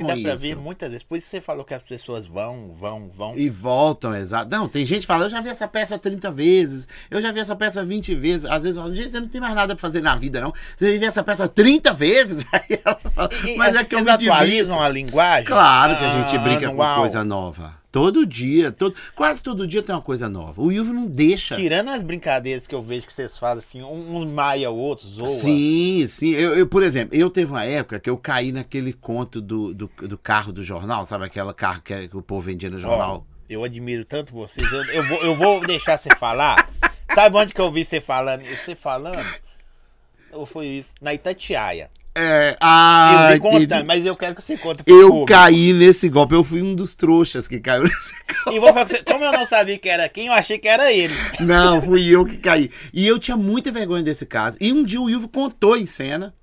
dá 0.06 0.14
pra 0.14 0.34
isso. 0.34 0.38
ver 0.42 0.54
muitas 0.56 0.90
vezes. 0.90 1.02
Por 1.02 1.18
isso 1.18 1.26
você 1.28 1.40
falou 1.40 1.64
que 1.64 1.74
as 1.74 1.82
pessoas 1.82 2.24
vão, 2.26 2.70
vão, 2.72 3.08
vão. 3.08 3.36
E 3.36 3.48
voltam, 3.48 4.14
exato. 4.14 4.48
Não, 4.50 4.68
tem 4.68 4.86
gente 4.86 5.00
que 5.00 5.06
fala, 5.06 5.24
eu 5.24 5.30
já 5.30 5.40
vi 5.40 5.48
essa 5.48 5.66
peça 5.66 5.98
30 5.98 6.30
vezes, 6.30 6.86
eu 7.10 7.20
já 7.20 7.32
vi 7.32 7.40
essa 7.40 7.56
peça 7.56 7.84
20 7.84 8.14
vezes. 8.14 8.44
Às 8.46 8.62
vezes, 8.62 8.76
eu 8.76 8.82
falo, 8.84 8.94
gente, 8.94 9.10
você 9.10 9.20
não 9.20 9.28
tem 9.28 9.40
mais 9.40 9.54
nada 9.54 9.74
pra 9.74 9.80
fazer 9.80 10.00
na 10.00 10.14
vida, 10.14 10.40
não. 10.40 10.52
Você 10.76 10.96
viu 10.98 11.08
essa 11.08 11.24
peça 11.24 11.48
30 11.48 11.92
vezes? 11.92 12.44
Aí 12.52 12.80
ela 12.84 12.96
fala, 13.12 13.28
E- 13.44 13.56
mas 13.56 13.74
e 13.74 13.78
é 13.78 13.84
que 13.84 13.94
eu 13.96 13.98
me 14.00 14.04
divirto. 14.12 14.32
atualizam 14.32 14.80
a 14.80 14.88
linguagem? 14.88 15.44
Claro 15.46 15.96
que 15.96 16.04
a 16.04 16.08
gente 16.22 16.36
Ah, 16.36 16.40
brinca 16.40 16.68
anual. 16.68 16.94
com 16.94 17.00
coisa 17.02 17.24
nova. 17.24 17.74
Todo 17.92 18.26
dia, 18.26 18.70
todo, 18.70 18.94
quase 19.14 19.42
todo 19.42 19.66
dia 19.66 19.82
tem 19.82 19.94
uma 19.94 20.02
coisa 20.02 20.28
nova. 20.28 20.60
O 20.60 20.70
Ilvo 20.70 20.92
não 20.92 21.06
deixa. 21.06 21.56
Tirando 21.56 21.88
as 21.88 22.02
brincadeiras 22.02 22.66
que 22.66 22.74
eu 22.74 22.82
vejo 22.82 23.06
que 23.06 23.14
vocês 23.14 23.38
fazem, 23.38 23.58
assim, 23.58 23.82
um- 23.82 24.16
uns 24.16 24.24
maia, 24.24 24.68
outros 24.70 25.08
zoa. 25.14 25.28
Sim, 25.28 26.04
sim. 26.06 26.30
Eu, 26.30 26.54
eu, 26.56 26.66
por 26.66 26.82
exemplo, 26.82 27.16
eu 27.16 27.30
teve 27.30 27.50
uma 27.50 27.64
época 27.64 27.98
que 27.98 28.10
eu 28.10 28.18
caí 28.18 28.52
naquele 28.52 28.92
conto 28.92 29.40
do, 29.40 29.72
do, 29.72 29.90
do 30.02 30.18
carro 30.18 30.52
do 30.52 30.62
jornal, 30.62 31.06
sabe 31.06 31.24
aquela 31.24 31.54
carro 31.54 31.80
que, 31.80 31.94
é- 31.94 32.08
que 32.08 32.16
o 32.16 32.22
povo 32.22 32.42
vendia 32.42 32.68
no 32.68 32.78
jornal? 32.80 33.26
eu 33.48 33.62
admiro 33.62 34.04
tanto 34.04 34.32
vocês. 34.32 34.70
Eu, 34.72 34.84
eu 34.86 35.02
vou, 35.04 35.18
eu 35.22 35.34
vou 35.34 35.60
deixar 35.64 35.96
você 35.96 36.08
falar. 36.16 36.68
Sabe 37.14 37.36
onde 37.36 37.54
que 37.54 37.60
eu 37.60 37.70
vi 37.70 37.84
você 37.84 38.00
falando? 38.00 38.42
Você 38.44 38.74
falando? 38.74 39.24
Eu 40.32 40.44
fui 40.44 40.84
na 41.00 41.14
Itatiaia. 41.14 41.88
É, 42.18 42.50
Eu 42.52 42.56
ah, 42.60 43.28
vi 43.32 43.38
contando, 43.40 43.84
mas 43.84 44.06
eu 44.06 44.16
quero 44.16 44.34
que 44.34 44.42
você 44.42 44.56
conte 44.56 44.82
Eu 44.86 45.08
público. 45.08 45.26
caí 45.26 45.72
nesse 45.72 46.08
golpe, 46.08 46.34
eu 46.34 46.42
fui 46.42 46.62
um 46.62 46.74
dos 46.74 46.94
trouxas 46.94 47.46
que 47.46 47.60
caiu 47.60 47.82
nesse 47.84 48.12
golpe. 48.44 48.56
E 48.56 48.60
vou 48.60 48.70
falar 48.72 48.84
com 48.86 48.90
você, 48.90 49.02
como 49.02 49.24
eu 49.24 49.32
não 49.32 49.44
sabia 49.44 49.76
que 49.78 49.88
era 49.88 50.08
quem, 50.08 50.28
eu 50.28 50.32
achei 50.32 50.58
que 50.58 50.66
era 50.68 50.90
ele. 50.92 51.14
Não, 51.40 51.82
fui 51.82 52.06
eu 52.08 52.24
que 52.24 52.38
caí. 52.38 52.70
E 52.92 53.06
eu 53.06 53.18
tinha 53.18 53.36
muita 53.36 53.70
vergonha 53.70 54.02
desse 54.02 54.24
caso. 54.24 54.56
E 54.60 54.72
um 54.72 54.82
dia 54.84 55.00
o 55.00 55.10
Ilvo 55.10 55.28
contou 55.28 55.76
em 55.76 55.84
cena. 55.86 56.34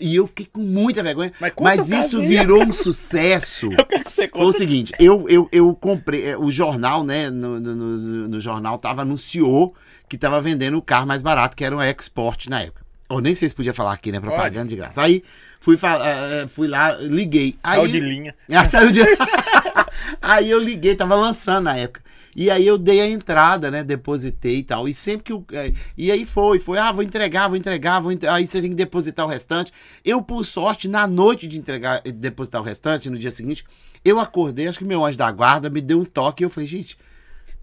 E 0.00 0.16
eu 0.16 0.26
fiquei 0.26 0.46
com 0.46 0.60
muita 0.60 1.02
vergonha. 1.02 1.30
Mas 1.38 1.52
Mas, 1.60 1.90
o 1.90 1.94
isso 1.96 2.18
aí. 2.20 2.26
virou 2.26 2.62
um 2.62 2.72
sucesso. 3.04 3.68
Eu 3.76 3.84
quero 3.84 4.04
que 4.04 4.10
você 4.12 4.28
Foi 4.28 4.40
o 4.40 4.44
conte. 4.46 4.58
seguinte, 4.58 4.92
eu, 4.98 5.28
eu, 5.28 5.48
eu 5.52 5.74
comprei, 5.74 6.26
é, 6.28 6.38
o 6.38 6.50
jornal, 6.50 7.04
né, 7.04 7.28
no, 7.30 7.60
no, 7.60 7.74
no- 7.76 8.28
no 8.28 8.40
jornal 8.40 8.78
tava, 8.78 9.02
anunciou 9.02 9.74
que 10.08 10.16
tava 10.16 10.40
vendendo 10.40 10.78
o 10.78 10.82
carro 10.82 11.06
mais 11.06 11.20
barato, 11.20 11.54
que 11.56 11.64
era 11.64 11.76
um 11.76 11.82
Export 11.82 12.46
na 12.48 12.60
época. 12.62 12.83
Ou 13.08 13.20
nem 13.20 13.34
sei 13.34 13.48
se 13.48 13.54
podia 13.54 13.74
falar 13.74 13.92
aqui, 13.92 14.10
né, 14.10 14.18
propaganda 14.20 14.66
de 14.68 14.76
graça. 14.76 15.00
Aí, 15.00 15.22
fui, 15.60 15.76
eh, 15.76 16.46
fui 16.48 16.66
lá, 16.68 16.92
liguei. 16.92 17.54
Aí, 17.62 17.76
Saiu 17.80 17.88
de 17.88 18.00
linha. 18.00 18.34
ah, 18.52 18.64
saiu 18.68 18.90
de... 18.90 19.00
aí 20.20 20.50
eu 20.50 20.58
liguei, 20.58 20.94
tava 20.94 21.14
lançando 21.14 21.64
na 21.64 21.76
época. 21.76 22.02
E 22.36 22.50
aí 22.50 22.66
eu 22.66 22.76
dei 22.76 23.00
a 23.00 23.06
entrada, 23.06 23.70
né? 23.70 23.84
Depositei 23.84 24.56
e 24.58 24.62
tal. 24.64 24.88
E 24.88 24.94
sempre 24.94 25.22
que 25.24 25.32
eu. 25.32 25.44
eh, 25.52 25.72
E 25.96 26.10
aí 26.10 26.24
foi, 26.24 26.58
foi, 26.58 26.78
ah, 26.78 26.90
vou 26.90 27.02
entregar, 27.04 27.46
vou 27.46 27.56
entregar, 27.56 28.00
vou 28.00 28.10
entre- 28.10 28.28
aí 28.28 28.46
você 28.46 28.60
tem 28.60 28.70
que 28.70 28.76
depositar 28.76 29.24
o 29.24 29.28
restante. 29.28 29.72
Eu, 30.04 30.20
por 30.20 30.44
sorte, 30.44 30.88
na 30.88 31.06
noite 31.06 31.46
de 31.46 31.58
entregar, 31.58 32.00
depositar 32.02 32.60
o 32.60 32.64
restante, 32.64 33.08
no 33.08 33.16
dia 33.18 33.30
seguinte, 33.30 33.64
eu 34.04 34.18
acordei, 34.18 34.66
acho 34.66 34.78
que 34.78 34.84
meu 34.84 35.04
anjo 35.04 35.16
da 35.16 35.30
guarda 35.30 35.70
me 35.70 35.80
deu 35.80 36.00
um 36.00 36.04
toque 36.04 36.42
e 36.42 36.44
eu 36.44 36.50
falei, 36.50 36.68
gente. 36.68 36.98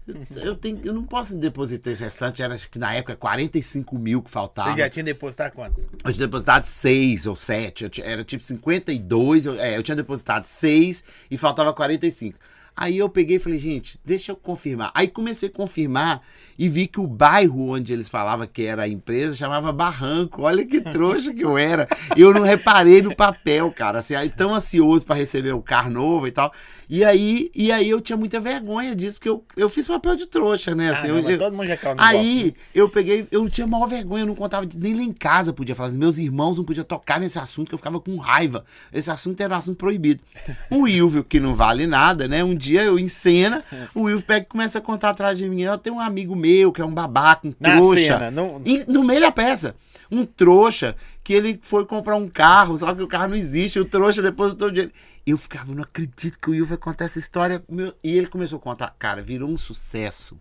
Eu, 0.42 0.56
tenho, 0.56 0.80
eu 0.84 0.92
não 0.92 1.04
posso 1.04 1.36
depositar 1.36 1.92
esse 1.92 2.02
restante, 2.02 2.42
era 2.42 2.54
acho 2.54 2.68
que 2.68 2.78
na 2.78 2.92
época 2.94 3.14
45 3.14 3.98
mil 3.98 4.20
que 4.22 4.30
faltava. 4.30 4.72
Você 4.72 4.78
já 4.78 4.88
tinha 4.90 5.04
depositado 5.04 5.52
quanto? 5.52 5.80
Eu 5.80 6.12
tinha 6.12 6.26
depositado 6.26 6.64
6 6.64 7.26
ou 7.26 7.36
7, 7.36 7.84
eu 7.84 7.90
tinha- 7.90 8.06
era 8.06 8.24
tipo 8.24 8.42
52, 8.42 9.46
eu, 9.46 9.60
é, 9.60 9.76
eu 9.76 9.82
tinha 9.82 9.94
depositado 9.96 10.44
6 10.44 11.04
e 11.30 11.38
faltava 11.38 11.72
45. 11.72 12.38
Aí 12.74 12.96
eu 12.96 13.08
peguei 13.08 13.36
e 13.36 13.38
falei, 13.38 13.58
gente, 13.58 14.00
deixa 14.02 14.32
eu 14.32 14.36
confirmar. 14.36 14.90
Aí 14.94 15.06
comecei 15.06 15.50
a 15.50 15.52
confirmar 15.52 16.22
e 16.58 16.70
vi 16.70 16.86
que 16.86 16.98
o 16.98 17.06
bairro 17.06 17.68
onde 17.68 17.92
eles 17.92 18.08
falavam 18.08 18.46
que 18.46 18.64
era 18.64 18.84
a 18.84 18.88
empresa 18.88 19.36
chamava 19.36 19.70
Barranco. 19.72 20.40
Olha 20.42 20.64
que 20.64 20.80
trouxa 20.80 21.34
que 21.34 21.44
eu 21.44 21.58
era. 21.58 21.86
Eu 22.16 22.32
não 22.32 22.40
reparei 22.40 23.02
no 23.02 23.14
papel, 23.14 23.70
cara. 23.70 23.98
Assim, 23.98 24.14
aí 24.14 24.30
tão 24.30 24.54
ansioso 24.54 25.04
para 25.04 25.16
receber 25.16 25.52
o 25.52 25.60
carro 25.60 25.90
novo 25.90 26.26
e 26.26 26.32
tal. 26.32 26.50
E 26.94 27.02
aí, 27.02 27.50
e 27.54 27.72
aí 27.72 27.88
eu 27.88 28.02
tinha 28.02 28.18
muita 28.18 28.38
vergonha 28.38 28.94
disso, 28.94 29.16
porque 29.16 29.28
eu, 29.30 29.42
eu 29.56 29.66
fiz 29.70 29.86
papel 29.86 30.14
de 30.14 30.26
trouxa, 30.26 30.74
né? 30.74 30.90
Ah, 30.90 30.92
Assim, 30.98 31.08
não, 31.08 31.20
eu- 31.20 31.30
eu- 31.30 31.38
todo 31.38 31.56
mundo 31.56 31.66
já 31.66 31.74
caiu 31.74 31.94
no 31.96 32.02
Aí 32.02 32.52
eu 32.74 32.86
peguei, 32.86 33.26
eu 33.30 33.48
tinha 33.48 33.66
maior 33.66 33.86
vergonha, 33.86 34.24
eu 34.24 34.26
não 34.26 34.34
contava, 34.34 34.68
nem 34.76 34.92
lá 34.94 35.02
em 35.02 35.10
casa 35.12 35.54
podia 35.54 35.74
falar. 35.74 35.88
Meus 35.92 36.18
irmãos 36.18 36.54
não 36.58 36.64
podiam 36.64 36.84
tocar 36.84 37.18
nesse 37.18 37.38
assunto, 37.38 37.68
que 37.68 37.74
eu 37.74 37.78
ficava 37.78 37.98
com 37.98 38.14
raiva. 38.18 38.66
Esse 38.92 39.10
assunto 39.10 39.40
era 39.40 39.54
um 39.54 39.56
assunto 39.56 39.78
proibido. 39.78 40.22
O 40.70 40.82
Wilvio, 40.82 41.24
que 41.24 41.40
não 41.40 41.54
vale 41.54 41.86
nada, 41.86 42.28
né? 42.28 42.44
Um 42.44 42.54
dia 42.54 42.82
eu 42.82 42.98
em 42.98 43.08
cena, 43.08 43.64
o 43.94 44.02
Wilvio 44.02 44.26
pega 44.26 44.44
e 44.44 44.48
começa 44.50 44.76
a 44.76 44.82
contar 44.82 45.08
atrás 45.10 45.38
de 45.38 45.48
mim. 45.48 45.62
Eu 45.62 45.78
tenho 45.78 45.96
um 45.96 46.00
amigo 46.00 46.36
meu 46.36 46.70
que 46.72 46.82
é 46.82 46.84
um 46.84 46.92
babaca, 46.92 47.48
um 47.48 47.54
Na 47.58 47.74
trouxa. 47.76 48.02
cena, 48.02 48.30
não- 48.30 48.60
Em- 48.66 48.84
no 48.86 49.02
meio 49.02 49.22
da 49.22 49.32
peça. 49.32 49.74
Um 50.10 50.26
trouxa 50.26 50.94
que 51.24 51.32
ele 51.32 51.58
foi 51.62 51.86
comprar 51.86 52.16
um 52.16 52.28
carro, 52.28 52.76
só 52.76 52.94
que 52.94 53.02
o 53.02 53.06
carro 53.08 53.28
não 53.28 53.36
existe, 53.36 53.78
o 53.80 53.84
trouxa 53.86 54.20
depositou 54.20 54.68
o 54.68 54.70
dinheiro. 54.70 54.92
Eu 55.26 55.38
ficava, 55.38 55.72
não 55.72 55.82
acredito 55.84 56.38
que 56.38 56.48
o 56.48 56.52
Will 56.52 56.66
vai 56.66 56.76
contar 56.76 57.04
essa 57.04 57.18
história. 57.18 57.62
meu- 57.68 57.94
E 58.02 58.16
ele 58.16 58.26
começou 58.26 58.58
a 58.58 58.60
contar. 58.60 58.94
Cara, 58.98 59.22
virou 59.22 59.48
um 59.48 59.56
sucesso. 59.58 60.38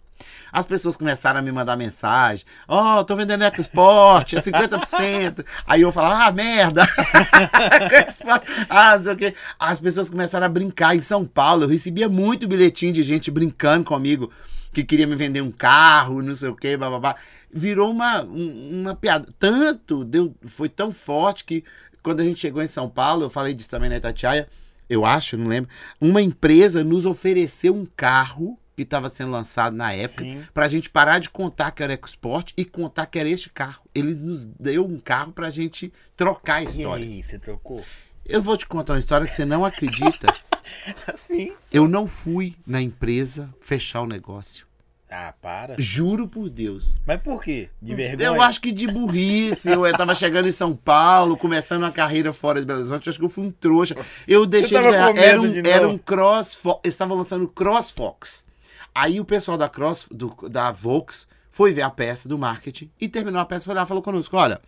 As 0.51 0.65
pessoas 0.67 0.95
começaram 0.95 1.39
a 1.39 1.41
me 1.41 1.51
mandar 1.51 1.75
mensagem. 1.75 2.45
Ó, 2.67 3.03
tô 3.03 3.15
vendendo 3.15 3.43
EcoSport, 3.43 4.33
é 4.33 4.39
50%. 4.41 5.43
Aí 5.65 5.81
eu 5.81 5.91
falava, 5.91 6.25
ah, 6.25 6.31
merda. 6.31 6.83
Ah, 8.69 8.97
não 8.97 9.03
sei 9.03 9.13
o 9.13 9.17
quê. 9.17 9.35
As 9.59 9.79
pessoas 9.79 10.09
começaram 10.09 10.45
a 10.45 10.49
brincar 10.49 10.95
em 10.95 10.99
São 11.01 11.25
Paulo. 11.25 11.63
Eu 11.63 11.67
recebia 11.69 12.07
muito 12.09 12.47
bilhetinho 12.47 12.93
de 12.93 13.03
gente 13.03 13.31
brincando 13.31 13.83
comigo 13.85 14.31
que 14.71 14.83
queria 14.83 15.05
me 15.07 15.15
vender 15.15 15.41
um 15.41 15.51
carro, 15.51 16.21
não 16.21 16.33
sei 16.35 16.49
o 16.49 16.55
quê, 16.55 16.77
bababá. 16.77 17.15
Virou 17.51 17.91
uma, 17.91 18.21
um- 18.23 18.81
uma 18.81 18.95
piada. 18.95 19.27
Tanto, 19.37 20.03
deu, 20.05 20.33
foi 20.45 20.69
tão 20.69 20.91
forte 20.91 21.43
que 21.43 21.63
quando 22.01 22.21
a 22.21 22.23
gente 22.23 22.39
chegou 22.39 22.61
em 22.63 22.67
São 22.67 22.89
Paulo, 22.89 23.23
eu 23.25 23.29
falei 23.29 23.53
disso 23.53 23.69
também 23.69 23.89
na 23.89 23.97
Itatiaia, 23.97 24.47
eu 24.91 25.05
acho, 25.05 25.37
não 25.37 25.47
lembro, 25.47 25.69
uma 25.99 26.21
empresa 26.21 26.83
nos 26.83 27.05
ofereceu 27.05 27.73
um 27.75 27.85
carro 27.85 28.57
que 28.75 28.83
estava 28.83 29.09
sendo 29.09 29.31
lançado 29.31 29.75
na 29.75 29.93
época, 29.93 30.23
Sim. 30.23 30.43
pra 30.53 30.67
gente 30.67 30.89
parar 30.89 31.19
de 31.19 31.29
contar 31.29 31.71
que 31.71 31.83
era 31.83 31.93
EcoSport 31.93 32.51
e 32.57 32.65
contar 32.65 33.05
que 33.05 33.19
era 33.19 33.29
este 33.29 33.49
carro. 33.49 33.83
Eles 33.93 34.21
nos 34.21 34.45
deu 34.45 34.85
um 34.85 34.99
carro 34.99 35.31
pra 35.31 35.49
gente 35.51 35.91
trocar 36.15 36.55
a 36.55 36.63
E 36.63 36.65
história. 36.65 37.05
aí, 37.05 37.23
você 37.23 37.37
trocou? 37.37 37.83
Eu 38.25 38.41
vou 38.41 38.55
te 38.57 38.65
contar 38.65 38.93
uma 38.93 38.99
história 38.99 39.27
que 39.27 39.33
você 39.33 39.45
não 39.45 39.63
acredita. 39.65 40.33
Sim. 41.15 41.53
Eu 41.71 41.87
não 41.87 42.07
fui 42.07 42.55
na 42.65 42.81
empresa 42.81 43.53
fechar 43.59 44.01
o 44.01 44.07
negócio. 44.07 44.65
Ah, 45.13 45.33
para. 45.41 45.75
Juro 45.77 46.25
por 46.25 46.49
Deus. 46.49 46.97
Mas 47.05 47.19
por 47.21 47.43
quê? 47.43 47.69
De 47.81 47.93
vergonha? 47.93 48.27
Eu 48.27 48.41
acho 48.41 48.61
que 48.61 48.71
de 48.71 48.87
burrice. 48.87 49.69
Eu 49.69 49.91
tava 49.97 50.15
chegando 50.15 50.47
em 50.47 50.53
São 50.53 50.73
Paulo, 50.73 51.35
começando 51.35 51.83
uma 51.83 51.91
carreira 51.91 52.31
fora 52.31 52.61
de 52.61 52.65
Belo 52.65 52.79
Horizonte. 52.79 53.09
Acho 53.09 53.19
que 53.19 53.25
eu 53.25 53.29
fui 53.29 53.45
um 53.45 53.51
trouxa. 53.51 53.93
Eu 54.25 54.45
deixei 54.45 54.77
de 54.77 54.83
tava 54.83 55.11
ganhar. 55.11 55.27
Era 55.27 55.41
um, 55.41 55.51
de 55.51 55.69
era 55.69 55.87
um 55.87 55.97
CrossFox. 55.97 56.79
Eles 56.85 56.93
estavam 56.93 57.17
lançando 57.17 57.45
CrossFox. 57.47 58.45
Aí 58.95 59.19
o 59.19 59.25
pessoal 59.25 59.57
da 59.57 59.67
Cross, 59.67 60.07
do- 60.11 60.47
da 60.49 60.71
Vox, 60.71 61.27
foi 61.51 61.73
ver 61.73 61.81
a 61.81 61.89
peça 61.89 62.29
do 62.29 62.37
marketing 62.37 62.89
e 62.99 63.09
terminou 63.09 63.41
a 63.41 63.45
peça. 63.45 63.65
Foi 63.65 63.73
lá 63.75 63.83
e 63.83 63.85
falou 63.85 64.01
conosco: 64.01 64.37
olha, 64.37 64.61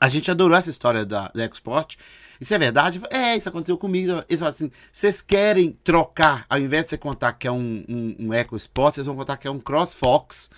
a 0.00 0.08
gente 0.08 0.28
adorou 0.28 0.56
essa 0.56 0.70
história 0.70 1.04
da, 1.04 1.30
da 1.32 1.44
Export. 1.44 1.96
Isso 2.42 2.52
é 2.54 2.58
verdade? 2.58 3.00
É, 3.08 3.36
isso 3.36 3.48
aconteceu 3.48 3.78
comigo. 3.78 4.24
Eles 4.28 4.40
falaram 4.40 4.48
assim: 4.48 4.70
vocês 4.90 5.22
querem 5.22 5.78
trocar, 5.84 6.44
ao 6.50 6.58
invés 6.58 6.82
de 6.82 6.90
você 6.90 6.98
contar 6.98 7.34
que 7.34 7.46
é 7.46 7.52
um, 7.52 7.84
um, 7.88 8.16
um 8.18 8.34
EcoSport, 8.34 8.96
vocês 8.96 9.06
vão 9.06 9.14
contar 9.14 9.36
que 9.36 9.46
é 9.46 9.50
um 9.50 9.60
CrossFox. 9.60 10.50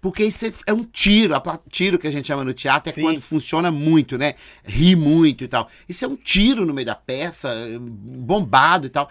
Porque 0.00 0.24
isso 0.24 0.46
é, 0.46 0.52
é 0.68 0.72
um 0.72 0.84
tiro. 0.84 1.34
A 1.34 1.60
tiro 1.68 1.98
que 1.98 2.06
a 2.06 2.12
gente 2.12 2.28
chama 2.28 2.44
no 2.44 2.54
teatro 2.54 2.90
é 2.90 2.92
Sim. 2.92 3.02
quando 3.02 3.20
funciona 3.20 3.72
muito, 3.72 4.16
né? 4.16 4.34
Ri 4.64 4.94
muito 4.94 5.42
e 5.42 5.48
tal. 5.48 5.68
Isso 5.88 6.04
é 6.04 6.08
um 6.08 6.14
tiro 6.14 6.64
no 6.64 6.72
meio 6.72 6.86
da 6.86 6.94
peça, 6.94 7.50
bombado 7.80 8.86
e 8.86 8.90
tal. 8.90 9.10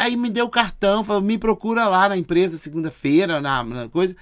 Aí 0.00 0.16
me 0.16 0.28
deu 0.28 0.46
o 0.46 0.50
cartão, 0.50 1.04
falou, 1.04 1.22
me 1.22 1.38
procura 1.38 1.86
lá 1.86 2.08
na 2.08 2.16
empresa 2.16 2.58
segunda-feira, 2.58 3.40
na, 3.40 3.62
na 3.62 3.88
coisa. 3.88 4.16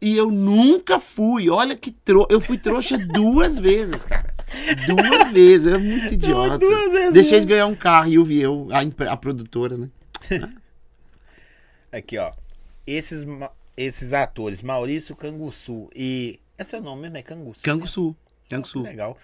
E 0.00 0.14
eu 0.14 0.30
nunca 0.30 0.98
fui. 0.98 1.48
Olha 1.48 1.74
que 1.74 1.90
tro... 1.90 2.26
Eu 2.30 2.40
fui 2.40 2.58
trouxa 2.58 2.98
duas 3.08 3.58
vezes, 3.58 4.04
cara. 4.04 4.35
Duas 4.86 5.30
vezes. 5.32 5.72
É 5.72 5.78
muito 5.78 6.14
idiota. 6.14 6.58
duas 6.58 6.92
vezes 6.92 7.12
Deixei 7.12 7.40
de 7.40 7.46
ganhar 7.46 7.66
um 7.66 7.74
carro 7.74 8.08
e 8.08 8.14
eu 8.14 8.24
vi 8.24 8.40
eu, 8.40 8.68
a, 8.70 9.12
a 9.12 9.16
produtora, 9.16 9.76
né? 9.76 9.88
Aqui, 11.92 12.18
ó. 12.18 12.32
Esses, 12.86 13.26
esses 13.76 14.12
atores, 14.12 14.62
Maurício 14.62 15.16
Canguçu 15.16 15.88
e. 15.94 16.38
É 16.58 16.64
seu 16.64 16.80
nome 16.80 17.02
mesmo, 17.02 17.16
é 17.18 17.22
Canguçu? 17.22 17.62
Canguçu. 17.62 18.16
Canguçu. 18.48 18.82
Legal. 18.82 19.16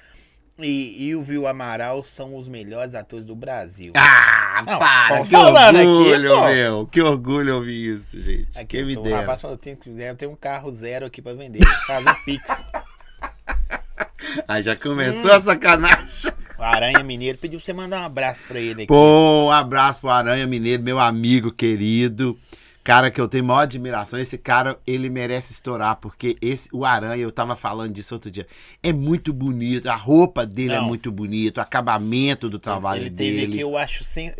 E, 0.59 1.09
e 1.09 1.17
o 1.17 1.47
Amaral 1.47 2.03
são 2.05 2.37
os 2.37 2.47
melhores 2.47 2.95
atores 2.95 3.27
do 3.27 3.35
Brasil. 3.35 3.91
Ah, 3.97 4.63
Não, 4.67 4.79
para! 4.79 5.25
Que 5.25 5.35
aqui, 5.35 5.37
orgulho, 5.37 6.31
pô. 6.37 6.45
meu. 6.47 6.87
Que 6.87 7.01
orgulho 7.01 7.55
ouvir 7.57 7.97
isso, 7.97 8.21
gente. 8.21 8.49
Aqui, 8.59 8.77
Quem 8.77 8.85
me 8.85 8.97
o 8.97 9.03
dera. 9.03 9.21
rapaz 9.21 9.41
falou, 9.41 9.57
tem, 9.57 9.79
eu 9.87 10.17
tenho 10.17 10.31
um 10.31 10.37
carro 10.37 10.71
zero 10.71 11.07
aqui 11.07 11.23
pra 11.23 11.33
vender. 11.33 11.61
Faz 11.87 12.05
um 12.05 12.25
pix. 12.25 12.65
Aí 14.49 14.63
já 14.63 14.73
Hum. 14.75 14.79
começou 14.83 15.33
a 15.33 15.41
sacanagem. 15.41 16.33
O 16.59 16.63
Aranha 16.63 17.03
Mineiro 17.03 17.39
pediu 17.39 17.59
pra 17.59 17.65
você 17.65 17.73
mandar 17.73 18.03
um 18.03 18.05
abraço 18.05 18.43
pra 18.47 18.59
ele 18.61 18.83
aqui. 18.83 18.87
Pô, 18.87 19.47
um 19.47 19.51
abraço 19.51 19.99
pro 20.01 20.11
Aranha 20.11 20.47
Mineiro, 20.47 20.83
meu 20.83 20.99
amigo 20.99 21.51
querido. 21.51 22.39
Cara 22.85 23.11
que 23.13 23.21
eu 23.21 23.29
tenho 23.29 23.45
maior 23.45 23.61
admiração. 23.61 24.19
Esse 24.19 24.37
cara, 24.37 24.77
ele 24.87 25.09
merece 25.09 25.53
estourar, 25.53 25.97
porque 25.97 26.37
esse, 26.43 26.69
o 26.73 26.85
Aranha, 26.85 27.23
eu 27.23 27.31
tava 27.31 27.55
falando 27.55 27.93
disso 27.93 28.15
outro 28.15 28.31
dia, 28.31 28.47
é 28.83 28.93
muito 28.93 29.33
bonito. 29.33 29.89
A 29.89 29.95
roupa 29.95 30.45
dele 30.45 30.73
é 30.75 30.79
Não. 30.79 30.87
muito 30.87 31.11
bonito, 31.13 31.59
o 31.59 31.61
acabamento 31.61 32.49
do 32.51 32.59
trabalho 32.59 33.03
ele 33.03 33.11
teve 33.11 33.37
dele. 33.41 33.53
aqui, 33.53 33.61
eu 33.61 33.77
acho. 33.77 34.03
Sem... 34.05 34.33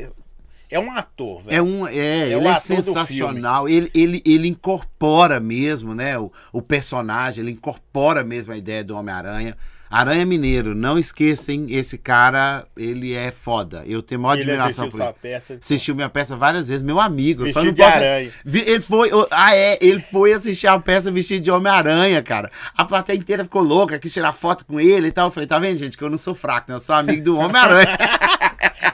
É 0.71 0.79
um 0.81 0.91
ator, 0.91 1.43
velho. 1.43 1.57
É 1.57 1.63
um, 1.63 1.87
é, 1.87 1.95
É 1.97 2.33
ele 2.37 2.49
é 2.49 2.55
sensacional. 2.57 3.69
Ele, 3.69 3.91
ele, 3.95 4.23
ele 4.25 4.49
incorpora 4.49 5.39
mesmo, 5.39 5.95
né, 5.95 6.19
o, 6.19 6.33
o 6.53 6.63
personagem, 6.63 7.43
ele 7.45 7.53
incorpora 7.53 8.25
mesmo 8.25 8.53
a 8.53 8.57
ideia 8.57 8.83
do 8.83 8.97
Homem-Aranha. 8.97 9.57
Aranha 9.93 10.25
Mineiro, 10.25 10.75
não 10.75 10.99
esqueçam, 10.99 11.67
esse 11.69 11.99
cara, 11.99 12.65
ele 12.77 13.15
é 13.15 13.31
foda. 13.31 13.85
Eu 13.87 14.03
tenho 14.03 14.21
maior 14.23 14.35
ele 14.35 14.43
admiração 14.51 14.69
assistiu 14.87 14.91
por 14.91 14.97
sua 14.97 15.07
ele. 15.07 15.15
peça. 15.21 15.59
Assistiu 15.61 15.95
minha 15.95 16.09
peça 16.09 16.35
várias 16.35 16.69
vezes, 16.69 16.83
meu 16.83 16.99
amigo. 16.99 17.43
eu 17.47 17.53
só 17.53 17.61
Vestido 17.61 17.67
não 17.67 17.73
de 17.75 17.83
posso. 17.93 18.05
aranha. 18.05 18.33
Ele 18.47 18.81
foi. 18.81 19.11
Ah, 19.31 19.55
é? 19.55 19.79
Ele 19.83 20.01
foi 20.01 20.33
assistir 20.33 20.67
a 20.67 20.79
peça 20.79 21.11
vestido 21.11 21.45
de 21.45 21.51
Homem-Aranha, 21.51 22.23
cara. 22.23 22.51
A 22.75 22.85
plateia 22.87 23.17
inteira 23.19 23.45
ficou 23.45 23.63
louca, 23.63 23.99
quis 23.99 24.13
tirar 24.13 24.33
foto 24.33 24.65
com 24.65 24.81
ele 24.81 25.09
e 25.09 25.13
tal. 25.13 25.27
Eu 25.27 25.31
falei, 25.31 25.47
tá 25.47 25.59
vendo, 25.59 25.77
gente, 25.79 25.99
que 25.99 26.03
eu 26.03 26.11
não 26.11 26.19
sou 26.19 26.35
fraco, 26.35 26.71
né? 26.71 26.77
Eu 26.77 26.81
sou 26.81 26.95
amigo 26.95 27.23
do 27.23 27.37
Homem-Aranha. 27.39 27.97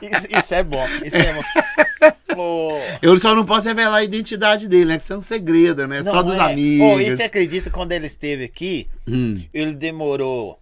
Isso, 0.03 0.29
isso 0.39 0.55
é 0.55 0.63
bom. 0.63 0.87
Isso 1.05 1.17
é 1.17 1.35
bom. 2.35 2.81
Eu 3.03 3.19
só 3.19 3.35
não 3.35 3.45
posso 3.45 3.67
revelar 3.67 3.97
a 3.97 4.05
identidade 4.05 4.69
dele, 4.69 4.85
né? 4.85 4.97
Que 4.97 5.03
isso 5.03 5.13
é 5.13 5.17
um 5.17 5.21
segredo, 5.21 5.87
né? 5.89 6.03
não 6.03 6.13
só 6.13 6.23
dos 6.23 6.35
é. 6.37 6.41
amigos. 6.41 6.87
Pô, 6.87 7.01
e 7.01 7.17
você 7.17 7.23
acredita 7.25 7.69
que 7.71 7.75
quando 7.75 7.93
ele 7.93 8.07
esteve 8.07 8.45
aqui, 8.45 8.87
Hum. 9.09 9.43
ele 9.53 9.73
demorou. 9.75 10.59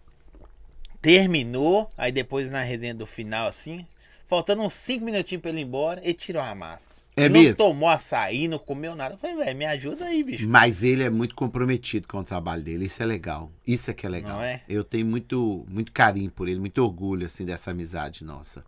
Terminou, 1.06 1.88
aí 1.96 2.10
depois 2.10 2.50
na 2.50 2.62
resenha 2.62 2.92
do 2.92 3.06
final, 3.06 3.46
assim, 3.46 3.86
faltando 4.26 4.62
uns 4.62 4.72
5 4.72 5.04
minutinhos 5.04 5.40
pra 5.40 5.52
ele 5.52 5.60
ir 5.60 5.62
embora, 5.62 6.00
ele 6.02 6.14
tirou 6.14 6.42
a 6.42 6.52
máscara. 6.52 6.96
É 7.14 7.28
não 7.28 7.40
mesmo? 7.40 7.56
tomou 7.56 7.88
açaí, 7.88 8.48
não 8.48 8.58
comeu 8.58 8.96
nada. 8.96 9.14
Eu 9.14 9.18
falei, 9.18 9.36
velho, 9.36 9.56
me 9.56 9.66
ajuda 9.66 10.04
aí, 10.06 10.24
bicho. 10.24 10.48
Mas 10.48 10.82
ele 10.82 11.04
é 11.04 11.08
muito 11.08 11.36
comprometido 11.36 12.08
com 12.08 12.18
o 12.18 12.24
trabalho 12.24 12.60
dele. 12.60 12.86
Isso 12.86 13.00
é 13.04 13.06
legal. 13.06 13.52
Isso 13.64 13.88
é 13.88 13.94
que 13.94 14.04
é 14.04 14.08
legal. 14.08 14.38
Não 14.38 14.42
é? 14.42 14.64
Eu 14.68 14.82
tenho 14.82 15.06
muito, 15.06 15.64
muito 15.68 15.92
carinho 15.92 16.28
por 16.28 16.48
ele, 16.48 16.58
muito 16.58 16.82
orgulho, 16.82 17.24
assim, 17.24 17.44
dessa 17.44 17.70
amizade 17.70 18.24
nossa. 18.24 18.64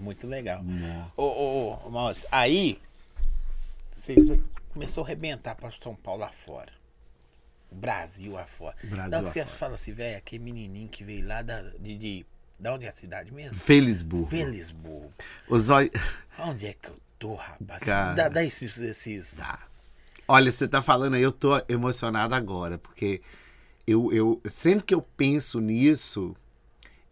Muito 0.00 0.26
legal. 0.26 0.60
Ô, 1.16 1.22
ô, 1.22 1.78
ô, 1.86 1.90
Maurício, 1.90 2.28
aí 2.32 2.80
você, 3.92 4.16
você 4.16 4.40
começou 4.72 5.04
a 5.04 5.06
arrebentar 5.06 5.54
pra 5.54 5.70
São 5.70 5.94
Paulo 5.94 6.22
lá 6.22 6.30
fora. 6.30 6.72
Brasil 7.74 8.32
lá 8.32 8.46
fora. 8.46 8.76
Brasil 8.82 9.10
Dá 9.10 9.18
que 9.18 9.24
lá 9.24 9.30
você 9.30 9.44
fala 9.44 9.74
assim, 9.74 9.92
velho, 9.92 10.16
aquele 10.16 10.42
menininho 10.42 10.88
que 10.88 11.04
veio 11.04 11.26
lá 11.26 11.42
da, 11.42 11.60
de, 11.78 11.98
de- 11.98 12.26
da 12.58 12.74
onde 12.74 12.86
é 12.86 12.88
a 12.88 12.92
cidade 12.92 13.32
mesmo? 13.32 13.54
Felisburgo. 13.54 14.26
Felisburgo. 14.28 15.12
O 15.48 15.58
zóio... 15.58 15.90
Onde 16.38 16.66
é 16.66 16.72
que 16.74 16.88
eu 16.88 16.96
tô, 17.18 17.34
rapaz? 17.34 17.82
Cara. 17.82 18.14
Dá, 18.14 18.28
dá 18.28 18.44
esses, 18.44 18.78
esses... 18.78 19.34
Tá. 19.36 19.66
Olha, 20.26 20.50
você 20.50 20.66
tá 20.66 20.80
falando 20.80 21.14
aí, 21.14 21.22
eu 21.22 21.32
tô 21.32 21.50
emocionado 21.68 22.34
agora, 22.34 22.78
porque 22.78 23.20
eu, 23.86 24.10
eu 24.12 24.40
sempre 24.48 24.84
que 24.84 24.94
eu 24.94 25.02
penso 25.02 25.60
nisso, 25.60 26.34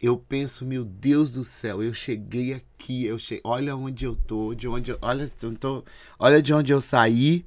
eu 0.01 0.17
penso, 0.17 0.65
meu 0.65 0.83
Deus 0.83 1.29
do 1.29 1.45
céu, 1.45 1.83
eu 1.83 1.93
cheguei 1.93 2.53
aqui, 2.53 3.05
eu 3.05 3.19
che... 3.19 3.39
olha 3.43 3.75
onde 3.75 4.03
eu 4.05 4.15
tô, 4.15 4.55
de 4.55 4.67
onde 4.67 4.91
eu, 4.91 4.97
olha, 5.01 5.31
eu 5.41 5.55
tô, 5.55 5.83
olha 6.17 6.41
de 6.41 6.53
onde 6.53 6.73
eu 6.73 6.81
saí, 6.81 7.45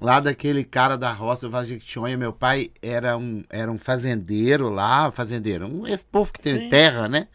lá 0.00 0.18
daquele 0.20 0.64
cara 0.64 0.96
da 0.96 1.12
roça 1.12 1.46
do 1.46 1.50
Vale 1.52 1.66
de 1.66 1.72
Jequitinhonha, 1.74 2.16
meu 2.16 2.32
pai 2.32 2.70
era 2.80 3.16
um, 3.16 3.42
era 3.50 3.70
um 3.70 3.78
fazendeiro 3.78 4.68
lá, 4.70 5.10
fazendeiro, 5.12 5.66
um, 5.66 5.86
esse 5.86 6.04
povo 6.04 6.32
que 6.32 6.40
tem 6.40 6.58
Sim. 6.58 6.68
terra, 6.70 7.08
né? 7.08 7.28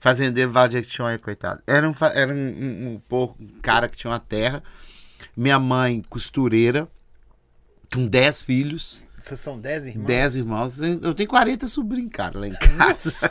Fazendeiro 0.00 0.50
Vale 0.50 0.68
de 0.70 0.74
Jequitinhonha, 0.78 1.18
coitado. 1.18 1.62
Era 1.66 1.88
um, 1.88 1.94
era 2.14 2.32
um, 2.32 2.36
um, 2.36 2.92
um, 2.94 3.00
povo- 3.08 3.36
um 3.40 3.46
cara 3.60 3.88
que 3.88 3.96
tinha 3.96 4.10
uma 4.12 4.18
terra, 4.20 4.62
minha 5.36 5.58
mãe 5.58 6.02
costureira, 6.08 6.88
com 7.94 8.06
10 8.06 8.42
filhos, 8.42 9.06
Vocês 9.18 9.38
são 9.38 9.60
10 9.60 9.86
irmãos? 9.88 10.06
10 10.06 10.36
irmãos. 10.36 10.80
Eu 10.80 11.14
tenho 11.14 11.28
40 11.28 11.68
sobrinhos, 11.68 12.10
cara, 12.10 12.38
lá 12.38 12.48
em 12.48 12.54
casa. 12.54 13.30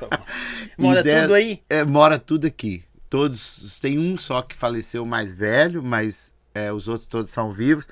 Mora 0.77 1.01
dez- 1.01 1.23
tudo 1.23 1.33
aí? 1.33 1.63
É, 1.67 1.83
mora 1.83 2.19
tudo 2.19 2.45
aqui. 2.45 2.83
Todos. 3.09 3.79
Tem 3.79 3.97
um 3.97 4.15
só 4.17 4.41
que 4.43 4.55
faleceu 4.55 5.03
mais 5.05 5.33
velho, 5.33 5.81
mas 5.81 6.31
é, 6.53 6.71
os 6.71 6.87
outros 6.87 7.07
todos 7.07 7.31
são 7.31 7.51
vivos. 7.51 7.87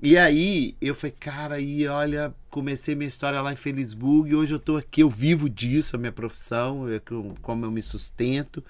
E 0.00 0.16
aí 0.18 0.76
eu 0.80 0.94
falei, 0.94 1.14
cara, 1.18 1.54
aí 1.56 1.86
olha, 1.88 2.34
comecei 2.50 2.94
minha 2.94 3.08
história 3.08 3.40
lá 3.40 3.52
em 3.52 3.56
Felisburgo 3.56 4.28
e 4.28 4.34
hoje 4.34 4.54
eu 4.54 4.58
tô 4.58 4.76
aqui, 4.76 5.00
eu 5.00 5.08
vivo 5.08 5.48
disso, 5.48 5.96
a 5.96 5.98
minha 5.98 6.12
profissão, 6.12 6.88
eu- 6.88 7.00
como 7.40 7.64
eu 7.64 7.70
me 7.70 7.80
sustento, 7.80 8.62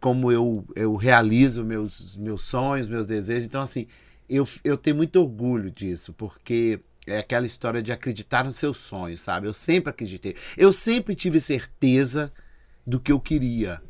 como 0.00 0.32
eu, 0.32 0.64
eu 0.74 0.96
realizo 0.96 1.64
meus, 1.64 2.16
meus 2.16 2.42
sonhos, 2.42 2.86
meus 2.88 3.06
desejos. 3.06 3.44
Então, 3.44 3.62
assim, 3.62 3.86
eu, 4.28 4.46
eu 4.64 4.76
tenho 4.76 4.96
muito 4.96 5.20
orgulho 5.20 5.70
disso, 5.70 6.12
porque 6.12 6.80
é 7.06 7.18
aquela 7.18 7.46
história 7.46 7.82
de 7.82 7.92
acreditar 7.92 8.44
nos 8.44 8.56
seus 8.56 8.78
sonhos, 8.78 9.22
sabe? 9.22 9.46
Eu 9.46 9.54
sempre 9.54 9.90
acreditei. 9.90 10.36
Eu 10.56 10.72
sempre 10.72 11.14
tive 11.14 11.40
certeza 11.40 12.32
do 12.86 13.00
que 13.00 13.12
eu 13.12 13.20
queria. 13.20 13.80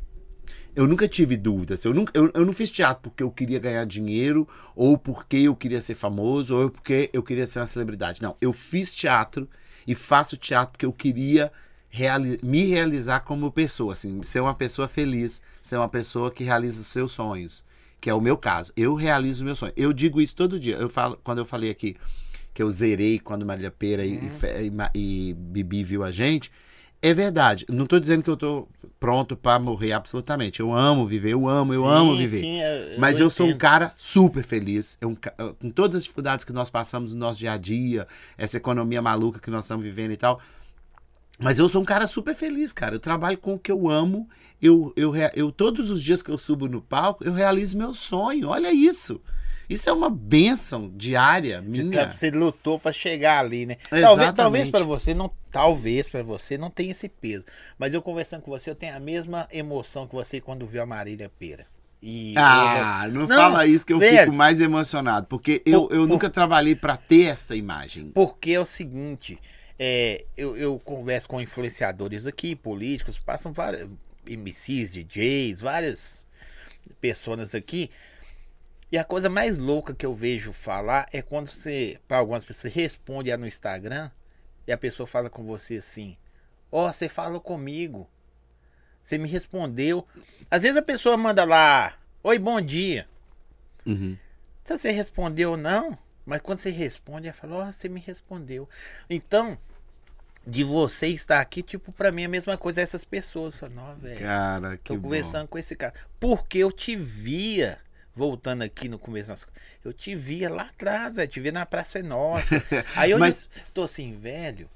Eu 0.75 0.87
nunca 0.87 1.07
tive 1.07 1.35
dúvidas. 1.35 1.83
Eu, 1.83 1.93
nunca, 1.93 2.11
eu, 2.17 2.31
eu 2.33 2.45
não 2.45 2.53
fiz 2.53 2.69
teatro 2.69 3.09
porque 3.09 3.23
eu 3.23 3.31
queria 3.31 3.59
ganhar 3.59 3.85
dinheiro, 3.85 4.47
ou 4.75 4.97
porque 4.97 5.37
eu 5.37 5.55
queria 5.55 5.81
ser 5.81 5.95
famoso, 5.95 6.55
ou 6.55 6.69
porque 6.69 7.09
eu 7.11 7.23
queria 7.23 7.45
ser 7.47 7.59
uma 7.59 7.67
celebridade. 7.67 8.21
Não, 8.21 8.35
eu 8.39 8.53
fiz 8.53 8.93
teatro 8.95 9.47
e 9.87 9.95
faço 9.95 10.37
teatro 10.37 10.71
porque 10.73 10.85
eu 10.85 10.93
queria 10.93 11.51
reali- 11.89 12.39
me 12.43 12.63
realizar 12.65 13.21
como 13.21 13.51
pessoa, 13.51 13.93
assim, 13.93 14.21
ser 14.23 14.39
uma 14.41 14.53
pessoa 14.53 14.87
feliz, 14.87 15.41
ser 15.61 15.77
uma 15.77 15.89
pessoa 15.89 16.31
que 16.31 16.43
realiza 16.43 16.79
os 16.79 16.87
seus 16.87 17.11
sonhos, 17.11 17.63
que 17.99 18.09
é 18.09 18.13
o 18.13 18.21
meu 18.21 18.37
caso. 18.37 18.71
Eu 18.77 18.93
realizo 18.95 19.41
o 19.41 19.45
meu 19.45 19.55
sonho. 19.55 19.73
Eu 19.75 19.91
digo 19.91 20.21
isso 20.21 20.35
todo 20.35 20.59
dia. 20.59 20.75
Eu 20.77 20.89
falo, 20.89 21.19
quando 21.23 21.39
eu 21.39 21.45
falei 21.45 21.71
aqui 21.71 21.95
que 22.53 22.61
eu 22.63 22.69
zerei 22.69 23.19
quando 23.19 23.45
Maria 23.45 23.71
Pera 23.71 24.05
e- 24.05 24.29
e, 24.63 24.71
e, 24.95 25.29
e 25.29 25.33
Bibi 25.33 25.83
viu 25.83 26.03
a 26.03 26.11
gente, 26.11 26.51
é 27.01 27.13
verdade. 27.13 27.65
Não 27.69 27.85
tô 27.85 27.99
dizendo 27.99 28.21
que 28.23 28.29
eu 28.29 28.37
tô 28.37 28.67
pronto 28.99 29.35
para 29.37 29.57
morrer 29.59 29.93
absolutamente. 29.93 30.59
Eu 30.59 30.73
amo 30.73 31.05
viver, 31.05 31.31
eu 31.33 31.47
amo, 31.47 31.73
eu 31.73 31.83
Sim, 31.83 31.87
amo 31.87 32.15
viver. 32.17 32.39
sim, 32.39 32.61
eu- 32.61 32.99
Mas 32.99 33.19
eu 33.19 33.27
eu, 33.27 33.29
sou 33.29 33.47
um 33.47 33.57
cara 33.57 33.93
super 33.95 34.43
feliz. 34.43 34.97
Ca- 35.21 35.33
com 35.59 35.69
todas 35.71 35.95
as 35.97 36.03
dificuldades 36.03 36.43
que 36.43 36.51
nós 36.51 36.69
passamos 36.69 37.13
no 37.13 37.19
nosso 37.19 37.39
dia 37.39 37.53
a 37.53 37.57
dia, 37.57 38.07
essa 38.37 38.57
economia 38.57 39.01
maluca 39.01 39.39
que 39.39 39.49
nós 39.49 39.63
estamos 39.63 39.83
vivendo 39.85 40.11
e 40.11 40.17
tal. 40.17 40.39
Mas 41.39 41.57
eu 41.57 41.69
sou 41.69 41.81
um 41.81 41.85
cara 41.85 42.05
super 42.05 42.35
feliz, 42.35 42.73
cara. 42.73 42.95
Eu 42.95 42.99
trabalho 42.99 43.37
com 43.37 43.53
o 43.53 43.59
que 43.59 43.71
eu 43.71 43.87
amo. 43.89 44.27
Eu, 44.61 44.91
eu, 44.97 45.13
eu 45.33 45.51
todos 45.53 45.89
os 45.89 46.03
dias 46.03 46.21
que 46.21 46.29
eu 46.29 46.37
subo 46.37 46.67
no 46.67 46.81
palco, 46.81 47.23
eu 47.23 47.31
realizo 47.31 47.77
meu 47.77 47.93
sonho. 47.93 48.49
Olha 48.49 48.73
isso. 48.73 49.21
Isso 49.69 49.87
é 49.89 49.93
uma 49.93 50.09
benção 50.09 50.91
diária 50.95 51.61
Você, 51.61 51.83
minha. 51.83 52.05
tá- 52.07 52.11
você 52.11 52.31
lutou 52.31 52.79
pra 52.79 52.91
chegar 52.91 53.39
ali, 53.39 53.65
né? 53.67 53.77
Exatamente. 53.91 54.01
Talvez, 54.01 54.33
talvez 54.35 54.71
para 54.71 54.83
você 54.83 55.13
não, 55.13 55.31
talvez 55.51 56.09
para 56.09 56.23
você 56.23 56.57
não 56.57 56.69
tenha 56.71 56.91
esse 56.91 57.07
peso, 57.07 57.45
mas 57.77 57.93
eu 57.93 58.01
conversando 58.01 58.41
com 58.41 58.49
você, 58.51 58.69
eu 58.69 58.75
tenho 58.75 58.95
a 58.95 58.99
mesma 58.99 59.47
emoção 59.51 60.07
que 60.07 60.15
você 60.15 60.41
quando 60.41 60.65
viu 60.65 60.81
a 60.81 60.85
Marília 60.85 61.29
Pera. 61.37 61.67
E 62.01 62.33
Ah, 62.37 63.01
hoje- 63.03 63.13
não, 63.13 63.27
Não, 63.27 63.35
fala 63.35 63.67
isso 63.67 63.85
que 63.85 63.91
eu 63.93 63.99
velho. 63.99 64.19
fico 64.21 64.31
mais 64.31 64.59
emocionado, 64.61 65.27
porque 65.27 65.61
eu, 65.65 65.83
Por- 65.85 65.93
eu 65.95 66.01
por- 66.03 66.07
nunca 66.07 66.29
trabalhei 66.29 66.73
pra 66.73 66.95
ter 66.97 67.25
esta 67.25 67.55
imagem. 67.55 68.09
Porque 68.11 68.51
é 68.51 68.59
o 68.59 68.65
seguinte, 68.65 69.37
é, 69.77 70.23
eu, 70.37 70.55
eu 70.57 70.79
converso 70.79 71.27
com 71.27 71.39
influenciadores 71.41 72.25
aqui, 72.25 72.55
políticos, 72.55 73.19
passam 73.19 73.51
várias 73.51 73.85
MCs, 74.25 74.91
DJs, 74.93 75.59
várias 75.61 76.25
pessoas 77.01 77.53
aqui. 77.53 77.89
E 78.91 78.97
a 78.97 79.03
coisa 79.03 79.29
mais 79.29 79.57
louca 79.57 79.93
que 79.93 80.05
eu 80.05 80.13
vejo 80.13 80.51
falar 80.51 81.07
é 81.11 81.21
quando 81.21 81.47
você, 81.47 81.99
para 82.07 82.17
algumas 82.17 82.43
pessoas, 82.43 82.73
responde 82.73 83.35
no 83.37 83.45
Instagram 83.45 84.09
e 84.67 84.71
a 84.71 84.77
pessoa 84.77 85.05
fala 85.05 85.29
com 85.29 85.43
você 85.43 85.77
assim: 85.77 86.17
Ó, 86.71 86.91
você 86.91 87.07
falou 87.07 87.39
comigo. 87.39 88.09
Você 89.03 89.17
me 89.17 89.27
respondeu. 89.27 90.05
Às 90.49 90.63
vezes 90.63 90.77
a 90.77 90.81
pessoa 90.81 91.17
manda 91.17 91.45
lá: 91.45 91.97
Oi, 92.23 92.39
bom 92.39 92.59
dia. 92.59 93.07
Uhum. 93.85 94.17
Se 94.63 94.77
você 94.77 94.91
respondeu 94.91 95.51
ou 95.51 95.57
não, 95.57 95.97
mas 96.25 96.41
quando 96.41 96.59
você 96.59 96.69
responde, 96.69 97.27
ela 97.27 97.35
fala, 97.35 97.55
ó, 97.55 97.71
você 97.71 97.89
me 97.89 97.99
respondeu. 97.99 98.69
Então, 99.09 99.57
de 100.45 100.63
você 100.63 101.07
estar 101.07 101.39
aqui, 101.39 101.63
tipo, 101.63 101.91
pra 101.91 102.11
mim 102.11 102.21
é 102.21 102.25
a 102.25 102.29
mesma 102.29 102.55
coisa 102.55 102.81
essas 102.81 103.03
pessoas. 103.03 103.55
Fala, 103.55 103.73
não, 103.73 103.95
velho, 103.95 104.19
Cara, 104.19 104.77
que 104.77 104.83
tô 104.83 104.95
bom. 104.95 105.01
conversando 105.03 105.47
com 105.47 105.57
esse 105.57 105.75
cara. 105.75 105.93
Porque 106.19 106.59
eu 106.59 106.71
te 106.71 106.95
via, 106.95 107.79
voltando 108.19 108.63
aqui 108.63 108.89
no 108.89 108.99
começo, 108.99 109.47
eu 109.83 109.93
te 109.93 110.13
via 110.13 110.49
lá 110.49 110.63
atrás, 110.63 111.15
velho, 111.15 111.27
te 111.29 111.39
via 111.39 111.53
na 111.53 111.65
Praça 111.65 111.99
é 111.99 112.03
Nossa. 112.03 112.61
Aí 112.97 113.13
hoje 113.13 113.19
Mas- 113.19 113.41
eu 113.55 113.63
tô 113.73 113.83
assim, 113.83 114.19
velho, 114.19 114.69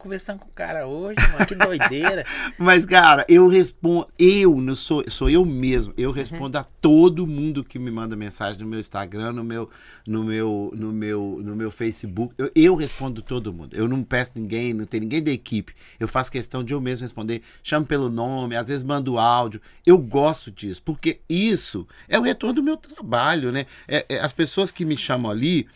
conversando 0.00 0.38
com 0.38 0.48
o 0.48 0.52
cara 0.52 0.86
hoje, 0.86 1.16
mano, 1.32 1.46
que 1.46 1.54
doideira. 1.54 2.24
Mas, 2.58 2.86
cara, 2.86 3.24
eu 3.28 3.46
respondo. 3.48 4.08
Eu, 4.18 4.56
não 4.56 4.74
sou, 4.74 5.04
sou 5.08 5.28
eu 5.28 5.44
mesmo. 5.44 5.92
Eu 5.96 6.10
respondo 6.10 6.56
a 6.56 6.64
todo 6.64 7.26
mundo 7.26 7.62
que 7.62 7.78
me 7.78 7.90
manda 7.90 8.16
mensagem 8.16 8.60
no 8.60 8.66
meu 8.66 8.80
Instagram, 8.80 9.32
no 9.32 9.44
meu, 9.44 9.68
no 10.08 10.24
meu, 10.24 10.72
no 10.74 10.90
meu, 10.90 11.40
no 11.44 11.54
meu 11.54 11.70
Facebook. 11.70 12.34
Eu, 12.38 12.50
eu 12.54 12.74
respondo 12.74 13.20
todo 13.20 13.52
mundo. 13.52 13.76
Eu 13.76 13.86
não 13.86 14.02
peço 14.02 14.32
ninguém, 14.36 14.72
não 14.72 14.86
tem 14.86 15.00
ninguém 15.00 15.22
da 15.22 15.30
equipe. 15.30 15.74
Eu 15.98 16.08
faço 16.08 16.32
questão 16.32 16.64
de 16.64 16.72
eu 16.72 16.80
mesmo 16.80 17.04
responder. 17.04 17.42
Chamo 17.62 17.84
pelo 17.84 18.08
nome, 18.08 18.56
às 18.56 18.68
vezes 18.68 18.82
mando 18.82 19.18
áudio. 19.18 19.60
Eu 19.86 19.98
gosto 19.98 20.50
disso, 20.50 20.82
porque 20.82 21.20
isso 21.28 21.86
é 22.08 22.18
o 22.18 22.22
retorno 22.22 22.54
do 22.54 22.62
meu 22.62 22.76
trabalho, 22.76 23.52
né? 23.52 23.66
É- 23.86 24.06
é- 24.08 24.20
as 24.20 24.32
pessoas 24.32 24.72
que 24.72 24.84
me 24.84 24.96
chamam 24.96 25.30
ali 25.30 25.68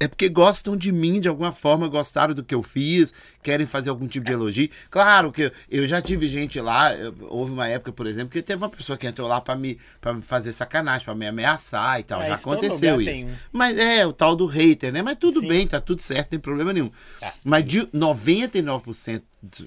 é 0.00 0.08
porque 0.08 0.28
gostam 0.28 0.76
de 0.76 0.90
mim 0.92 1.20
de 1.20 1.28
alguma 1.28 1.52
forma, 1.52 1.88
gostaram 1.88 2.34
do 2.34 2.42
que 2.44 2.54
eu 2.54 2.62
fiz, 2.62 3.12
querem 3.42 3.66
fazer 3.66 3.90
algum 3.90 4.06
tipo 4.06 4.26
de 4.26 4.32
elogio. 4.32 4.68
Claro 4.90 5.30
que 5.32 5.52
eu, 5.70 5.86
já 5.86 6.00
tive 6.00 6.26
gente 6.26 6.60
lá, 6.60 6.90
houve 7.28 7.52
uma 7.52 7.66
época, 7.68 7.92
por 7.92 8.06
exemplo, 8.06 8.30
que 8.30 8.42
teve 8.42 8.62
uma 8.62 8.68
pessoa 8.68 8.96
que 8.96 9.06
entrou 9.06 9.28
lá 9.28 9.40
pra 9.40 9.56
me, 9.56 9.78
pra 10.00 10.12
me 10.12 10.22
fazer 10.22 10.52
sacanagem, 10.52 11.04
pra 11.04 11.14
me 11.14 11.26
ameaçar 11.26 12.00
e 12.00 12.02
tal. 12.02 12.20
Ah, 12.20 12.28
já 12.28 12.34
aconteceu 12.34 13.00
isso. 13.00 13.10
tem 13.10 13.24
um. 13.26 13.34
Mas 13.52 13.78
é, 13.78 14.06
o 14.06 14.12
tal 14.12 14.34
do 14.34 14.46
hater, 14.46 14.92
né? 14.92 15.02
Mas 15.02 15.16
tudo 15.18 15.40
Sim. 15.40 15.48
bem, 15.48 15.66
tá 15.66 15.80
tudo 15.80 16.02
certo, 16.02 16.24
não 16.24 16.30
tem 16.30 16.40
problema 16.40 16.72
nenhum. 16.72 16.90
Ah, 17.22 17.32
Mas 17.44 17.64
de 17.64 17.82
99% 17.88 19.22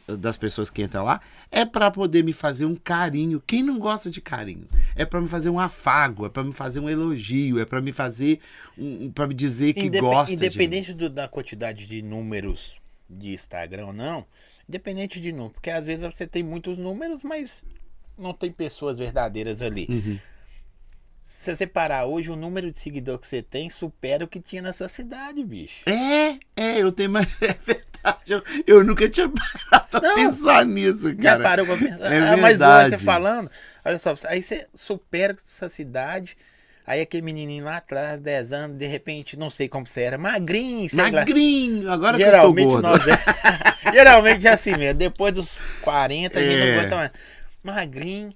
das 0.08 0.38
pessoas 0.38 0.70
que 0.70 0.82
entram 0.82 1.04
lá 1.04 1.20
é 1.52 1.66
pra 1.66 1.92
poder 1.92 2.24
me 2.24 2.34
fazer 2.34 2.66
um 2.66 2.76
carinho. 2.76 3.42
Quem 3.46 3.62
não 3.64 3.78
gosta 3.80 4.10
de 4.10 4.20
carinho? 4.22 4.68
É 4.96 5.06
pra 5.06 5.22
me 5.22 5.28
fazer 5.28 5.50
um 5.50 5.60
afago, 5.60 6.26
é 6.26 6.30
pra 6.30 6.44
me 6.44 6.52
fazer 6.54 6.80
um 6.80 6.90
elogio, 6.90 7.60
é 7.60 7.66
pra 7.66 7.82
me 7.82 7.92
fazer 7.92 8.40
um, 8.78 9.12
pra 9.12 9.28
me 9.28 9.34
dizer 9.34 9.74
que 9.74 9.86
Indep- 9.86 10.02
gosta. 10.02 10.34
Independente 10.34 10.94
do- 10.94 11.10
da 11.10 11.28
quantidade 11.28 11.86
de 11.86 12.02
números 12.02 12.80
de 13.10 13.34
Instagram 13.34 13.88
ou 13.88 13.94
não, 13.94 14.26
independente 14.68 15.20
de 15.22 15.32
número, 15.32 15.54
porque 15.54 15.70
às 15.70 15.86
vezes 15.88 16.04
você 16.04 16.28
tem 16.28 16.44
muitos 16.44 16.78
números, 16.78 17.24
mas 17.24 17.64
não 18.18 18.34
tem 18.34 18.52
pessoas 18.52 18.98
verdadeiras 18.98 19.62
ali. 19.62 19.86
Uhum. 19.90 20.20
Se 21.30 21.54
você 21.54 21.68
parar 21.68 22.06
hoje, 22.06 22.32
o 22.32 22.38
número 22.38 22.72
de 22.72 22.80
seguidor 22.80 23.20
que 23.20 23.28
você 23.28 23.42
tem 23.42 23.70
supera 23.70 24.24
o 24.24 24.28
que 24.30 24.40
tinha 24.40 24.62
na 24.62 24.72
sua 24.72 24.88
cidade, 24.88 25.44
bicho. 25.44 25.82
É, 25.86 26.38
é, 26.56 26.82
eu 26.82 26.90
tenho 26.90 27.10
mais. 27.10 27.28
É 27.44 27.54
verdade. 27.62 27.84
Eu, 28.30 28.42
eu 28.66 28.84
nunca 28.86 29.10
tinha 29.10 29.28
parado 29.28 29.88
pra 29.90 30.00
Não. 30.00 30.16
pensar 30.16 30.66
nisso, 30.66 31.10
Já 31.20 31.32
cara. 31.32 31.44
parou 31.44 31.66
pra 31.66 31.76
pensar? 31.76 32.14
É 32.14 32.30
Ah, 32.30 32.38
mas 32.38 32.62
hoje 32.62 32.90
você 32.92 32.98
falando, 32.98 33.52
olha 33.84 34.00
só, 34.00 34.14
aí 34.28 34.42
você 34.42 34.68
supera 34.74 35.36
essa 35.46 35.68
cidade. 35.68 36.38
Aí 36.86 37.02
aquele 37.02 37.24
menininho 37.24 37.66
lá 37.66 37.76
atrás, 37.78 38.22
10 38.22 38.54
anos, 38.54 38.78
de 38.78 38.88
repente, 38.88 39.36
não 39.36 39.50
sei 39.50 39.68
como 39.68 39.86
você 39.86 40.04
era, 40.04 40.18
magrinho, 40.18 40.90
sei 40.90 41.04
lá. 41.04 41.12
Magrinho, 41.12 41.92
agora 41.92 42.18
Geralmente 42.18 42.68
que 42.70 42.74
eu 42.76 42.82
tô 42.82 42.88
gordo. 42.88 43.06
nós 43.06 43.08
é. 43.86 43.92
Geralmente 43.92 44.48
é 44.48 44.52
assim 44.54 44.78
mesmo. 44.78 44.98
Depois 44.98 45.34
dos 45.34 45.60
40, 45.82 46.40
a 46.40 46.42
gente 46.42 46.56
É. 46.56 46.66
não 46.72 46.80
aguenta 46.80 46.96
mais. 46.96 47.12
Magrinho, 47.62 48.34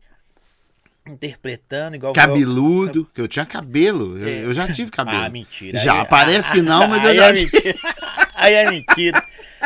interpretando 1.08 1.96
igual 1.96 2.14
Cabeludo, 2.14 3.06
que 3.14 3.20
eu 3.22 3.28
tinha 3.28 3.46
cabelo. 3.46 4.18
Eu, 4.18 4.28
É. 4.28 4.46
eu 4.46 4.54
já 4.54 4.72
tive 4.72 4.92
cabelo. 4.92 5.24
Ah, 5.24 5.30
mentira. 5.30 5.78
Já, 5.80 6.02
Aí- 6.02 6.08
parece 6.08 6.50
que 6.50 6.62
não, 6.62 6.88
mas 6.88 7.04
eu 7.04 7.16
já 7.16 7.30
é 7.30 7.34
tive. 7.34 7.52
Aí 8.36 8.54
é 8.54 8.70
mentira. 8.70 9.24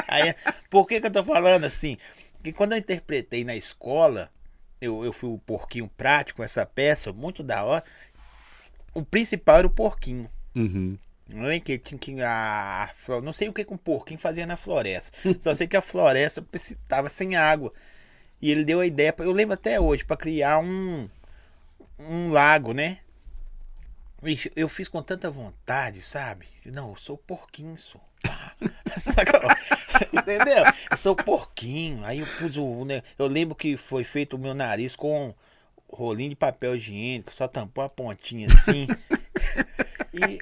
Aí 0.07 0.29
é- 0.29 0.35
Por 0.69 0.85
que, 0.87 0.99
que 0.99 1.07
eu 1.07 1.11
tô 1.11 1.23
falando 1.23 1.65
assim? 1.65 1.97
Que 2.43 2.51
quando 2.53 2.73
eu 2.73 2.77
interpretei 2.77 3.43
na 3.43 3.55
escola, 3.55 4.29
eu, 4.79 5.03
eu 5.03 5.11
fui 5.13 5.29
o 5.29 5.37
porquinho 5.39 5.89
prático, 5.97 6.43
essa 6.43 6.65
peça, 6.65 7.11
muito 7.11 7.41
da 7.43 7.63
hora. 7.63 7.83
O 8.93 9.03
principal 9.03 9.57
era 9.57 9.67
o 9.67 9.69
porquinho. 9.69 10.29
Uhum. 10.55 10.97
Não 11.27 11.47
é 11.49 11.59
que 11.59 11.77
tinha 11.77 11.97
que 11.97 12.21
a, 12.21 12.89
não 13.23 13.33
sei 13.33 13.49
o 13.49 13.53
que 13.53 13.65
um 13.69 13.77
porquinho 13.77 14.19
fazia 14.19 14.45
na 14.45 14.55
floresta. 14.55 15.17
Só 15.41 15.53
sei 15.55 15.67
que 15.67 15.75
a 15.75 15.81
floresta 15.81 16.45
estava 16.53 17.09
sem 17.09 17.35
água. 17.35 17.71
E 18.41 18.51
ele 18.51 18.63
deu 18.63 18.79
a 18.79 18.85
ideia, 18.85 19.11
pra, 19.11 19.25
eu 19.25 19.31
lembro 19.31 19.53
até 19.55 19.79
hoje, 19.79 20.05
para 20.05 20.17
criar 20.17 20.59
um 20.59 21.09
um 21.99 22.29
lago, 22.31 22.73
né? 22.73 22.99
Eu 24.55 24.67
fiz 24.67 24.87
com 24.87 25.03
tanta 25.03 25.29
vontade, 25.29 26.01
sabe? 26.01 26.47
Não, 26.65 26.89
eu 26.89 26.95
sou 26.95 27.17
porquinho, 27.17 27.77
sou. 27.77 28.01
Entendeu? 30.11 30.63
Eu 30.89 30.97
sou 30.97 31.15
porquinho. 31.15 32.03
Aí 32.03 32.19
eu 32.19 32.27
pus 32.39 32.57
o. 32.57 32.85
Né? 32.85 33.03
Eu 33.19 33.27
lembro 33.27 33.53
que 33.55 33.77
foi 33.77 34.03
feito 34.03 34.35
o 34.35 34.39
meu 34.39 34.53
nariz 34.55 34.95
com 34.95 35.33
rolinho 35.87 36.31
de 36.31 36.35
papel 36.35 36.75
higiênico, 36.75 37.33
só 37.33 37.47
tampou 37.47 37.83
a 37.83 37.89
pontinha 37.89 38.47
assim. 38.47 38.87
e, 40.11 40.39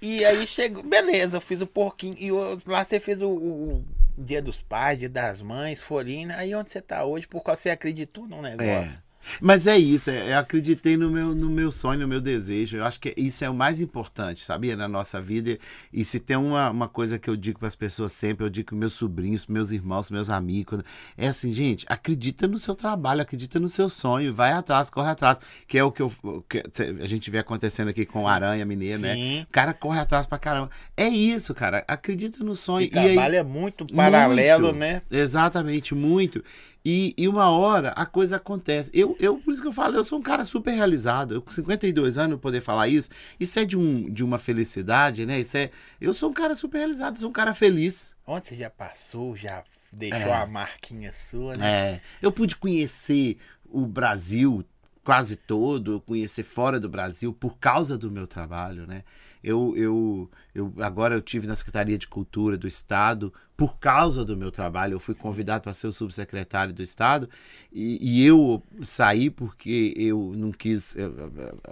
e 0.00 0.24
aí 0.24 0.46
chegou. 0.46 0.82
Beleza, 0.82 1.36
eu 1.36 1.40
fiz 1.42 1.60
o 1.60 1.66
porquinho. 1.66 2.16
E 2.18 2.28
eu- 2.28 2.56
lá 2.66 2.84
você 2.84 2.98
fez 2.98 3.20
o, 3.20 3.28
o 3.28 3.84
Dia 4.16 4.40
dos 4.40 4.62
Pais, 4.62 4.98
Dia 4.98 5.10
das 5.10 5.42
Mães, 5.42 5.82
Folina. 5.82 6.36
Aí 6.36 6.54
onde 6.54 6.70
você 6.70 6.80
tá 6.80 7.04
hoje, 7.04 7.26
por 7.28 7.42
causa 7.42 7.60
você 7.60 7.70
acreditou 7.70 8.26
num 8.26 8.40
negócio. 8.40 8.98
É. 9.04 9.07
Mas 9.40 9.66
é 9.66 9.76
isso, 9.78 10.10
é- 10.10 10.32
eu 10.32 10.38
acreditei 10.38 10.96
no 10.96 11.10
meu, 11.10 11.34
no 11.34 11.50
meu 11.50 11.70
sonho, 11.70 12.00
no 12.00 12.08
meu 12.08 12.20
desejo. 12.20 12.76
Eu 12.78 12.84
acho 12.84 12.98
que 12.98 13.12
isso 13.16 13.44
é 13.44 13.50
o 13.50 13.54
mais 13.54 13.80
importante, 13.80 14.42
sabia? 14.44 14.74
Na 14.76 14.88
nossa 14.88 15.20
vida. 15.20 15.58
E 15.92 16.04
se 16.04 16.18
tem 16.18 16.36
uma, 16.36 16.70
uma 16.70 16.88
coisa 16.88 17.18
que 17.18 17.28
eu 17.28 17.36
digo 17.36 17.58
para 17.58 17.68
as 17.68 17.76
pessoas 17.76 18.12
sempre, 18.12 18.44
eu 18.46 18.50
digo 18.50 18.68
para 18.70 18.78
meus 18.78 18.94
sobrinhos, 18.94 19.46
meus 19.46 19.70
irmãos, 19.70 20.10
meus 20.10 20.30
amigos, 20.30 20.80
é 21.16 21.28
assim, 21.28 21.52
gente, 21.52 21.84
acredita 21.88 22.48
no 22.48 22.56
seu 22.58 22.74
trabalho, 22.74 23.20
acredita 23.20 23.60
no 23.60 23.68
seu 23.68 23.88
sonho, 23.88 24.32
vai 24.32 24.52
atrás, 24.52 24.88
corre 24.88 25.10
atrás. 25.10 25.38
Que 25.66 25.76
é 25.78 25.84
o 25.84 25.92
que, 25.92 26.00
eu, 26.02 26.10
que 26.48 26.62
a 27.02 27.06
gente 27.06 27.30
vê 27.30 27.38
acontecendo 27.38 27.88
aqui 27.88 28.06
com 28.06 28.22
o 28.22 28.28
Aranha 28.28 28.64
Mineiro, 28.64 29.00
né? 29.02 29.14
Sim. 29.14 29.42
O 29.42 29.46
cara 29.52 29.74
corre 29.74 30.00
atrás 30.00 30.26
pra 30.26 30.38
caramba. 30.38 30.70
É 30.96 31.06
isso, 31.08 31.54
cara. 31.54 31.84
Acredita 31.86 32.42
no 32.42 32.56
sonho. 32.56 32.88
E 32.90 32.98
aí- 32.98 33.14
trabalha 33.14 33.44
muito 33.44 33.84
paralelo, 33.94 34.64
muito. 34.68 34.78
né? 34.78 35.02
Exatamente, 35.10 35.94
muito. 35.94 36.42
E, 36.84 37.14
e 37.18 37.28
uma 37.28 37.50
hora 37.50 37.90
a 37.90 38.06
coisa 38.06 38.36
acontece. 38.36 38.90
Eu, 38.94 39.16
eu, 39.20 39.36
por 39.38 39.52
isso 39.52 39.60
que 39.60 39.68
eu 39.68 39.72
falo, 39.72 39.96
eu 39.96 40.04
sou 40.04 40.18
um 40.18 40.22
cara 40.22 40.44
super 40.44 40.70
realizado. 40.72 41.34
Eu 41.34 41.42
com 41.42 41.50
52 41.50 42.16
anos 42.16 42.40
poder 42.40 42.60
falar 42.60 42.88
isso, 42.88 43.10
isso 43.38 43.58
é 43.58 43.64
de, 43.64 43.76
um, 43.76 44.08
de 44.10 44.24
uma 44.24 44.38
felicidade, 44.38 45.26
né? 45.26 45.40
Isso 45.40 45.56
é, 45.56 45.70
eu 46.00 46.14
sou 46.14 46.30
um 46.30 46.32
cara 46.32 46.54
super 46.54 46.78
realizado, 46.78 47.18
sou 47.18 47.28
um 47.28 47.32
cara 47.32 47.52
feliz. 47.54 48.14
Onde 48.26 48.48
você 48.48 48.56
já 48.56 48.70
passou, 48.70 49.36
já 49.36 49.62
deixou 49.92 50.30
É. 50.30 50.42
a 50.42 50.46
marquinha 50.46 51.12
sua, 51.12 51.54
né? 51.56 51.66
É, 51.94 52.00
eu 52.22 52.30
pude 52.32 52.56
conhecer 52.56 53.36
o 53.64 53.86
Brasil 53.86 54.64
quase 55.04 55.36
todo, 55.36 56.00
conhecer 56.06 56.42
fora 56.42 56.78
do 56.78 56.88
Brasil 56.88 57.32
por 57.32 57.58
causa 57.58 57.96
do 57.98 58.10
meu 58.10 58.26
trabalho, 58.26 58.86
né? 58.86 59.02
Eu, 59.42 59.74
eu, 59.76 60.30
eu 60.54 60.72
agora 60.80 61.14
eu 61.14 61.22
tive 61.22 61.46
na 61.46 61.56
Secretaria 61.56 61.96
de 61.96 62.08
Cultura 62.08 62.56
do 62.56 62.66
Estado 62.66 63.32
por 63.56 63.76
causa 63.78 64.24
do 64.24 64.36
meu 64.36 64.52
trabalho. 64.52 64.94
Eu 64.94 65.00
fui 65.00 65.14
convidado 65.16 65.64
para 65.64 65.72
ser 65.72 65.88
o 65.88 65.92
subsecretário 65.92 66.72
do 66.72 66.82
Estado 66.82 67.28
e, 67.72 67.98
e 68.00 68.26
eu 68.26 68.62
saí 68.84 69.30
porque 69.30 69.92
eu 69.96 70.32
não 70.36 70.52
quis, 70.52 70.94
eu 70.94 71.12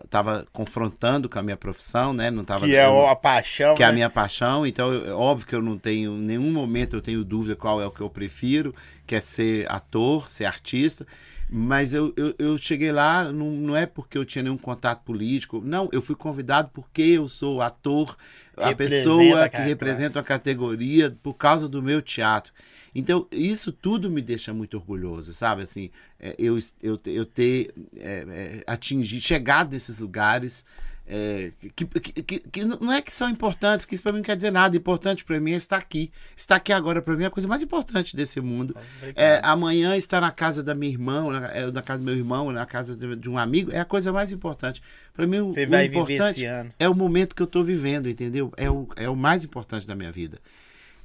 estava 0.04 0.44
confrontando 0.52 1.28
com 1.28 1.38
a 1.38 1.42
minha 1.42 1.56
profissão, 1.56 2.12
né? 2.12 2.30
Não 2.30 2.44
tava, 2.44 2.66
que 2.66 2.74
é 2.74 2.86
eu, 2.86 3.06
a 3.06 3.14
paixão. 3.14 3.74
Que 3.76 3.82
é 3.84 3.86
né? 3.86 3.92
a 3.92 3.94
minha 3.94 4.10
paixão. 4.10 4.66
Então, 4.66 4.92
eu, 4.92 5.16
óbvio 5.16 5.46
que 5.46 5.54
eu 5.54 5.62
não 5.62 5.78
tenho, 5.78 6.12
em 6.12 6.22
nenhum 6.22 6.50
momento 6.52 6.96
eu 6.96 7.00
tenho 7.00 7.24
dúvida 7.24 7.54
qual 7.54 7.80
é 7.80 7.86
o 7.86 7.90
que 7.90 8.00
eu 8.00 8.10
prefiro, 8.10 8.74
que 9.06 9.14
é 9.14 9.20
ser 9.20 9.70
ator, 9.70 10.28
ser 10.28 10.44
artista. 10.44 11.06
Mas 11.48 11.94
eu, 11.94 12.12
eu, 12.16 12.34
eu, 12.38 12.58
cheguei 12.58 12.90
lá, 12.90 13.30
não, 13.30 13.50
não 13.50 13.76
é 13.76 13.86
porque 13.86 14.18
eu 14.18 14.24
tinha 14.24 14.42
nenhum 14.42 14.58
contato 14.58 15.04
político. 15.04 15.62
Não, 15.64 15.88
eu 15.92 16.02
fui 16.02 16.16
convidado 16.16 16.70
porque 16.74 17.02
eu 17.02 17.28
sou 17.28 17.62
ator, 17.62 18.16
a 18.56 18.74
pessoa 18.74 19.44
a 19.44 19.48
que 19.48 19.58
representa 19.58 20.18
a 20.18 20.24
categoria 20.24 21.16
por 21.22 21.34
causa 21.34 21.68
do 21.68 21.80
meu 21.80 22.02
teatro. 22.02 22.52
Então, 22.92 23.28
isso 23.30 23.70
tudo 23.70 24.10
me 24.10 24.20
deixa 24.22 24.52
muito 24.52 24.76
orgulhoso, 24.76 25.32
sabe? 25.32 25.62
Assim, 25.62 25.90
eu, 26.36 26.58
eu, 26.82 26.98
eu 27.06 27.24
ter 27.24 27.72
é, 27.96 28.24
é, 28.28 28.64
atingido, 28.66 29.22
chegado 29.22 29.70
nesses 29.70 30.00
lugares 30.00 30.64
é, 31.08 31.52
que, 31.76 31.84
que, 31.84 32.22
que, 32.22 32.38
que, 32.40 32.64
não 32.64 32.92
é 32.92 33.00
que 33.00 33.14
são 33.14 33.30
importantes, 33.30 33.86
que 33.86 33.94
isso 33.94 34.02
para 34.02 34.12
mim 34.12 34.18
não 34.18 34.24
quer 34.24 34.34
dizer 34.34 34.50
nada. 34.50 34.76
Importante 34.76 35.24
para 35.24 35.38
mim 35.38 35.52
é 35.52 35.56
estar 35.56 35.76
aqui. 35.76 36.10
Estar 36.36 36.56
aqui 36.56 36.72
agora 36.72 37.00
para 37.00 37.14
mim 37.16 37.22
é 37.22 37.26
a 37.26 37.30
coisa 37.30 37.46
mais 37.46 37.62
importante 37.62 38.16
desse 38.16 38.40
mundo. 38.40 38.76
É, 39.14 39.40
amanhã 39.44 39.96
estar 39.96 40.20
na 40.20 40.32
casa 40.32 40.62
da 40.64 40.74
minha 40.74 40.90
irmã, 40.90 41.30
na, 41.30 41.46
é, 41.48 41.70
na 41.70 41.80
casa 41.80 42.00
do 42.00 42.04
meu 42.04 42.16
irmão, 42.16 42.50
na 42.50 42.66
casa 42.66 42.96
de, 42.96 43.28
um 43.28 43.38
amigo 43.38 43.70
é 43.70 43.78
a 43.78 43.84
coisa 43.84 44.12
mais 44.12 44.32
importante. 44.32 44.82
Para 45.14 45.26
mim, 45.26 45.38
o, 45.38 45.52
o 45.52 45.74
importante 45.84 46.44
é 46.78 46.88
o 46.88 46.94
momento 46.94 47.36
que 47.36 47.42
eu 47.42 47.46
estou 47.46 47.62
vivendo, 47.62 48.08
entendeu? 48.08 48.52
É 48.56 48.68
o, 48.68 48.88
é 48.96 49.08
o 49.08 49.14
mais 49.14 49.44
importante 49.44 49.86
da 49.86 49.94
minha 49.94 50.10
vida. 50.10 50.38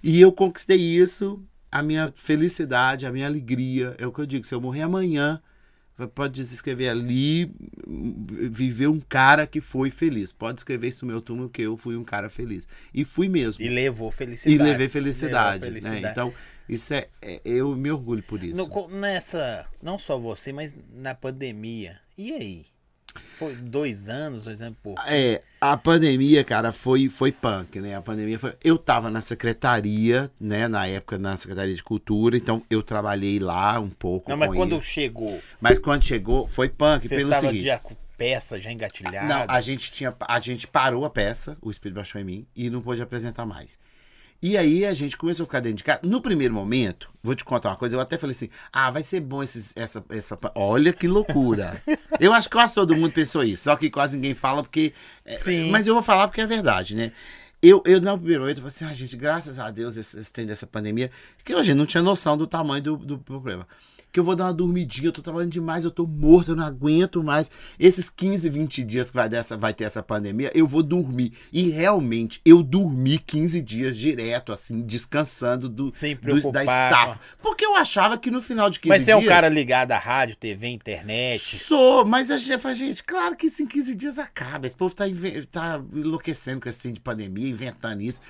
E 0.02 0.20
eu 0.20 0.32
conquistei 0.32 0.80
isso, 0.80 1.40
a 1.72 1.84
minha 1.84 2.12
felicidade, 2.16 3.06
a 3.06 3.12
minha 3.12 3.28
alegria. 3.28 3.96
É 4.00 4.08
o 4.08 4.12
que 4.12 4.20
eu 4.20 4.26
digo: 4.26 4.46
se 4.46 4.56
eu 4.56 4.60
morrer 4.60 4.82
amanhã 4.82 5.40
pode 6.08 6.42
escrever 6.42 6.90
ali, 6.90 7.52
viver 7.86 8.88
um 8.88 9.00
cara 9.00 9.46
que 9.46 9.62
foi 9.62 9.90
feliz. 9.90 10.32
Pode 10.32 10.60
escrever 10.60 10.88
isso 10.88 11.06
no 11.06 11.12
meu 11.12 11.22
túmulo 11.22 11.50
que 11.50 11.62
eu 11.62 11.78
fui 11.78 11.96
um 11.96 12.04
cara 12.04 12.30
feliz. 12.30 12.68
E 12.94 13.04
fui 13.06 13.28
mesmo. 13.28 13.64
E 13.64 13.70
levou 13.70 14.12
felicidade. 14.12 14.56
E 14.56 14.58
levei 14.64 14.90
felicidade. 14.90 15.66
Levou 15.66 15.82
felicidade. 15.82 16.02
Né? 16.02 16.12
Então, 16.12 16.34
isso 16.68 16.94
é, 16.94 17.08
é, 17.22 17.42
Eu 17.44 17.76
me 17.76 17.92
orgulho 17.92 18.24
por 18.24 18.42
isso. 18.44 18.56
No, 18.56 18.88
nessa. 18.88 19.66
Não 19.82 19.98
só 19.98 20.18
você, 20.18 20.54
mas 20.54 20.76
na 20.94 21.14
pandemia. 21.14 22.00
E 22.18 22.32
aí? 22.32 22.71
Foi 23.36 23.56
dois 23.56 24.08
anos, 24.08 24.46
dois 24.46 24.62
anos. 24.62 24.78
É, 25.08 25.42
a 25.60 25.78
pandemia, 25.78 26.44
cara, 26.44 26.72
foi, 26.72 27.10
foi 27.10 27.32
punk, 27.32 27.80
né? 27.80 27.96
A 27.96 28.02
pandemia 28.02 28.38
foi. 28.38 28.54
Eu 28.64 28.78
tava 28.78 29.10
na 29.10 29.22
secretaria, 29.22 30.32
né? 30.40 30.68
Na 30.68 30.88
época, 30.88 31.18
na 31.18 31.38
Secretaria 31.38 31.76
de 31.76 31.84
Cultura, 31.84 32.38
então 32.38 32.64
eu 32.70 32.82
trabalhei 32.82 33.40
lá 33.40 33.80
um 33.80 33.90
pouco. 33.90 34.30
Não, 34.30 34.38
mas 34.38 34.54
quando 34.54 34.80
chegou. 34.82 35.42
Mas 35.60 35.80
quando 35.80 36.04
chegou, 36.04 36.48
foi 36.48 36.70
punk 36.70 37.08
Você 37.08 37.16
pelo 37.16 37.34
estava 37.34 37.48
seguinte. 37.48 37.66
Já 37.66 37.80
com 37.80 37.96
peça 38.18 38.62
já 38.62 38.72
engatilhada? 38.72 39.28
Não, 39.28 39.46
a 39.48 39.62
gente 39.62 39.92
tinha. 39.92 40.16
A 40.20 40.40
gente 40.40 40.68
parou 40.68 41.06
a 41.06 41.10
peça, 41.10 41.58
o 41.62 41.72
Espírito 41.72 41.96
baixou 41.96 42.22
em 42.22 42.24
mim, 42.24 42.48
e 42.56 42.70
não 42.70 42.82
pôde 42.82 43.02
apresentar 43.02 43.46
mais. 43.46 43.80
E 44.42 44.58
aí 44.58 44.86
a 44.86 44.94
gente 44.94 45.16
começou 45.16 45.44
a 45.44 45.48
ficar 45.48 45.60
dentro 45.60 45.78
de 45.78 45.84
casa. 45.84 46.00
No 46.04 46.20
primeiro 46.20 46.54
momento, 46.54 47.10
vou 47.22 47.36
te 47.36 47.46
contar 47.46 47.70
uma 47.70 47.78
coisa, 47.78 47.96
eu 47.96 48.00
até 48.00 48.18
falei 48.18 48.36
assim: 48.36 48.50
ah, 48.74 48.90
vai 48.90 49.04
ser 49.04 49.20
bom 49.20 49.44
esses, 49.44 49.72
essa, 49.76 50.04
essa. 50.10 50.38
Olha 50.56 50.92
que 50.92 51.08
loucura. 51.08 51.80
eu 52.20 52.34
acho 52.34 52.50
que 52.50 52.56
quase 52.56 52.74
todo 52.74 52.96
mundo 52.96 53.12
pensou 53.12 53.44
isso, 53.44 53.66
só 53.66 53.76
que 53.76 53.90
quase 53.90 54.16
ninguém 54.16 54.34
fala 54.34 54.64
porque. 54.64 54.94
Sim. 55.40 55.70
Mas 55.70 55.86
eu 55.86 55.94
vou 55.94 56.02
falar 56.02 56.28
porque 56.28 56.42
é 56.42 56.48
verdade, 56.48 56.96
né? 56.96 57.12
Eu, 57.62 57.84
eu 57.86 58.02
no 58.02 58.18
primeiro 58.18 58.42
momento, 58.42 58.58
eu 58.58 58.64
falei 58.64 58.76
assim: 58.76 58.86
ah, 58.86 58.96
gente, 58.96 59.16
graças 59.16 59.60
a 59.60 59.70
Deus 59.70 59.96
esse, 59.96 60.18
esse 60.20 60.34
tem 60.34 60.48
dessa 60.48 60.66
pandemia, 60.66 61.12
que 61.46 61.54
a 61.54 61.62
gente 61.62 61.78
não 61.78 61.86
tinha 61.86 62.02
noção 62.02 62.36
do 62.36 62.48
tamanho 62.48 62.82
do, 62.82 62.98
do 62.98 63.20
problema 63.20 63.68
que 64.12 64.20
eu 64.20 64.24
vou 64.24 64.36
dar 64.36 64.46
uma 64.46 64.54
dormidinha, 64.54 65.08
eu 65.08 65.12
tô 65.12 65.22
trabalhando 65.22 65.52
demais, 65.52 65.86
eu 65.86 65.92
tô 65.92 66.06
morto, 66.06 66.52
eu 66.52 66.56
não 66.56 66.66
aguento 66.66 67.24
mais. 67.24 67.50
Esses 67.80 68.10
15, 68.10 68.50
20 68.50 68.84
dias 68.84 69.10
que 69.10 69.16
vai, 69.16 69.30
dessa, 69.30 69.58
vai 69.58 69.74
ter 69.74 69.86
essa 69.86 70.04
pandemia, 70.04 70.52
eu 70.54 70.68
vou 70.68 70.84
dormir. 70.84 71.34
E 71.52 71.70
realmente, 71.70 72.42
eu 72.46 72.62
dormi 72.62 73.18
15 73.18 73.62
dias 73.62 73.98
direto, 73.98 74.52
assim, 74.52 74.82
descansando 74.82 75.70
do, 75.70 75.92
do 75.92 76.52
da 76.52 76.64
staff. 76.64 77.18
Porque 77.42 77.66
eu 77.66 77.76
achava 77.76 78.18
que 78.18 78.30
no 78.30 78.42
final 78.42 78.70
de 78.70 78.80
15 78.80 78.90
mas 78.90 79.06
dias. 79.06 79.16
Mas 79.16 79.24
você 79.24 79.26
é 79.26 79.32
um 79.32 79.36
cara 79.36 79.48
ligado 79.48 79.92
à 79.94 79.98
rádio, 79.98 80.36
TV, 80.36 80.68
internet? 80.68 81.40
Sou, 81.40 82.06
mas 82.06 82.30
a 82.30 82.38
gente 82.38 82.60
fala, 82.60 82.76
gente, 82.76 83.04
claro 83.04 83.36
que 83.36 83.48
isso 83.48 83.64
em 83.64 83.68
15 83.68 83.96
dias 83.96 84.20
acaba. 84.20 84.68
Esse 84.68 84.76
povo 84.76 84.94
tá, 84.94 85.06
tá 85.52 85.82
enlouquecendo 85.94 86.62
com 86.62 86.70
esse 86.70 86.92
de 86.92 87.00
pandemia, 87.00 87.50
inventando 87.50 88.02
isso. 88.02 88.22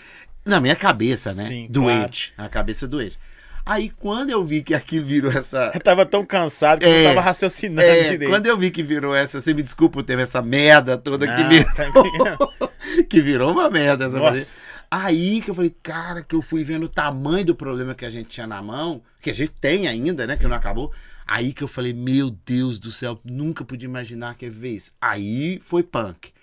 Na 0.44 0.60
minha 0.60 0.76
cabeça, 0.76 1.34
né? 1.34 1.48
Sim, 1.48 1.68
doente. 1.70 2.34
Claro. 2.36 2.48
A 2.48 2.52
cabeça 2.52 2.88
doente. 2.88 3.18
Aí 3.66 3.90
quando 3.90 4.30
eu 4.30 4.44
vi 4.44 4.62
que 4.62 4.74
aquilo 4.74 5.06
virou 5.06 5.32
essa. 5.32 5.72
Eu 5.74 5.80
tava 5.80 6.06
tão 6.06 6.26
cansado 6.26 6.80
que 6.80 6.86
é, 6.86 7.06
eu 7.06 7.10
tava 7.10 7.22
raciocinando 7.22 7.88
é, 7.88 8.10
direito. 8.10 8.30
Quando 8.30 8.46
eu 8.48 8.58
vi 8.58 8.72
que 8.72 8.84
virou 8.84 9.16
essa, 9.16 9.40
você 9.40 9.54
me 9.54 9.64
desculpa, 9.64 10.02
teve 10.04 10.22
essa 10.22 10.42
merda 10.42 10.98
toda 10.98 11.26
Não, 11.26 11.36
que 11.36 11.44
virou. 11.44 12.38
Tá 12.38 12.70
que 13.10 13.22
virou 13.22 13.52
uma 13.52 13.70
merda 13.70 14.06
essa 14.06 14.18
Nossa. 14.18 14.74
Aí 14.90 15.42
que 15.42 15.52
eu 15.52 15.56
falei, 15.56 15.74
cara, 15.82 16.24
que 16.24 16.36
eu 16.36 16.42
fui 16.42 16.64
vendo 16.64 16.84
o 16.84 16.90
tamanho 16.90 17.46
do 17.46 17.56
problema 17.56 17.94
que 17.94 18.06
a 18.06 18.10
gente 18.10 18.30
tinha 18.30 18.48
na 18.48 18.62
mão, 18.62 19.02
que 19.22 19.30
a 19.30 19.34
gente 19.34 19.54
tem 19.60 19.88
ainda, 19.88 20.26
né? 20.26 20.36
Sim. 20.36 20.42
Que 20.42 20.48
não 20.48 20.56
acabou. 20.56 20.92
Aí 21.28 21.54
que 21.54 21.64
eu 21.64 21.68
falei, 21.68 21.94
meu 21.94 22.30
Deus 22.30 22.78
do 22.78 22.92
céu, 22.92 23.20
nunca 23.24 23.64
podia 23.64 23.88
imaginar 23.88 24.36
que 24.36 24.46
ia 24.46 24.52
ver 24.52 24.72
isso. 24.72 24.92
Aí 25.00 25.60
foi 25.62 25.84
punk. 25.84 26.34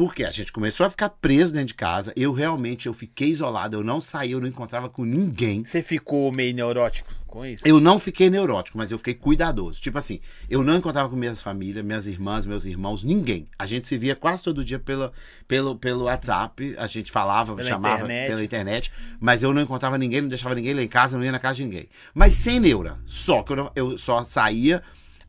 Porque 0.00 0.24
a 0.24 0.30
gente 0.30 0.50
começou 0.50 0.86
a 0.86 0.88
ficar 0.88 1.10
preso 1.10 1.52
dentro 1.52 1.66
de 1.66 1.74
casa. 1.74 2.10
Eu 2.16 2.32
realmente 2.32 2.86
eu 2.86 2.94
fiquei 2.94 3.28
isolado, 3.28 3.76
eu 3.76 3.84
não 3.84 4.00
saí, 4.00 4.32
eu 4.32 4.40
não 4.40 4.48
encontrava 4.48 4.88
com 4.88 5.04
ninguém. 5.04 5.62
Você 5.62 5.82
ficou 5.82 6.32
meio 6.32 6.54
neurótico 6.54 7.06
com 7.26 7.44
isso? 7.44 7.68
Eu 7.68 7.78
não 7.78 7.98
fiquei 7.98 8.30
neurótico, 8.30 8.78
mas 8.78 8.90
eu 8.90 8.96
fiquei 8.96 9.12
cuidadoso. 9.12 9.78
Tipo 9.78 9.98
assim, 9.98 10.18
eu 10.48 10.64
não 10.64 10.74
encontrava 10.74 11.10
com 11.10 11.16
minhas 11.16 11.42
famílias, 11.42 11.84
minhas 11.84 12.06
irmãs, 12.06 12.46
meus 12.46 12.64
irmãos, 12.64 13.04
ninguém. 13.04 13.46
A 13.58 13.66
gente 13.66 13.86
se 13.86 13.98
via 13.98 14.16
quase 14.16 14.42
todo 14.42 14.64
dia 14.64 14.78
pela, 14.78 15.12
pelo, 15.46 15.76
pelo 15.76 16.04
WhatsApp, 16.04 16.74
a 16.78 16.86
gente 16.86 17.12
falava, 17.12 17.54
pela 17.54 17.68
chamava 17.68 17.96
internet. 17.96 18.28
pela 18.28 18.42
internet, 18.42 18.92
mas 19.20 19.42
eu 19.42 19.52
não 19.52 19.60
encontrava 19.60 19.98
ninguém, 19.98 20.22
não 20.22 20.30
deixava 20.30 20.54
ninguém 20.54 20.72
lá 20.72 20.82
em 20.82 20.88
casa, 20.88 21.18
não 21.18 21.24
ia 21.26 21.32
na 21.32 21.38
casa 21.38 21.56
de 21.56 21.64
ninguém. 21.64 21.90
Mas 22.14 22.32
sem 22.32 22.58
neura. 22.58 22.98
Só 23.04 23.42
que 23.42 23.52
eu, 23.52 23.56
não, 23.56 23.72
eu 23.76 23.98
só 23.98 24.24
saía 24.24 24.82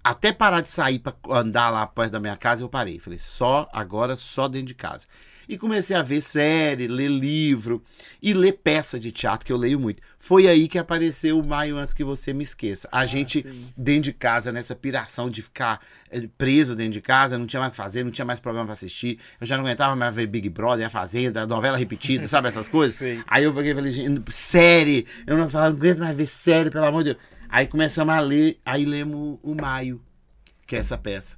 até 0.03 0.31
parar 0.31 0.61
de 0.61 0.69
sair 0.69 0.99
para 0.99 1.13
andar 1.29 1.69
lá 1.69 1.85
perto 1.85 2.13
da 2.13 2.19
minha 2.19 2.35
casa, 2.35 2.63
eu 2.63 2.69
parei. 2.69 2.99
Falei, 2.99 3.19
só 3.19 3.69
agora, 3.71 4.15
só 4.15 4.47
dentro 4.47 4.67
de 4.67 4.75
casa. 4.75 5.05
E 5.47 5.57
comecei 5.57 5.95
a 5.97 6.01
ver 6.01 6.21
série, 6.21 6.87
ler 6.87 7.09
livro 7.09 7.83
e 8.21 8.33
ler 8.33 8.53
peça 8.53 8.99
de 8.99 9.11
teatro, 9.11 9.45
que 9.45 9.51
eu 9.51 9.57
leio 9.57 9.79
muito. 9.79 10.01
Foi 10.17 10.47
aí 10.47 10.67
que 10.67 10.77
apareceu 10.77 11.37
o 11.37 11.45
Maio 11.45 11.77
Antes 11.77 11.93
Que 11.93 12.03
Você 12.03 12.31
Me 12.31 12.43
Esqueça. 12.43 12.87
A 12.91 12.99
ah, 12.99 13.05
gente, 13.05 13.41
sim. 13.41 13.67
dentro 13.75 14.03
de 14.03 14.13
casa, 14.13 14.51
nessa 14.51 14.75
piração 14.75 15.29
de 15.29 15.41
ficar 15.41 15.81
preso 16.37 16.75
dentro 16.75 16.93
de 16.93 17.01
casa, 17.01 17.37
não 17.37 17.45
tinha 17.45 17.59
mais 17.59 17.69
o 17.69 17.71
que 17.71 17.77
fazer, 17.77 18.03
não 18.03 18.11
tinha 18.11 18.23
mais 18.23 18.39
programa 18.39 18.67
para 18.67 18.73
assistir. 18.73 19.19
Eu 19.41 19.47
já 19.47 19.57
não 19.57 19.65
aguentava 19.65 19.95
mais 19.95 20.15
ver 20.15 20.27
Big 20.27 20.47
Brother, 20.47 20.85
A 20.85 20.89
Fazenda, 20.89 21.45
novela 21.45 21.75
repetida, 21.75 22.27
sabe 22.27 22.47
essas 22.47 22.69
coisas? 22.69 22.95
Sim. 22.99 23.21
Aí 23.27 23.43
eu 23.43 23.53
peguei 23.53 23.73
e 23.73 23.75
falei, 23.75 24.23
série, 24.31 25.05
eu 25.27 25.35
não, 25.35 25.49
não 25.49 25.59
aguento 25.59 25.99
mais 25.99 26.15
ver 26.15 26.27
série, 26.27 26.71
pelo 26.71 26.85
amor 26.85 27.03
de 27.03 27.13
Deus. 27.13 27.40
Aí 27.51 27.67
começamos 27.67 28.15
a 28.15 28.19
ler, 28.21 28.59
aí 28.65 28.85
lemos 28.85 29.37
o 29.43 29.53
Maio, 29.53 30.01
que 30.65 30.73
é 30.73 30.79
essa 30.79 30.97
peça. 30.97 31.35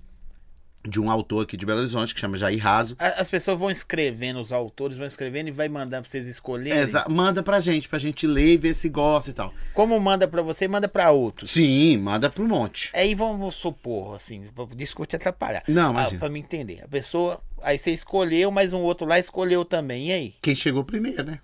De 0.87 0.99
um 0.99 1.09
autor 1.09 1.43
aqui 1.43 1.57
de 1.57 1.65
Belo 1.65 1.79
Horizonte, 1.79 2.13
que 2.13 2.19
chama 2.19 2.37
Jair 2.37 2.61
Raso. 2.61 2.95
As 2.99 3.31
pessoas 3.31 3.57
vão 3.57 3.71
escrevendo, 3.71 4.39
os 4.39 4.51
autores 4.51 4.97
vão 4.97 5.07
escrevendo 5.07 5.47
e 5.47 5.51
vai 5.51 5.67
mandando 5.67 6.03
pra 6.03 6.11
vocês 6.11 6.27
escolherem. 6.27 6.77
Exa 6.77 7.05
manda 7.09 7.41
pra 7.41 7.59
gente, 7.59 7.89
pra 7.89 7.97
gente 7.97 8.27
ler 8.27 8.53
e 8.53 8.57
ver 8.57 8.75
se 8.75 8.89
gosta 8.89 9.31
e 9.31 9.33
tal. 9.33 9.51
Como 9.73 9.99
manda 9.99 10.27
pra 10.27 10.43
você, 10.43 10.67
manda 10.67 10.87
pra 10.87 11.09
outros. 11.09 11.49
Sim, 11.49 11.97
manda 11.97 12.29
pra 12.29 12.43
um 12.43 12.47
monte. 12.47 12.91
Aí 12.93 13.15
vamos 13.15 13.55
supor, 13.55 14.15
assim, 14.15 14.43
discute 14.75 15.15
atrapalhar. 15.15 15.63
Não, 15.67 15.87
ah, 15.87 15.91
imagina. 15.91 16.19
Pra 16.19 16.29
me 16.29 16.39
entender. 16.39 16.83
A 16.83 16.87
pessoa, 16.87 17.41
aí 17.63 17.79
você 17.79 17.89
escolheu, 17.89 18.51
mas 18.51 18.71
um 18.71 18.81
outro 18.81 19.07
lá 19.07 19.17
escolheu 19.17 19.65
também. 19.65 20.09
E 20.09 20.11
aí? 20.11 20.35
Quem 20.41 20.53
chegou 20.53 20.83
primeiro, 20.83 21.23
né? 21.23 21.39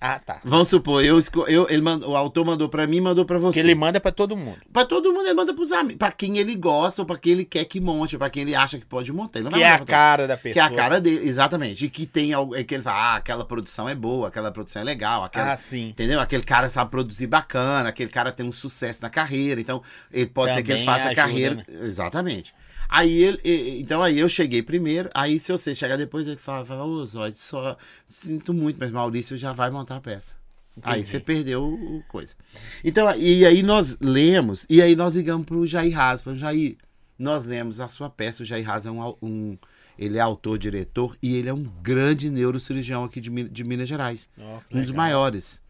Ah, 0.00 0.20
tá. 0.24 0.40
Vamos 0.44 0.68
supor, 0.68 1.04
eu, 1.04 1.18
eu 1.48 1.66
ele 1.68 1.82
mandou, 1.82 2.10
o 2.10 2.16
autor 2.16 2.44
mandou 2.46 2.68
para 2.68 2.86
mim, 2.86 3.00
mandou 3.00 3.24
para 3.24 3.36
você. 3.38 3.60
Que 3.60 3.66
ele 3.66 3.74
manda 3.74 3.98
para 3.98 4.12
todo 4.12 4.36
mundo. 4.36 4.58
Para 4.72 4.84
todo 4.86 5.12
mundo, 5.12 5.24
ele 5.26 5.34
manda 5.34 5.52
pros 5.52 5.72
amigos, 5.72 5.96
para 5.96 6.12
quem 6.12 6.38
ele 6.38 6.54
gosta 6.54 7.02
ou 7.02 7.06
para 7.06 7.18
quem 7.18 7.32
ele 7.32 7.44
quer 7.44 7.64
que 7.64 7.80
monte, 7.80 8.16
para 8.16 8.30
quem 8.30 8.42
ele 8.42 8.54
acha 8.54 8.78
que 8.78 8.86
pode 8.86 9.12
montar. 9.12 9.42
que 9.42 9.60
é 9.62 9.68
a 9.72 9.78
cara 9.80 10.28
da 10.28 10.36
pessoa. 10.36 10.52
Que 10.52 10.60
é 10.60 10.62
a 10.62 10.70
cara 10.70 11.00
dele, 11.00 11.28
exatamente. 11.28 11.84
E 11.84 11.90
que 11.90 12.06
tem 12.06 12.32
algo, 12.32 12.54
é 12.54 12.62
que 12.62 12.74
ele 12.76 12.82
fala, 12.82 13.14
ah, 13.14 13.16
aquela 13.16 13.44
produção 13.44 13.88
é 13.88 13.94
boa, 13.94 14.28
aquela 14.28 14.52
produção 14.52 14.80
é 14.82 14.84
legal, 14.84 15.24
aquela, 15.24 15.52
Ah, 15.52 15.56
sim. 15.56 15.88
entendeu? 15.88 16.20
Aquele 16.20 16.44
cara 16.44 16.68
sabe 16.68 16.90
produzir 16.92 17.26
bacana, 17.26 17.88
aquele 17.88 18.10
cara 18.10 18.30
tem 18.30 18.46
um 18.46 18.52
sucesso 18.52 19.02
na 19.02 19.10
carreira, 19.10 19.60
então 19.60 19.82
ele 20.12 20.26
pode 20.26 20.54
ser 20.54 20.62
que 20.62 20.70
ele 20.70 20.80
Também 20.80 20.94
faça 20.94 21.06
ajuda, 21.08 21.22
carreira, 21.22 21.54
né? 21.56 21.64
exatamente. 21.82 22.54
Aí 22.88 23.22
ele, 23.22 23.78
então 23.80 24.02
aí 24.02 24.18
eu 24.18 24.28
cheguei 24.28 24.62
primeiro, 24.62 25.10
aí 25.14 25.38
se 25.38 25.52
você 25.52 25.74
chegar 25.74 25.96
depois, 25.98 26.26
ele 26.26 26.36
fala, 26.36 26.84
ô 26.84 27.04
Zóio, 27.04 27.34
só 27.34 27.76
sinto 28.08 28.54
muito, 28.54 28.78
mas 28.80 28.90
Maurício 28.90 29.36
já 29.36 29.52
vai 29.52 29.70
montar 29.70 29.96
a 29.96 30.00
peça. 30.00 30.34
Aí 30.82 31.00
Entendi. 31.00 31.06
você 31.08 31.20
perdeu 31.20 31.66
o 31.68 32.02
coisa. 32.08 32.34
Então, 32.84 33.12
e 33.16 33.44
aí 33.44 33.62
nós 33.62 33.96
lemos, 34.00 34.64
e 34.70 34.80
aí 34.80 34.94
nós 34.96 35.16
ligamos 35.16 35.44
pro 35.44 35.66
Jair 35.66 35.94
Raso. 35.94 36.22
Falamos, 36.22 36.40
Jair, 36.40 36.76
nós 37.18 37.46
lemos 37.46 37.80
a 37.80 37.88
sua 37.88 38.08
peça. 38.08 38.42
O 38.42 38.46
Jair 38.46 38.68
Haas 38.70 38.86
é 38.86 38.90
um, 38.90 39.14
um- 39.20 39.58
ele 39.98 40.18
é 40.18 40.20
autor, 40.20 40.56
diretor 40.56 41.16
e 41.20 41.34
ele 41.34 41.48
é 41.48 41.52
um 41.52 41.64
grande 41.82 42.30
neurocirurgião 42.30 43.02
aqui 43.02 43.20
de, 43.20 43.28
de 43.48 43.64
Minas 43.64 43.88
Gerais, 43.88 44.28
que 44.70 44.76
um 44.78 44.80
dos 44.82 44.92
maiores. 44.92 45.60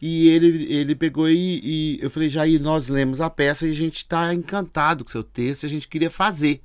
E 0.00 0.28
ele, 0.28 0.72
ele 0.72 0.94
pegou 0.94 1.28
e, 1.28 1.60
e 1.62 1.98
eu 2.00 2.08
falei, 2.08 2.28
Jair, 2.28 2.60
nós 2.60 2.88
lemos 2.88 3.20
a 3.20 3.28
peça 3.28 3.66
e 3.66 3.72
a 3.72 3.74
gente 3.74 3.96
está 3.96 4.32
encantado 4.32 5.04
com 5.04 5.08
o 5.08 5.12
seu 5.12 5.24
texto, 5.24 5.66
a 5.66 5.68
gente 5.68 5.88
queria 5.88 6.10
fazer. 6.10 6.62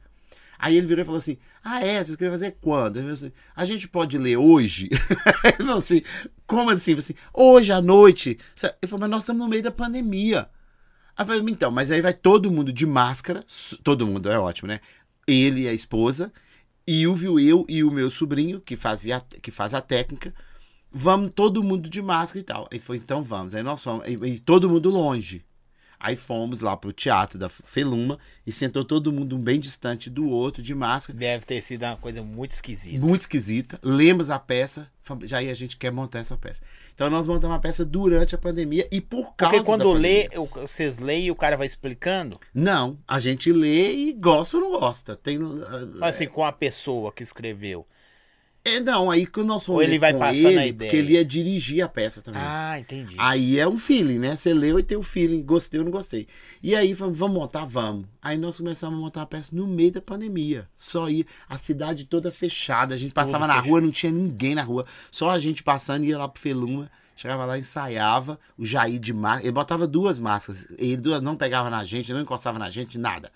Aí 0.63 0.77
ele 0.77 0.87
virou 0.87 1.01
e 1.01 1.05
falou 1.05 1.17
assim: 1.17 1.37
Ah, 1.61 1.85
é? 1.85 2.01
Vocês 2.01 2.15
queriam 2.15 2.31
fazer 2.31 2.55
quando? 2.61 2.97
Assim, 3.11 3.33
a 3.53 3.65
gente 3.65 3.85
pode 3.85 4.17
ler 4.17 4.37
hoje? 4.37 4.89
ele 5.43 5.57
falou 5.57 5.79
assim: 5.79 6.01
Como 6.47 6.69
assim? 6.69 6.93
Assim, 6.93 7.13
hoje 7.33 7.73
à 7.73 7.81
noite. 7.81 8.37
Ele 8.61 8.87
falou, 8.87 9.01
mas 9.01 9.09
nós 9.09 9.23
estamos 9.23 9.41
no 9.41 9.49
meio 9.49 9.61
da 9.61 9.71
pandemia. 9.71 10.49
Aí 11.17 11.23
eu 11.23 11.25
falei, 11.25 11.43
então, 11.49 11.69
mas 11.69 11.91
aí 11.91 12.01
vai 12.01 12.13
todo 12.13 12.49
mundo 12.49 12.71
de 12.71 12.85
máscara, 12.85 13.43
todo 13.83 14.07
mundo 14.07 14.31
é 14.31 14.39
ótimo, 14.39 14.69
né? 14.69 14.79
Ele 15.27 15.63
e 15.63 15.67
a 15.67 15.73
esposa, 15.73 16.31
Ilvio, 16.87 17.39
eu 17.39 17.65
e 17.69 17.83
o 17.83 17.91
meu 17.91 18.09
sobrinho, 18.09 18.61
que, 18.61 18.75
fazia, 18.75 19.21
que 19.41 19.51
faz 19.51 19.73
a 19.73 19.81
técnica, 19.81 20.33
vamos 20.93 21.31
todo 21.33 21.63
mundo 21.63 21.89
de 21.89 22.01
máscara 22.01 22.39
e 22.39 22.43
tal. 22.43 22.67
Aí 22.71 22.79
foi, 22.79 22.97
então 22.97 23.23
vamos. 23.23 23.55
Aí 23.55 23.63
nós 23.63 23.83
fomos, 23.83 24.07
e, 24.07 24.13
e 24.13 24.39
todo 24.39 24.69
mundo 24.69 24.89
longe. 24.89 25.43
Aí 25.99 26.17
fomos 26.17 26.59
lá 26.59 26.75
pro 26.75 26.91
teatro 26.91 27.39
da 27.39 27.47
Feluma 27.47 28.19
e 28.45 28.51
sentou 28.51 28.83
todo 28.83 29.09
mundo 29.09 29.37
um 29.37 29.41
bem 29.41 29.57
distante 29.57 30.09
do 30.09 30.27
outro, 30.27 30.61
de 30.61 30.75
máscara. 30.75 31.17
Deve 31.17 31.45
ter 31.45 31.61
sido 31.61 31.83
uma 31.83 31.95
coisa 31.95 32.21
muito 32.21 32.51
esquisita. 32.51 32.99
Muito 32.99 33.21
esquisita. 33.21 33.79
Lemos 33.81 34.29
a 34.29 34.37
peça, 34.37 34.91
já 35.23 35.37
aí 35.37 35.49
a 35.49 35.53
gente 35.53 35.77
quer 35.77 35.93
montar 35.93 36.19
essa 36.19 36.35
peça. 36.35 36.61
Então 36.93 37.09
nós 37.09 37.25
montamos 37.25 37.55
a 37.55 37.59
peça 37.59 37.85
durante 37.85 38.35
a 38.35 38.37
pandemia 38.37 38.85
e 38.91 38.99
por 38.99 39.33
causa 39.33 39.55
Porque 39.55 39.65
quando 39.65 39.93
da 39.93 39.97
lê, 39.97 40.27
pandemia. 40.27 40.67
vocês 40.67 40.97
leem 40.97 41.27
e 41.27 41.31
o 41.31 41.35
cara 41.37 41.55
vai 41.55 41.67
explicando, 41.67 42.37
Não, 42.53 42.97
a 43.07 43.17
gente 43.21 43.49
lê 43.53 43.93
e 43.93 44.11
gosta 44.11 44.57
ou 44.57 44.63
não 44.63 44.71
gosta. 44.77 45.15
Tem, 45.15 45.39
mas 45.39 46.15
assim, 46.15 46.27
com 46.27 46.43
a 46.43 46.51
pessoa 46.51 47.13
que 47.13 47.23
escreveu. 47.23 47.87
É, 48.65 48.79
não, 48.79 49.11
aí 49.11 49.25
quando 49.25 49.47
nós 49.47 49.65
fomos 49.65 49.81
Ou 49.81 49.83
ele 49.87 49.99
vai 49.99 50.13
passando 50.13 50.35
ele, 50.47 50.57
a 50.59 50.67
ideia. 50.67 50.89
porque 50.89 50.95
ele 51.03 51.13
ia 51.13 51.25
dirigir 51.25 51.83
a 51.83 51.89
peça 51.89 52.21
também. 52.21 52.41
Ah, 52.43 52.79
entendi. 52.79 53.15
Aí 53.17 53.59
é 53.59 53.67
um 53.67 53.77
feeling, 53.77 54.19
né? 54.19 54.35
Você 54.37 54.53
leu 54.53 54.79
e 54.79 54.83
tem 54.83 54.97
o 54.97 55.03
feeling, 55.03 55.43
gostei 55.43 55.79
ou 55.79 55.83
não 55.85 55.91
gostei. 55.91 56.27
E 56.61 56.73
aí 56.75 56.95
falamos, 56.95 57.19
vamos 57.19 57.35
montar? 57.37 57.65
Vamos. 57.65 58.05
Aí 58.21 58.37
nós 58.37 58.57
começamos 58.57 58.97
a 58.97 59.01
montar 59.01 59.21
a 59.23 59.25
peça 59.25 59.53
no 59.55 59.67
meio 59.67 59.91
da 59.91 60.01
pandemia. 60.01 60.67
Só 60.75 61.09
ia, 61.09 61.25
a 61.49 61.57
cidade 61.57 62.05
toda 62.05 62.31
fechada. 62.31 62.95
A 62.95 62.97
gente 62.97 63.13
passava 63.13 63.45
na 63.47 63.55
fechado. 63.55 63.69
rua, 63.69 63.81
não 63.81 63.91
tinha 63.91 64.11
ninguém 64.11 64.55
na 64.55 64.63
rua. 64.63 64.85
Só 65.11 65.29
a 65.29 65.39
gente 65.39 65.61
passando, 65.61 66.05
ia 66.05 66.17
lá 66.17 66.27
pro 66.29 66.41
Feluma, 66.41 66.89
chegava 67.17 67.43
lá, 67.45 67.57
ensaiava. 67.59 68.39
O 68.57 68.65
Jair 68.65 68.97
de 68.99 69.11
máscara, 69.11 69.43
ele 69.43 69.51
botava 69.51 69.85
duas 69.85 70.17
máscaras. 70.17 70.65
Ele 70.77 70.95
duas- 70.95 71.21
não 71.21 71.35
pegava 71.35 71.69
na 71.69 71.83
gente, 71.83 72.13
não 72.13 72.21
encostava 72.21 72.57
na 72.57 72.69
gente, 72.69 72.97
nada. 72.97 73.29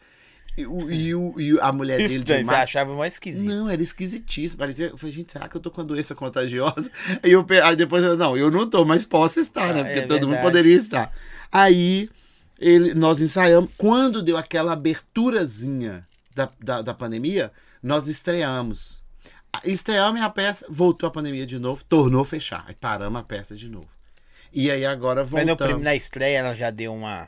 E, 0.57 0.65
o- 0.65 0.91
e 0.91 1.13
o- 1.15 1.39
e 1.39 1.59
a 1.59 1.71
mulher 1.71 1.97
dele 1.99 2.19
de 2.23 2.33
máscara. 2.39 2.63
achava 2.63 2.95
mais 2.95 3.13
esquisito. 3.13 3.45
Não, 3.45 3.69
era 3.69 3.81
esquisitíssimo. 3.81 4.57
Parecia. 4.57 4.87
Eu 4.87 4.97
falei, 4.97 5.13
gente, 5.15 5.31
será 5.31 5.47
que 5.47 5.55
eu 5.55 5.61
tô 5.61 5.69
com 5.69 5.81
a 5.81 5.83
doença 5.83 6.15
contagiosa? 6.15 6.89
Aí, 7.21 7.29
eu, 7.31 7.45
aí 7.63 7.75
depois 7.75 8.03
eu, 8.03 8.17
não, 8.17 8.35
eu 8.35 8.49
não 8.49 8.67
tô, 8.67 8.83
mas 8.83 9.05
posso 9.05 9.39
estar, 9.39 9.73
né? 9.73 9.81
Ah, 9.81 9.83
Porque 9.85 9.99
é 9.99 10.01
todo 10.07 10.21
mundo 10.21 10.31
verdade. 10.31 10.47
poderia 10.47 10.75
estar. 10.75 11.13
Aí 11.51 12.09
ele, 12.59 12.95
nós 12.95 13.21
ensaiamos. 13.21 13.69
Quando 13.77 14.23
deu 14.23 14.35
aquela 14.35 14.73
aberturazinha 14.73 16.05
da, 16.35 16.49
da, 16.59 16.81
da 16.81 16.93
pandemia, 16.93 17.51
nós 17.83 18.07
estreamos. 18.07 19.03
Estreamos 19.63 20.21
a 20.21 20.29
peça, 20.29 20.65
voltou 20.69 21.07
a 21.07 21.11
pandemia 21.11 21.45
de 21.45 21.57
novo, 21.59 21.83
tornou 21.83 22.21
a 22.21 22.25
fechar. 22.25 22.63
Aí 22.67 22.75
paramos 22.79 23.19
a 23.19 23.23
peça 23.23 23.55
de 23.55 23.69
novo. 23.69 23.87
E 24.53 24.69
aí 24.71 24.85
agora 24.85 25.21
Mas 25.29 25.45
no 25.45 25.55
voltamos. 25.55 25.81
na 25.83 25.95
estreia 25.95 26.37
ela 26.39 26.55
já 26.55 26.69
deu 26.71 26.93
uma. 26.93 27.27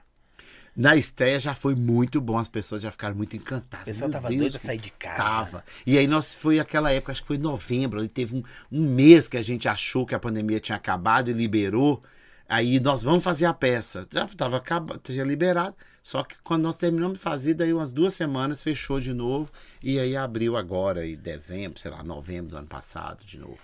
Na 0.75 0.95
estreia 0.95 1.39
já 1.39 1.53
foi 1.53 1.75
muito 1.75 2.21
bom, 2.21 2.37
as 2.37 2.47
pessoas 2.47 2.81
já 2.81 2.91
ficaram 2.91 3.15
muito 3.15 3.35
encantadas. 3.35 3.81
A 3.81 3.85
pessoa 3.85 4.07
Meu 4.07 4.13
tava 4.13 4.29
Deus, 4.29 4.39
doida 4.39 4.59
pra 4.59 4.65
sair 4.65 4.77
de 4.77 4.91
casa. 4.91 5.17
Tava. 5.17 5.63
E 5.85 5.97
aí 5.97 6.07
nós 6.07 6.33
foi 6.33 6.59
aquela 6.59 6.91
época, 6.91 7.11
acho 7.11 7.21
que 7.21 7.27
foi 7.27 7.37
novembro, 7.37 7.99
ali 7.99 8.07
teve 8.07 8.35
um, 8.35 8.43
um 8.71 8.89
mês 8.89 9.27
que 9.27 9.37
a 9.37 9.41
gente 9.41 9.67
achou 9.67 10.05
que 10.05 10.15
a 10.15 10.19
pandemia 10.19 10.59
tinha 10.59 10.77
acabado 10.77 11.29
e 11.29 11.33
liberou. 11.33 12.01
Aí 12.47 12.79
nós 12.79 13.03
vamos 13.03 13.23
fazer 13.23 13.45
a 13.45 13.53
peça. 13.53 14.07
Já 14.11 14.25
estava 14.25 14.57
acabado, 14.57 14.99
tinha 15.03 15.23
liberado. 15.23 15.75
Só 16.01 16.23
que 16.23 16.35
quando 16.43 16.63
nós 16.63 16.75
terminamos 16.75 17.17
de 17.17 17.23
fazer, 17.23 17.53
daí 17.53 17.71
umas 17.71 17.91
duas 17.91 18.13
semanas 18.13 18.63
fechou 18.63 18.99
de 18.99 19.13
novo. 19.13 19.51
E 19.83 19.99
aí 19.99 20.15
abriu 20.15 20.57
agora, 20.57 21.05
em 21.05 21.15
dezembro, 21.15 21.79
sei 21.79 21.91
lá, 21.91 22.03
novembro 22.03 22.51
do 22.51 22.57
ano 22.57 22.67
passado, 22.67 23.23
de 23.23 23.37
novo. 23.37 23.59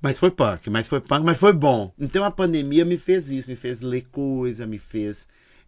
Mas 0.00 0.18
foi 0.18 0.30
punk, 0.30 0.70
mas 0.70 0.86
foi 0.86 1.00
punk, 1.00 1.24
mas 1.24 1.38
foi 1.38 1.52
bom. 1.52 1.92
Então 1.98 2.22
a 2.24 2.30
pandemia 2.30 2.84
me 2.84 2.96
fez 2.96 3.30
isso, 3.30 3.50
me 3.50 3.56
fez 3.56 3.80
ler 3.80 4.06
coisa, 4.12 4.66
me 4.66 4.78
fez 4.78 5.26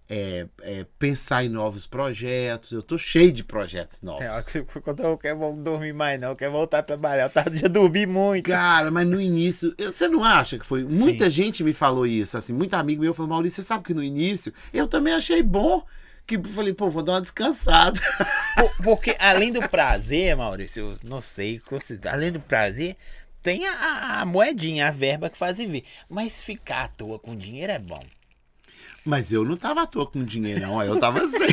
é, 0.08 0.46
é, 0.62 0.86
pensar 0.98 1.44
em 1.44 1.48
novos 1.48 1.86
projetos. 1.86 2.72
Eu 2.72 2.82
tô 2.82 2.98
cheio 2.98 3.32
de 3.32 3.42
projetos 3.42 4.02
novos. 4.02 4.24
É, 4.56 4.62
quando 4.82 5.02
eu 5.04 5.16
quero 5.18 5.52
dormir 5.56 5.92
mais, 5.92 6.20
não, 6.20 6.30
eu 6.30 6.36
quero 6.36 6.52
voltar 6.52 6.78
a 6.80 6.82
trabalhar. 6.82 7.24
Eu 7.24 7.30
tava, 7.30 7.56
já 7.56 7.68
dormi 7.68 8.04
muito. 8.06 8.44
Cara, 8.50 8.90
mas 8.90 9.06
no 9.06 9.20
início, 9.20 9.74
você 9.78 10.08
não 10.08 10.22
acha 10.24 10.58
que 10.58 10.66
foi? 10.66 10.84
Muita 10.84 11.28
gente 11.30 11.64
me 11.64 11.72
falou 11.72 12.06
isso, 12.06 12.36
assim, 12.36 12.52
muito 12.52 12.74
amigo 12.74 13.02
meu 13.02 13.14
falou, 13.14 13.30
Maurício, 13.30 13.62
você 13.62 13.68
sabe 13.68 13.84
que 13.84 13.94
no 13.94 14.02
início 14.02 14.52
eu 14.72 14.86
também 14.86 15.14
achei 15.14 15.42
bom. 15.42 15.84
Que 16.24 16.36
eu 16.36 16.44
falei, 16.44 16.72
pô, 16.72 16.88
vou 16.88 17.02
dar 17.02 17.12
uma 17.14 17.20
descansada. 17.20 17.98
Por- 18.56 18.76
Porque 18.84 19.16
além 19.18 19.52
do 19.52 19.68
prazer, 19.68 20.36
Maurício, 20.36 20.90
eu 20.92 20.98
não 21.08 21.20
sei, 21.20 21.60
além 22.08 22.30
do 22.30 22.38
prazer, 22.38 22.96
tem 23.42 23.66
a- 23.66 23.72
a, 23.72 24.20
a 24.20 24.24
moedinha, 24.24 24.86
a 24.86 24.92
verba 24.92 25.28
que 25.28 25.36
faz 25.36 25.58
viver. 25.58 25.82
Mas 26.08 26.40
ficar 26.40 26.84
à 26.84 26.88
toa 26.88 27.18
com 27.18 27.34
dinheiro 27.34 27.72
é 27.72 27.78
bom. 27.80 27.98
Mas 29.04 29.32
eu 29.32 29.44
não 29.44 29.56
tava 29.56 29.82
à 29.82 29.86
toa 29.86 30.06
com 30.06 30.24
dinheiro, 30.24 30.60
não. 30.60 30.82
Eu 30.82 30.98
tava 30.98 31.26
sem. 31.28 31.48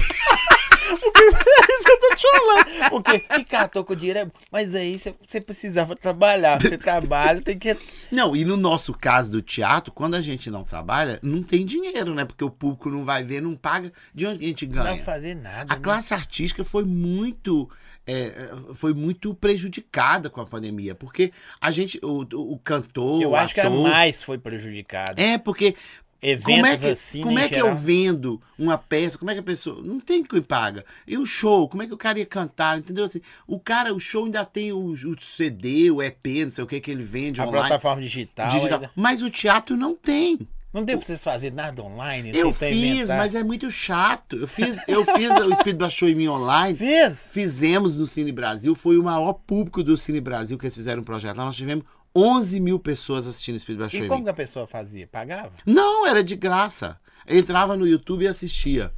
É 0.91 1.73
isso 1.73 1.83
que 1.83 1.91
eu 1.91 1.99
tô 1.99 2.15
te 2.15 2.23
falando. 2.31 2.89
Porque 2.89 3.19
ficar 3.39 3.61
à 3.61 3.67
toa 3.67 3.83
com 3.83 3.95
dinheiro 3.95 4.19
é. 4.19 4.31
Mas 4.51 4.73
aí 4.73 4.97
você- 4.97 5.41
precisava 5.41 5.95
trabalhar. 5.95 6.59
Você 6.59 6.77
trabalha, 6.79 7.41
tem 7.41 7.57
que. 7.59 7.77
Não, 8.11 8.35
e 8.35 8.43
no 8.43 8.57
nosso 8.57 8.93
caso 8.93 9.31
do 9.31 9.41
teatro, 9.41 9.91
quando 9.91 10.15
a 10.15 10.21
gente 10.21 10.49
não 10.49 10.63
trabalha, 10.63 11.19
não 11.21 11.43
tem 11.43 11.65
dinheiro, 11.65 12.13
né? 12.15 12.25
Porque 12.25 12.43
o 12.43 12.49
público 12.49 12.89
não 12.89 13.05
vai 13.05 13.23
ver, 13.23 13.41
não 13.41 13.55
paga. 13.55 13.91
De 14.15 14.25
onde 14.25 14.43
a 14.43 14.47
gente 14.47 14.65
Não 14.67 14.83
ganha? 14.83 15.03
fazer 15.03 15.35
nada. 15.35 15.71
A 15.73 15.75
né? 15.75 15.81
classe 15.81 16.13
artística 16.13 16.63
foi 16.63 16.83
muito. 16.85 17.69
é, 18.07 18.49
foi 18.73 18.93
muito 18.93 19.33
prejudicada 19.35 20.29
com 20.29 20.41
a 20.41 20.45
pandemia, 20.45 20.95
porque 20.95 21.31
a 21.61 21.69
gente, 21.69 21.99
o, 22.01 22.21
o 22.53 22.57
cantor, 22.57 23.21
Eu 23.21 23.31
o 23.31 23.35
acho 23.35 23.53
que 23.53 23.59
a 23.59 23.67
ator, 23.67 23.83
mais 23.87 24.23
foi 24.23 24.37
prejudicada. 24.39 25.21
É, 25.21 25.37
porque 25.37 25.75
Eventos 26.21 26.45
como 26.53 26.65
é 26.65 26.77
que, 26.77 26.85
assim, 26.87 27.21
como 27.21 27.35
né, 27.35 27.43
é 27.43 27.45
em 27.45 27.49
que 27.49 27.55
geral. 27.55 27.69
eu 27.71 27.77
vendo 27.77 28.41
uma 28.57 28.77
peça? 28.77 29.17
Como 29.17 29.31
é 29.31 29.33
que 29.33 29.39
a 29.39 29.43
pessoa. 29.43 29.81
Não 29.81 29.99
tem 29.99 30.21
quem 30.23 30.41
paga. 30.41 30.83
E 31.07 31.17
o 31.17 31.25
show? 31.25 31.69
Como 31.69 31.81
é 31.81 31.87
que 31.87 31.93
o 31.93 31.97
cara 31.97 32.19
ia 32.19 32.25
cantar? 32.25 32.77
Entendeu? 32.77 33.05
Assim, 33.05 33.21
o 33.47 33.59
cara, 33.59 33.93
o 33.93 33.99
show 33.99 34.25
ainda 34.25 34.43
tem 34.43 34.71
o, 34.73 34.79
o 34.93 35.15
CD, 35.21 35.89
o 35.91 36.01
EP, 36.03 36.25
não 36.45 36.51
sei 36.51 36.63
o 36.63 36.67
que 36.67 36.79
que 36.81 36.91
ele 36.91 37.03
vende 37.03 37.39
A 37.39 37.45
online. 37.45 37.67
plataforma 37.67 38.01
digital. 38.01 38.49
digital. 38.49 38.79
ainda- 38.79 38.91
Mas 38.95 39.21
o 39.21 39.29
teatro 39.29 39.77
não 39.77 39.95
tem. 39.95 40.39
Não 40.71 40.83
deu 40.83 40.97
pra 40.99 41.07
vocês 41.07 41.23
fazerem 41.23 41.55
nada 41.55 41.81
online? 41.81 42.31
Eu 42.31 42.53
fiz, 42.53 42.71
inventar? 42.71 43.17
mas 43.17 43.33
é 43.33 43.43
muito 43.43 43.71
chato. 43.71 44.35
Eu 44.35 44.47
fiz, 44.47 44.83
eu 44.87 45.03
fiz 45.03 45.31
o 45.31 45.51
Espírito 45.51 45.79
Baixou 45.79 46.07
em 46.07 46.13
mim 46.13 46.27
online. 46.27 46.75
Fez? 46.77 47.31
Fizemos 47.33 47.97
no 47.97 48.05
Cine 48.05 48.31
Brasil, 48.31 48.75
foi 48.75 48.95
o 48.99 49.03
maior 49.03 49.33
público 49.33 49.81
do 49.81 49.97
Cine 49.97 50.21
Brasil 50.21 50.59
que 50.59 50.65
eles 50.67 50.75
fizeram 50.75 51.01
um 51.01 51.05
projeto 51.05 51.37
lá. 51.37 51.45
Nós 51.45 51.55
tivemos 51.55 51.85
11 52.15 52.59
mil 52.59 52.79
pessoas 52.79 53.27
assistindo 53.27 53.55
o 53.55 53.57
Espírito 53.57 53.81
Baixou 53.81 54.03
E 54.03 54.07
como 54.07 54.23
que 54.23 54.29
a 54.29 54.33
pessoa 54.33 54.65
fazia? 54.65 55.07
Pagava? 55.07 55.51
Não, 55.65 56.07
era 56.07 56.23
de 56.23 56.35
graça. 56.35 56.99
Entrava 57.27 57.77
no 57.77 57.87
YouTube 57.87 58.23
e 58.23 58.27
assistia. 58.27 58.93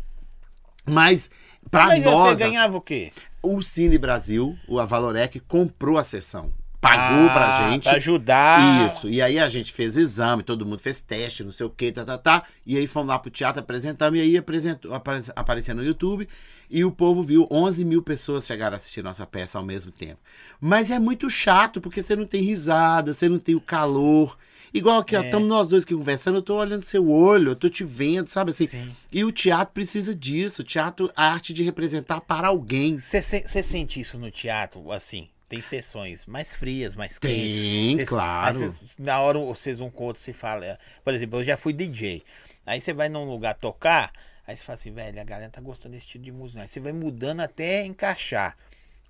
Mas, 0.90 1.30
pra 1.70 1.88
Mas 1.88 2.04
nós, 2.04 2.38
você 2.38 2.46
ganhava 2.46 2.78
o 2.78 2.82
quê? 2.82 3.12
o 3.42 3.62
Cine 3.62 3.98
Brasil, 3.98 4.58
o 4.68 4.80
a 4.80 4.86
Valorec, 4.86 5.40
comprou 5.42 5.98
a 5.98 6.04
sessão. 6.04 6.52
Pagou 6.82 7.28
Ah, 7.30 7.34
pra 7.34 7.70
gente. 7.72 7.84
Pra 7.84 7.94
ajudar. 7.94 8.86
Isso. 8.88 9.08
E 9.08 9.22
aí 9.22 9.38
a 9.38 9.48
gente 9.48 9.72
fez 9.72 9.96
exame, 9.96 10.42
todo 10.42 10.66
mundo 10.66 10.80
fez 10.80 11.00
teste, 11.00 11.44
não 11.44 11.52
sei 11.52 11.66
o 11.68 11.70
que, 11.70 11.92
tá, 11.92 12.04
tá, 12.04 12.18
tá. 12.18 12.44
E 12.66 12.76
aí 12.76 12.88
fomos 12.88 13.10
lá 13.10 13.20
pro 13.20 13.30
teatro, 13.30 13.62
apresentamos, 13.62 14.18
e 14.18 14.22
aí 14.24 14.36
apresentou, 14.36 14.94
apare- 14.94 15.24
apareceu 15.36 15.76
no 15.76 15.84
YouTube. 15.84 16.28
E 16.70 16.84
o 16.84 16.92
povo 16.92 17.22
viu, 17.22 17.48
11 17.52 17.86
mil 17.86 18.02
pessoas 18.02 18.46
chegaram 18.46 18.74
a 18.74 18.78
assistir 18.78 19.04
nossa 19.04 19.26
peça 19.28 19.58
ao 19.60 19.64
mesmo 19.64 19.92
tempo. 19.92 20.20
Mas 20.60 20.90
é 20.90 20.98
muito 20.98 21.30
chato, 21.30 21.80
porque 21.80 22.02
você 22.02 22.16
não 22.16 22.26
tem 22.26 22.42
risada, 22.42 23.14
você 23.14 23.30
não 23.30 23.38
tem 23.40 23.54
o 23.56 23.62
calor. 23.62 24.36
Igual 24.74 25.00
aqui, 25.00 25.16
ó, 25.18 25.22
É. 25.22 25.26
estamos 25.26 25.50
nós 25.50 25.68
dois 25.68 25.84
aqui 25.84 25.94
conversando, 25.94 26.38
eu 26.38 26.42
tô 26.42 26.56
olhando 26.56 26.82
seu 26.84 27.10
olho, 27.10 27.50
eu 27.50 27.56
tô 27.58 27.68
te 27.70 27.84
vendo, 27.84 28.28
sabe 28.30 28.52
assim? 28.52 28.66
Sim. 28.66 28.96
E 29.12 29.24
o 29.26 29.32
teatro 29.34 29.74
precisa 29.74 30.16
disso. 30.16 30.62
O 30.62 30.66
teatro, 30.66 31.12
a 31.14 31.26
arte 31.32 31.54
de 31.54 31.62
representar 31.62 32.22
para 32.22 32.48
alguém. 32.48 32.98
Você 32.98 33.22
sente 33.62 34.00
isso 34.00 34.18
no 34.18 34.32
teatro, 34.32 34.90
assim? 34.94 35.28
Tem 35.52 35.62
sessões 35.62 36.26
mais 36.26 36.56
frias, 36.56 36.96
mais 36.96 37.20
Tem, 37.20 37.30
quentes. 37.30 37.96
Cês- 37.98 38.10
claro. 38.10 38.58
cês- 38.58 38.96
na 38.98 39.20
hora 39.20 39.38
vocês 39.38 39.82
um 39.82 39.90
com 39.90 40.04
o 40.06 40.08
outro 40.08 40.22
se 40.22 40.32
fala. 40.32 40.66
é, 40.66 40.78
Por 41.04 41.14
exemplo, 41.14 41.40
eu 41.42 41.44
já 41.44 41.58
fui 41.58 41.74
DJ. 41.74 42.24
Aí 42.66 42.80
você 42.80 42.94
vai 42.94 43.10
num 43.10 43.26
lugar 43.26 43.56
tocar, 43.56 44.14
aí 44.48 44.56
você 44.56 44.64
fala 44.64 44.76
assim, 44.76 44.94
velho, 44.94 45.20
a 45.20 45.24
galera 45.26 45.50
tá 45.52 45.60
gostando 45.60 45.94
desse 45.94 46.08
tipo 46.08 46.24
de 46.24 46.32
música. 46.32 46.62
Aí 46.62 46.68
você 46.70 46.80
vai 46.80 46.94
mudando 46.94 47.42
até 47.42 47.84
encaixar. 47.86 48.56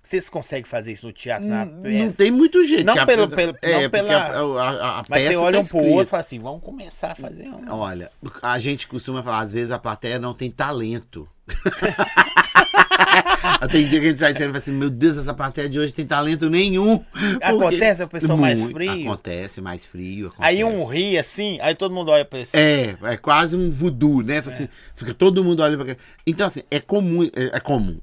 Vocês 0.02 0.28
conseguem 0.28 0.64
fazer 0.64 0.90
isso 0.90 1.06
no 1.06 1.12
teatro, 1.12 1.46
na 1.46 1.64
Não 1.64 1.80
peça? 1.82 2.16
tem 2.18 2.30
muito 2.32 2.64
jeito. 2.64 2.84
Não 2.84 3.06
pelo- 3.06 3.22
é, 3.62 3.82
não 3.82 3.90
pela- 3.90 4.16
a, 4.16 4.40
a- 4.40 4.98
a 4.98 5.04
Mas 5.08 5.22
você 5.22 5.28
peça 5.30 5.40
olha 5.44 5.60
tá 5.60 5.64
um 5.64 5.68
pro 5.68 5.78
outro 5.90 6.06
e 6.08 6.10
fala 6.10 6.20
assim, 6.22 6.40
vamos 6.40 6.60
começar 6.64 7.12
a 7.12 7.14
fazer 7.14 7.46
um... 7.48 7.70
Olha, 7.72 8.10
a 8.42 8.58
gente 8.58 8.88
costuma 8.88 9.22
falar, 9.22 9.42
às 9.44 9.52
vezes 9.52 9.70
a 9.70 9.78
plateia 9.78 10.18
não 10.18 10.34
tem 10.34 10.50
talento. 10.50 11.28
Tem 13.68 13.86
dia 13.86 14.00
que 14.00 14.06
a 14.06 14.08
gente 14.10 14.18
sai 14.20 14.32
dizendo 14.32 14.48
e 14.48 14.52
fala 14.52 14.58
assim, 14.58 14.72
meu 14.72 14.90
Deus, 14.90 15.16
essa 15.16 15.32
plateia 15.34 15.68
de 15.68 15.78
hoje 15.78 15.92
tem 15.92 16.06
talento 16.06 16.48
nenhum. 16.50 16.98
Porque- 16.98 17.44
Acontece, 17.44 18.02
a 18.02 18.06
pessoa 18.06 18.36
mais 18.36 18.62
frio. 18.62 19.02
Acontece, 19.02 19.60
mais 19.60 19.86
frio. 19.86 20.26
Acontece. 20.28 20.48
Aí 20.48 20.64
um 20.64 20.84
ri 20.86 21.18
assim, 21.18 21.58
aí 21.60 21.74
todo 21.74 21.94
mundo 21.94 22.10
olha 22.10 22.24
pra 22.24 22.40
esse. 22.40 22.56
É, 22.56 22.96
é 23.02 23.16
quase 23.16 23.56
um 23.56 23.70
voodoo, 23.70 24.22
né? 24.22 24.38
Assim, 24.38 24.68
fica 24.96 25.14
todo 25.14 25.42
mundo 25.44 25.62
olhando 25.62 25.84
pra. 25.84 25.96
Então, 26.26 26.46
assim, 26.46 26.62
é 26.70 26.80
comum, 26.80 27.24
é, 27.24 27.30
é 27.56 27.60
comum. 27.60 27.98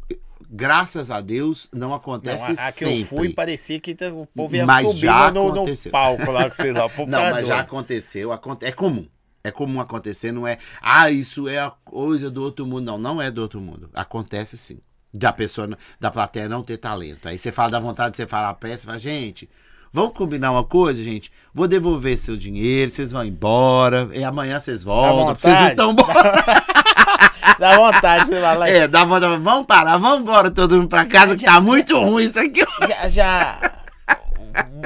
Graças 0.52 1.12
a 1.12 1.22
Deus, 1.22 1.70
não 1.72 1.90
Não, 1.90 1.96
acontece 1.96 2.52
a, 2.60 2.68
a 2.68 2.72
que 2.72 2.80
sempre. 2.80 3.00
eu 3.02 3.06
fui 3.06 3.30
parecia 3.34 3.80
que 3.80 3.96
o 4.12 4.26
povo 4.26 4.56
ia 4.56 4.66
Mas 4.66 4.88
subir 4.88 5.00
já 5.02 5.32
no, 5.32 5.54
no 5.54 5.66
palco 5.92 6.32
lá, 6.32 6.50
que 6.50 6.56
sei 6.58 6.72
lá, 6.72 6.90
Não, 7.08 7.32
mas 7.32 7.46
já 7.48 7.60
aconteceu. 7.60 8.32
aconte- 8.32 8.66
É 8.66 8.72
comum. 8.72 9.06
É 9.44 9.52
comum 9.52 9.80
acontecer, 9.80 10.32
não 10.32 10.48
é. 10.48 10.58
Ah, 10.82 11.10
isso 11.12 11.48
é 11.48 11.60
a 11.60 11.70
coisa 11.86 12.30
do 12.32 12.44
outro 12.44 12.66
mundo. 12.66 12.84
Não, 12.86 12.98
não 12.98 13.22
é 13.22 13.30
do 13.30 13.42
outro 13.42 13.62
mundo. 13.62 13.90
Acontece 13.94 14.58
sim. 14.58 14.80
Da 15.14 15.34
pessoa, 15.34 15.70
da 16.00 16.12
plateia 16.12 16.48
não 16.48 16.64
ter 16.64 16.78
talento. 16.78 17.28
Aí 17.28 17.38
você 17.38 17.52
fala 17.52 17.72
da 17.72 17.80
vontade 17.80 18.12
de 18.12 18.18
você 18.18 18.28
falar 18.28 18.50
a 18.50 18.54
peça, 18.54 18.82
você 18.82 18.86
fala, 18.86 19.00
gente, 19.00 19.50
vamos 19.92 20.14
combinar 20.14 20.52
uma 20.52 20.64
coisa, 20.64 21.04
gente? 21.04 21.32
Vou 21.54 21.68
devolver 21.68 22.18
seu 22.18 22.38
dinheiro, 22.38 22.92
vocês 22.92 23.12
vão 23.12 23.26
embora, 23.26 24.08
e 24.14 24.24
amanhã 24.24 24.60
vocês 24.60 24.84
voltam. 24.84 25.36
Vocês 25.36 25.60
não 25.60 25.68
estão 25.70 25.92
embora. 25.94 26.44
Dá 27.58 27.76
vontade, 27.76 28.28
sei 28.30 28.40
lá, 28.40 28.54
lá 28.54 28.70
É, 28.70 28.88
dá 28.88 29.04
vontade. 29.04 29.38
Vamos 29.42 29.66
parar, 29.66 29.98
vamos 29.98 30.22
embora 30.22 30.50
todo 30.50 30.78
mundo 30.78 30.88
pra 30.88 31.06
casa, 31.06 31.36
que 31.36 31.44
tá 31.44 31.60
muito 31.60 31.98
ruim 32.00 32.24
isso 32.26 32.40
aqui. 32.40 32.62
já, 32.88 33.08
já- 33.08 33.76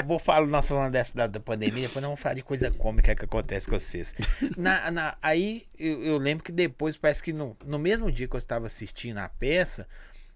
Vou 0.07 0.17
falar, 0.19 0.45
nós 0.47 0.67
falando 0.67 0.91
dessa 0.91 1.11
da, 1.13 1.28
da 1.28 1.39
pandemia, 1.39 1.84
depois 1.88 2.01
nós 2.01 2.09
vamos 2.09 2.19
falar 2.19 2.36
de 2.36 2.41
coisa 2.41 2.69
cômica 2.71 3.15
que 3.15 3.26
acontece 3.26 3.67
com 3.69 3.80
vocês. 3.80 4.13
Na, 4.57 4.89
na- 4.91 5.15
aí 5.21 5.65
eu, 5.78 6.03
eu 6.03 6.17
lembro 6.17 6.43
que 6.43 6.51
depois, 6.51 6.97
parece 6.97 7.21
que 7.21 7.32
no, 7.32 7.55
no 7.65 7.78
mesmo 7.78 8.11
dia 8.11 8.28
que 8.28 8.36
eu 8.36 8.39
estava 8.39 8.65
assistindo 8.67 9.19
a 9.19 9.30
peça, 9.30 9.88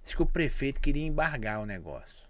acho 0.08 0.16
que 0.16 0.24
o 0.24 0.26
prefeito 0.26 0.80
queria 0.80 1.06
embargar 1.06 1.60
o 1.60 1.66
negócio. 1.66 2.26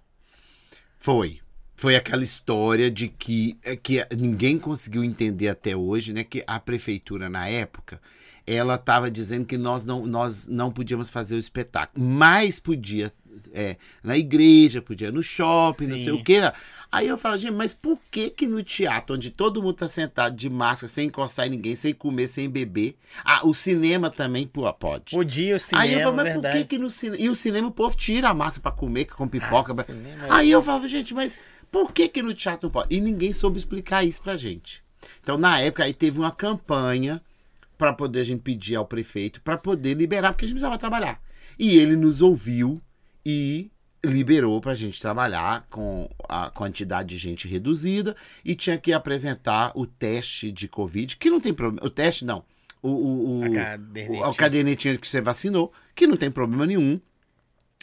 Foi. 0.97 1.39
Foi 1.75 1.95
aquela 1.95 2.23
história 2.23 2.89
de 2.89 3.07
que, 3.07 3.55
é, 3.63 3.75
que 3.75 4.03
ninguém 4.17 4.57
conseguiu 4.57 5.03
entender 5.03 5.47
até 5.47 5.75
hoje, 5.75 6.11
né? 6.11 6.23
Que 6.23 6.43
a 6.47 6.59
prefeitura, 6.59 7.30
na 7.30 7.47
época, 7.47 8.01
ela 8.47 8.75
estava 8.75 9.11
dizendo 9.11 9.45
que 9.45 9.57
nós 9.57 9.86
não, 9.86 10.07
nós 10.07 10.47
não 10.47 10.71
podíamos 10.71 11.11
fazer 11.11 11.36
o 11.36 11.39
espetáculo, 11.39 12.03
mas 12.03 12.59
podia 12.59 13.13
é, 13.58 13.78
na 14.03 14.16
igreja, 14.18 14.82
podia 14.82 15.12
no 15.12 15.24
shopping, 15.24 15.88
não 15.88 15.95
sei 15.95 16.03
Sim. 16.05 16.12
o 16.12 16.24
quê. 16.24 16.39
Aí 16.91 17.08
eu 17.08 17.18
falo, 17.18 17.38
gente, 17.38 17.51
mas 17.51 17.74
por 17.74 17.99
que 18.10 18.30
que 18.30 18.47
no 18.47 18.64
teatro, 18.64 19.16
onde 19.16 19.30
todo 19.30 19.62
mundo 19.62 19.74
tá 19.74 19.88
sentado 19.89 20.36
de 20.36 20.49
máscara, 20.49 20.88
sem 20.91 21.08
encostar 21.08 21.47
em 21.47 21.49
ninguém, 21.49 21.76
sem 21.76 21.93
comer, 21.93 22.28
sem 22.30 22.49
beber, 22.49 22.95
ah, 23.26 23.45
o 23.45 23.53
cinema 23.53 24.10
também 24.10 24.47
pô, 24.47 24.72
pode? 24.74 25.12
Podia 25.16 25.58
o 25.58 25.60
cinema, 25.60 25.84
Aí 25.84 25.93
eu 25.93 25.99
falo, 26.01 26.16
mas 26.16 26.26
verdade. 26.26 26.58
por 26.60 26.62
que 26.68 26.76
que 26.76 26.82
no 26.82 26.89
cinema... 26.89 27.22
E 27.22 27.30
o 27.30 27.36
cinema 27.36 27.68
o 27.68 27.72
povo 27.72 27.97
tira 27.97 28.30
a 28.30 28.34
massa 28.34 28.62
pra 28.62 28.72
comer, 28.72 29.05
com 29.05 29.28
pipoca. 29.28 29.74
Ah, 29.74 29.76
pra- 29.76 29.86
é- 29.93 30.28
Aí 30.30 30.49
eu 30.51 30.62
falava, 30.62 30.88
gente, 30.88 31.14
mas 31.14 31.38
por 31.70 31.91
que 31.91 32.08
que 32.08 32.22
no 32.22 32.34
teatro 32.34 32.68
não 32.68 32.72
pode? 32.72 32.95
E 32.95 33.01
ninguém 33.01 33.34
soube 33.34 33.58
explicar 33.58 34.05
isso 34.05 34.22
pra 34.22 34.38
gente. 34.38 34.82
Então, 35.22 35.38
na 35.38 35.60
época, 35.60 35.84
aí 35.84 35.93
teve 35.93 36.20
uma 36.20 36.32
campanha 36.32 37.22
pra 37.78 37.91
poder 37.91 38.22
a 38.22 38.24
gente 38.24 38.41
pedir 38.41 38.76
ao 38.76 38.86
prefeito 38.86 39.41
pra 39.41 39.58
poder 39.58 39.93
liberar, 39.95 40.32
porque 40.32 40.45
a 40.45 40.47
gente 40.47 40.55
precisava 40.55 40.78
trabalhar. 40.78 41.22
E 41.60 41.78
ele 41.78 41.95
nos 41.97 42.22
ouviu 42.22 42.82
e 43.30 43.69
liberou 44.05 44.61
pra 44.61 44.73
gente 44.73 45.01
trabalhar 45.01 45.67
com 45.69 46.07
a 46.30 46.49
quantidade 46.49 47.09
de 47.09 47.17
gente 47.17 47.45
reduzida 47.45 48.15
e 48.45 48.55
tinha 48.55 48.78
que 48.78 48.93
apresentar 48.93 49.73
o 49.75 49.86
teste 49.86 50.49
de 50.49 50.65
Covid, 50.69 51.17
que 51.17 51.30
não 51.30 51.41
tem 51.41 51.53
problema. 51.53 51.86
O 51.86 51.89
teste, 51.89 52.23
não. 52.23 52.45
O, 52.82 52.89
o, 52.89 53.39
o, 53.39 53.43
A 53.43 53.49
cadernetinha. 53.53 54.21
o- 54.21 54.30
a 54.32 54.36
cadernetinha 54.36 54.97
que 54.97 55.07
você 55.07 55.19
vacinou, 55.19 55.73
que 55.93 56.07
não 56.07 56.15
tem 56.15 56.32
problema 56.32 56.65
nenhum. 56.65 57.01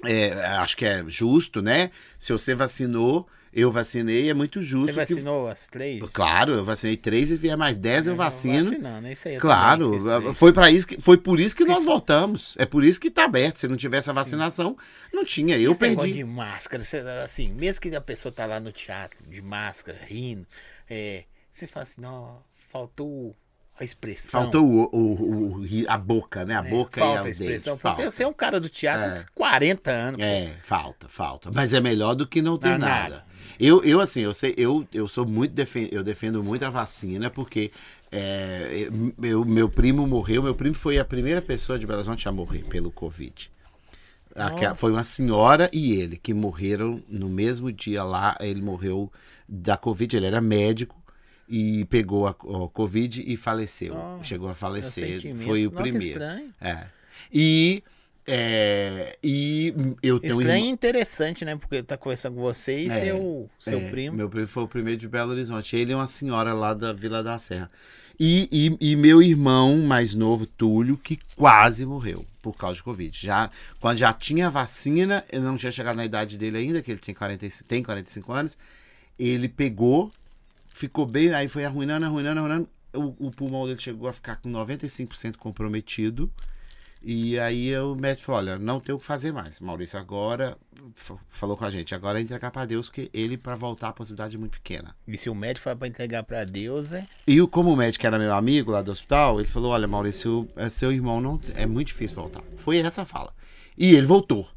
É, 0.03 0.33
acho 0.57 0.77
que 0.79 0.87
é 0.87 1.05
justo, 1.09 1.61
né? 1.61 1.91
Se 2.19 2.33
você 2.33 2.55
vacinou, 2.55 3.27
eu 3.55 3.71
vacinei, 3.71 4.29
é 4.29 4.35
muito 4.35 4.61
justo. 4.63 4.93
Você 4.93 5.07
que- 5.07 5.15
vacinou 5.15 5.49
as 5.49 5.69
três? 5.69 6.03
Claro, 6.13 6.53
eu 6.53 6.65
vacinei 6.65 6.97
três 6.97 7.31
e 7.31 7.37
vier 7.37 7.57
mais 7.57 7.77
dez, 7.77 8.07
eu 8.07 8.17
vacino. 8.17 8.65
Vacinando, 8.71 9.09
isso 9.09 9.29
aí 9.29 9.35
eu 9.37 9.41
Claro, 9.41 10.01
três. 10.01 10.37
foi 10.39 10.53
para 10.53 10.71
isso 10.71 10.87
que 10.87 11.01
foi 11.01 11.17
por 11.17 11.39
isso 11.41 11.55
que 11.57 11.65
nós 11.65 11.85
voltamos. 11.85 12.55
É 12.59 12.67
por 12.67 12.83
isso 12.85 13.01
que 13.01 13.11
tá 13.11 13.25
aberto. 13.25 13.59
Se 13.59 13.69
não 13.69 13.77
tivesse 13.77 14.11
a 14.11 14.13
vacinação, 14.13 14.77
não 15.13 15.25
tinha. 15.25 15.57
Eu 15.59 15.71
Esse 15.73 15.81
perdi. 15.81 16.13
de 16.13 16.25
máscara, 16.25 16.83
assim, 17.23 17.49
mesmo 17.53 17.81
que 17.81 17.95
a 17.95 18.01
pessoa 18.01 18.33
tá 18.33 18.45
lá 18.47 18.59
no 18.59 18.73
teatro 18.73 19.19
de 19.29 19.41
máscara, 19.41 19.99
rindo, 20.07 20.47
é, 20.91 21.25
você 21.53 21.67
fala 21.67 21.85
assim, 21.85 22.01
não, 22.01 22.43
faltou 22.73 23.35
a 23.79 23.85
expressão. 23.85 24.43
Faltou 24.43 24.65
o, 24.65 24.89
o- 24.97 25.61
o- 25.63 25.67
a 25.89 25.99
boca, 25.99 26.45
né? 26.45 26.55
A 26.57 26.63
né? 26.63 26.71
boca 26.71 27.01
falta 27.01 27.17
e 27.17 27.19
a 27.19 27.25
o 27.25 27.29
expressão. 27.29 27.75
dente. 27.75 27.83
Falta. 27.83 28.11
Você 28.11 28.23
é 28.23 28.27
um 28.27 28.33
cara 28.33 28.61
do 28.61 28.69
teatro 28.69 29.11
É. 29.11 29.15
de 29.15 29.27
40 29.35 29.91
anos. 29.91 30.19
pô. 30.19 30.25
É, 30.25 30.55
falta, 30.63 31.09
falta. 31.09 31.51
Mas 31.55 31.75
é 31.75 31.81
melhor 31.81 32.15
do 32.15 32.27
que 32.27 32.41
não 32.41 32.57
ter 32.57 32.71
Não, 32.71 32.79
nada. 32.79 33.09
nada. 33.11 33.25
Eu, 33.59 33.83
eu, 33.85 34.01
assim, 34.01 34.21
eu 34.23 34.35
sei, 34.35 34.55
eu, 34.57 34.87
eu 34.93 35.07
sou 35.09 35.25
muito 35.27 35.53
defen 35.53 35.89
eu 35.93 36.03
defendo 36.03 36.43
muito 36.43 36.65
a 36.65 36.71
vacina, 36.71 37.31
porque 37.31 37.71
é, 38.11 38.89
meu, 39.19 39.45
meu 39.45 39.69
primo 39.69 40.07
morreu, 40.07 40.43
meu 40.43 40.55
primo 40.55 40.75
foi 40.75 40.99
a 40.99 41.05
primeira 41.05 41.41
pessoa 41.43 41.79
de 41.79 41.87
Belo 41.87 41.99
Horizonte 41.99 42.29
a 42.29 42.33
morrer 42.33 42.65
pelo 42.65 42.91
Covid. 42.91 43.51
Aque- 44.35 44.75
Foi 44.77 44.91
uma 44.91 45.05
senhora 45.05 45.71
e 45.73 45.93
ele 45.93 46.17
que 46.17 46.35
morreram 46.35 47.01
no 47.09 47.29
mesmo 47.29 47.71
dia 47.71 48.03
lá. 48.03 48.37
Ele 48.41 48.61
morreu 48.61 49.13
da 49.49 49.77
Covid, 49.77 50.17
ele 50.17 50.27
era 50.27 50.41
médico 50.41 50.97
e 51.49 51.85
pegou 51.87 52.27
a, 52.27 52.31
a 52.31 52.69
Covid 52.73 53.23
e 53.27 53.37
faleceu. 53.37 53.95
Oh, 53.97 54.23
Chegou 54.25 54.49
a 54.49 54.53
É 54.53 54.55
falecer. 54.55 55.21
Foi 55.45 55.67
o 55.67 55.71
Não, 55.71 55.83
que 55.83 55.91
primeiro. 55.91 56.07
estranho. 56.07 56.55
É. 56.61 56.87
E, 57.33 57.83
é, 58.27 59.17
e 59.23 59.75
eu 60.03 60.19
tenho 60.19 60.41
Estranho 60.41 60.65
e 60.67 60.69
interessante, 60.69 61.45
né? 61.45 61.57
Porque 61.57 61.83
tá 61.83 61.97
conversando 61.97 62.37
com 62.37 62.41
você 62.41 62.81
e 62.83 62.89
É, 62.89 63.01
seu, 63.01 63.51
seu 63.59 63.79
é, 63.79 63.91
primo. 63.91 64.17
Meu 64.17 64.29
primo 64.29 64.47
foi 64.47 64.63
o 64.63 64.69
primeiro 64.69 64.99
de 65.01 65.09
Belo 65.09 65.33
Horizonte. 65.33 65.77
Ele 65.77 65.93
é 65.93 65.97
uma 65.97 66.09
senhora 66.09 66.53
lá 66.55 66.73
da 66.73 66.93
Vila 66.93 67.23
da 67.23 67.39
Serra. 67.39 67.71
E, 68.19 68.49
e, 68.81 68.93
e 68.93 68.97
meu 68.97 69.21
irmão 69.21 69.79
mais 69.79 70.15
novo, 70.15 70.47
Túlio, 70.47 70.97
que 70.97 71.19
quase 71.35 71.85
morreu 71.85 72.25
por 72.41 72.57
causa 72.57 72.77
de 72.77 72.83
Covid. 72.83 73.19
Já, 73.27 73.51
quando 73.81 73.99
já 73.99 74.13
tinha 74.13 74.49
vacina, 74.49 75.25
ele 75.31 75.43
não 75.43 75.57
tinha 75.57 75.73
chegado 75.73 75.97
na 75.97 76.05
idade 76.05 76.39
dele 76.39 76.59
ainda, 76.59 76.81
que 76.81 76.93
ele 76.93 77.01
tinha 77.01 77.15
45, 77.15 77.69
tem 77.69 77.83
45 77.83 78.33
anos. 78.33 78.57
Ele 79.19 79.49
pegou, 79.49 80.11
ficou 80.75 81.07
bem, 81.07 81.33
aí 81.33 81.49
foi 81.49 81.65
arruinando, 81.65 82.05
arruinando, 82.05 82.41
arruinando. 82.41 82.69
O, 82.93 83.29
o 83.29 83.31
pulmão 83.31 83.67
dele 83.67 83.81
chegou 83.81 84.07
a 84.09 84.13
ficar 84.13 84.37
com 84.37 84.51
95% 84.51 85.37
comprometido. 85.37 86.31
E 87.07 87.39
aí 87.39 87.77
o 87.79 87.95
médico 87.95 88.27
falou: 88.27 88.41
olha, 88.41 88.59
não 88.59 88.81
tem 88.81 88.95
o 88.95 88.99
que 88.99 89.05
fazer 89.05 89.31
mais. 89.33 89.61
Maurício 89.61 89.99
agora 89.99 90.57
falou 91.29 91.55
com 91.57 91.65
a 91.65 91.71
gente, 91.71 91.95
agora 91.95 92.19
é 92.19 92.23
entregar 92.23 92.51
para 92.51 92.65
Deus, 92.65 92.89
que 92.89 93.11
ele, 93.13 93.37
para 93.37 93.55
voltar, 93.57 93.89
a 93.89 93.93
possibilidade 93.93 94.37
é 94.37 94.39
muito 94.39 94.53
pequena. 94.53 94.95
E 95.07 95.19
se 95.19 95.29
o 95.29 95.35
médico 95.35 95.65
fala 95.65 95.77
pra 95.77 95.89
entregar 95.89 96.23
pra 96.23 96.45
Deus, 96.45 96.93
é. 96.93 97.07
E 97.27 97.41
o- 97.43 97.49
como 97.49 97.73
o 97.73 97.77
médico 97.77 98.07
era 98.07 98.19
meu 98.19 98.33
amigo 98.33 98.71
lá 98.71 98.81
do 98.81 98.91
hospital, 98.91 99.39
ele 99.39 99.49
falou: 99.49 99.73
olha, 99.73 99.87
Maurício, 99.87 100.49
é 100.57 100.69
seu 100.71 100.91
irmão 100.93 101.21
não 101.21 101.39
é 101.55 101.67
muito 101.67 101.89
difícil 101.89 102.17
voltar. 102.17 102.43
Foi 102.57 102.79
essa 102.79 103.03
a 103.03 103.05
fala. 103.05 103.35
E 103.77 103.95
ele 103.95 104.07
voltou. 104.07 104.49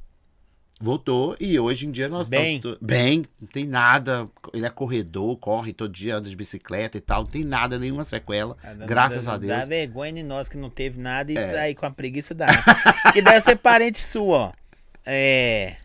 Voltou 0.80 1.36
e 1.40 1.60
hoje 1.60 1.88
em 1.88 1.92
dia 1.92 2.08
nós 2.08 2.30
Bem. 2.30 2.58
estamos. 2.58 2.78
Bem, 2.80 3.26
não 3.42 3.48
tem 3.48 3.66
nada. 3.66 4.30
Ele 4.54 4.66
é 4.66 4.70
corredor, 4.70 5.36
corre 5.38 5.74
todo 5.74 5.92
dia, 5.92 6.18
anda 6.18 6.30
de 6.30 6.36
bicicleta 6.36 6.98
e 6.98 7.02
tal. 7.02 7.24
Não 7.24 7.32
tem 7.32 7.44
nada, 7.44 7.80
nenhuma 7.80 8.04
sequela. 8.04 8.56
graças 8.86 9.26
dá, 9.26 9.34
a 9.34 9.38
Deus. 9.38 9.52
É. 9.52 9.60
Dá 9.60 9.66
vergonha 9.66 10.22
em 10.22 10.24
nós 10.24 10.48
que 10.48 10.58
não 10.58 10.70
teve 10.70 11.00
nada 11.00 11.32
e 11.32 11.36
tá 11.36 11.62
aí 11.62 11.74
com 11.74 11.86
a 11.86 11.92
preguiça 11.92 12.36
da. 12.36 12.46
que 13.12 13.22
deve 13.22 13.42
ser 13.42 13.56
parente 13.56 14.00
sua, 14.00 14.38
ó. 14.38 14.54
É. 15.04 15.78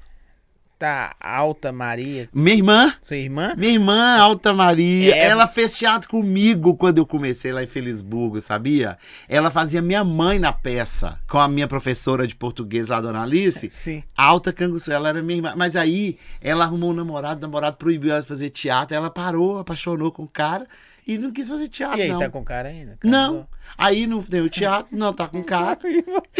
Tá 0.82 1.14
alta 1.20 1.70
Maria, 1.70 2.28
Minha 2.34 2.56
irmã, 2.56 2.94
sua 3.00 3.16
irmã? 3.16 3.54
Minha 3.56 3.70
irmã, 3.74 4.18
Alta 4.18 4.52
Maria, 4.52 5.14
É. 5.14 5.26
ela 5.26 5.46
fez 5.46 5.78
teatro 5.78 6.08
comigo 6.08 6.76
quando 6.76 6.98
eu 6.98 7.06
comecei 7.06 7.52
lá 7.52 7.62
em 7.62 7.68
Felisburgo, 7.68 8.40
sabia? 8.40 8.98
Ela 9.28 9.48
fazia 9.48 9.80
minha 9.80 10.02
mãe 10.02 10.40
na 10.40 10.52
peça, 10.52 11.20
com 11.30 11.38
a 11.38 11.46
minha 11.46 11.68
professora 11.68 12.26
de 12.26 12.34
português, 12.34 12.90
a 12.90 13.00
dona 13.00 13.22
Alice. 13.22 13.70
Sim. 13.70 14.02
Alta 14.16 14.52
Canguçu, 14.52 14.90
ela 14.90 15.10
era 15.10 15.22
minha 15.22 15.36
irmã. 15.38 15.54
Mas 15.56 15.76
aí, 15.76 16.18
ela 16.40 16.64
arrumou 16.64 16.90
um 16.90 16.94
namorado, 16.94 17.38
o 17.38 17.42
namorado 17.42 17.76
proibiu 17.76 18.10
ela 18.10 18.20
de 18.20 18.26
fazer 18.26 18.50
teatro, 18.50 18.96
ela 18.96 19.08
parou, 19.08 19.60
apaixonou 19.60 20.10
com 20.10 20.24
o 20.24 20.28
cara 20.28 20.66
e 21.06 21.18
não 21.18 21.30
quis 21.30 21.48
fazer 21.48 21.68
teatro, 21.68 21.98
E 21.98 22.02
aí, 22.02 22.08
não. 22.08 22.18
tá 22.18 22.28
com 22.28 22.44
cara 22.44 22.68
ainda? 22.68 22.98
Não, 23.02 23.46
aí 23.76 24.06
não 24.06 24.22
tem 24.22 24.40
o 24.40 24.48
teatro, 24.50 24.96
não 24.96 25.12
tá 25.12 25.26
com 25.28 25.42
cara, 25.44 25.78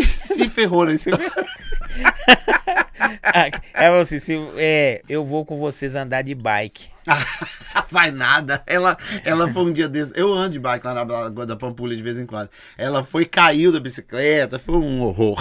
se 0.09 0.49
ferrou 0.49 0.87
na 0.87 0.95
história. 0.95 1.31
Ah, 3.25 3.51
É 3.75 3.87
assim, 4.01 4.21
se, 4.21 4.37
é, 4.57 5.03
eu 5.09 5.25
vou 5.25 5.45
com 5.45 5.57
vocês 5.57 5.95
andar 5.95 6.23
de 6.23 6.35
bike. 6.35 6.89
Vai 7.91 8.11
nada. 8.11 8.63
Ela, 8.67 8.97
ela 9.25 9.49
foi 9.49 9.63
um 9.65 9.73
dia 9.73 9.89
desses. 9.89 10.13
Eu 10.15 10.33
ando 10.33 10.51
de 10.51 10.59
bike 10.59 10.87
lá 10.87 10.95
na 10.95 11.03
Lagoa 11.03 11.47
da 11.47 11.57
Pampulha 11.57 11.97
de 11.97 12.03
vez 12.03 12.19
em 12.19 12.27
quando. 12.27 12.49
Ela 12.77 13.03
foi, 13.03 13.25
caiu 13.25 13.73
da 13.73 13.81
bicicleta, 13.81 14.59
foi 14.59 14.77
um 14.77 15.03
horror. 15.03 15.39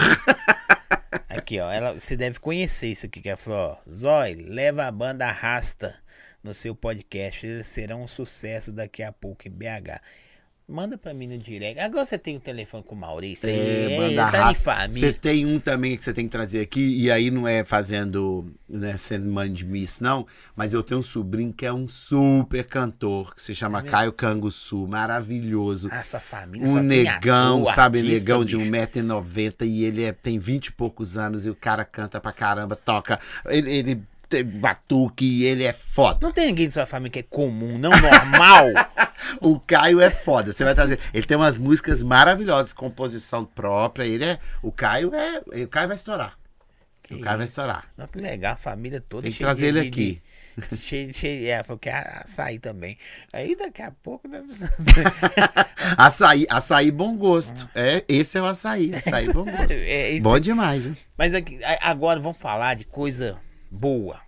Aqui, 1.30 1.60
ó. 1.60 1.70
Ela, 1.72 1.94
você 1.94 2.16
deve 2.16 2.40
conhecer 2.40 2.88
isso 2.88 3.06
aqui, 3.06 3.22
que 3.22 3.30
ela 3.30 3.38
falou, 3.38 3.78
ó. 3.78 3.90
Zói, 3.92 4.34
leva 4.34 4.86
a 4.86 4.92
banda 4.92 5.28
Arrasta 5.28 5.96
no 6.44 6.54
seu 6.54 6.76
podcast. 6.76 7.46
Eles 7.46 7.68
serão 7.68 8.04
um 8.04 8.08
sucesso 8.08 8.72
daqui 8.72 9.04
a 9.04 9.12
pouco 9.12 9.48
em 9.48 9.52
BH. 9.52 10.02
Manda 10.72 10.98
pra 10.98 11.14
mim 11.14 11.28
no 11.28 11.38
direct. 11.38 11.78
Agora 11.82 12.06
você 12.06 12.18
tem 12.18 12.38
o 12.38 12.40
telefone 12.40 12.82
com 12.82 12.96
o 12.96 12.98
Maurício. 12.98 13.50
É, 13.50 13.94
É, 13.94 13.98
manda 13.98 14.32
tá. 14.32 14.54
Você 14.94 15.12
tem 15.12 15.46
um 15.46 15.60
também 15.60 15.98
que 15.98 16.04
você 16.04 16.14
tem 16.14 16.26
que 16.26 16.32
trazer 16.32 16.62
aqui, 16.62 16.98
e 16.98 17.12
aí 17.12 17.30
não 17.30 17.46
é 17.46 17.66
fazendo, 17.66 18.50
né, 18.70 18.96
sendo 18.96 19.30
mãe 19.30 19.52
de 19.52 19.66
miss, 19.66 20.00
não, 20.00 20.26
mas 20.56 20.74
eu 20.74 20.82
tenho 20.82 21.02
um 21.02 21.04
sobrinho 21.04 21.52
que 21.52 21.66
é 21.66 21.74
um 21.74 21.90
super 21.90 22.64
cantor, 22.64 23.36
que 23.36 23.44
se 23.44 23.54
chama 23.54 23.84
Caio 23.84 24.14
Canguçu, 24.14 24.88
maravilhoso. 24.88 25.90
Ah, 25.92 26.06
sua 26.06 26.22
família 26.22 26.66
um 26.66 26.82
negão, 26.82 27.66
sabe, 27.66 28.00
artista, 28.00 28.20
negão 28.20 28.46
de 28.46 28.56
bicho. 28.56 28.72
1,90m 28.72 29.66
e 29.68 29.84
ele 29.84 30.04
é, 30.06 30.14
tem 30.14 30.40
20 30.40 30.68
e 30.68 30.72
poucos 30.72 31.18
anos 31.18 31.46
e 31.46 31.50
o 31.50 31.56
cara 31.56 31.84
canta 31.84 32.22
pra 32.22 32.32
caramba, 32.32 32.78
toca, 32.78 33.20
ele, 33.48 33.70
ele 33.70 34.04
tem 34.32 34.44
batuque 34.44 35.44
ele 35.44 35.64
é 35.64 35.74
foda. 35.74 36.20
Não 36.22 36.32
tem 36.32 36.48
ninguém 36.48 36.68
de 36.68 36.74
sua 36.74 36.86
família 36.86 37.12
que 37.12 37.20
é 37.20 37.24
comum, 37.24 37.78
não 37.78 37.92
normal. 37.92 38.66
O 39.40 39.60
Caio 39.60 40.02
é 40.02 40.10
foda, 40.10 40.52
você 40.52 40.64
vai 40.64 40.74
trazer. 40.74 41.00
Ele 41.14 41.26
tem 41.26 41.38
umas 41.38 41.56
músicas 41.58 42.02
maravilhosas, 42.02 42.74
composição 42.74 43.46
própria, 43.46 44.04
ele 44.04 44.26
é, 44.26 44.40
o 44.64 44.72
Caio 44.72 45.12
é, 45.14 45.40
o 45.64 45.68
Caio 45.68 45.88
vai 45.88 45.96
estourar. 45.96 46.38
Que 47.04 47.14
o 47.16 47.22
Caio 47.22 47.38
vai 47.38 47.46
estourar. 47.46 47.86
Não, 47.96 48.08
que 48.08 48.18
legal, 48.20 48.54
a 48.54 48.58
família 48.58 49.00
toda. 49.00 49.24
Tem 49.24 49.32
que 49.32 49.38
trazer 49.38 49.68
ele 49.68 49.82
de- 49.82 49.88
aqui. 49.88 50.22
de- 50.58 50.76
Cheio, 50.78 51.14
cheio, 51.14 51.48
é, 51.50 51.64
falou 51.64 51.78
que 51.80 51.88
ia 51.88 52.24
sair 52.26 52.60
também. 52.60 52.98
Aí 53.32 53.56
daqui 53.56 53.82
a 53.84 53.92
pouco. 53.92 54.28
né? 54.28 54.42
Açaí, 55.98 56.46
açaí 56.50 56.92
bom 56.92 57.16
gosto. 57.16 57.70
É, 57.76 58.04
esse 58.08 58.38
é 58.38 58.42
o 58.42 58.46
açaí, 58.46 58.94
açaí 58.96 59.32
bom 59.32 59.46
gosto. 59.46 59.74
É, 59.78 60.20
Bom 60.20 60.40
demais, 60.40 60.88
hein? 60.88 60.98
Mas 61.18 61.34
aqui- 61.34 61.60
agora 61.82 62.20
vamos 62.20 62.38
falar 62.38 62.76
de 62.76 62.86
coisa 62.86 63.38
boa. 63.72 64.20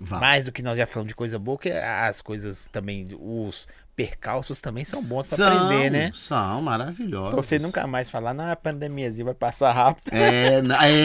Mais 0.00 0.44
do 0.46 0.52
que 0.52 0.62
nós 0.62 0.76
já 0.76 0.86
falamos 0.86 1.08
de 1.08 1.14
coisa 1.14 1.38
boa, 1.38 1.58
que 1.58 1.70
as 1.70 2.20
coisas 2.22 2.68
também, 2.70 3.06
os 3.18 3.66
percalços 3.96 4.60
também 4.60 4.84
são 4.84 5.02
bons 5.02 5.26
pra 5.26 5.36
São, 5.36 5.66
aprender, 5.66 5.90
né? 5.90 6.10
são 6.14 6.62
maravilhosos. 6.62 7.32
Pra 7.32 7.42
você 7.42 7.58
nunca 7.58 7.84
mais 7.86 8.08
falar, 8.08 8.32
não, 8.32 8.48
a 8.48 8.54
pandemiazinha 8.54 9.24
vai 9.24 9.34
passar 9.34 9.72
rápido. 9.72 10.12
É, 10.14 10.58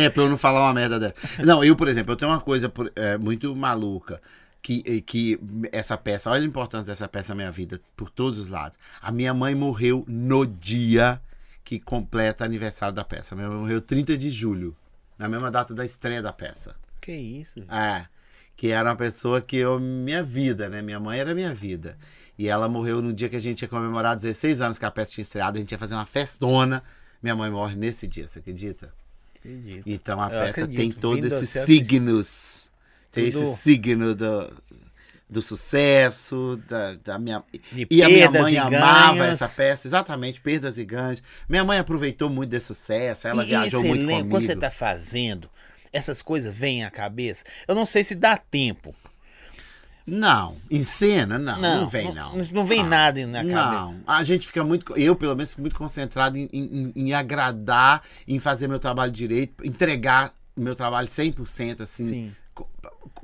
é, 0.05 0.09
pra 0.11 0.23
eu 0.23 0.29
não 0.29 0.37
falar 0.37 0.61
uma 0.67 0.73
merda 0.73 0.99
dessa. 0.99 1.15
Não, 1.43 1.63
eu, 1.63 1.75
por 1.75 1.87
exemplo, 1.87 2.11
eu 2.11 2.15
tenho 2.15 2.29
uma 2.29 2.39
coisa 2.39 2.69
por- 2.69 2.91
é, 2.95 3.17
muito 3.17 3.55
maluca. 3.55 4.21
Que, 4.61 5.01
que 5.01 5.37
essa 5.73 5.97
peça, 5.97 6.29
olha 6.29 6.41
a 6.43 6.45
importância 6.45 6.85
dessa 6.85 7.05
peça 7.07 7.29
na 7.33 7.35
minha 7.35 7.51
vida, 7.51 7.81
por 7.97 8.09
todos 8.09 8.39
os 8.39 8.47
lados. 8.47 8.77
A 9.01 9.11
minha 9.11 9.33
mãe 9.33 9.53
morreu 9.53 10.05
no 10.07 10.45
dia 10.45 11.19
que 11.65 11.79
completa 11.79 12.45
aniversário 12.45 12.95
da 12.95 13.03
peça. 13.03 13.35
Minha 13.35 13.49
mãe 13.49 13.57
morreu 13.57 13.81
30 13.81 14.17
de 14.17 14.29
julho, 14.31 14.73
na 15.17 15.27
mesma 15.27 15.51
data 15.51 15.73
da 15.73 15.83
estreia 15.83 16.21
da 16.21 16.31
peça. 16.31 16.75
Que 17.03 17.11
isso? 17.11 17.59
É, 17.69 18.05
que 18.55 18.69
era 18.69 18.89
uma 18.89 18.95
pessoa 18.95 19.41
que 19.41 19.57
eu, 19.57 19.79
minha 19.79 20.23
vida, 20.23 20.69
né? 20.69 20.81
Minha 20.81 20.99
mãe 20.99 21.19
era 21.19 21.35
minha 21.35 21.53
vida. 21.53 21.97
E 22.39 22.47
ela 22.47 22.67
morreu 22.67 23.01
no 23.01 23.11
dia 23.13 23.27
que 23.29 23.35
a 23.35 23.39
gente 23.39 23.61
ia 23.63 23.67
comemorar 23.67 24.15
16 24.15 24.61
anos 24.61 24.79
que 24.79 24.85
a 24.85 24.91
peça 24.91 25.11
tinha 25.11 25.23
estreado, 25.23 25.57
a 25.57 25.59
gente 25.59 25.71
ia 25.71 25.77
fazer 25.77 25.95
uma 25.95 26.05
festona. 26.05 26.81
Minha 27.21 27.35
mãe 27.35 27.51
morre 27.51 27.75
nesse 27.75 28.07
dia, 28.07 28.27
você 28.27 28.39
acredita? 28.39 28.93
Acredito. 29.37 29.83
Então 29.85 30.21
a 30.21 30.25
Eu 30.25 30.29
peça 30.29 30.49
acredito. 30.63 30.77
tem 30.77 30.91
todos 30.91 31.31
esses 31.31 31.65
signos. 31.65 32.71
Tem 33.11 33.29
Tudo- 33.29 33.43
esse 33.43 33.57
signo 33.61 34.15
do, 34.15 34.53
do 35.29 35.41
sucesso, 35.41 36.59
da, 36.67 36.95
da 36.95 37.19
minha. 37.19 37.43
De 37.71 37.87
e 37.91 38.01
a 38.01 38.07
minha 38.09 38.31
mãe 38.31 38.57
amava 38.57 39.25
essa 39.25 39.47
peça, 39.47 39.87
exatamente, 39.87 40.41
perdas 40.41 40.77
e 40.77 40.85
ganhos. 40.85 41.21
Minha 41.47 41.63
mãe 41.63 41.77
aproveitou 41.79 42.29
muito 42.29 42.49
desse 42.49 42.67
sucesso, 42.67 43.27
ela 43.27 43.43
E- 43.43 43.47
viajou 43.47 43.83
muito 43.83 43.99
lembra, 43.99 44.15
comigo. 44.15 44.29
Quando 44.31 44.43
você 44.45 44.55
tá 44.55 44.71
fazendo, 44.71 45.49
essas 45.93 46.21
coisas 46.21 46.53
vêm 46.53 46.83
à 46.83 46.91
cabeça. 46.91 47.45
Eu 47.67 47.75
não 47.75 47.85
sei 47.85 48.03
se 48.03 48.15
dá 48.15 48.35
tempo. 48.35 48.93
Não, 50.05 50.57
em 50.69 50.83
cena, 50.83 51.39
não, 51.39 51.61
não, 51.61 51.87
vem, 51.87 52.13
não. 52.13 52.35
Não, 52.35 52.65
vem 52.65 52.81
Ah, 52.81 52.85
nada 52.85 53.25
na 53.25 53.39
cabeça. 53.39 53.71
Não, 53.71 54.01
a 54.05 54.21
gente 54.21 54.47
fica 54.47 54.61
muito. 54.61 54.93
Eu, 54.97 55.15
pelo 55.15 55.33
menos, 55.33 55.51
fico 55.51 55.61
muito 55.61 55.77
concentrado 55.77 56.37
em, 56.37 56.49
em, 56.51 56.91
em 56.93 57.13
agradar, 57.13 58.03
em 58.27 58.37
fazer 58.37 58.67
meu 58.67 58.79
trabalho 58.79 59.13
direito, 59.13 59.65
entregar 59.65 60.33
meu 60.57 60.75
trabalho 60.75 61.07
100%, 61.07 61.79
assim. 61.79 62.09
Sim. 62.09 62.35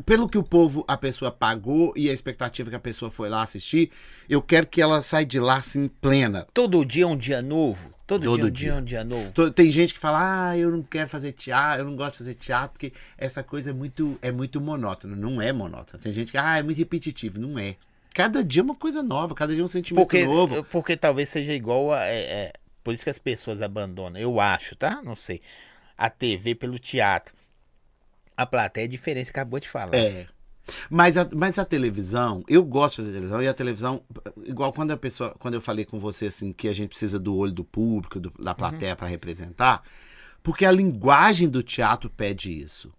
Pelo 0.05 0.29
que 0.29 0.37
o 0.37 0.43
povo, 0.43 0.85
a 0.87 0.95
pessoa 0.95 1.29
pagou 1.29 1.91
e 1.97 2.09
a 2.09 2.13
expectativa 2.13 2.69
que 2.69 2.75
a 2.77 2.79
pessoa 2.79 3.11
foi 3.11 3.27
lá 3.27 3.41
assistir, 3.41 3.91
eu 4.29 4.41
quero 4.41 4.65
que 4.65 4.81
ela 4.81 5.01
saia 5.01 5.25
de 5.25 5.39
lá 5.39 5.57
assim, 5.57 5.89
plena. 5.89 6.47
Todo 6.53 6.85
dia 6.85 7.03
é 7.03 7.07
um 7.07 7.17
dia 7.17 7.41
novo. 7.41 7.93
Todo, 8.09 8.23
Todo 8.23 8.49
dia, 8.49 8.71
é 8.71 8.73
um 8.73 8.81
dia 8.81 8.97
dia. 9.03 9.03
um 9.03 9.03
dia 9.03 9.03
novo. 9.03 9.51
Tem 9.51 9.69
gente 9.69 9.93
que 9.93 9.99
fala, 9.99 10.49
ah, 10.49 10.57
eu 10.57 10.71
não 10.71 10.81
quero 10.81 11.07
fazer 11.07 11.31
teatro, 11.31 11.81
eu 11.81 11.85
não 11.85 11.95
gosto 11.95 12.13
de 12.13 12.17
fazer 12.17 12.33
teatro, 12.33 12.71
porque 12.71 12.91
essa 13.15 13.43
coisa 13.43 13.69
é 13.69 13.73
muito, 13.73 14.17
é 14.19 14.31
muito 14.31 14.59
monótona. 14.59 15.15
Não 15.15 15.39
é 15.39 15.53
monótona. 15.53 16.01
Tem 16.01 16.11
gente 16.11 16.31
que, 16.31 16.37
ah, 16.39 16.57
é 16.57 16.63
muito 16.63 16.79
repetitivo. 16.79 17.39
Não 17.39 17.59
é. 17.59 17.75
Cada 18.11 18.43
dia 18.43 18.61
é 18.61 18.63
uma 18.63 18.73
coisa 18.73 19.03
nova, 19.03 19.35
cada 19.35 19.53
dia 19.53 19.61
é 19.61 19.65
um 19.65 19.67
sentimento 19.67 20.03
Porque, 20.03 20.25
novo. 20.25 20.63
porque 20.63 20.97
talvez 20.97 21.29
seja 21.29 21.53
igual 21.53 21.93
a. 21.93 22.03
é, 22.03 22.19
é, 22.19 22.53
por 22.83 22.95
isso 22.95 23.03
que 23.03 23.11
as 23.11 23.19
pessoas 23.19 23.61
abandonam. 23.61 24.19
Eu 24.19 24.39
acho, 24.39 24.75
tá? 24.75 25.03
Não 25.03 25.15
sei. 25.15 25.39
A 25.95 26.09
TV 26.09 26.55
pelo 26.55 26.79
teatro. 26.79 27.35
A 28.35 28.43
plateia 28.43 28.85
é 28.85 28.87
diferente, 28.87 29.29
acabou 29.29 29.59
de 29.59 29.69
falar. 29.69 29.93
É. 29.95 30.25
Mas 30.89 31.17
a, 31.17 31.27
mas 31.35 31.57
a 31.59 31.65
televisão, 31.65 32.43
eu 32.47 32.63
gosto 32.63 32.97
de 32.97 33.01
fazer 33.03 33.11
televisão, 33.13 33.41
e 33.41 33.47
a 33.47 33.53
televisão, 33.53 34.01
igual 34.45 34.71
quando 34.73 34.91
a 34.91 34.97
pessoa, 34.97 35.35
quando 35.39 35.53
eu 35.55 35.61
falei 35.61 35.85
com 35.85 35.99
você 35.99 36.27
assim, 36.27 36.51
que 36.53 36.67
a 36.67 36.73
gente 36.73 36.89
precisa 36.89 37.17
do 37.19 37.35
olho 37.35 37.51
do 37.51 37.63
público, 37.63 38.19
do- 38.19 38.33
da 38.39 38.53
plateia 38.53 38.95
para 38.95 39.07
representar, 39.07 39.81
porque 40.43 40.65
a 40.65 40.71
linguagem 40.71 41.49
do 41.49 41.61
teatro 41.63 42.09
pede 42.09 42.51
isso. 42.51 42.93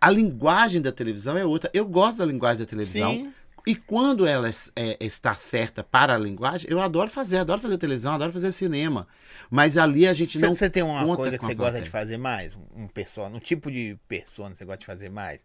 A 0.00 0.10
linguagem 0.10 0.82
da 0.82 0.90
televisão 0.90 1.36
é 1.38 1.44
outra. 1.44 1.70
Eu 1.72 1.86
gosto 1.86 2.18
da 2.18 2.26
linguagem 2.26 2.58
da 2.58 2.66
televisão. 2.66 3.12
Sim. 3.12 3.32
E 3.64 3.76
quando 3.76 4.26
ela 4.26 4.50
é- 4.74 4.96
está 5.00 5.34
certa 5.34 5.84
para 5.84 6.16
a 6.16 6.18
linguagem, 6.18 6.68
eu 6.68 6.80
adoro 6.80 7.08
fazer, 7.08 7.38
adoro 7.38 7.60
fazer 7.60 7.78
televisão, 7.78 8.12
adoro 8.12 8.32
fazer 8.32 8.50
cinema. 8.50 9.06
Mas 9.48 9.78
ali 9.78 10.04
a 10.08 10.12
gente 10.12 10.36
Você, 10.36 10.44
não 10.46 10.56
você 10.56 10.68
tem 10.68 10.82
uma 10.82 11.14
coisa 11.16 11.38
que 11.38 11.44
você 11.44 11.54
gosta 11.54 11.80
de 11.80 11.88
fazer 11.88 12.16
mais? 12.16 12.58
Um 12.74 12.88
persona, 12.88 13.36
um 13.36 13.38
tipo 13.38 13.70
de 13.70 13.96
persona 14.08 14.50
que 14.50 14.58
você 14.58 14.64
gosta 14.64 14.80
de 14.80 14.86
fazer 14.86 15.08
mais? 15.10 15.44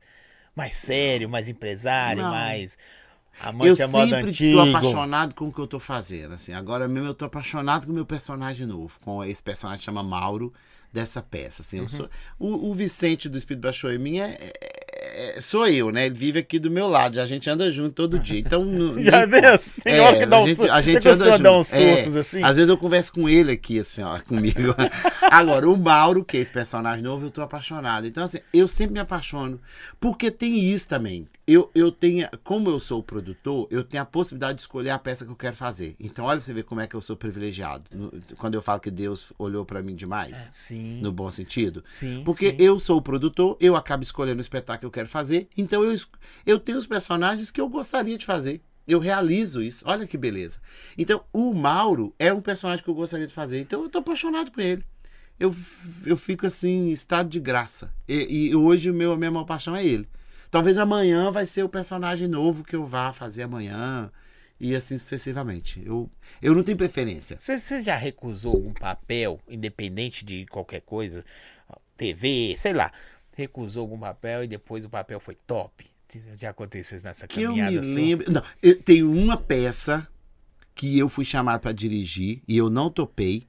Mais 0.57 0.75
sério, 0.75 1.29
mais 1.29 1.47
empresário, 1.47 2.23
Não. 2.23 2.31
mais 2.31 2.77
Eu 3.43 3.49
amante 3.49 3.83
a 3.83 3.87
moda 3.87 4.05
sempre 4.15 4.29
antigo. 4.31 4.59
estou 4.59 4.75
apaixonado 4.75 5.35
com 5.35 5.45
o 5.45 5.53
que 5.53 5.59
eu 5.59 5.67
tô 5.67 5.79
fazendo. 5.79 6.33
Assim. 6.33 6.51
Agora 6.53 6.87
mesmo 6.87 7.07
eu 7.09 7.13
tô 7.13 7.25
apaixonado 7.25 7.85
com 7.85 7.91
o 7.91 7.95
meu 7.95 8.05
personagem 8.05 8.65
novo, 8.65 8.99
com 9.01 9.23
esse 9.23 9.43
personagem 9.43 9.79
que 9.79 9.85
chama 9.85 10.01
Mauro, 10.01 10.51
dessa 10.91 11.21
peça. 11.21 11.61
Assim, 11.61 11.77
Uhum. 11.77 11.83
eu 11.83 11.89
sou, 11.89 12.09
o, 12.39 12.69
o 12.69 12.73
Vicente 12.73 13.29
do 13.29 13.37
Espírito 13.37 13.61
Baixou 13.61 13.91
em 13.91 13.99
mim 13.99 14.19
é, 14.19 14.35
é- 15.07 15.37
é- 15.37 15.41
sou 15.41 15.67
eu, 15.67 15.91
né? 15.91 16.05
Ele 16.05 16.15
vive 16.15 16.39
aqui 16.39 16.59
do 16.59 16.69
meu 16.69 16.87
lado, 16.87 17.19
a 17.19 17.25
gente 17.25 17.49
anda 17.49 17.69
junto 17.71 17.91
todo 17.93 18.19
dia. 18.19 18.39
Então, 18.39 18.63
não- 18.65 18.97
Já 19.01 19.25
nem- 19.25 19.41
vê? 19.41 19.57
Tem 19.83 19.99
hora 19.99 20.19
que 20.19 20.25
dá 20.25 20.39
um 20.39 20.43
a 20.43 20.47
gente, 20.47 20.57
surto. 20.57 20.71
a 20.73 20.81
gente 20.81 21.07
anda 21.09 21.25
junto. 21.31 21.43
dar 21.43 21.53
uns 21.53 21.73
É, 21.73 21.99
assim? 22.01 22.43
Às 22.43 22.55
vezes 22.57 22.69
eu 22.69 22.77
converso 22.77 23.13
com 23.13 23.27
ele 23.29 23.51
aqui, 23.51 23.79
assim, 23.79 24.01
ó, 24.03 24.19
comigo. 24.21 24.75
Agora, 25.31 25.69
o 25.69 25.77
Mauro, 25.77 26.23
que 26.23 26.37
é 26.37 26.39
esse 26.39 26.51
personagem 26.51 27.03
novo, 27.03 27.25
eu 27.25 27.31
tô 27.31 27.41
apaixonado. 27.41 28.07
Então, 28.07 28.23
assim, 28.23 28.39
eu 28.53 28.67
sempre 28.67 28.93
me 28.93 28.99
apaixono. 28.99 29.59
Porque 29.99 30.31
tem 30.31 30.57
isso 30.59 30.87
também. 30.87 31.25
Eu, 31.45 31.71
eu 31.73 31.91
tenho, 31.91 32.27
como 32.43 32.69
eu 32.69 32.79
sou 32.79 32.99
o 32.99 33.03
produtor, 33.03 33.67
eu 33.71 33.81
tenho 33.83 34.03
a 34.03 34.05
possibilidade 34.05 34.55
de 34.55 34.61
escolher 34.61 34.89
a 34.89 34.99
peça 34.99 35.23
que 35.25 35.31
eu 35.31 35.35
quero 35.35 35.55
fazer. 35.55 35.95
Então, 35.99 36.25
olha 36.25 36.37
pra 36.37 36.45
você 36.45 36.53
ver 36.53 36.63
como 36.63 36.81
é 36.81 36.87
que 36.87 36.95
eu 36.95 36.99
sou 37.01 37.15
privilegiado. 37.15 37.83
No- 37.93 38.11
quando 38.37 38.55
eu 38.55 38.61
falo 38.61 38.79
que 38.81 38.91
Deus 38.91 39.31
olhou 39.39 39.63
pra 39.65 39.81
mim 39.81 39.95
demais. 39.95 40.49
Sim. 40.53 40.99
No 41.01 41.11
bom 41.11 41.29
sentido. 41.31 41.83
Sim, 41.87 42.21
Porque 42.25 42.49
sim. 42.51 42.55
eu 42.59 42.79
sou 42.79 42.97
o 42.97 43.01
produtor, 43.01 43.55
eu 43.61 43.75
acabo 43.77 44.03
escolhendo 44.03 44.39
o 44.39 44.41
espetáculo 44.41 44.79
que 44.79 44.85
eu 44.85 44.91
quero 44.97 45.09
fazer. 45.09 45.47
Então 45.55 45.83
eu, 45.83 45.95
eu 46.45 46.59
tenho 46.59 46.77
os 46.77 46.87
personagens 46.87 47.51
que 47.51 47.61
eu 47.61 47.69
gostaria 47.69 48.17
de 48.17 48.25
fazer. 48.25 48.61
Eu 48.87 48.99
realizo 48.99 49.61
isso. 49.61 49.83
Olha 49.85 50.07
que 50.07 50.17
beleza. 50.17 50.61
Então, 50.97 51.21
o 51.33 51.53
Mauro 51.53 52.15
é 52.17 52.31
um 52.31 52.41
personagem 52.41 52.83
que 52.83 52.89
eu 52.89 52.95
gostaria 52.95 53.27
de 53.27 53.33
fazer. 53.33 53.59
Então, 53.59 53.83
eu 53.83 53.89
tô 53.89 53.97
apaixonado 53.99 54.49
com 54.49 54.61
ele. 54.61 54.81
Eu, 55.37 55.53
eu 56.05 56.15
fico 56.15 56.47
assim, 56.47 56.87
em 56.87 56.91
estado 56.91 57.27
de 57.29 57.39
graça. 57.39 57.93
E, 58.07 58.47
e 58.47 58.55
hoje 58.55 58.91
meu, 58.91 59.11
a 59.11 59.17
minha 59.17 59.29
maior 59.29 59.45
paixão 59.45 59.75
é 59.75 59.85
ele. 59.85 60.07
Talvez 60.49 60.77
amanhã 60.77 61.29
vai 61.29 61.45
ser 61.45 61.63
o 61.63 61.69
personagem 61.69 62.27
novo 62.29 62.63
que 62.63 62.75
eu 62.75 62.85
vá 62.85 63.11
fazer 63.11 63.43
amanhã. 63.43 64.09
E 64.59 64.73
assim 64.73 64.97
sucessivamente. 64.97 65.83
Eu, 65.85 66.09
eu 66.41 66.55
não 66.55 66.63
tenho 66.63 66.77
preferência. 66.77 67.37
Você, 67.37 67.81
já 67.81 67.95
recusou 67.95 68.53
algum 68.53 68.73
papel, 68.73 69.39
independente 69.47 70.25
de 70.25 70.45
qualquer 70.47 70.81
coisa? 70.81 71.23
TV, 71.97 72.55
sei 72.57 72.73
lá. 72.73 72.91
Recusou 73.37 73.81
algum 73.81 73.99
papel 73.99 74.45
e 74.45 74.47
depois 74.47 74.83
o 74.83 74.89
papel 74.89 75.19
foi 75.19 75.35
top. 75.35 75.85
Já 76.37 76.49
aconteceu 76.49 76.95
isso 76.95 77.05
nessa 77.05 77.27
que 77.27 77.43
eu 77.43 77.51
me 77.53 77.59
caminhada 77.59 77.83
sua? 77.83 77.93
lembro. 77.93 78.31
Não, 78.31 78.41
eu 78.63 78.81
tenho 78.81 79.11
uma 79.11 79.37
peça 79.37 80.07
que 80.73 80.97
eu 80.97 81.07
fui 81.07 81.23
chamado 81.23 81.61
para 81.61 81.71
dirigir 81.71 82.41
e 82.47 82.57
eu 82.57 82.67
não 82.67 82.89
topei 82.89 83.47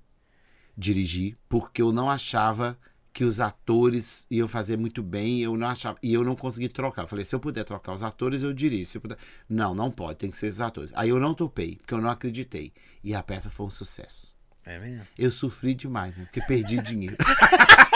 dirigir 0.77 1.39
porque 1.49 1.81
eu 1.81 1.91
não 1.91 2.11
achava 2.11 2.79
que 3.15 3.25
os 3.25 3.41
atores 3.41 4.27
iam 4.31 4.47
fazer 4.47 4.77
muito 4.77 5.03
bem, 5.03 5.41
eu 5.41 5.57
não 5.57 5.69
achava 5.69 5.97
e 6.03 6.13
eu 6.13 6.23
não 6.23 6.37
consegui 6.37 6.69
trocar. 6.69 7.05
Eu 7.05 7.09
falei, 7.09 7.25
se 7.25 7.35
eu 7.35 7.41
puder 7.41 7.65
trocar 7.65 7.95
os 7.95 8.03
atores, 8.03 8.43
eu 8.43 8.53
dirijo. 8.53 8.91
Se 8.91 8.99
eu 8.99 9.01
puder... 9.01 9.17
Não, 9.49 9.75
não 9.75 9.91
pode, 9.91 10.19
tem 10.19 10.31
que 10.31 10.37
ser 10.37 10.49
esses 10.49 10.61
atores. 10.61 10.93
Aí 10.95 11.09
eu 11.09 11.19
não 11.19 11.33
topei, 11.33 11.77
porque 11.77 11.95
eu 11.95 12.01
não 12.03 12.11
acreditei. 12.11 12.75
E 13.03 13.15
a 13.15 13.23
peça 13.23 13.49
foi 13.49 13.65
um 13.65 13.71
sucesso. 13.71 14.37
É 14.67 14.79
mesmo? 14.79 15.07
Eu 15.17 15.31
sofri 15.31 15.73
demais, 15.73 16.19
né? 16.19 16.25
Porque 16.25 16.43
perdi 16.43 16.77
dinheiro. 16.83 17.17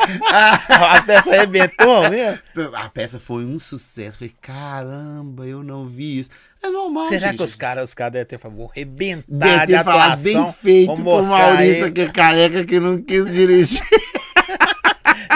a 0.30 1.02
peça 1.02 1.30
arrebentou 1.30 2.08
mesmo? 2.10 2.38
A 2.74 2.88
peça 2.88 3.18
foi 3.18 3.44
um 3.44 3.58
sucesso. 3.58 4.18
Falei, 4.18 4.34
caramba, 4.40 5.46
eu 5.46 5.62
não 5.62 5.86
vi 5.86 6.20
isso. 6.20 6.30
É 6.62 6.68
normal, 6.68 7.08
Será 7.08 7.28
gente. 7.28 7.38
que 7.38 7.42
os 7.44 7.54
caras 7.56 7.90
os 7.90 7.94
cara 7.94 8.10
devem 8.10 8.26
ter 8.26 8.38
falado, 8.38 8.56
vou 8.58 8.70
arrebentar 8.70 9.24
Deve 9.28 9.60
de 9.66 9.66
ter 9.72 9.84
falado 9.84 10.08
atuação, 10.12 10.44
bem 10.44 10.52
feito 10.52 10.94
pro 10.94 11.24
Maurício, 11.24 11.84
ele. 11.84 11.90
que 11.92 12.00
é 12.02 12.08
careca, 12.10 12.64
que 12.64 12.78
não 12.80 13.00
quis 13.00 13.32
dirigir. 13.32 13.80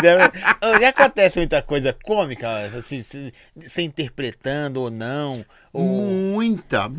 Deve- 0.02 0.84
acontece 0.86 1.38
muita 1.38 1.62
coisa 1.62 1.96
cômica, 2.04 2.48
assim, 2.76 3.02
se, 3.02 3.32
se 3.60 3.82
interpretando 3.82 4.82
ou 4.82 4.90
não. 4.90 5.44
Ou... 5.72 5.82
Muita. 5.84 6.90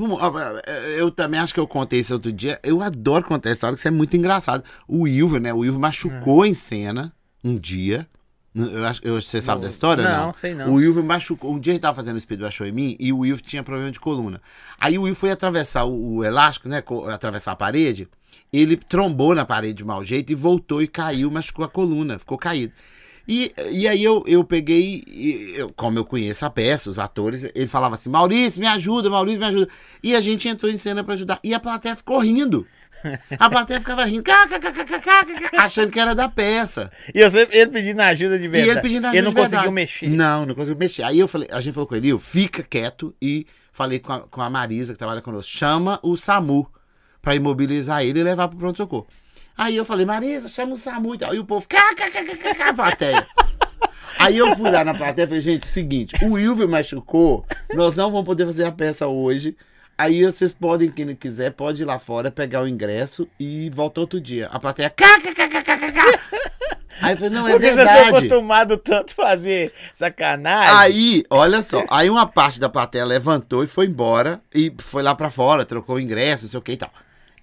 Eu 0.97 1.11
também 1.11 1.39
acho 1.39 1.53
que 1.53 1.59
eu 1.59 1.67
contei 1.67 1.99
isso 1.99 2.13
outro 2.13 2.31
dia. 2.31 2.59
Eu 2.63 2.81
adoro 2.81 3.25
contar 3.25 3.49
essa 3.49 3.57
história, 3.57 3.75
que 3.75 3.79
isso 3.81 3.87
é 3.87 3.91
muito 3.91 4.15
engraçado. 4.17 4.63
O 4.87 5.07
Ilvo, 5.07 5.37
né? 5.39 5.53
O 5.53 5.63
Ilvo 5.63 5.79
machucou 5.79 6.41
Ah. 6.43 6.47
em 6.47 6.53
cena 6.55 7.13
um 7.45 7.55
dia. 7.57 8.07
Eu 8.55 8.85
acho, 8.85 9.01
eu, 9.03 9.21
você 9.21 9.41
sabe 9.41 9.57
Não, 9.57 9.61
dessa 9.63 9.75
história? 9.75 10.03
não, 10.03 10.27
Não, 10.27 10.33
sei 10.33 10.55
não. 10.55 10.73
O 10.73 10.81
Ilvo 10.81 11.03
machucou. 11.03 11.53
Um 11.53 11.59
dia 11.59 11.73
ele 11.73 11.79
tava 11.79 11.95
fazendo 11.95 12.19
speed 12.19 12.39
show 12.51 12.65
em 12.65 12.71
mim 12.71 12.95
e 12.97 13.11
o 13.11 13.25
Ilvo 13.25 13.41
tinha 13.41 13.61
problema 13.61 13.91
de 13.91 13.99
coluna. 13.99 14.41
Aí 14.79 14.97
o 14.97 15.07
Ilvo 15.07 15.19
foi 15.19 15.29
atravessar 15.29 15.83
o, 15.83 16.15
o 16.15 16.23
elástico, 16.23 16.69
né? 16.69 16.81
Atravessar 17.13 17.51
a 17.51 17.55
parede. 17.55 18.07
Ele 18.51 18.77
trombou 18.77 19.35
na 19.35 19.45
parede 19.45 19.73
de 19.73 19.83
mau 19.83 20.03
jeito 20.03 20.31
e 20.31 20.35
voltou 20.35 20.81
e 20.81 20.87
caiu, 20.87 21.29
machucou 21.29 21.65
a 21.65 21.69
coluna, 21.69 22.17
ficou 22.17 22.37
caído. 22.37 22.71
E, 23.27 23.51
e 23.71 23.87
aí 23.87 24.03
eu, 24.03 24.23
eu 24.27 24.43
peguei, 24.43 25.03
eu- 25.55 25.71
como 25.75 25.97
eu 25.97 26.05
conheço 26.05 26.45
a 26.45 26.49
peça, 26.49 26.89
os 26.89 26.99
atores, 26.99 27.43
ele 27.55 27.67
falava 27.67 27.95
assim, 27.95 28.09
Maurício, 28.09 28.59
me 28.61 28.67
ajuda, 28.67 29.09
Maurício, 29.09 29.39
me 29.39 29.45
ajuda. 29.47 29.67
E 30.03 30.15
a 30.15 30.21
gente 30.21 30.47
entrou 30.47 30.71
em 30.71 30.77
cena 30.77 31.03
pra 31.03 31.13
ajudar. 31.15 31.39
E 31.43 31.53
a 31.53 31.59
plateia 31.59 31.95
ficou 31.95 32.19
rindo. 32.19 32.65
A 33.39 33.49
plateia 33.49 33.79
ficava 33.79 34.05
rindo, 34.05 34.23
achando 35.57 35.91
que 35.91 35.99
era 35.99 36.15
da 36.15 36.29
peça. 36.29 36.89
E 37.13 37.19
eu 37.19 37.29
sempre, 37.29 37.57
ele 37.57 37.69
pedindo 37.71 37.99
ajuda 37.99 38.39
de 38.39 38.47
verdade. 38.47 38.67
E 38.67 38.71
ele 38.71 38.81
pedindo 38.81 39.05
ajuda 39.05 39.17
Ele 39.17 39.25
não 39.25 39.33
conseguiu 39.33 39.71
mexer. 39.71 40.09
Não, 40.09 40.45
não 40.45 40.55
conseguiu 40.55 40.77
mexer. 40.77 41.03
Aí 41.03 41.19
eu 41.19 41.27
falei, 41.27 41.47
a 41.51 41.59
gente 41.61 41.73
falou 41.73 41.87
com 41.87 41.95
ele, 41.95 42.07
"Ilho, 42.07 42.17
fica 42.19 42.63
quieto 42.63 43.13
e 43.21 43.45
falei 43.71 43.99
com 43.99 44.13
a, 44.13 44.19
com 44.21 44.41
a 44.41 44.49
Marisa, 44.49 44.93
que 44.93 44.99
trabalha 44.99 45.21
conosco, 45.21 45.51
chama 45.51 45.99
o 46.01 46.15
SAMU 46.15 46.67
pra 47.21 47.35
imobilizar 47.35 48.03
ele 48.03 48.19
e 48.19 48.23
levar 48.23 48.47
pro 48.47 48.57
pronto-socorro. 48.57 49.07
Aí 49.57 49.75
eu 49.75 49.85
falei, 49.85 50.05
Marisa, 50.05 50.49
chama 50.49 50.73
o 50.73 50.77
SAMU 50.77 51.15
e 51.15 51.17
tal. 51.17 51.33
E 51.33 51.39
o 51.39 51.45
povo, 51.45 51.65
cá, 51.67 51.81
plateia. 52.75 53.25
Aí 54.19 54.37
eu 54.37 54.55
fui 54.55 54.69
lá 54.69 54.83
na 54.83 54.93
plateia 54.93 55.25
e 55.25 55.27
falei, 55.27 55.41
gente, 55.41 55.67
seguinte, 55.67 56.15
o 56.23 56.33
Wilver 56.33 56.67
machucou, 56.67 57.45
nós 57.73 57.95
não 57.95 58.11
vamos 58.11 58.25
poder 58.25 58.45
fazer 58.45 58.65
a 58.65 58.71
peça 58.71 59.07
hoje. 59.07 59.55
Aí 59.97 60.23
vocês 60.25 60.53
podem, 60.53 60.91
quem 60.91 61.05
não 61.05 61.15
quiser, 61.15 61.51
pode 61.51 61.81
ir 61.81 61.85
lá 61.85 61.97
fora, 61.99 62.29
pegar 62.29 62.61
o 62.61 62.67
ingresso 62.67 63.27
e 63.39 63.69
volta 63.69 64.01
outro 64.01 64.19
dia. 64.19 64.47
A 64.51 64.59
plateia, 64.59 64.89
cá, 64.89 65.21
cá, 65.21 65.33
cá, 65.33 65.47
cá, 65.49 65.61
cá, 65.63 65.77
cá, 65.77 65.91
cá. 65.91 66.19
Aí 67.01 67.13
eu 67.13 67.17
falei, 67.17 67.29
não, 67.29 67.47
é 67.47 67.51
Porque 67.51 67.71
verdade. 67.71 67.99
estão 67.99 68.17
acostumados 68.17 68.79
tanto 68.83 69.21
a 69.21 69.25
fazer 69.25 69.73
sacanagem. 69.97 70.75
Aí, 70.77 71.23
olha 71.29 71.61
só, 71.61 71.83
aí 71.89 72.09
uma 72.09 72.25
parte 72.25 72.59
da 72.59 72.69
plateia 72.69 73.05
levantou 73.05 73.63
e 73.63 73.67
foi 73.67 73.85
embora 73.85 74.41
e 74.53 74.73
foi 74.79 75.03
lá 75.03 75.13
pra 75.13 75.29
fora, 75.29 75.65
trocou 75.65 75.97
o 75.97 75.99
ingresso, 75.99 76.43
não 76.43 76.49
sei 76.49 76.59
o 76.59 76.63
que 76.63 76.71
e 76.73 76.77
tal. 76.77 76.91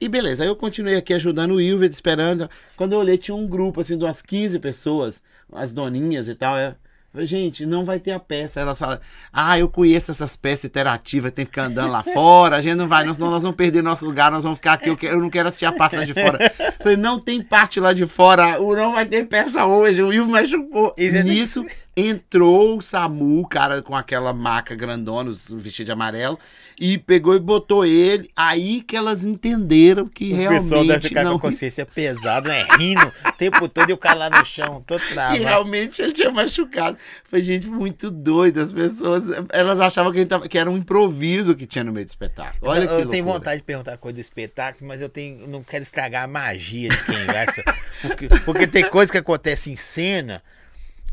E 0.05 0.09
beleza, 0.09 0.43
aí 0.43 0.49
eu 0.49 0.57
continuei 0.57 0.97
aqui 0.97 1.15
ajudando 1.15 1.53
o 1.53 1.57
Wilver, 1.57 1.89
esperando. 1.91 2.49
Quando 2.77 2.93
eu 2.93 2.99
olhei, 2.99 3.17
tinha 3.17 3.35
um 3.35 3.47
grupo 3.47 3.81
assim 3.81 3.97
de 3.97 4.05
umas 4.05 4.21
15 4.21 4.59
pessoas, 4.59 5.23
as 5.53 5.73
doninhas 5.73 6.27
e 6.29 6.35
tal. 6.35 6.59
Eu 6.59 6.75
falei, 7.13 7.27
gente, 7.27 7.65
não 7.67 7.85
vai 7.85 8.01
ter 8.01 8.11
a 8.13 8.19
peça. 8.19 8.59
Elas 8.61 8.79
falam, 8.79 8.99
ah, 9.33 9.59
eu 9.59 9.69
conheço 9.69 10.11
essas 10.11 10.35
peças 10.35 10.65
interativas, 10.65 11.31
tem 11.31 11.45
que 11.45 11.51
ficar 11.53 11.67
andando 11.67 11.93
lá 11.93 12.03
fora, 12.15 12.57
a 12.57 12.61
gente 12.61 12.75
não 12.77 12.89
vai, 12.89 13.03
senão 13.15 13.31
nós 13.31 13.43
vamos 13.43 13.57
perder 13.57 13.83
nosso 13.83 14.05
lugar, 14.07 14.33
nós 14.33 14.43
vamos 14.45 14.59
ficar 14.59 14.73
aqui, 14.73 14.89
eu, 14.89 14.97
quero- 14.97 15.15
eu 15.17 15.21
não 15.21 15.31
quero 15.31 15.49
assistir 15.49 15.67
a 15.67 15.73
parte 15.73 15.95
lá 15.95 16.05
de 16.05 16.15
fora. 16.15 16.39
Eu 16.59 16.73
Falei, 16.83 16.97
não 16.97 17.21
tem 17.21 17.41
parte 17.43 17.79
lá 17.79 17.93
de 17.93 18.07
fora, 18.07 18.61
o 18.61 18.75
não 18.75 18.93
vai 18.95 19.07
ter 19.07 19.25
peça 19.27 19.65
hoje, 19.67 20.03
o 20.03 20.09
Wilver 20.09 20.31
machucou. 20.43 20.91
Tem- 20.93 21.23
Nisso, 21.23 21.65
entrou 21.97 22.79
o 22.79 22.83
Samu, 22.83 23.41
o 23.41 23.47
cara 23.47 23.83
com 23.83 23.95
aquela 23.95 24.33
maca 24.33 24.75
grandona, 24.75 25.31
vestido 25.53 25.87
de 25.87 25.93
amarelo, 25.93 26.39
e 26.81 26.97
pegou 26.97 27.35
e 27.35 27.39
botou 27.39 27.85
ele. 27.85 28.31
Aí 28.35 28.81
que 28.81 28.97
elas 28.97 29.25
entenderam 29.25 30.07
que 30.09 30.33
o 30.33 30.37
pessoal 30.49 30.81
deve 30.81 30.85
realmente 30.87 31.09
ficar 31.09 31.25
não. 31.25 31.33
com 31.39 31.47
a 31.47 31.51
consciência 31.51 31.85
pesada, 31.85 32.49
né? 32.49 32.67
Rindo 32.79 33.13
o 33.29 33.33
tempo 33.33 33.69
todo 33.69 33.91
e 33.91 33.93
o 33.93 33.99
cara 33.99 34.15
lá 34.17 34.31
no 34.31 34.45
chão, 34.47 34.83
todo 34.87 35.01
travado. 35.13 35.39
realmente 35.39 36.01
ele 36.01 36.13
tinha 36.13 36.31
machucado. 36.31 36.97
Foi 37.25 37.43
gente 37.43 37.67
muito 37.69 38.11
doida. 38.11 38.63
As 38.63 38.73
pessoas, 38.73 39.25
elas 39.51 39.79
achavam 39.81 40.11
que, 40.13 40.25
tava- 40.25 40.49
que 40.49 40.57
era 40.57 40.71
um 40.71 40.79
improviso 40.79 41.55
que 41.55 41.67
tinha 41.67 41.85
no 41.85 41.93
meio 41.93 42.07
do 42.07 42.09
espetáculo. 42.09 42.71
Olha 42.73 42.85
eu, 42.85 42.89
que 42.97 43.03
eu 43.03 43.07
tenho 43.09 43.25
vontade 43.25 43.59
de 43.59 43.65
perguntar 43.65 43.97
coisa 43.99 44.15
do 44.17 44.21
espetáculo, 44.21 44.89
mas 44.89 45.01
eu 45.03 45.09
tenho, 45.11 45.47
não 45.47 45.63
quero 45.63 45.83
estragar 45.83 46.25
a 46.25 46.27
magia 46.27 46.89
de 46.89 47.05
quem 47.05 47.25
vai. 47.27 47.37
essa- 47.45 47.63
porque, 48.01 48.29
porque 48.47 48.67
tem 48.67 48.89
coisa 48.89 49.13
que 49.13 49.19
acontece 49.19 49.71
em 49.71 49.77
cena, 49.77 50.43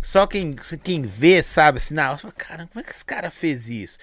só 0.02 0.26
quem, 0.26 0.56
quem 0.84 1.02
vê 1.04 1.44
sabe 1.44 1.78
assim, 1.78 1.94
na 1.94 2.12
hora, 2.12 2.32
cara, 2.38 2.68
como 2.68 2.80
é 2.80 2.84
que 2.84 2.92
esse 2.92 3.04
cara 3.06 3.30
fez 3.30 3.68
isso? 3.70 3.98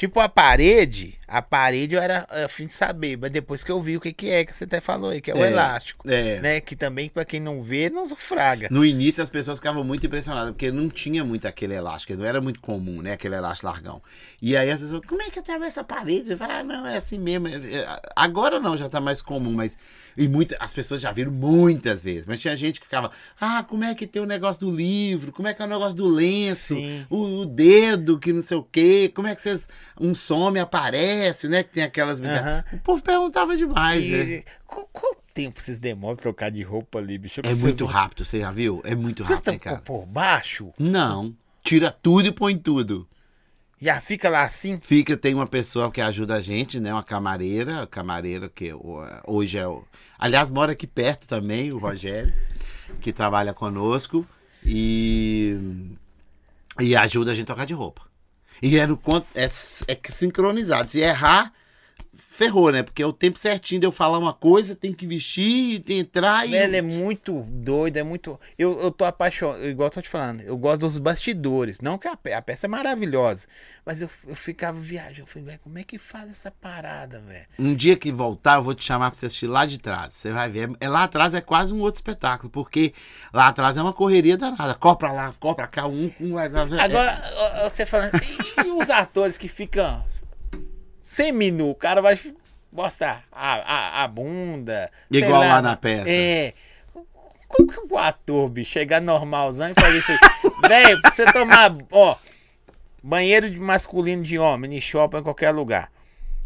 Tipo 0.00 0.18
a 0.18 0.30
parede, 0.30 1.18
a 1.28 1.42
parede 1.42 1.94
eu 1.94 2.00
era 2.00 2.26
a 2.30 2.48
fim 2.48 2.64
de 2.64 2.72
saber, 2.72 3.18
mas 3.18 3.30
depois 3.30 3.62
que 3.62 3.70
eu 3.70 3.78
vi 3.82 3.98
o 3.98 4.00
que, 4.00 4.14
que 4.14 4.30
é 4.30 4.46
que 4.46 4.54
você 4.56 4.64
até 4.64 4.80
falou 4.80 5.10
aí, 5.10 5.20
que 5.20 5.30
é 5.30 5.34
o 5.34 5.44
É, 5.44 5.50
elástico. 5.50 6.10
é. 6.10 6.40
Né? 6.40 6.58
Que 6.62 6.74
também, 6.74 7.10
pra 7.10 7.22
quem 7.22 7.38
não 7.38 7.62
vê, 7.62 7.90
não 7.90 8.06
sufraga. 8.06 8.68
No 8.70 8.82
início 8.82 9.22
as 9.22 9.28
pessoas 9.28 9.58
ficavam 9.58 9.84
muito 9.84 10.06
impressionadas, 10.06 10.52
porque 10.52 10.70
não 10.72 10.88
tinha 10.88 11.22
muito 11.22 11.46
aquele 11.46 11.74
elástico, 11.74 12.14
não 12.14 12.24
era 12.24 12.40
muito 12.40 12.60
comum, 12.60 13.02
né? 13.02 13.12
Aquele 13.12 13.34
elástico 13.34 13.66
largão. 13.66 14.00
E 14.40 14.56
aí 14.56 14.70
as 14.70 14.80
pessoas, 14.80 15.02
como 15.06 15.20
é 15.20 15.28
que 15.28 15.38
atravessa 15.38 15.82
a 15.82 15.84
parede? 15.84 16.30
Eu 16.30 16.38
falo, 16.38 16.52
ah, 16.52 16.62
não, 16.62 16.86
é 16.86 16.96
assim 16.96 17.18
mesmo. 17.18 17.48
É- 17.48 17.56
é- 17.56 18.00
Agora 18.16 18.58
não, 18.58 18.78
já 18.78 18.88
tá 18.88 19.02
mais 19.02 19.20
comum, 19.20 19.52
mas. 19.52 19.76
E 20.16 20.26
muita, 20.26 20.56
as 20.58 20.74
pessoas 20.74 21.00
já 21.00 21.12
viram 21.12 21.30
muitas 21.30 22.02
vezes, 22.02 22.26
mas 22.26 22.40
tinha 22.40 22.54
gente 22.56 22.80
que 22.80 22.86
ficava, 22.86 23.12
ah, 23.40 23.62
como 23.62 23.84
é 23.84 23.94
que 23.94 24.06
tem 24.08 24.20
o 24.20 24.26
negócio 24.26 24.60
do 24.60 24.74
livro? 24.74 25.30
Como 25.30 25.46
é 25.46 25.54
que 25.54 25.62
é 25.62 25.64
o 25.64 25.68
negócio 25.68 25.94
do 25.94 26.08
lenço? 26.08 26.76
O, 27.08 27.42
o 27.42 27.46
dedo 27.46 28.18
que 28.18 28.32
não 28.32 28.42
sei 28.42 28.56
o 28.56 28.62
quê? 28.64 29.10
Como 29.14 29.28
é 29.28 29.34
que 29.36 29.40
vocês. 29.40 29.68
Um 29.98 30.14
some 30.14 30.58
aparece, 30.58 31.48
né? 31.48 31.62
Que 31.62 31.70
tem 31.70 31.82
aquelas. 31.82 32.20
Aham. 32.20 32.64
O 32.72 32.78
povo 32.78 33.02
perguntava 33.02 33.56
demais, 33.56 34.04
né? 34.06 34.18
E 34.18 34.44
qual, 34.66 34.86
qual 34.92 35.14
tempo 35.34 35.60
vocês 35.60 35.78
demoram 35.78 36.16
pra 36.16 36.22
trocar 36.24 36.50
de 36.50 36.62
roupa 36.62 36.98
ali, 36.98 37.16
bicho? 37.18 37.40
É 37.40 37.48
Vocês 37.48 37.62
muito 37.62 37.84
vão- 37.84 37.94
rápido, 37.94 38.24
você 38.24 38.40
já 38.40 38.50
viu? 38.50 38.80
É 38.84 38.94
muito 38.94 39.24
Vocês 39.24 39.38
rápido, 39.38 39.52
hein, 39.54 39.58
cara. 39.58 39.78
por, 39.78 40.00
por 40.00 40.06
baixo? 40.06 40.72
Não. 40.78 41.34
Tira 41.62 41.90
tudo 41.90 42.26
e 42.28 42.32
põe 42.32 42.56
tudo. 42.56 43.06
Já 43.82 43.98
fica 44.00 44.28
lá 44.28 44.42
assim? 44.44 44.78
Fica, 44.82 45.16
tem 45.16 45.32
uma 45.34 45.46
pessoa 45.46 45.90
que 45.90 46.00
ajuda 46.02 46.34
a 46.34 46.40
gente, 46.40 46.78
né? 46.78 46.92
Uma 46.92 47.02
camareira. 47.02 47.86
Camareira 47.86 48.48
que 48.48 48.70
hoje 49.26 49.56
é 49.56 49.66
o. 49.66 49.84
Aliás, 50.18 50.50
mora 50.50 50.72
aqui 50.72 50.86
perto 50.86 51.26
também, 51.26 51.72
o 51.72 51.78
Rogério, 51.78 52.32
que 53.00 53.10
trabalha 53.12 53.54
conosco. 53.54 54.26
E. 54.64 55.56
E 56.78 56.94
ajuda 56.96 57.30
a 57.30 57.34
gente 57.34 57.44
a 57.44 57.46
trocar 57.46 57.64
de 57.66 57.74
roupa. 57.74 58.02
E 58.62 58.78
é, 58.78 58.86
no, 58.86 58.96
con- 58.96 59.24
é, 59.34 59.44
é 59.44 60.12
sincronizado. 60.12 60.88
Se 60.88 61.00
errar, 61.00 61.52
ferrou, 62.40 62.72
né? 62.72 62.82
Porque 62.82 63.02
é 63.02 63.06
o 63.06 63.12
tempo 63.12 63.38
certinho 63.38 63.80
de 63.80 63.86
eu 63.86 63.92
falar 63.92 64.18
uma 64.18 64.32
coisa, 64.32 64.74
tem 64.74 64.94
que 64.94 65.06
vestir, 65.06 65.80
tem 65.80 65.96
que 65.96 66.00
entrar 66.02 66.46
e. 66.48 66.52
Velho, 66.52 66.76
é 66.76 66.80
muito 66.80 67.42
doido, 67.48 67.98
é 67.98 68.02
muito. 68.02 68.40
Eu, 68.58 68.80
eu 68.80 68.90
tô 68.90 69.04
apaixonado, 69.04 69.66
igual 69.68 69.88
eu 69.88 69.90
tô 69.90 70.00
te 70.00 70.08
falando, 70.08 70.40
eu 70.40 70.56
gosto 70.56 70.80
dos 70.80 70.96
bastidores. 70.96 71.80
Não 71.82 71.98
que 71.98 72.08
a, 72.08 72.16
pe- 72.16 72.32
a 72.32 72.40
peça 72.40 72.66
é 72.66 72.68
maravilhosa, 72.68 73.46
mas 73.84 74.00
eu, 74.00 74.08
eu 74.26 74.34
ficava 74.34 74.78
viajando. 74.78 75.20
Eu 75.22 75.26
falei, 75.26 75.44
velho, 75.48 75.60
como 75.62 75.78
é 75.78 75.84
que 75.84 75.98
faz 75.98 76.30
essa 76.30 76.50
parada, 76.50 77.20
velho? 77.20 77.46
Um 77.58 77.74
dia 77.74 77.94
que 77.96 78.10
voltar, 78.10 78.54
eu 78.56 78.62
vou 78.62 78.74
te 78.74 78.84
chamar 78.84 79.10
pra 79.10 79.18
você 79.18 79.26
assistir 79.26 79.46
lá 79.46 79.66
de 79.66 79.76
trás. 79.76 80.14
Você 80.14 80.32
vai 80.32 80.48
ver. 80.48 80.70
É, 80.80 80.88
lá 80.88 81.04
atrás 81.04 81.34
é 81.34 81.42
quase 81.42 81.74
um 81.74 81.80
outro 81.80 81.98
espetáculo, 81.98 82.48
porque 82.50 82.94
lá 83.34 83.48
atrás 83.48 83.76
é 83.76 83.82
uma 83.82 83.92
correria 83.92 84.38
danada. 84.38 84.74
Corre 84.74 84.96
pra 84.96 85.12
lá, 85.12 85.34
corre 85.38 85.56
pra 85.56 85.66
cá, 85.66 85.86
um, 85.86 86.10
um 86.18 86.32
vai. 86.32 86.46
é- 86.46 86.80
Agora, 86.80 87.22
ó, 87.64 87.68
você 87.68 87.84
falando, 87.84 88.12
e 88.64 88.70
os 88.70 88.88
atores 88.88 89.36
que 89.36 89.46
ficam 89.48 90.02
semi-nu? 91.00 91.70
O 91.70 91.74
cara 91.74 92.00
vai 92.00 92.18
mostrar 92.72 93.24
a, 93.32 93.54
a, 93.54 94.04
a 94.04 94.08
bunda. 94.08 94.90
Igual 95.10 95.40
lá 95.40 95.60
na 95.62 95.76
peça. 95.76 96.08
É. 96.08 96.54
Como 97.48 97.68
que 97.68 97.92
o 97.92 97.98
ator, 97.98 98.48
bicho, 98.48 98.70
chegar 98.70 99.00
normalzão 99.00 99.70
e 99.70 99.74
fazer 99.74 99.98
isso 99.98 100.12
aí? 100.12 100.18
Velho, 100.68 101.02
pra 101.02 101.10
você 101.10 101.24
tomar, 101.32 101.76
ó, 101.90 102.16
banheiro 103.02 103.50
de 103.50 103.58
masculino 103.58 104.22
de 104.22 104.38
homem, 104.38 104.76
em 104.76 104.80
shopping, 104.80 105.18
em 105.18 105.22
qualquer 105.22 105.50
lugar. 105.50 105.90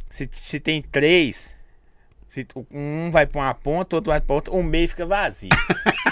Se, 0.08 0.26
se 0.32 0.58
tem 0.58 0.80
três, 0.80 1.54
se 2.26 2.46
um 2.70 3.10
vai 3.10 3.26
pra 3.26 3.42
uma 3.42 3.54
ponta, 3.54 3.96
outro 3.96 4.12
vai 4.12 4.20
pra 4.20 4.34
outra, 4.34 4.54
o 4.54 4.62
meio 4.62 4.88
fica 4.88 5.04
vazio. 5.04 5.50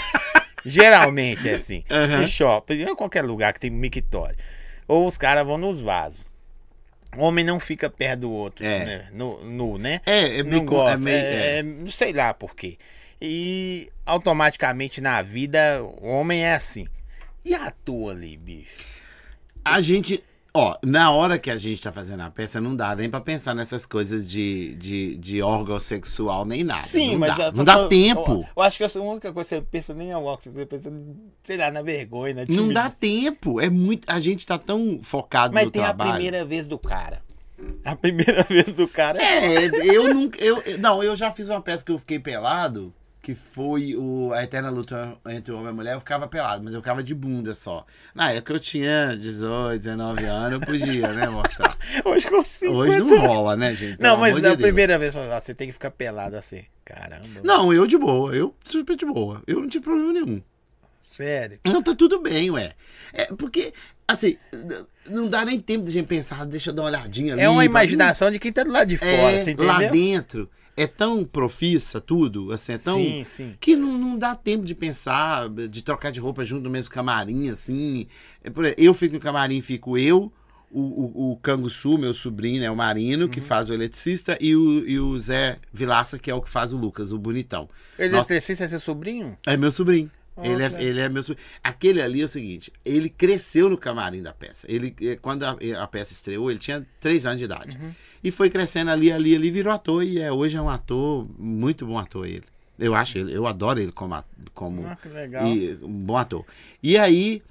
Geralmente 0.64 1.48
é 1.48 1.54
assim. 1.54 1.82
Aham. 1.90 2.22
Em 2.22 2.26
shopping, 2.26 2.82
em 2.82 2.94
qualquer 2.94 3.22
lugar 3.22 3.52
que 3.52 3.60
tem 3.60 3.70
mictório. 3.70 4.36
Ou 4.86 5.06
os 5.06 5.16
caras 5.16 5.46
vão 5.46 5.56
nos 5.56 5.80
vasos. 5.80 6.26
Homem 7.16 7.44
não 7.44 7.60
fica 7.60 7.90
perto 7.90 8.20
do 8.20 8.32
outro, 8.32 8.64
É. 8.64 8.84
né? 8.84 9.08
No, 9.12 9.44
nu, 9.44 9.78
né? 9.78 10.00
É, 10.06 10.38
é 10.38 10.42
não 10.42 10.50
meio. 10.50 10.64
gosta. 10.64 10.94
É 10.94 10.96
meio 10.98 11.16
é, 11.16 11.20
é. 11.56 11.58
é, 11.58 11.62
não 11.62 11.90
sei 11.90 12.12
lá 12.12 12.32
por 12.32 12.56
quê. 12.56 12.78
E 13.20 13.90
automaticamente 14.06 15.00
na 15.00 15.20
vida, 15.22 15.82
o 15.82 16.06
homem 16.06 16.44
é 16.44 16.54
assim. 16.54 16.86
E 17.44 17.54
atua 17.54 18.12
ali, 18.12 18.36
bicho? 18.36 18.86
A 19.64 19.80
gente. 19.80 20.22
Ó, 20.54 20.76
na 20.84 21.10
hora 21.10 21.38
que 21.38 21.50
a 21.50 21.56
gente 21.56 21.80
tá 21.80 21.90
fazendo 21.90 22.20
a 22.20 22.30
peça, 22.30 22.60
não 22.60 22.76
dá 22.76 22.94
nem 22.94 23.08
pra 23.08 23.22
pensar 23.22 23.54
nessas 23.54 23.86
coisas 23.86 24.28
de, 24.28 24.74
de, 24.74 25.16
de 25.16 25.40
órgão 25.40 25.80
sexual 25.80 26.44
nem 26.44 26.62
nada. 26.62 26.82
Sim, 26.82 27.12
não 27.12 27.20
mas 27.20 27.36
dá, 27.36 27.50
tô 27.50 27.56
não 27.58 27.64
dá 27.64 27.88
tempo. 27.88 28.32
Eu, 28.32 28.46
eu 28.56 28.62
acho 28.62 28.76
que 28.76 28.84
a 28.84 29.02
única 29.02 29.32
coisa 29.32 29.48
que 29.48 29.54
você 29.56 29.62
pensa 29.62 29.94
nem 29.94 30.10
é 30.10 30.16
o 30.16 30.24
óculos, 30.24 30.54
você 30.54 30.66
pensa, 30.66 30.92
sei 31.42 31.56
lá, 31.56 31.70
na 31.70 31.80
vergonha, 31.80 32.34
na 32.34 32.44
Não 32.54 32.70
dá 32.70 32.90
tempo. 32.90 33.60
É 33.62 33.70
muito. 33.70 34.10
A 34.10 34.20
gente 34.20 34.44
tá 34.44 34.58
tão 34.58 35.00
focado 35.02 35.54
Mas 35.54 35.64
no 35.64 35.70
tem 35.70 35.80
trabalho. 35.82 36.10
a 36.10 36.14
primeira 36.14 36.44
vez 36.44 36.68
do 36.68 36.78
cara. 36.78 37.22
A 37.82 37.96
primeira 37.96 38.42
vez 38.50 38.72
do 38.74 38.86
cara 38.86 39.22
É, 39.22 39.64
eu 39.82 40.12
nunca. 40.12 40.38
Eu- 40.44 40.62
não, 40.78 41.02
eu 41.02 41.16
já 41.16 41.30
fiz 41.30 41.48
uma 41.48 41.62
peça 41.62 41.82
que 41.82 41.92
eu 41.92 41.98
fiquei 41.98 42.18
pelado, 42.18 42.92
que 43.22 43.36
foi 43.36 43.94
o, 43.94 44.32
a 44.32 44.42
Eterna 44.42 44.68
Luta 44.68 45.16
entre 45.28 45.52
o 45.52 45.54
Homem 45.54 45.68
e 45.68 45.70
a 45.70 45.72
Mulher. 45.72 45.94
Eu 45.94 46.00
ficava 46.00 46.26
pelado, 46.26 46.64
mas 46.64 46.74
eu 46.74 46.80
ficava 46.80 47.02
de 47.04 47.14
bunda 47.14 47.54
só. 47.54 47.86
Na 48.12 48.32
época 48.32 48.54
eu 48.54 48.58
tinha 48.60 49.16
18, 49.16 49.78
19 49.80 50.24
anos, 50.24 50.52
eu 50.54 50.60
podia, 50.60 51.12
né, 51.12 51.28
mostrar. 51.28 51.76
Hoje 52.04 52.28
consigo. 52.28 52.74
Hoje 52.74 52.98
não 52.98 53.18
rola, 53.24 53.56
né, 53.56 53.72
gente? 53.76 53.96
Pelo 53.96 54.08
Não, 54.08 54.16
mas 54.18 54.36
na 54.42 54.50
de 54.56 54.56
primeira 54.60 54.98
vez 54.98 55.14
você 55.14 55.54
tem 55.54 55.68
que 55.68 55.72
ficar 55.72 55.92
pelado 55.92 56.36
assim. 56.36 56.64
Caramba. 56.84 57.40
Não, 57.44 57.72
eu 57.72 57.86
de 57.86 57.96
boa. 57.96 58.34
Eu 58.34 58.54
super 58.64 58.96
de 58.96 59.06
boa. 59.06 59.40
Eu 59.46 59.60
não 59.60 59.68
tive 59.68 59.84
problema 59.84 60.12
nenhum. 60.12 60.42
Sério. 61.00 61.60
Não, 61.64 61.80
tá 61.80 61.94
tudo 61.94 62.20
bem, 62.20 62.50
ué. 62.50 62.72
É 63.12 63.26
porque, 63.34 63.72
assim, 64.06 64.36
não 65.08 65.28
dá 65.28 65.44
nem 65.44 65.60
tempo 65.60 65.84
de 65.84 65.90
a 65.90 65.92
gente 65.92 66.06
pensar, 66.06 66.44
deixa 66.46 66.70
eu 66.70 66.74
dar 66.74 66.82
uma 66.82 66.88
olhadinha 66.88 67.34
ali. 67.34 67.42
É 67.42 67.48
uma 67.48 67.56
pra- 67.56 67.64
imaginação 67.64 68.30
de 68.30 68.38
quem 68.40 68.52
tá 68.52 68.62
do 68.64 68.70
lado 68.72 68.88
de 68.88 68.96
fora, 68.96 69.10
É, 69.10 69.44
você 69.44 69.50
entendeu? 69.52 69.66
lá 69.66 69.78
dentro 69.82 70.48
é 70.76 70.86
tão 70.86 71.24
profissa 71.24 72.00
tudo, 72.00 72.52
assim, 72.52 72.72
é 72.72 72.78
tão. 72.78 72.98
Sim, 72.98 73.24
sim. 73.24 73.54
Que 73.60 73.76
não, 73.76 73.98
não 73.98 74.18
dá 74.18 74.34
tempo 74.34 74.64
de 74.64 74.74
pensar, 74.74 75.48
de 75.48 75.82
trocar 75.82 76.10
de 76.10 76.20
roupa 76.20 76.44
junto 76.44 76.62
no 76.64 76.70
mesmo 76.70 76.90
camarim, 76.90 77.50
assim. 77.50 78.06
É, 78.42 78.50
eu 78.78 78.94
fico 78.94 79.14
no 79.14 79.20
camarim, 79.20 79.60
fico 79.60 79.98
eu, 79.98 80.32
o, 80.70 80.80
o, 80.80 81.32
o 81.32 81.36
Canguçu, 81.36 81.98
meu 81.98 82.14
sobrinho, 82.14 82.60
né, 82.60 82.70
o 82.70 82.76
Marino, 82.76 83.24
Uhum. 83.24 83.30
que 83.30 83.40
faz 83.40 83.68
o 83.68 83.74
eletricista, 83.74 84.38
e 84.40 84.56
o, 84.56 84.88
e 84.88 84.98
o 84.98 85.18
Zé 85.18 85.58
Vilaça, 85.72 86.18
que 86.18 86.30
é 86.30 86.34
o 86.34 86.40
que 86.40 86.48
faz 86.48 86.72
o 86.72 86.78
Lucas, 86.78 87.12
o 87.12 87.18
bonitão. 87.18 87.68
Ele 87.98 88.16
Nossa. 88.16 88.32
é 88.32 88.38
é 88.38 88.40
seu 88.40 88.80
sobrinho? 88.80 89.36
É 89.46 89.56
meu 89.56 89.70
sobrinho. 89.70 90.10
Ele, 90.42 90.62
é, 90.62 90.82
ele 90.82 91.00
é 91.00 91.08
meu. 91.08 91.22
Aquele 91.62 92.00
ali 92.00 92.22
é 92.22 92.24
o 92.24 92.28
seguinte: 92.28 92.72
ele 92.84 93.10
cresceu 93.10 93.68
no 93.68 93.76
camarim 93.76 94.22
da 94.22 94.32
peça. 94.32 94.66
Ele, 94.70 94.94
eh, 95.02 95.16
quando 95.20 95.42
a, 95.42 95.56
a 95.78 95.86
peça 95.86 96.12
estreou, 96.12 96.50
ele 96.50 96.58
tinha 96.58 96.86
três 96.98 97.26
anos 97.26 97.38
de 97.38 97.44
idade. 97.44 97.76
Uhum. 97.76 97.92
E 98.24 98.30
foi 98.30 98.48
crescendo 98.48 98.90
ali, 98.90 99.12
ali, 99.12 99.34
ali, 99.34 99.50
virou 99.50 99.72
ator. 99.72 100.02
E 100.02 100.20
é, 100.20 100.32
hoje 100.32 100.56
é 100.56 100.62
um 100.62 100.70
ator, 100.70 101.28
muito 101.38 101.86
bom 101.86 101.98
ator 101.98 102.26
ele. 102.26 102.44
Eu 102.78 102.94
acho 102.94 103.18
ele, 103.18 103.34
eu 103.34 103.46
adoro 103.46 103.78
ele 103.78 103.92
como, 103.92 104.24
como 104.54 104.86
Ah, 104.86 104.96
que 104.96 105.08
legal. 105.08 105.46
e, 105.46 105.78
um 105.82 105.88
bom 105.88 106.16
ator. 106.16 106.44
E 106.82 106.96
aí. 106.96 107.42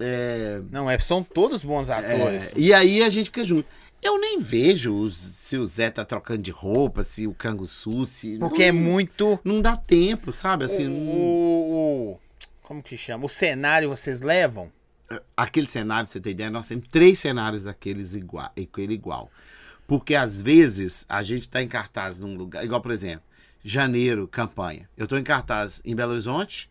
é, 0.00 0.60
Não, 0.70 0.90
é, 0.90 0.98
são 0.98 1.22
todos 1.22 1.62
bons 1.62 1.90
atores. 1.90 2.52
é, 2.52 2.58
e 2.58 2.72
aí 2.72 3.02
a 3.02 3.10
gente 3.10 3.26
fica 3.26 3.44
junto. 3.44 3.68
Eu 4.02 4.18
nem 4.20 4.40
vejo 4.40 4.92
os- 4.94 5.16
se 5.16 5.56
o 5.56 5.64
Zé 5.64 5.90
tá 5.90 6.04
trocando 6.04 6.42
de 6.42 6.50
roupa, 6.50 7.04
se 7.04 7.26
o 7.26 7.34
Canguçu, 7.34 8.04
se. 8.04 8.36
porque 8.38 8.64
é 8.64 8.72
não, 8.72 8.80
muito. 8.80 9.38
Não 9.44 9.60
dá 9.60 9.76
tempo, 9.76 10.32
sabe? 10.32 10.64
Assim, 10.64 10.88
não- 10.88 10.96
o, 11.08 12.12
o- 12.14 12.20
Como 12.62 12.82
que 12.82 12.96
chama? 12.96 13.24
O 13.26 13.28
cenário 13.28 13.88
vocês 13.88 14.20
levam? 14.20 14.70
aquele 15.36 15.68
cenário, 15.68 16.08
você 16.08 16.18
ter 16.18 16.30
ideia, 16.30 16.50
nós 16.50 16.66
temos 16.66 16.86
três 16.90 17.18
cenários 17.18 17.64
daqueles 17.64 18.14
igual, 18.14 18.50
com 18.72 18.80
ele 18.80 18.94
igual. 18.94 19.30
Porque 19.86 20.14
às 20.14 20.40
vezes 20.40 21.04
a 21.06 21.22
gente 21.22 21.46
tá 21.50 21.60
em 21.62 21.68
cartaz 21.68 22.18
num 22.18 22.34
lugar, 22.34 22.64
igual 22.64 22.80
por 22.80 22.90
exemplo, 22.92 23.22
janeiro, 23.62 24.26
campanha. 24.26 24.88
Eu 24.96 25.06
tô 25.06 25.18
em 25.18 25.22
cartaz 25.22 25.82
em 25.84 25.94
Belo 25.94 26.12
Horizonte, 26.12 26.70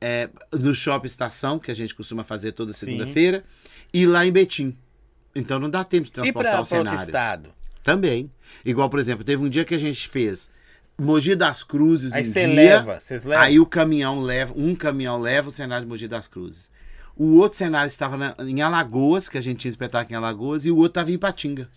é, 0.00 0.28
no 0.52 0.72
Shopping 0.72 1.06
Estação, 1.06 1.58
que 1.58 1.68
a 1.70 1.74
gente 1.74 1.94
costuma 1.96 2.22
fazer 2.22 2.52
toda 2.52 2.72
segunda-feira, 2.72 3.44
e 3.92 4.06
lá 4.06 4.24
em 4.24 4.30
Betim. 4.30 4.76
Então 5.34 5.58
não 5.58 5.68
dá 5.70 5.82
tempo 5.84 6.04
de 6.04 6.10
E 6.10 6.12
transportar 6.12 6.52
pra 6.52 6.56
o 6.56 6.58
outro 6.60 6.76
cenário. 6.78 7.00
estado? 7.00 7.50
Também. 7.82 8.30
Igual, 8.64 8.88
por 8.88 8.98
exemplo, 8.98 9.24
teve 9.24 9.42
um 9.42 9.48
dia 9.48 9.64
que 9.64 9.74
a 9.74 9.78
gente 9.78 10.08
fez 10.08 10.48
Mogi 10.98 11.34
das 11.34 11.62
Cruzes 11.64 12.12
Aí 12.12 12.22
um 12.22 12.26
você 12.26 12.46
dia, 12.46 12.54
leva, 12.54 13.00
vocês 13.00 13.24
levam? 13.24 13.44
Aí 13.44 13.58
o 13.60 13.66
caminhão 13.66 14.20
leva, 14.20 14.54
um 14.56 14.74
caminhão 14.74 15.20
leva 15.20 15.48
o 15.48 15.52
cenário 15.52 15.84
de 15.84 15.88
Mogi 15.90 16.06
das 16.08 16.28
Cruzes. 16.28 16.70
O 17.16 17.36
outro 17.38 17.58
cenário 17.58 17.88
estava 17.88 18.16
na- 18.16 18.34
em 18.40 18.60
Alagoas, 18.62 19.28
que 19.28 19.36
a 19.36 19.40
gente 19.40 19.58
tinha 19.58 19.70
espetáculo 19.70 20.14
em 20.14 20.16
Alagoas, 20.16 20.66
e 20.66 20.70
o 20.70 20.76
outro 20.76 20.90
estava 21.00 21.12
em 21.12 21.18
Patinga. 21.18 21.68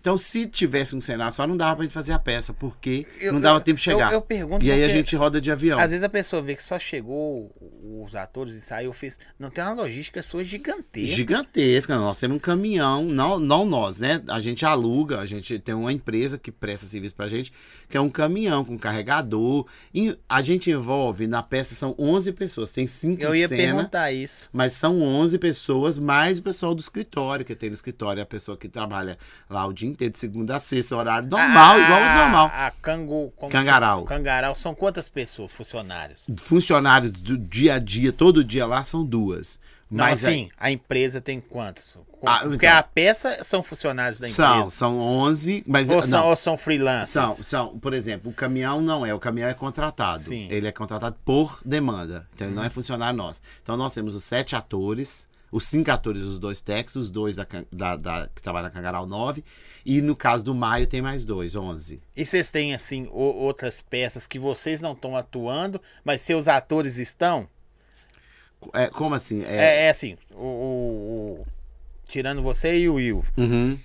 Então, 0.00 0.16
se 0.16 0.46
tivesse 0.46 0.94
um 0.94 1.00
cenário 1.00 1.34
só, 1.34 1.46
não 1.46 1.56
dava 1.56 1.76
pra 1.76 1.82
gente 1.84 1.92
fazer 1.92 2.12
a 2.12 2.18
peça, 2.18 2.54
porque 2.54 3.04
Eu- 3.20 3.32
não 3.32 3.40
dava 3.40 3.58
eu- 3.58 3.60
tempo 3.64 3.76
de 3.78 3.82
chegar. 3.82 4.12
eu- 4.12 4.22
pergunto 4.22 4.64
e 4.64 4.70
aí 4.70 4.84
a 4.84 4.88
gente 4.88 5.14
roda 5.16 5.40
de 5.40 5.50
avião. 5.50 5.78
Às 5.78 5.90
vezes 5.90 6.04
a 6.04 6.08
pessoa 6.08 6.40
vê 6.40 6.54
que 6.54 6.64
só 6.64 6.78
chegou 6.78 7.52
os 8.04 8.14
atores 8.14 8.54
e 8.56 8.60
saiu, 8.60 8.92
fez. 8.92 9.18
Não 9.38 9.50
tem 9.50 9.62
uma 9.64 9.72
logística 9.74 10.22
sua 10.22 10.44
gigantesca. 10.44 11.14
Gigantesca, 11.16 11.96
nós 11.96 12.18
temos 12.18 12.36
um 12.36 12.40
caminhão, 12.40 13.02
não, 13.04 13.38
não 13.40 13.64
nós, 13.64 13.98
né? 13.98 14.22
A 14.28 14.40
gente 14.40 14.64
aluga, 14.64 15.18
a 15.18 15.26
gente 15.26 15.58
tem 15.58 15.74
uma 15.74 15.92
empresa 15.92 16.38
que 16.38 16.52
presta 16.52 16.86
serviço 16.86 17.14
pra 17.14 17.28
gente, 17.28 17.52
que 17.88 17.96
é 17.96 18.00
um 18.00 18.08
caminhão 18.10 18.64
com 18.64 18.78
carregador. 18.78 19.66
E 19.94 20.16
a 20.28 20.42
gente 20.42 20.70
envolve, 20.70 21.26
na 21.26 21.42
peça 21.42 21.74
são 21.74 21.94
11 21.98 22.32
pessoas, 22.32 22.70
tem 22.70 22.86
5 22.86 23.22
Eu 23.22 23.34
ia 23.34 23.48
cena, 23.48 23.62
perguntar 23.74 24.12
isso. 24.12 24.48
mas 24.52 24.72
são 24.74 25.00
11 25.02 25.38
pessoas, 25.38 25.98
mais 25.98 26.38
o 26.38 26.42
pessoal 26.42 26.74
do 26.74 26.80
escritório, 26.80 27.44
que 27.44 27.54
tem 27.54 27.70
no 27.70 27.74
escritório, 27.74 28.22
a 28.22 28.26
pessoa 28.26 28.56
que 28.56 28.68
trabalha 28.68 29.16
lá 29.48 29.66
o 29.66 29.72
dia 29.72 29.88
inteiro, 29.88 30.12
de 30.12 30.18
segunda 30.18 30.56
a 30.56 30.60
sexta, 30.60 30.96
horário 30.96 31.28
normal, 31.30 31.74
A- 31.76 31.78
igual 31.80 32.00
o 32.00 32.14
normal. 32.22 32.50
A 32.54 32.70
Cangu, 32.70 33.32
como- 33.36 33.50
Cangaral. 33.50 34.04
Cangaral 34.04 34.54
são 34.54 34.74
quantas 34.74 35.08
pessoas, 35.08 35.52
funcionários? 35.52 36.26
Funcionários 36.36 37.12
do 37.20 37.38
dia 37.38 37.74
a 37.74 37.78
dia, 37.78 38.12
todo 38.12 38.44
dia 38.44 38.66
lá, 38.66 38.82
são 38.84 39.04
duas. 39.04 39.58
Não, 39.90 40.04
Mas 40.04 40.22
assim, 40.24 40.50
a 40.58 40.70
empresa 40.70 41.18
tem 41.20 41.40
quantos? 41.40 41.96
Ah, 42.26 42.40
Porque 42.40 42.66
então. 42.66 42.76
a 42.78 42.82
peça 42.82 43.42
são 43.42 43.62
funcionários 43.62 44.20
da 44.20 44.28
são, 44.28 44.56
empresa. 44.58 44.76
são 44.76 44.98
11, 45.00 45.64
mas 45.66 45.88
Ou 45.88 46.02
são, 46.02 46.26
ou 46.28 46.36
são 46.36 46.56
freelancers? 46.58 47.08
São, 47.10 47.36
são, 47.44 47.78
por 47.78 47.94
exemplo, 47.94 48.30
o 48.30 48.34
caminhão 48.34 48.82
não 48.82 49.06
é, 49.06 49.14
o 49.14 49.18
caminhão 49.18 49.48
é 49.48 49.54
contratado. 49.54 50.20
Sim. 50.22 50.46
Ele 50.50 50.66
é 50.66 50.72
contratado 50.72 51.16
por 51.24 51.60
demanda. 51.64 52.28
Então 52.34 52.46
ele 52.48 52.56
não 52.56 52.64
é 52.64 52.68
funcionário 52.68 53.16
nosso. 53.16 53.40
Então 53.62 53.76
nós 53.76 53.94
temos 53.94 54.14
os 54.14 54.24
sete 54.24 54.54
atores, 54.54 55.26
os 55.50 55.64
cinco 55.64 55.90
atores, 55.90 56.22
os 56.22 56.38
dois 56.38 56.60
técnicos, 56.60 56.96
os 56.96 57.10
dois 57.10 57.36
da, 57.36 57.46
da- 57.72 57.96
da- 57.96 58.28
que 58.34 58.42
trabalham 58.42 58.68
na 58.68 58.74
Cangaral 58.74 59.06
9. 59.06 59.42
E 59.86 60.02
no 60.02 60.14
caso 60.14 60.44
do 60.44 60.54
Maio 60.54 60.86
tem 60.86 61.00
mais 61.00 61.24
dois, 61.24 61.54
11. 61.56 62.02
E 62.14 62.26
vocês 62.26 62.50
têm, 62.50 62.74
assim, 62.74 63.08
outras 63.10 63.80
peças 63.80 64.26
que 64.26 64.38
vocês 64.38 64.82
não 64.82 64.92
estão 64.92 65.16
atuando, 65.16 65.80
mas 66.04 66.20
seus 66.20 66.46
atores 66.46 66.98
estão? 66.98 67.48
É, 68.74 68.86
como 68.88 69.14
assim? 69.14 69.42
É, 69.44 69.56
É, 69.56 69.82
é 69.86 69.90
assim, 69.90 70.16
o, 70.32 70.36
o- 70.42 71.40
o- 71.42 71.46
Tirando 72.08 72.42
você 72.42 72.78
e 72.78 72.88
o 72.88 72.94
Will, 72.94 73.22
Uhum. 73.36 73.78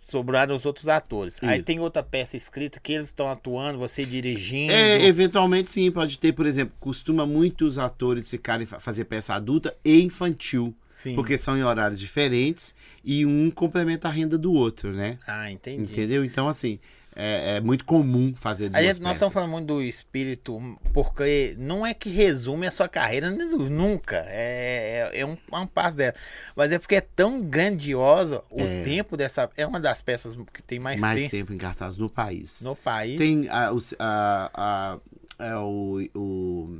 sobraram 0.00 0.54
os 0.54 0.66
outros 0.66 0.88
atores. 0.88 1.38
Aí 1.42 1.56
Isso. 1.58 1.66
tem 1.66 1.78
outra 1.80 2.02
peça 2.02 2.36
escrita 2.36 2.78
que 2.80 2.92
eles 2.92 3.06
estão 3.08 3.28
atuando, 3.30 3.78
você 3.78 4.04
dirigindo. 4.04 4.72
É, 4.72 5.04
eventualmente 5.06 5.70
sim, 5.70 5.90
pode 5.90 6.18
ter, 6.18 6.32
por 6.32 6.46
exemplo, 6.46 6.74
costuma 6.80 7.24
muitos 7.26 7.78
atores 7.78 8.28
ficarem 8.28 8.66
fa- 8.66 8.80
fazer 8.80 9.04
peça 9.06 9.34
adulta 9.34 9.74
e 9.84 10.02
infantil. 10.02 10.74
Sim. 10.88 11.14
Porque 11.14 11.38
são 11.38 11.56
em 11.56 11.62
horários 11.62 11.98
diferentes 12.00 12.74
e 13.04 13.24
um 13.24 13.50
complementa 13.50 14.08
a 14.08 14.10
renda 14.10 14.36
do 14.36 14.52
outro, 14.52 14.92
né? 14.92 15.18
Ah, 15.26 15.50
entendi. 15.50 15.82
Entendeu? 15.92 16.24
Então, 16.24 16.46
assim, 16.48 16.78
é, 17.16 17.56
é 17.56 17.60
muito 17.60 17.84
comum 17.84 18.32
fazer 18.36 18.68
duas 18.68 18.80
A 18.80 18.84
gente, 18.86 19.00
nós 19.02 19.14
estamos 19.14 19.34
falando 19.34 19.50
muito 19.50 19.66
do 19.66 19.82
espírito, 19.82 20.60
porque 20.92 21.54
não 21.58 21.84
é 21.84 21.92
que 21.92 22.08
resume 22.08 22.66
a 22.66 22.70
sua 22.70 22.88
carreira 22.88 23.30
nunca. 23.30 24.16
É, 24.28 25.10
é, 25.12 25.20
é 25.20 25.26
um, 25.26 25.36
é 25.52 25.56
um 25.58 25.66
passo 25.66 25.96
dela. 25.96 26.14
Mas 26.54 26.70
é 26.72 26.78
porque 26.78 26.94
é 26.94 27.00
tão 27.00 27.42
grandiosa 27.42 28.42
o 28.50 28.60
É. 28.60 28.82
tempo 28.84 29.16
dessa. 29.16 29.50
É 29.56 29.66
uma 29.66 29.80
das 29.80 30.02
peças 30.02 30.36
que 30.52 30.62
tem 30.62 30.78
mais, 30.78 31.00
mais 31.00 31.18
tempo, 31.18 31.30
tempo 31.32 31.52
em 31.52 31.58
cartaz 31.58 31.96
no 31.96 32.08
país. 32.08 32.60
no 32.62 32.76
país. 32.76 33.18
Tem 33.18 33.48
a, 33.48 33.72
o, 33.72 33.78
a, 33.98 34.50
a- 34.54 34.98
é 35.44 35.56
o, 35.56 35.98
o, 36.14 36.78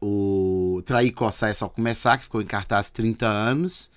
o 0.00 0.82
Trair 0.84 1.12
Coçar 1.14 1.50
é 1.50 1.54
só 1.54 1.68
começar, 1.68 2.18
que 2.18 2.24
ficou 2.24 2.42
em 2.42 2.46
cartaz 2.46 2.90
30 2.90 3.26
anos. 3.26 3.90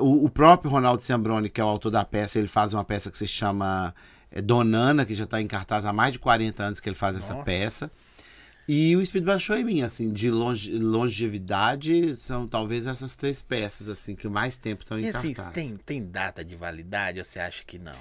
O, 0.00 0.24
o 0.26 0.30
próprio 0.30 0.70
Ronaldo 0.70 1.02
Sembroni, 1.02 1.50
que 1.50 1.60
é 1.60 1.64
o 1.64 1.68
autor 1.68 1.90
da 1.90 2.04
peça, 2.04 2.38
ele 2.38 2.48
faz 2.48 2.72
uma 2.72 2.84
peça 2.84 3.10
que 3.10 3.18
se 3.18 3.26
chama 3.26 3.94
é, 4.34 4.42
Donana, 4.42 5.06
que 5.06 5.14
já 5.14 5.24
está 5.24 5.40
em 5.40 5.46
cartaz 5.46 5.86
há 5.86 5.92
mais 5.92 6.12
de 6.12 6.18
40 6.18 6.62
anos 6.62 6.80
que 6.80 6.88
ele 6.88 6.96
faz 6.96 7.16
essa 7.16 7.32
Nossa. 7.32 7.44
peça. 7.44 7.90
E 8.66 8.96
o 8.96 9.00
Espírito 9.02 9.26
Baixou 9.26 9.56
em 9.56 9.62
mim, 9.64 9.82
assim, 9.82 10.10
de 10.10 10.30
longe, 10.30 10.72
longevidade, 10.72 12.16
são 12.16 12.48
talvez 12.48 12.86
essas 12.86 13.14
três 13.14 13.40
peças, 13.42 13.88
assim, 13.88 14.14
que 14.16 14.26
mais 14.26 14.56
tempo 14.56 14.82
estão 14.82 14.98
em 14.98 15.04
E 15.04 15.08
assim, 15.10 15.34
cartaz. 15.34 15.54
tem, 15.54 15.76
tem 15.76 16.04
data 16.06 16.44
de 16.44 16.56
validade 16.56 17.18
ou 17.18 17.24
você 17.24 17.38
acha 17.38 17.62
que 17.66 17.78
não? 17.78 17.92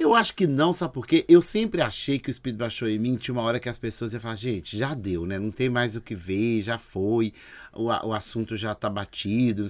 Eu 0.00 0.14
acho 0.14 0.34
que 0.34 0.46
não, 0.46 0.72
sabe 0.72 0.94
por 0.94 1.06
quê? 1.06 1.26
Eu 1.28 1.42
sempre 1.42 1.82
achei 1.82 2.18
que 2.18 2.28
o 2.28 2.32
Espírito 2.32 2.56
baixou 2.58 2.88
em 2.88 2.98
mim. 2.98 3.16
Tinha 3.16 3.34
uma 3.34 3.42
hora 3.42 3.60
que 3.60 3.68
as 3.68 3.76
pessoas 3.76 4.14
iam 4.14 4.20
falar, 4.20 4.34
gente, 4.36 4.74
já 4.76 4.94
deu, 4.94 5.26
né? 5.26 5.38
Não 5.38 5.50
tem 5.50 5.68
mais 5.68 5.94
o 5.94 6.00
que 6.00 6.14
ver, 6.14 6.62
já 6.62 6.78
foi, 6.78 7.34
o, 7.74 7.84
o 7.84 8.12
assunto 8.14 8.56
já 8.56 8.74
tá 8.74 8.88
batido. 8.88 9.66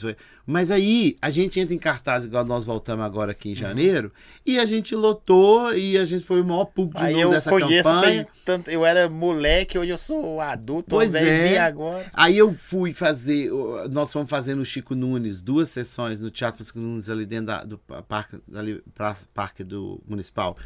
Mas 0.46 0.70
aí 0.70 1.16
a 1.20 1.30
gente 1.30 1.58
entra 1.58 1.74
em 1.74 1.78
cartaz, 1.78 2.24
igual 2.24 2.44
nós 2.44 2.64
voltamos 2.64 3.04
agora 3.04 3.32
aqui 3.32 3.50
em 3.50 3.54
janeiro, 3.56 4.12
e 4.46 4.56
a 4.60 4.64
gente 4.66 4.94
lotou 4.94 5.74
e 5.74 5.98
a 5.98 6.04
gente 6.04 6.24
foi 6.24 6.40
o 6.40 6.44
maior 6.44 6.64
público 6.66 7.00
de 7.00 7.06
Aí 7.06 7.12
novo 7.14 7.26
eu 7.26 7.30
dessa 7.30 7.50
conheço, 7.50 7.88
campanha. 7.88 8.28
tanto, 8.44 8.70
eu 8.70 8.86
era 8.86 9.08
moleque, 9.08 9.78
hoje 9.78 9.90
eu 9.90 9.98
sou 9.98 10.40
adulto, 10.40 10.90
Pois 10.90 11.12
é. 11.12 11.58
agora. 11.58 12.06
Aí 12.12 12.38
eu 12.38 12.52
fui 12.54 12.92
fazer, 12.92 13.50
nós 13.90 14.12
fomos 14.12 14.30
fazer 14.30 14.54
no 14.54 14.64
Chico 14.64 14.94
Nunes 14.94 15.42
duas 15.42 15.68
sessões 15.70 16.20
no 16.20 16.30
Teatro 16.30 16.64
Chico 16.64 16.78
Nunes 16.78 17.08
ali 17.08 17.26
dentro 17.26 17.46
da- 17.46 17.64
do 17.64 17.78
pa- 17.78 18.02
parque, 18.02 18.38
ali, 18.54 18.80
pra- 18.94 19.16
parque 19.34 19.64
do 19.64 20.00
Municipal. 20.20 20.56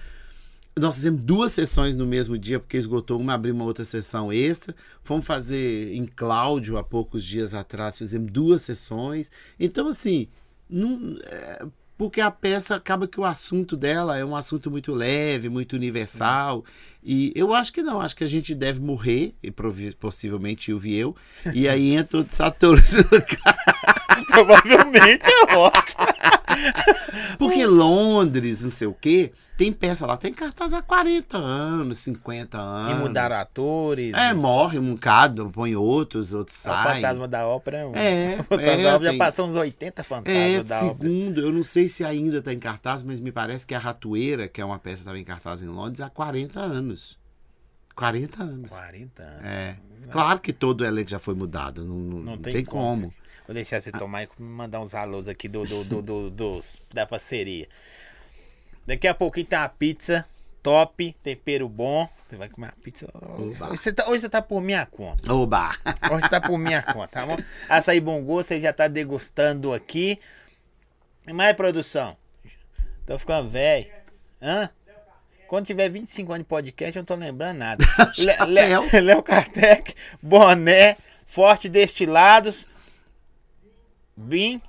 Nós 0.77 0.97
fizemos 0.97 1.23
duas 1.23 1.53
sessões 1.53 1.95
no 1.95 2.05
mesmo 2.05 2.37
dia, 2.37 2.59
porque 2.59 2.77
esgotou 2.77 3.21
uma, 3.21 3.35
abriu 3.35 3.55
uma 3.55 3.65
outra 3.65 3.85
sessão 3.85 4.33
extra. 4.33 4.75
Fomos 5.03 5.25
fazer 5.25 5.95
em 5.95 6.05
Cláudio 6.05 6.77
há 6.77 6.83
poucos 6.83 7.25
dias 7.25 7.55
atrás, 7.55 7.99
fizemos 7.99 8.33
duas 8.33 8.63
sessões. 8.63 9.31
Então, 9.59 9.87
assim, 9.87 10.27
não, 10.69 11.17
é, 11.27 11.65
porque 11.97 12.21
a 12.21 12.31
peça 12.31 12.75
acaba 12.75 13.07
que 13.07 13.21
o 13.21 13.25
assunto 13.25 13.77
dela 13.77 14.19
é 14.19 14.25
um 14.25 14.35
assunto 14.35 14.69
muito 14.69 14.93
leve, 14.93 15.49
muito 15.49 15.77
universal. 15.77 16.65
E 17.05 17.33
eu 17.37 17.55
acho 17.55 17.73
que 17.73 17.83
não, 17.83 18.01
acho 18.01 18.17
que 18.17 18.25
a 18.25 18.29
gente 18.29 18.53
deve 18.53 18.81
morrer, 18.81 19.33
e 19.43 19.53
possivelmente 19.93 20.73
eu 20.73 20.79
vi 20.79 20.97
eu, 20.97 21.15
e 21.55 21.69
aí 21.69 21.95
entra 21.95 22.19
outros 22.19 22.41
atores 22.41 22.95
no 22.95 23.03
lugar. 23.03 23.57
Provavelmente 24.27 25.31
é 25.31 25.55
ótimo. 25.55 26.07
Porque 27.39 27.65
Londres, 27.65 28.63
não 28.63 28.71
sei 28.71 28.89
o 28.89 28.95
quê, 28.95 29.33
tem 29.57 29.73
peça 29.73 30.05
lá, 30.07 30.17
tem 30.17 30.33
cartaz 30.33 30.73
há 30.73 30.83
40 30.83 31.37
anos, 31.39 31.99
50 32.01 32.57
E 32.59 32.61
anos. 32.61 32.99
mudaram 32.99 33.37
atores. 33.37 34.13
É, 34.15 34.33
morre 34.35 34.79
um 34.79 34.95
bocado, 34.95 35.49
põe 35.51 35.77
outros, 35.77 36.35
outros 36.35 36.65
É 36.67 36.71
o 36.71 36.75
saem. 36.75 36.97
fantasma 37.03 37.29
da 37.29 37.47
ópera 37.47 37.79
é 37.79 37.87
um. 37.87 37.95
É, 37.95 38.37
o 38.41 38.45
fantasma 38.45 38.63
é, 38.73 38.83
da 38.83 38.95
ópera 38.97 39.11
tem- 39.11 39.19
já 39.19 39.25
passou 39.25 39.47
uns 39.47 39.55
80 39.55 40.03
fantasmas 40.05 40.37
É, 40.37 40.63
da 40.63 40.77
ópera. 40.85 41.09
segundo, 41.11 41.41
eu 41.41 41.53
não 41.53 41.63
sei 41.65 41.87
se 41.89 42.05
ainda 42.05 42.39
está 42.39 42.53
em 42.53 42.59
cartaz, 42.59 43.03
mas 43.03 43.21
me 43.21 43.31
parece 43.31 43.67
que 43.67 43.75
a 43.75 43.79
Ratoeira, 43.79 44.49
que 44.49 44.61
é 44.61 44.65
uma 44.65 44.79
peça 44.79 44.97
que 44.97 45.01
estava 45.03 45.19
em 45.19 45.25
cartaz 45.25 45.63
em 45.63 45.69
Londres, 45.69 46.01
há 46.01 46.11
40 46.11 46.59
anos. 46.61 47.19
40 47.95 48.43
anos. 48.43 48.71
40 48.73 49.23
anos. 49.23 49.45
É. 49.45 49.77
Claro 50.11 50.41
que 50.41 50.53
todo 50.53 50.81
o 50.83 50.85
elenco 50.85 51.09
já 51.11 51.19
foi 51.19 51.35
mudado, 51.35 51.85
não, 51.85 51.95
não, 51.97 52.19
Não 52.19 52.23
não 52.33 52.39
tem, 52.39 52.55
tem, 52.55 52.65
como. 52.65 53.13
Vou 53.47 53.55
deixar 53.55 53.81
você 53.81 53.93
tomar 53.93 54.25
e 54.25 54.29
mandar 54.39 54.81
uns 54.81 54.95
alôs 54.95 55.29
aqui 55.29 55.49
do, 55.49 55.65
do, 55.65 55.85
do, 55.85 56.03
do- 56.03 56.31
dos, 56.31 56.81
da 56.93 57.07
parceria. 57.07 57.69
Daqui 58.87 59.07
a 59.09 59.15
pouquinho 59.15 59.47
tem 59.47 59.59
uma 59.59 59.69
pizza 59.69 60.27
top, 60.63 61.15
tempero 61.23 61.69
bom. 61.69 62.09
Você 62.29 62.37
vai 62.37 62.49
comer 62.49 62.67
uma 62.69 62.73
pizza. 62.83 63.07
Hoje 63.39 63.57
Oba. 63.57 63.69
você, 63.69 63.93
tá, 63.93 64.09
hoje 64.09 64.21
você 64.23 64.29
tá 64.29 64.43
por 64.43 64.61
minha 64.61 64.85
conta. 64.87 65.33
Oba! 65.33 65.71
Hoje 66.13 66.29
tá 66.29 66.41
por 66.41 66.59
minha 66.59 66.83
conta, 66.83 67.09
tá 67.09 67.27
bom? 67.27 67.37
Açaí 67.69 68.01
bom 68.01 68.23
gosto, 68.25 68.49
você 68.49 68.61
já 68.61 68.73
tá 68.73 68.89
degustando 68.89 69.73
aqui. 69.73 70.19
E 71.27 71.33
mais 71.33 71.55
produção. 71.55 72.17
Tô 73.07 73.19
ficando 73.19 73.49
velho. 73.51 73.91
Hã? 74.43 74.69
Quando 75.47 75.67
tiver 75.67 75.89
25 75.91 76.33
anos 76.33 76.45
de 76.45 76.49
podcast, 76.49 76.97
eu 76.97 77.01
não 77.01 77.05
tô 77.07 77.15
lembrando 77.15 77.59
nada. 77.59 77.85
Le- 78.19 78.47
Le- 78.47 78.69
Chapéu. 78.71 79.03
Léo 79.05 79.23
Cartec, 79.23 79.95
boné, 80.23 80.97
forte 81.27 81.69
destilados, 81.69 82.67
bim, 84.17 84.61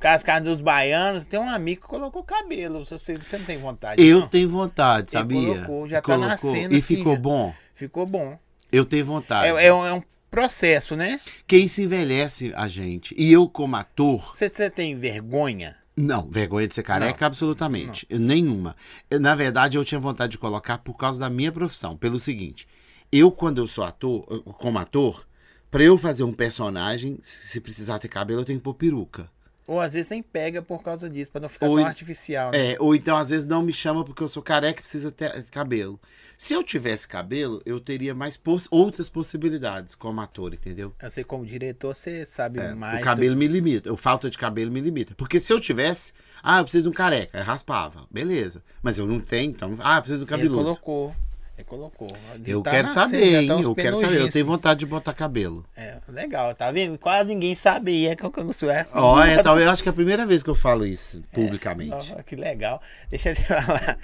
cascada 0.00 0.50
dos 0.50 0.60
baianos. 0.60 1.26
Tem 1.26 1.38
um 1.38 1.48
amigo 1.48 1.82
que 1.82 1.86
colocou 1.86 2.24
cabelo. 2.24 2.84
Você, 2.84 3.16
você 3.16 3.38
não 3.38 3.44
tem 3.44 3.58
vontade? 3.58 4.02
Eu 4.02 4.20
não? 4.20 4.28
tenho 4.28 4.48
vontade, 4.48 5.10
Ele 5.14 5.20
sabia? 5.20 5.46
colocou, 5.54 5.88
já 5.88 6.02
tá 6.02 6.18
nascendo 6.18 6.74
E 6.74 6.78
assim, 6.78 6.96
ficou 6.96 7.14
já. 7.14 7.20
bom? 7.20 7.54
Ficou 7.74 8.06
bom. 8.06 8.38
Eu 8.72 8.84
tenho 8.84 9.04
vontade. 9.04 9.46
É, 9.46 9.66
é 9.66 9.74
um, 9.74 9.86
é 9.86 9.92
um 9.92 10.02
processo, 10.30 10.96
né? 10.96 11.20
Quem 11.46 11.68
se 11.68 11.82
envelhece 11.82 12.52
a 12.56 12.66
gente. 12.68 13.14
E 13.18 13.32
eu, 13.32 13.48
como 13.48 13.76
ator, 13.76 14.32
Você, 14.34 14.48
tem 14.70 14.96
vergonha? 14.96 15.76
Não, 15.96 16.30
vergonha 16.30 16.66
de 16.66 16.74
ser 16.74 16.82
careca, 16.82 17.26
absolutamente. 17.26 18.06
Eu- 18.08 18.18
Nenhuma. 18.18 18.74
Eu, 19.10 19.20
na 19.20 19.34
verdade, 19.34 19.76
eu 19.76 19.84
tinha 19.84 19.98
vontade 19.98 20.32
de 20.32 20.38
colocar 20.38 20.78
por 20.78 20.94
causa 20.94 21.18
da 21.20 21.28
minha 21.28 21.52
profissão. 21.52 21.96
Pelo 21.96 22.18
seguinte, 22.18 22.66
eu, 23.12 23.30
quando 23.30 23.58
eu 23.58 23.66
sou 23.66 23.84
ator, 23.84 24.24
como 24.58 24.78
ator, 24.78 25.26
pra 25.70 25.82
eu 25.82 25.98
fazer 25.98 26.22
um 26.22 26.32
personagem, 26.32 27.18
se 27.22 27.60
precisar 27.60 27.98
ter 27.98 28.08
cabelo, 28.08 28.40
eu 28.40 28.44
tenho 28.44 28.58
que 28.58 28.64
pôr 28.64 28.74
peruca. 28.74 29.28
Ou 29.70 29.80
às 29.80 29.92
vezes 29.94 30.08
nem 30.10 30.20
pega 30.20 30.60
por 30.60 30.82
causa 30.82 31.08
disso, 31.08 31.30
pra 31.30 31.40
não 31.40 31.48
ficar 31.48 31.68
Ou 31.68 31.76
tão 31.76 31.86
artificial. 31.86 32.50
Né? 32.50 32.72
É, 32.72 32.76
ou 32.80 32.92
então, 32.92 33.16
às 33.16 33.30
vezes, 33.30 33.46
não 33.46 33.62
me 33.62 33.72
chama 33.72 34.04
porque 34.04 34.20
eu 34.20 34.28
sou 34.28 34.42
careca 34.42 34.80
e 34.80 34.82
precisa 34.82 35.12
ter 35.12 35.44
cabelo. 35.44 36.00
Se 36.36 36.54
eu 36.54 36.64
tivesse 36.64 37.06
cabelo, 37.06 37.62
eu 37.64 37.78
teria 37.78 38.12
mais 38.12 38.36
poss- 38.36 38.66
outras 38.68 39.08
possibilidades 39.08 39.94
como 39.94 40.20
ator, 40.20 40.52
entendeu? 40.52 40.92
Eu 41.00 41.08
sei 41.08 41.22
como 41.22 41.46
diretor, 41.46 41.94
você 41.94 42.26
sabe 42.26 42.58
mais. 42.74 42.98
É, 42.98 43.00
o 43.00 43.04
cabelo 43.04 43.36
me 43.36 43.46
limita, 43.46 43.92
o 43.92 43.96
falta 43.96 44.28
de 44.28 44.36
cabelo 44.36 44.72
me 44.72 44.80
limita. 44.80 45.14
Porque 45.14 45.38
se 45.38 45.52
eu 45.52 45.60
tivesse, 45.60 46.14
ah, 46.42 46.58
eu 46.58 46.64
preciso 46.64 46.82
de 46.82 46.88
um 46.88 46.92
careca, 46.92 47.38
eu 47.38 47.44
raspava, 47.44 48.08
beleza. 48.10 48.64
Mas 48.82 48.98
eu 48.98 49.06
não 49.06 49.20
tenho, 49.20 49.52
então, 49.52 49.78
ah, 49.78 49.98
eu 49.98 50.02
preciso 50.02 50.26
de 50.26 50.34
um 50.34 50.36
do... 50.36 50.42
Ele 50.42 50.48
colocou. 50.48 51.14
Ele 51.60 51.64
colocou. 51.64 52.08
Ele 52.34 52.50
Eu 52.50 52.62
tá 52.62 52.70
quero 52.70 52.88
nascendo, 52.88 53.10
saber, 53.10 53.40
hein? 53.42 53.48
tá 53.48 53.56
uns 53.56 53.66
Eu 53.66 53.74
quero 53.74 54.00
saber. 54.00 54.20
Eu 54.20 54.30
tenho 54.30 54.46
vontade 54.46 54.80
de 54.80 54.86
botar 54.86 55.12
cabelo. 55.12 55.64
É, 55.76 55.98
legal, 56.08 56.54
tá 56.54 56.72
vendo? 56.72 56.98
Quase 56.98 57.28
ninguém 57.28 57.54
sabia 57.54 58.16
que 58.16 58.24
o 58.26 58.50
isso 58.50 58.68
é. 58.70 58.86
Ó, 58.92 59.22
é, 59.22 59.42
talvez 59.42 59.66
eu 59.66 59.72
acho 59.72 59.82
que 59.82 59.88
é 59.88 59.92
a 59.92 59.94
primeira 59.94 60.24
vez 60.24 60.42
que 60.42 60.50
eu 60.50 60.54
falo 60.54 60.86
isso 60.86 61.22
publicamente. 61.32 62.12
Ó, 62.16 62.22
que 62.22 62.34
legal. 62.34 62.80
Deixa 63.10 63.30
eu 63.30 63.34
te 63.34 63.44
falar. 63.46 63.98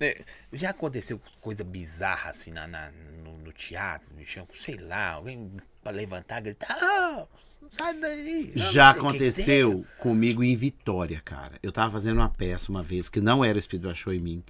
É, 0.00 0.20
Já 0.52 0.70
aconteceu 0.70 1.20
coisa 1.40 1.62
bizarra 1.62 2.30
assim 2.30 2.50
na, 2.50 2.66
na- 2.66 2.90
no, 3.22 3.36
no 3.38 3.52
teatro, 3.52 4.08
bichão? 4.14 4.48
Sei 4.54 4.76
lá, 4.76 5.10
alguém 5.12 5.50
pra 5.82 5.92
levantar, 5.92 6.40
gritar, 6.40 6.76
ah, 6.80 7.24
sai 7.70 7.94
daí. 7.98 8.52
Já 8.54 8.90
o 8.90 8.94
que 8.94 9.00
que 9.00 9.06
aconteceu 9.06 9.84
comigo 9.98 10.42
em 10.42 10.56
Vitória, 10.56 11.20
cara. 11.24 11.52
Eu 11.62 11.70
tava 11.70 11.90
fazendo 11.92 12.16
uma 12.18 12.28
peça 12.30 12.70
uma 12.70 12.82
vez 12.82 13.08
que 13.08 13.20
não 13.20 13.44
era 13.44 13.56
o 13.56 13.58
Espírito 13.58 13.86
Baixou 13.86 14.12
em 14.12 14.20
mim. 14.20 14.42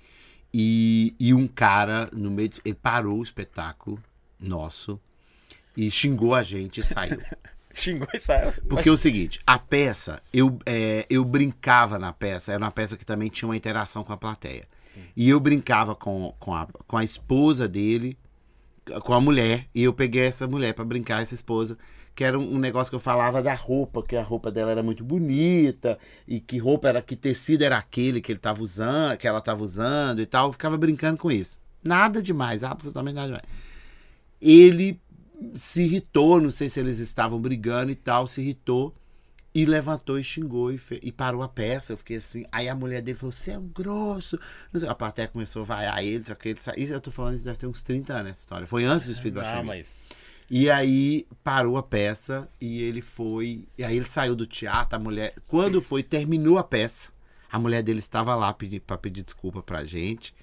E, 0.55 1.15
e 1.19 1.33
um 1.33 1.47
cara, 1.49 2.09
no 2.13 2.31
meio. 2.31 2.49
de- 2.51 2.61
ele 2.65 2.75
parou 2.75 3.19
o 3.19 3.23
espetáculo 3.23 3.99
nosso 4.39 5.01
e 5.77 5.91
xingou 5.91 6.35
a 6.35 6.43
gente 6.43 6.81
e 6.81 6.83
saiu. 6.83 7.19
Xingou 7.75 8.07
e 8.13 8.21
saiu. 8.21 8.53
Porque 8.69 8.89
é 8.89 8.93
o 8.93 8.97
seguinte, 8.99 9.41
a 9.47 9.59
peça, 9.59 10.23
eu, 10.33 10.59
é, 10.67 11.07
eu 11.09 11.25
brincava 11.25 11.99
na 11.99 12.13
peça, 12.13 12.53
era 12.53 12.63
uma 12.63 12.71
peça 12.71 12.99
que 12.99 13.05
também 13.07 13.31
tinha 13.31 13.49
uma 13.49 13.57
interação 13.57 14.05
com 14.05 14.13
a 14.13 14.17
plateia. 14.17 14.69
E 15.17 15.27
eu 15.31 15.41
brincava 15.41 15.95
com, 15.95 16.35
com, 16.39 16.55
a, 16.55 16.67
com 16.87 16.99
a 16.99 17.03
esposa 17.05 17.67
dele, 17.67 18.19
com 19.05 19.15
a 19.15 19.21
mulher, 19.23 19.67
e 19.75 19.83
eu 19.85 19.93
peguei 19.95 20.25
essa 20.25 20.47
mulher 20.47 20.75
pra 20.75 20.85
brincar, 20.85 21.23
essa 21.23 21.35
esposa, 21.35 21.79
que 22.15 22.23
era 22.25 22.39
um, 22.39 22.59
negócio 22.59 22.91
que 22.91 22.95
eu 22.97 23.01
falava 23.01 23.43
da 23.43 23.55
roupa, 23.55 24.03
que 24.03 24.15
a 24.17 24.23
roupa 24.23 24.51
dela 24.51 24.71
era 24.71 24.83
muito 24.83 25.03
bonita, 25.03 25.99
e 26.29 26.41
que 26.41 26.59
roupa 26.59 26.89
era, 26.89 27.01
que 27.03 27.17
tecido 27.17 27.63
era 27.63 27.79
aquele 27.79 28.21
que 28.21 28.31
ele 28.33 28.39
tava 28.39 28.63
usando, 28.63 29.17
que 29.17 29.27
ela 29.27 29.41
tava 29.41 29.63
usando 29.65 30.21
e 30.21 30.27
tal, 30.27 30.49
eu 30.49 30.53
ficava 30.53 30.77
brincando 30.77 31.19
com 31.19 31.31
isso. 31.31 31.59
Nada 31.83 32.21
demais, 32.23 32.63
absolutamente 32.63 33.15
nada 33.15 33.27
demais. 33.29 33.45
Ele 34.41 35.01
se 35.55 35.83
irritou, 35.83 36.41
não 36.41 36.51
sei 36.51 36.69
se 36.69 36.81
eles 36.81 36.99
estavam 36.99 37.41
brigando 37.41 37.91
e 37.91 37.95
tal, 37.95 38.27
se 38.27 38.41
irritou 38.41 38.95
e 39.55 39.65
levantou 39.67 40.19
e 40.19 40.25
xingou 40.25 40.73
e, 40.73 40.79
fe- 40.79 41.01
e 41.03 41.13
parou 41.13 41.43
a 41.43 41.49
peça. 41.49 41.93
Eu 41.93 41.97
fiquei 41.97 42.17
assim. 42.17 42.45
Aí 42.51 42.69
a 42.69 42.75
mulher 42.75 43.03
dele 43.03 43.19
falou: 43.19 43.33
Você 43.33 43.51
é 43.51 43.59
um 43.59 43.69
grosso. 43.69 44.39
A 44.89 44.95
plateia 44.95 45.29
começou 45.29 45.63
a 45.63 45.65
vaiar 45.65 46.05
ele, 46.05 46.25
só 46.25 46.35
que 46.35 46.51
ele 46.51 46.61
sa- 46.61 46.73
Isso 46.77 46.93
eu 46.93 47.01
tô 47.01 47.11
falando, 47.11 47.35
isso 47.35 47.45
deve 47.45 47.59
ter 47.59 47.67
uns 47.67 47.83
30 47.83 48.15
anos 48.15 48.31
essa 48.33 48.41
história. 48.41 48.67
Foi 48.67 48.85
antes 48.85 49.07
do 49.07 49.13
Espírito 49.13 49.37
Não, 49.37 49.43
Baixo. 49.43 49.65
mas. 49.67 49.95
E 50.55 50.69
aí 50.71 51.27
parou 51.43 51.79
a 51.79 51.83
peça 51.83 52.47
e 52.61 52.83
ele 52.83 53.01
foi. 53.01 53.67
E 53.79 53.83
aí 53.83 53.97
ele 53.97 54.05
saiu 54.05 54.37
do 54.37 54.47
teatro, 54.47 54.97
a 54.97 54.99
mulher. 54.99 55.33
Quando 55.49 55.81
foi, 55.81 56.03
terminou 56.03 56.59
a 56.59 56.63
peça. 56.63 57.09
A 57.51 57.59
mulher 57.59 57.83
dele 57.83 58.01
estava 58.01 58.35
lá 58.35 58.53
pedir, 58.53 58.81
pra 58.81 58.99
pedir 58.99 59.23
desculpa 59.23 59.63
pra 59.63 59.83
gente. 59.83 60.35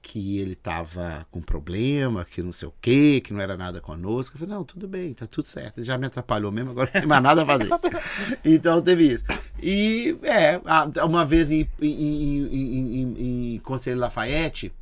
Que 0.00 0.38
ele 0.38 0.54
tava 0.54 1.26
com 1.32 1.40
problema, 1.42 2.24
que 2.24 2.40
não 2.44 2.52
sei 2.52 2.68
o 2.68 2.74
quê, 2.80 3.20
que 3.20 3.32
não 3.32 3.40
era 3.40 3.56
nada 3.56 3.80
conosco. 3.80 4.36
Eu 4.36 4.38
falei, 4.38 4.54
não, 4.54 4.62
tudo 4.62 4.86
bem, 4.86 5.12
tá 5.12 5.26
tudo 5.26 5.46
certo. 5.46 5.78
Ele 5.78 5.84
já 5.84 5.98
me 5.98 6.06
atrapalhou 6.06 6.52
mesmo, 6.52 6.70
agora 6.70 6.88
não 6.94 7.00
tem 7.00 7.08
mais 7.08 7.22
nada 7.22 7.42
a 7.42 7.46
fazer. 7.46 7.68
então 8.44 8.80
teve 8.80 9.14
isso. 9.14 9.24
E 9.60 10.16
é, 10.22 10.60
uma 11.04 11.24
vez 11.26 11.50
em, 11.50 11.68
em, 11.82 12.46
em, 12.46 13.54
em- 13.56 13.58
Conselho 13.64 13.98
Lafayette, 13.98 14.72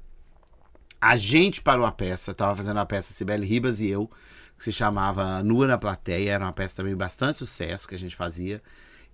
a 1.00 1.16
gente 1.16 1.62
parou 1.62 1.86
a 1.86 1.90
peça, 1.90 2.34
tava 2.34 2.54
fazendo 2.54 2.78
a 2.80 2.84
peça 2.86 3.14
Sibeli 3.14 3.46
Ribas 3.46 3.80
e 3.80 3.88
eu, 3.88 4.10
que 4.59 4.64
se 4.64 4.72
chamava 4.72 5.43
Nua 5.43 5.66
na 5.66 5.78
Plateia, 5.78 6.32
era 6.32 6.44
uma 6.44 6.52
peça 6.52 6.76
também 6.76 6.97
bastante 6.97 7.39
sucesso 7.39 7.89
que 7.89 7.94
a 7.94 7.98
gente 7.98 8.16
fazia. 8.16 8.60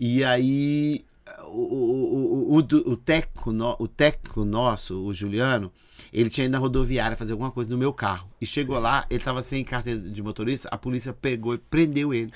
E 0.00 0.24
aí 0.24 1.04
o, 1.46 1.60
o, 1.60 2.56
o, 2.56 2.58
o, 2.58 2.96
técnico, 2.96 3.50
o 3.78 3.88
técnico 3.88 4.44
nosso, 4.44 5.04
o 5.04 5.12
Juliano, 5.12 5.72
ele 6.12 6.30
tinha 6.30 6.44
ido 6.44 6.52
na 6.52 6.58
rodoviária 6.58 7.16
fazer 7.16 7.32
alguma 7.32 7.50
coisa 7.50 7.70
no 7.70 7.78
meu 7.78 7.92
carro. 7.92 8.28
E 8.40 8.46
chegou 8.46 8.78
lá, 8.78 9.06
ele 9.08 9.22
tava 9.22 9.42
sem 9.42 9.64
carteira 9.64 10.00
de 10.00 10.22
motorista, 10.22 10.68
a 10.70 10.78
polícia 10.78 11.12
pegou 11.12 11.54
e 11.54 11.58
prendeu 11.58 12.12
ele. 12.12 12.32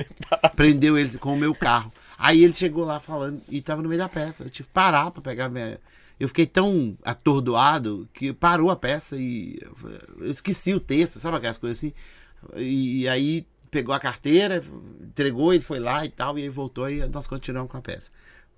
prendeu 0.56 0.98
ele 0.98 1.18
com 1.18 1.34
o 1.34 1.38
meu 1.38 1.54
carro. 1.54 1.92
Aí 2.18 2.42
ele 2.42 2.54
chegou 2.54 2.84
lá 2.84 3.00
falando, 3.00 3.42
e 3.48 3.60
tava 3.60 3.82
no 3.82 3.88
meio 3.88 4.00
da 4.00 4.08
peça. 4.08 4.44
Eu 4.44 4.50
tive 4.50 4.68
que 4.68 4.74
parar 4.74 5.10
pra 5.10 5.22
pegar 5.22 5.48
minha. 5.48 5.78
Eu 6.18 6.28
fiquei 6.28 6.46
tão 6.46 6.96
atordoado 7.04 8.08
que 8.14 8.32
parou 8.32 8.70
a 8.70 8.76
peça 8.76 9.16
e 9.16 9.58
eu 10.18 10.30
esqueci 10.30 10.72
o 10.72 10.78
texto, 10.78 11.18
sabe 11.18 11.36
aquelas 11.36 11.58
coisas 11.58 11.78
assim? 11.78 11.92
E 12.56 13.08
aí 13.08 13.46
pegou 13.70 13.94
a 13.94 14.00
carteira, 14.00 14.60
entregou, 15.00 15.52
ele 15.54 15.62
foi 15.62 15.78
lá 15.80 16.04
e 16.04 16.08
tal, 16.10 16.38
e 16.38 16.42
aí 16.42 16.48
voltou 16.48 16.90
e 16.90 17.04
nós 17.06 17.26
continuamos 17.26 17.70
com 17.70 17.78
a 17.78 17.82
peça. 17.82 18.10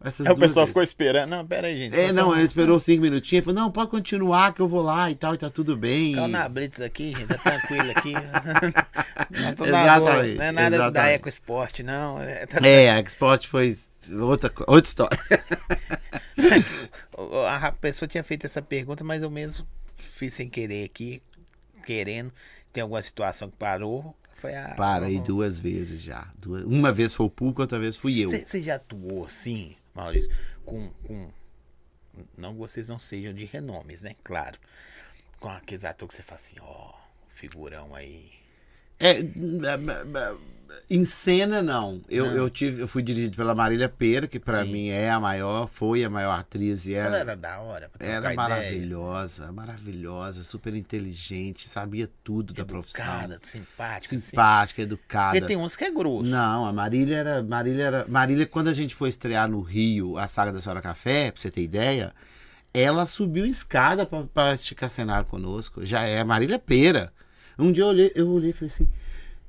Essas 0.02 0.26
Aí 0.26 0.32
o 0.32 0.36
duas 0.36 0.50
pessoal 0.50 0.66
vezes. 0.66 0.70
ficou 0.72 0.82
esperando. 0.82 1.30
Não, 1.30 1.46
pera 1.46 1.68
aí, 1.68 1.78
gente. 1.78 1.96
É, 1.98 2.12
não, 2.12 2.30
um- 2.30 2.34
ele 2.34 2.42
esperou 2.44 2.78
cinco 2.80 3.02
minutinhos, 3.02 3.44
falou, 3.44 3.60
não, 3.62 3.70
pode 3.70 3.90
continuar 3.90 4.52
que 4.52 4.60
eu 4.60 4.68
vou 4.68 4.82
lá 4.82 5.10
e 5.10 5.14
tal, 5.14 5.34
e 5.34 5.38
tá 5.38 5.48
tudo 5.48 5.76
bem. 5.76 6.14
Fica 6.14 6.28
na 6.28 6.48
Blitz 6.48 6.80
aqui, 6.80 7.14
gente, 7.16 7.28
tá 7.28 7.38
tranquilo 7.38 7.90
aqui. 7.92 8.12
não, 9.30 9.54
tô 9.54 9.64
Exatamente, 9.64 10.36
não 10.36 10.44
é 10.44 10.52
nada 10.52 10.70
da 10.70 10.76
exatamente. 10.84 11.14
EcoSport, 11.14 11.78
não. 11.80 12.20
É, 12.20 12.44
tá- 12.44 12.66
É, 12.66 12.90
a 12.90 13.00
Export 13.00 13.46
foi 13.46 13.78
outra, 14.20 14.52
outra 14.66 14.88
história. 14.88 15.18
A 17.48 17.72
pessoa 17.72 18.08
tinha 18.08 18.22
feito 18.24 18.44
essa 18.46 18.60
pergunta, 18.60 19.04
mas 19.04 19.22
eu 19.22 19.30
mesmo 19.30 19.66
fiz 19.94 20.34
sem 20.34 20.48
querer 20.48 20.84
aqui, 20.84 21.22
querendo. 21.86 22.32
Tem 22.74 22.82
alguma 22.82 23.00
situação 23.02 23.48
que 23.48 23.56
parou? 23.56 24.14
Foi 24.34 24.54
a. 24.54 24.74
Para 24.74 25.06
aí 25.06 25.20
duas 25.20 25.60
vezes 25.60 26.02
já. 26.02 26.28
Duas- 26.36 26.64
uma 26.64 26.92
vez 26.92 27.14
foi 27.14 27.24
o 27.24 27.30
Pulco, 27.30 27.62
outra 27.62 27.78
vez 27.78 27.96
fui 27.96 28.18
eu. 28.20 28.30
Você 28.30 28.60
já 28.62 28.74
atuou 28.74 29.24
assim, 29.24 29.76
Maurício, 29.94 30.28
com, 30.64 30.90
com. 31.06 31.30
Não 32.36 32.52
que 32.52 32.58
vocês 32.58 32.88
não 32.88 32.98
sejam 32.98 33.32
de 33.32 33.44
renomes, 33.44 34.02
né? 34.02 34.16
Claro. 34.24 34.58
Com 35.40 35.48
aqueles 35.48 35.84
atores 35.84 36.16
que 36.16 36.16
você 36.16 36.22
fala 36.22 36.36
assim, 36.40 36.56
ó, 36.60 36.92
figurão 37.28 37.94
aí. 37.94 38.32
É, 38.98 39.22
em 40.88 41.04
cena 41.04 41.62
não. 41.62 42.00
Eu, 42.08 42.26
eu 42.26 42.50
tive, 42.50 42.82
eu 42.82 42.88
fui 42.88 43.02
dirigido 43.02 43.36
pela 43.36 43.54
Marília 43.54 43.88
Pera, 43.88 44.26
que 44.26 44.40
Sim. 44.64 44.72
mim 44.72 44.88
é 44.88 45.10
a 45.10 45.18
maior, 45.18 45.66
foi 45.66 46.04
a 46.04 46.10
maior 46.10 46.38
atriz 46.38 46.86
e 46.86 46.94
Ela 46.94 47.06
era, 47.06 47.18
era 47.18 47.36
da 47.36 47.60
hora. 47.60 47.90
Era 47.98 48.34
maravilhosa, 48.34 49.50
maravilhosa, 49.52 50.42
super 50.42 50.74
inteligente, 50.74 51.68
sabia 51.68 52.08
tudo 52.22 52.52
da 52.52 52.64
profissão. 52.64 53.04
Educada, 53.04 53.38
simpática. 53.42 54.16
assim. 54.16 54.18
Simpática, 54.18 54.82
educada. 54.82 55.32
Porque 55.32 55.46
tem 55.46 55.56
uns 55.56 55.76
que 55.76 55.84
é 55.84 55.90
grosso. 55.90 56.28
Não, 56.28 56.66
a 56.66 56.72
Marília 56.72 57.16
era. 57.16 57.42
Marília 57.42 57.84
era. 57.84 58.06
Marília, 58.08 58.46
quando 58.46 58.68
a 58.68 58.74
gente 58.74 58.94
foi 58.94 59.08
estrear 59.08 59.48
no 59.48 59.60
Rio 59.60 60.18
a 60.18 60.26
saga 60.26 60.52
da 60.52 60.60
Senhora 60.60 60.80
Café, 60.80 61.30
pra 61.30 61.40
você 61.40 61.50
ter 61.50 61.62
ideia, 61.62 62.14
ela 62.72 63.06
subiu 63.06 63.46
escada 63.46 64.04
pra 64.04 64.52
esticar 64.52 64.90
cenário 64.90 65.28
conosco. 65.28 65.86
Já 65.86 66.02
é 66.02 66.20
a 66.20 66.24
Marília 66.24 66.58
Pera. 66.58 67.12
Um 67.58 67.70
dia 67.72 67.84
eu 67.84 67.88
olhei, 67.88 68.12
eu 68.14 68.28
olhei 68.28 68.50
e 68.50 68.52
falei 68.52 68.68
assim. 68.68 68.88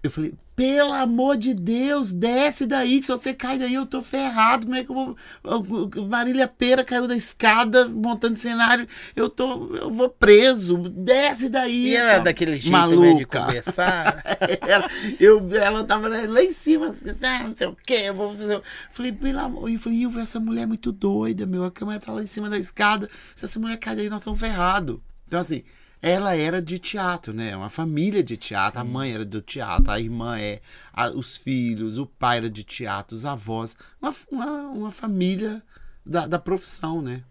Eu 0.04 0.12
falei, 0.12 0.36
pelo 0.56 0.94
amor 0.94 1.36
de 1.36 1.54
Deus, 1.54 2.14
desce 2.14 2.66
daí, 2.66 3.04
se 3.04 3.10
você 3.10 3.34
cair 3.34 3.60
daí 3.60 3.74
eu 3.74 3.86
tô 3.86 4.02
ferrado. 4.02 4.66
Como 4.66 4.78
é 4.78 4.84
que 4.84 4.90
eu 4.90 5.62
vou. 5.62 6.08
Marília 6.08 6.48
Pera 6.48 6.84
caiu 6.84 7.08
da 7.08 7.16
escada 7.16 7.88
montando 7.90 8.38
cenário, 8.38 8.88
eu 9.16 9.30
tô. 9.30 9.76
Eu 9.76 9.92
vou 9.92 10.08
preso. 10.08 10.78
Desce 10.78 11.50
daí. 11.50 11.90
E 11.90 11.96
ela 11.96 12.16
tal. 12.16 12.24
daquele 12.24 12.52
jeito 12.54 12.72
Maluca. 12.72 13.02
mesmo 13.02 13.20
de 13.20 13.26
conversar. 13.26 14.24
ela, 14.66 14.90
eu, 15.20 15.46
ela 15.56 15.84
tava 15.84 16.08
lá 16.08 16.42
em 16.42 16.52
cima, 16.52 16.96
ah, 17.22 17.44
não 17.48 17.56
sei 17.56 17.68
o 17.68 17.76
quê. 17.86 18.04
Eu 18.06 18.14
vou 18.14 18.36
fazer. 18.38 18.62
Falei, 18.90 19.12
pelo 19.12 19.40
amor. 19.40 19.70
Eu 19.70 19.78
falei, 19.78 20.06
essa 20.22 20.40
mulher 20.40 20.62
é 20.62 20.66
muito 20.68 20.92
doida, 20.92 21.46
meu. 21.46 21.66
A 21.66 21.72
câmera 21.72 22.00
tá 22.00 22.14
lá 22.14 22.24
em 22.24 22.28
cima 22.28 22.50
da 22.50 22.58
escada. 22.58 23.10
Se 23.36 23.44
essa 23.44 23.60
mulher 23.60 23.78
cair 23.78 23.98
daí, 23.98 24.10
nós 24.10 24.24
somos 24.24 24.40
ferrados. 24.40 25.00
Então, 25.28 25.40
assim, 25.40 25.64
ela 26.08 26.36
era 26.36 26.62
de 26.62 26.78
teatro, 26.78 27.34
né? 27.34 27.56
Uma 27.58 27.70
família 27.70 28.24
de 28.24 28.38
teatro. 28.38 28.80
A 28.80 28.84
mãe 28.84 29.12
era 29.12 29.26
do 29.26 29.42
teatro, 29.42 29.92
a 29.92 30.00
irmã 30.00 30.38
é, 30.40 30.62
a- 30.94 31.10
os 31.10 31.36
filhos, 31.36 31.98
o 31.98 32.06
pai 32.06 32.38
era 32.38 32.50
de 32.50 32.64
teatro, 32.64 33.16
os 33.16 33.26
avós. 33.26 33.76
Uma, 34.00 34.14
uma, 34.32 34.62
uma 34.70 34.92
família 34.92 35.64
da, 36.06 36.28
da 36.28 36.38
profissão, 36.38 37.02
né? 37.02 37.24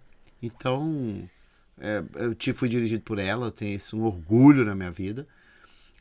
Então, 0.42 1.28
é, 1.80 2.02
eu 2.16 2.34
te- 2.34 2.52
fui 2.52 2.68
dirigido 2.68 3.02
por 3.04 3.18
ela, 3.20 3.46
eu 3.46 3.52
tenho 3.52 3.76
isso, 3.76 3.96
um 3.96 4.02
orgulho 4.04 4.64
na 4.64 4.74
minha 4.74 4.90
vida. 4.90 5.26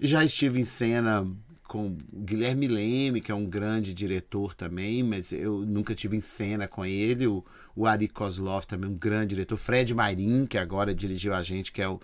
Já 0.01 0.23
estive 0.25 0.59
em 0.59 0.63
cena 0.65 1.27
com 1.67 1.95
Guilherme 2.11 2.67
Leme, 2.67 3.21
que 3.21 3.31
é 3.31 3.35
um 3.35 3.45
grande 3.45 3.93
diretor 3.93 4.55
também, 4.55 5.03
mas 5.03 5.31
eu 5.31 5.59
nunca 5.65 5.95
tive 5.95 6.17
em 6.17 6.21
cena 6.21 6.67
com 6.67 6.83
ele. 6.85 7.27
O, 7.27 7.43
o 7.75 7.85
Ari 7.85 8.07
Kozlov 8.07 8.65
também, 8.65 8.89
um 8.89 8.95
grande 8.95 9.35
diretor. 9.35 9.57
Fred 9.57 9.93
Mairin, 9.93 10.45
que 10.47 10.57
agora 10.57 10.93
dirigiu 10.93 11.33
a 11.35 11.43
gente, 11.43 11.71
que 11.71 11.81
é 11.81 11.87
o 11.87 11.99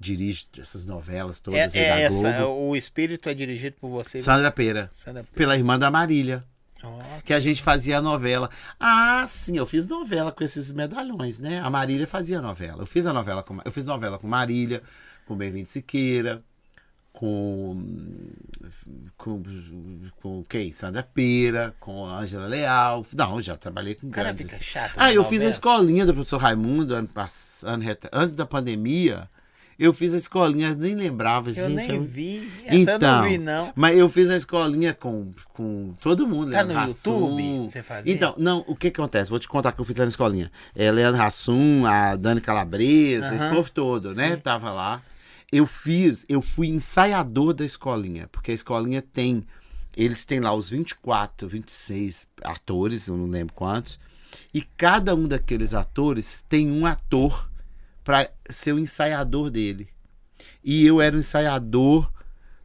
dirige 0.00 0.46
essas 0.58 0.86
novelas 0.86 1.38
É, 1.38 1.42
todas 1.42 1.74
é 1.76 1.88
da 1.90 1.98
essa, 2.00 2.32
Globo. 2.42 2.68
o 2.70 2.74
espírito 2.76 3.28
é 3.28 3.34
dirigido 3.34 3.76
por 3.78 3.90
você. 3.90 4.20
Sandra 4.20 4.50
Pera, 4.50 4.90
Sandra 4.94 5.22
Pera. 5.22 5.36
pela 5.36 5.54
irmã 5.56 5.78
da 5.78 5.90
Marília, 5.90 6.42
que 7.26 7.34
a 7.34 7.38
gente 7.38 7.62
fazia 7.62 7.98
a 7.98 8.02
novela. 8.02 8.48
Ah, 8.80 9.26
sim, 9.28 9.58
eu 9.58 9.66
fiz 9.66 9.86
novela 9.86 10.32
com 10.32 10.42
esses 10.42 10.72
medalhões, 10.72 11.38
né? 11.38 11.60
A 11.60 11.68
Marília 11.68 12.06
fazia 12.06 12.40
novela. 12.40 12.82
Eu 12.82 12.86
fiz 12.86 13.04
a 13.04 13.12
novela 13.12 13.42
com, 13.42 13.58
eu 13.62 13.70
fiz 13.70 13.84
novela 13.84 14.18
com 14.18 14.26
Marília, 14.26 14.82
com 15.26 15.36
Bem-vindo 15.36 15.68
Siqueira, 15.68 16.42
com, 17.12 17.84
com 19.18 19.42
com 20.22 20.42
quem? 20.44 20.72
Sandra 20.72 21.02
Pera, 21.02 21.74
com 21.78 22.06
Ângela 22.06 22.46
Leal. 22.46 23.04
Não, 23.14 23.42
já 23.42 23.56
trabalhei 23.56 23.94
com 23.94 24.08
cara 24.10 24.32
grandes. 24.32 24.50
fica 24.52 24.62
chato. 24.64 24.94
Ah, 24.96 25.12
eu 25.12 25.22
fiz 25.24 25.32
a 25.32 25.44
novela. 25.44 25.50
escolinha 25.50 26.06
do 26.06 26.14
professor 26.14 26.38
Raimundo 26.38 26.94
ano 26.94 27.08
passado, 27.08 27.82
antes 28.12 28.32
da 28.32 28.46
pandemia. 28.46 29.28
Eu 29.82 29.94
fiz 29.94 30.12
a 30.12 30.18
escolinha, 30.18 30.74
nem 30.74 30.94
lembrava, 30.94 31.48
Eu 31.48 31.54
gente. 31.54 31.74
nem 31.74 31.90
eu- 31.94 32.02
vi. 32.02 32.52
Essa 32.66 32.90
eu 32.92 32.98
não 32.98 33.22
vi, 33.26 33.38
não. 33.38 33.72
mas 33.74 33.96
eu 33.96 34.10
fiz 34.10 34.28
a 34.28 34.36
escolinha 34.36 34.92
com, 34.92 35.30
com 35.54 35.94
todo 35.98 36.26
mundo. 36.26 36.50
Tá 36.52 36.58
Leandro 36.60 36.74
no 36.74 36.80
Hassum. 36.80 37.38
YouTube? 37.38 37.70
Você 37.72 37.82
fazia? 37.82 38.12
Então, 38.12 38.34
não, 38.36 38.62
o 38.68 38.76
que 38.76 38.88
acontece? 38.88 39.30
Vou 39.30 39.38
te 39.38 39.48
contar 39.48 39.72
que 39.72 39.80
eu 39.80 39.84
fiz 39.86 39.96
lá 39.96 40.04
na 40.04 40.10
escolinha. 40.10 40.52
É, 40.76 40.92
Leandro 40.92 41.22
Hassum, 41.22 41.86
a 41.86 42.14
Dani 42.14 42.42
Calabresa, 42.42 43.34
esse 43.34 43.42
Aham. 43.42 43.54
povo 43.54 43.70
todo, 43.70 44.14
né? 44.14 44.32
Sim. 44.32 44.36
Tava 44.36 44.70
lá. 44.70 45.02
Eu 45.50 45.66
fiz, 45.66 46.26
eu 46.28 46.42
fui 46.42 46.68
ensaiador 46.68 47.54
da 47.54 47.64
escolinha, 47.64 48.28
porque 48.30 48.50
a 48.50 48.54
escolinha 48.54 49.00
tem, 49.00 49.44
eles 49.96 50.24
têm 50.26 50.40
lá 50.40 50.54
os 50.54 50.68
24, 50.70 51.48
26 51.48 52.26
atores, 52.44 53.08
eu 53.08 53.16
não 53.16 53.26
lembro 53.26 53.54
quantos, 53.54 53.98
e 54.54 54.60
cada 54.62 55.14
um 55.14 55.26
daqueles 55.26 55.72
atores 55.74 56.44
tem 56.48 56.70
um 56.70 56.84
ator 56.86 57.49
para 58.10 58.28
ser 58.48 58.72
o 58.72 58.78
ensaiador 58.80 59.50
dele. 59.50 59.88
E 60.64 60.84
eu 60.84 61.00
era 61.00 61.14
o 61.14 61.20
ensaiador 61.20 62.12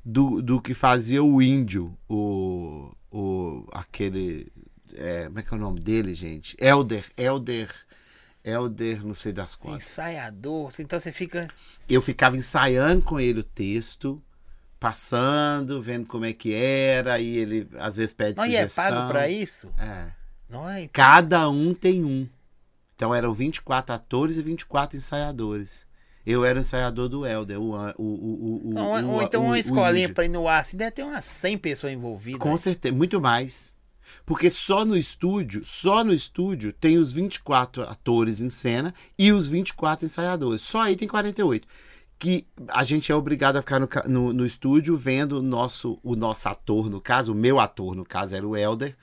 do, 0.03 0.41
do 0.41 0.59
que 0.59 0.73
fazia 0.73 1.23
o 1.23 1.39
índio, 1.39 1.95
o, 2.09 2.91
o 3.11 3.67
aquele. 3.71 4.51
é, 4.95 5.25
como 5.25 5.37
é 5.37 5.43
que 5.43 5.53
é 5.53 5.57
o 5.57 5.59
nome 5.59 5.79
dele, 5.79 6.15
gente? 6.15 6.57
Elder, 6.59 7.05
Elder, 7.15 7.69
Elder, 8.43 9.05
não 9.05 9.13
sei 9.13 9.31
das 9.31 9.53
quantas. 9.53 9.83
Ensaiador. 9.83 10.73
Então 10.79 10.99
você 10.99 11.11
fica. 11.11 11.47
Eu 11.87 12.01
ficava 12.01 12.35
ensaiando 12.35 13.03
com 13.03 13.19
ele 13.19 13.41
o 13.41 13.43
texto, 13.43 14.19
passando, 14.79 15.79
vendo 15.79 16.07
como 16.07 16.25
é 16.25 16.33
que 16.33 16.55
era, 16.55 17.19
e 17.19 17.37
ele 17.37 17.67
às 17.77 17.97
vezes 17.97 18.13
pede 18.13 18.37
Não, 18.37 18.47
e 18.47 18.55
é 18.55 18.67
sugestão. 18.67 18.85
pago 18.85 19.09
pra 19.09 19.29
isso? 19.29 19.71
É. 19.77 20.07
Não 20.49 20.67
é? 20.67 20.87
Cada 20.87 21.47
um 21.51 21.71
tem 21.75 22.03
um. 22.03 22.27
Então 22.95 23.13
eram 23.13 23.33
24 23.33 23.93
atores 23.95 24.37
e 24.37 24.41
24 24.41 24.97
ensaiadores. 24.97 25.85
Eu 26.25 26.43
era 26.43 26.57
o 26.57 26.61
ensaiador 26.61 27.07
do 27.07 27.25
Elder, 27.25 27.59
o, 27.61 27.73
o, 27.75 28.03
o, 28.03 28.61
o, 28.69 28.73
Não, 28.73 28.91
o- 29.09 29.11
ou 29.15 29.21
então 29.21 29.43
uma 29.45 29.59
escolinha 29.59 30.11
pra 30.11 30.25
ir 30.25 30.29
no 30.29 30.47
ar, 30.47 30.61
assim, 30.61 30.75
deve 30.75 30.91
ter 30.91 31.03
umas 31.03 31.23
100 31.25 31.57
pessoas 31.59 31.93
envolvidas. 31.93 32.39
Com 32.39 32.57
certeza, 32.57 32.95
muito 32.95 33.21
mais. 33.21 33.75
Porque 34.25 34.49
só 34.49 34.83
no 34.85 34.95
estúdio, 34.97 35.63
só 35.65 36.03
no 36.03 36.13
estúdio 36.13 36.71
tem 36.73 36.97
os 36.97 37.11
24 37.11 37.83
atores 37.83 38.41
em 38.41 38.49
cena 38.49 38.93
e 39.19 39.31
os 39.31 39.47
24 39.47 40.05
ensaiadores. 40.05 40.61
Só 40.61 40.81
aí 40.81 40.95
tem 40.95 41.07
48. 41.07 41.67
Que 42.17 42.47
a 42.69 42.83
gente 42.83 43.11
é 43.11 43.15
obrigado 43.15 43.57
a 43.57 43.61
ficar 43.61 43.79
no, 43.79 43.87
no, 44.07 44.33
no 44.33 44.45
estúdio 44.45 44.95
vendo 44.95 45.39
o 45.39 45.41
nosso, 45.41 45.99
o 46.01 46.15
nosso 46.15 46.47
ator, 46.47 46.89
no 46.89 47.01
caso, 47.01 47.33
o 47.33 47.35
meu 47.35 47.59
ator, 47.59 47.93
no 47.93 48.05
caso, 48.05 48.35
era 48.35 48.47
o 48.47 48.55
Elder, 48.55 48.95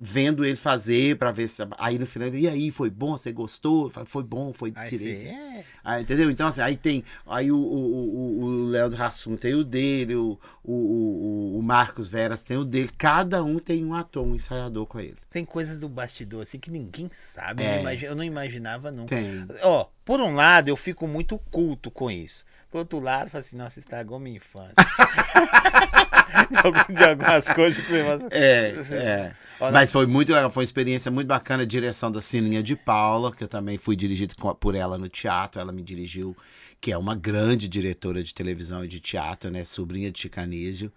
vendo 0.00 0.44
ele 0.44 0.54
fazer 0.56 1.16
pra 1.16 1.32
ver 1.32 1.48
se. 1.48 1.60
Aí 1.78 1.98
no 1.98 2.06
final, 2.06 2.28
e 2.28 2.46
aí, 2.46 2.70
foi 2.70 2.88
bom? 2.88 3.18
Você 3.18 3.32
gostou? 3.32 3.90
Foi 3.90 4.22
bom, 4.22 4.52
foi 4.52 4.72
Aí 4.76 4.88
direito. 4.90 5.26
é, 5.26 5.64
Ah, 5.82 6.00
entendeu? 6.00 6.30
Então, 6.30 6.46
assim, 6.46 6.60
aí 6.60 6.76
tem. 6.76 7.02
Aí 7.26 7.50
o, 7.50 7.56
o, 7.56 7.60
o, 7.60 8.42
o 8.44 8.64
Leandro 8.66 9.02
Hassum 9.02 9.34
tem 9.36 9.54
o 9.54 9.64
dele, 9.64 10.14
o, 10.14 10.38
o, 10.64 11.56
o, 11.58 11.62
Marcos 11.62 12.06
Veras 12.06 12.42
tem 12.44 12.56
o 12.56 12.64
dele. 12.64 12.90
Cada 12.96 13.42
um 13.42 13.58
tem 13.58 13.84
um 13.84 13.94
ator, 13.94 14.24
um 14.26 14.34
ensaiador 14.34 14.86
com 14.86 15.00
ele. 15.00 15.16
tem 15.30 15.44
coisas 15.44 15.80
do 15.80 15.88
bastidor 15.88 16.42
assim 16.42 16.58
que 16.58 16.70
ninguém 16.70 17.10
sabe. 17.12 17.62
É. 17.62 17.66
Eu, 17.66 17.72
não 17.74 17.80
imagi- 17.80 18.04
eu 18.06 18.14
não 18.14 18.24
imaginava 18.24 18.90
nunca. 18.90 19.16
Tem. 19.16 19.46
Ó, 19.62 19.86
por 20.04 20.20
um 20.20 20.34
lado, 20.34 20.68
eu 20.68 20.76
fico 20.76 21.06
muito 21.08 21.38
culto 21.50 21.90
com 21.90 22.10
isso. 22.10 22.44
Por 22.70 22.78
outro 22.78 23.00
lado, 23.00 23.26
eu 23.26 23.30
falo 23.30 23.40
assim, 23.40 23.56
nossa, 23.56 23.78
estragou 23.78 24.18
minha 24.20 24.36
infância. 24.36 24.74
de, 26.50 26.58
algum- 26.58 26.94
de 26.94 27.04
algumas 27.04 27.44
coisas 27.50 27.84
que 27.84 27.90
você. 27.90 28.26
É, 28.30 28.74
é. 28.94 29.34
Mas 29.72 29.90
foi 29.90 30.06
muito 30.06 30.32
foi 30.50 30.60
uma 30.62 30.64
experiência 30.64 31.10
muito 31.10 31.26
bacana. 31.26 31.66
Direção 31.66 32.10
da 32.12 32.20
Sininha 32.20 32.62
de 32.62 32.76
Paula, 32.76 33.34
que 33.34 33.42
eu 33.42 33.48
também 33.48 33.76
fui 33.78 33.96
dirigido 33.96 34.34
por 34.60 34.74
ela 34.74 34.96
no 34.98 35.08
teatro. 35.08 35.60
Ela 35.60 35.72
me 35.72 35.82
dirigiu, 35.82 36.36
que 36.80 36.92
é 36.92 36.98
uma 36.98 37.14
grande 37.14 37.66
diretora 37.68 38.22
de 38.22 38.32
televisão 38.32 38.84
e 38.84 38.88
de 38.88 39.00
teatro, 39.00 39.50
né? 39.50 39.64
Sobrinha 39.64 40.10
de 40.10 40.20
Chicanísio. 40.20 40.92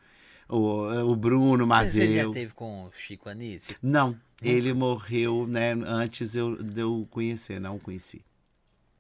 O, 0.47 0.83
o 1.11 1.15
Bruno 1.15 1.65
Você, 1.65 1.85
você 1.85 1.99
já 2.01 2.23
Mazeu. 2.23 2.31
teve 2.31 2.53
com 2.53 2.85
o 2.85 2.91
Chico 2.91 3.29
Anísio? 3.29 3.73
Não, 3.81 4.15
ele 4.43 4.73
morreu, 4.73 5.47
né? 5.47 5.71
Antes 5.87 6.35
eu, 6.35 6.61
de 6.61 6.81
eu 6.81 7.07
conhecer, 7.09 7.59
não 7.59 7.77
o 7.77 7.79
conheci. 7.79 8.21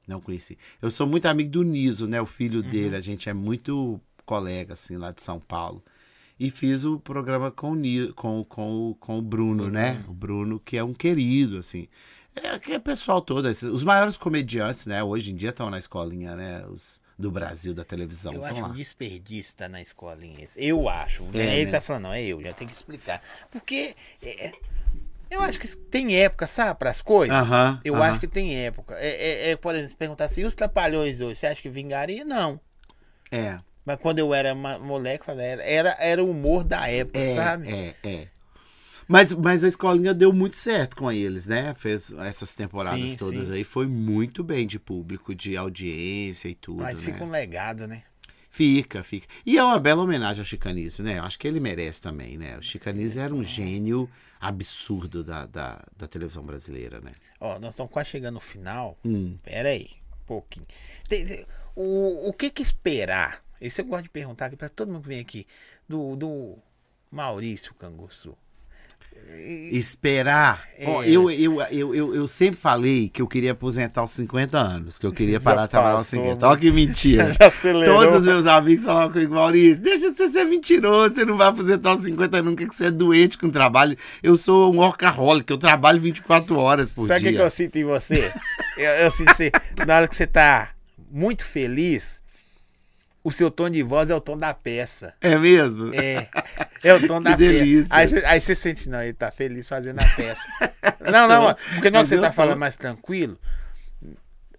Não 0.07 0.19
conheci. 0.19 0.57
Eu 0.81 0.89
sou 0.89 1.05
muito 1.05 1.25
amigo 1.25 1.49
do 1.49 1.63
Niso, 1.63 2.07
né? 2.07 2.21
O 2.21 2.25
filho 2.25 2.61
Uhum. 2.61 2.69
dele. 2.69 2.95
A 2.95 3.01
gente 3.01 3.29
é 3.29 3.33
muito 3.33 3.99
colega, 4.25 4.73
assim, 4.73 4.97
lá 4.97 5.11
de 5.11 5.21
São 5.21 5.39
Paulo. 5.39 5.83
E 6.43 6.49
fiz 6.49 6.83
o 6.85 6.99
programa 6.99 7.51
com 7.51 7.69
o, 7.69 7.75
Ni- 7.75 8.11
com, 8.13 8.43
com, 8.43 8.95
com 8.99 9.19
o 9.19 9.21
Bruno, 9.21 9.69
né? 9.69 10.03
O 10.07 10.11
Bruno, 10.11 10.59
que 10.59 10.75
é 10.75 10.83
um 10.83 10.91
querido, 10.91 11.59
assim. 11.59 11.87
É 12.35 12.57
que 12.57 12.71
é 12.73 12.79
pessoal 12.79 13.21
todo. 13.21 13.47
esses- 13.47 13.69
Os 13.69 13.83
maiores 13.83 14.17
comediantes, 14.17 14.87
né? 14.87 15.03
Hoje 15.03 15.31
em 15.31 15.35
dia 15.35 15.49
estão 15.49 15.69
na 15.69 15.77
escolinha, 15.77 16.35
né? 16.35 16.65
Os 16.65 16.99
do 17.15 17.29
Brasil, 17.29 17.75
da 17.75 17.83
televisão. 17.83 18.33
Eu 18.33 18.43
acho 18.43 18.59
lá. 18.59 18.69
um 18.69 18.73
desperdício 18.73 19.51
estar 19.51 19.69
na 19.69 19.79
escolinha. 19.83 20.47
Eu 20.57 20.89
acho. 20.89 21.21
né? 21.25 21.45
É, 21.45 21.55
Ele 21.57 21.65
né? 21.65 21.71
tá 21.73 21.79
falando, 21.79 22.03
não, 22.05 22.13
é 22.13 22.23
eu, 22.23 22.41
já 22.41 22.53
tenho 22.53 22.71
que 22.71 22.75
explicar. 22.75 23.21
Porque 23.51 23.95
é, 24.23 24.51
eu 25.29 25.41
acho 25.41 25.59
que 25.59 25.67
tem 25.77 26.15
época, 26.15 26.47
sabe, 26.47 26.79
para 26.79 26.89
as 26.89 27.03
coisas. 27.03 27.35
Aham, 27.37 27.79
eu 27.83 28.01
acho 28.01 28.19
que 28.19 28.27
tem 28.27 28.55
época. 28.65 28.95
É, 28.95 29.09
é- 29.09 29.51
é, 29.51 29.55
por 29.55 29.75
exemplo, 29.75 29.89
se 29.91 29.95
perguntar 29.95 30.25
assim, 30.25 30.43
os 30.43 30.55
trapalhões 30.55 31.21
hoje, 31.21 31.35
você 31.35 31.45
acha 31.45 31.61
que 31.61 31.69
vingaria? 31.69 32.25
Não. 32.25 32.59
É. 33.29 33.59
Mas 33.85 33.99
quando 33.99 34.19
eu 34.19 34.33
era 34.33 34.53
moleque, 34.53 35.29
era, 35.29 35.63
era, 35.63 35.97
era 35.99 36.23
o 36.23 36.29
humor 36.29 36.63
da 36.63 36.87
época, 36.87 37.19
É, 37.19 37.35
sabe? 37.35 37.69
é, 37.69 37.95
é. 38.03 38.27
Mas, 39.07 39.33
mas 39.33 39.63
a 39.63 39.67
escolinha 39.67 40.13
deu 40.13 40.31
muito 40.31 40.55
certo 40.55 40.95
com 40.95 41.11
eles, 41.11 41.45
né? 41.45 41.73
Fez 41.73 42.13
essas 42.13 42.55
temporadas 42.55 43.09
Sim, 43.11 43.17
todas 43.17 43.47
sim. 43.47 43.53
aí. 43.53 43.63
Foi 43.63 43.85
muito 43.85 44.41
bem 44.43 44.65
de 44.65 44.79
público, 44.79 45.35
de 45.35 45.57
audiência 45.57 46.47
e 46.47 46.55
tudo. 46.55 46.83
Mas 46.83 46.99
né? 46.99 47.05
fica 47.05 47.23
um 47.23 47.29
legado, 47.29 47.87
né? 47.87 48.03
Fica, 48.49 49.03
fica. 49.03 49.27
E 49.45 49.57
é 49.57 49.63
uma 49.63 49.79
bela 49.79 50.01
homenagem 50.01 50.39
ao 50.41 50.45
Chicanísio, 50.45 51.03
né? 51.03 51.19
Eu 51.19 51.23
acho 51.23 51.37
que 51.37 51.47
ele 51.47 51.59
merece 51.59 52.01
também, 52.01 52.37
né? 52.37 52.57
O 52.57 52.61
Chicanísio 52.61 53.21
era 53.21 53.33
um 53.33 53.43
gênio 53.43 54.09
absurdo 54.39 55.23
da, 55.23 55.45
da, 55.45 55.85
da 55.97 56.07
televisão 56.07 56.43
brasileira, 56.43 56.99
né? 57.01 57.11
Ó, 57.39 57.59
nós 57.59 57.73
estamos 57.73 57.91
quase 57.91 58.09
chegando 58.09 58.35
no 58.35 58.39
final. 58.41 58.97
Hum. 59.05 59.37
Pera 59.43 59.69
aí, 59.69 59.89
um 60.21 60.25
pouquinho. 60.25 60.65
O, 61.75 62.29
o 62.29 62.33
que 62.33 62.49
que 62.49 62.61
esperar? 62.61 63.43
Isso 63.61 63.81
eu 63.81 63.85
gosto 63.85 64.03
de 64.03 64.09
perguntar 64.09 64.47
aqui 64.47 64.55
para 64.55 64.69
todo 64.69 64.91
mundo 64.91 65.03
que 65.03 65.09
vem 65.09 65.19
aqui. 65.19 65.45
Do, 65.87 66.15
do 66.15 66.57
Maurício 67.11 67.73
Canguçu. 67.75 68.35
Esperar. 69.71 70.63
É. 70.77 70.89
eu, 71.09 71.29
eu, 71.29 71.61
eu, 71.69 71.95
eu, 71.95 72.15
eu 72.15 72.27
sempre 72.27 72.59
falei 72.59 73.07
que 73.07 73.21
eu 73.21 73.27
queria 73.27 73.51
aposentar 73.51 74.01
aos 74.01 74.11
50 74.11 74.57
anos, 74.57 74.97
que 74.97 75.05
eu 75.05 75.11
queria 75.11 75.39
parar 75.39 75.65
de 75.65 75.71
trabalhar 75.71 75.95
aos 75.95 76.07
passou, 76.07 76.19
50. 76.19 76.35
mano. 76.35 76.51
Olha 76.51 76.59
que 76.59 76.71
mentira. 76.73 77.33
Já 77.33 77.47
acelerou. 77.47 77.99
Todos 77.99 78.15
os 78.15 78.25
meus 78.25 78.45
amigos 78.47 78.83
falavam 78.83 79.11
comigo, 79.11 79.35
Maurício, 79.35 79.83
deixa 79.83 80.11
de 80.11 80.17
você 80.17 80.29
ser 80.29 80.45
mentiroso, 80.45 81.15
você 81.15 81.25
não 81.25 81.37
vai 81.37 81.47
aposentar 81.47 81.91
aos 81.91 82.03
50 82.03 82.41
nunca, 82.41 82.67
que 82.67 82.75
você 82.75 82.87
é 82.87 82.91
doente 82.91 83.37
com 83.37 83.49
trabalho. 83.49 83.95
Eu 84.23 84.35
sou 84.37 84.73
um 84.73 84.77
workaholic, 84.79 85.49
eu 85.51 85.57
trabalho 85.57 85.99
24 85.99 86.57
horas 86.57 86.91
por 86.91 87.07
Sabe 87.07 87.19
o 87.19 87.23
que, 87.23 87.29
dia. 87.29 87.39
que 87.39 87.45
eu 87.45 87.49
sinto 87.49 87.75
em 87.77 87.83
você? 87.83 88.33
eu, 88.77 88.91
eu 88.91 89.11
sinto 89.11 89.33
você, 89.33 89.51
na 89.85 89.95
hora 89.97 90.07
que 90.07 90.15
você 90.15 90.27
tá 90.27 90.71
muito 91.09 91.45
feliz, 91.45 92.20
o 93.23 93.31
seu 93.31 93.51
tom 93.51 93.69
de 93.69 93.83
voz 93.83 94.09
é 94.09 94.15
o 94.15 94.21
tom 94.21 94.35
da 94.37 94.53
peça. 94.53 95.13
É 95.21 95.35
mesmo? 95.37 95.93
É, 95.93 96.27
é 96.83 96.93
o 96.93 97.07
tom 97.07 97.17
Que 97.21 97.23
da 97.25 97.35
delícia. 97.35 97.83
peça. 97.89 97.95
Aí, 97.95 98.07
você- 98.07 98.25
aí 98.25 98.41
você 98.41 98.55
sente, 98.55 98.89
não, 98.89 99.01
ele 99.01 99.13
tá 99.13 99.31
feliz 99.31 99.67
fazendo 99.69 99.99
a 99.99 100.05
peça. 100.15 100.41
Não, 101.11 101.27
não, 101.27 101.43
Então, 101.49 101.55
porque 101.73 101.89
na 101.89 101.99
hora 101.99 102.07
que 102.07 102.13
você 102.15 102.21
tá 102.21 102.29
tô. 102.29 102.35
falando 102.35 102.59
mais 102.59 102.75
tranquilo, 102.75 103.37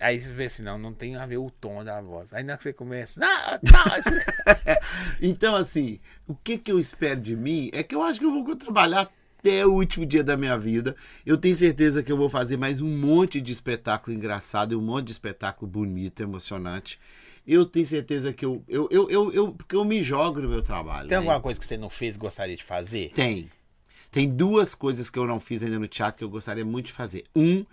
aí 0.00 0.20
você 0.20 0.32
vê 0.32 0.46
assim, 0.46 0.62
não, 0.62 0.76
não 0.76 0.92
tem 0.92 1.14
a 1.16 1.24
ver 1.24 1.36
o 1.38 1.50
tom 1.50 1.84
da 1.84 2.00
voz. 2.00 2.32
Aí 2.32 2.42
na 2.42 2.52
hora 2.54 2.56
que 2.58 2.62
você 2.64 2.72
começa, 2.72 3.18
não, 3.18 3.28
não, 3.62 4.76
Então, 5.20 5.54
assim, 5.54 6.00
o 6.26 6.34
que, 6.34 6.58
que 6.58 6.70
eu 6.72 6.80
espero 6.80 7.20
de 7.20 7.36
mim 7.36 7.70
é 7.72 7.82
que 7.82 7.94
eu 7.94 8.02
acho 8.02 8.18
que 8.18 8.26
eu 8.26 8.30
vou 8.44 8.56
trabalhar 8.56 9.08
até 9.38 9.64
o 9.66 9.72
último 9.72 10.04
dia 10.06 10.22
da 10.24 10.36
minha 10.36 10.56
vida. 10.58 10.94
Eu 11.24 11.36
tenho 11.36 11.54
certeza 11.54 12.02
que 12.02 12.10
eu 12.10 12.16
vou 12.16 12.28
fazer 12.28 12.56
mais 12.56 12.80
um 12.80 12.88
monte 12.88 13.40
de 13.40 13.52
espetáculo 13.52 14.14
engraçado 14.16 14.72
e 14.72 14.76
um 14.76 14.80
monte 14.82 15.06
de 15.06 15.12
espetáculo 15.12 15.70
bonito, 15.70 16.22
emocionante. 16.22 16.98
Eu 17.46 17.64
tenho 17.66 17.86
certeza 17.86 18.32
que 18.32 18.44
eu. 18.44 18.62
eu, 18.68 18.88
eu, 18.90 19.10
eu, 19.10 19.32
eu- 19.32 19.52
porque 19.52 19.74
eu 19.74 19.84
me 19.84 20.02
jogo 20.02 20.40
no 20.40 20.48
meu 20.48 20.62
trabalho. 20.62 21.08
tem 21.08 21.16
né? 21.16 21.18
alguma 21.18 21.40
coisa 21.40 21.58
que 21.58 21.66
você 21.66 21.76
não 21.76 21.90
fez 21.90 22.16
e 22.16 22.18
gostaria 22.18 22.56
de 22.56 22.62
fazer? 22.62 23.10
Tem. 23.12 23.50
Tem 24.10 24.28
duas 24.28 24.74
coisas 24.74 25.08
que 25.10 25.18
eu 25.18 25.26
não 25.26 25.40
fiz 25.40 25.62
ainda 25.62 25.78
no 25.78 25.88
teatro 25.88 26.18
que 26.18 26.24
eu 26.24 26.28
gostaria 26.28 26.64
muito 26.64 26.86
de 26.86 26.92
fazer. 26.92 27.24
Um 27.34 27.64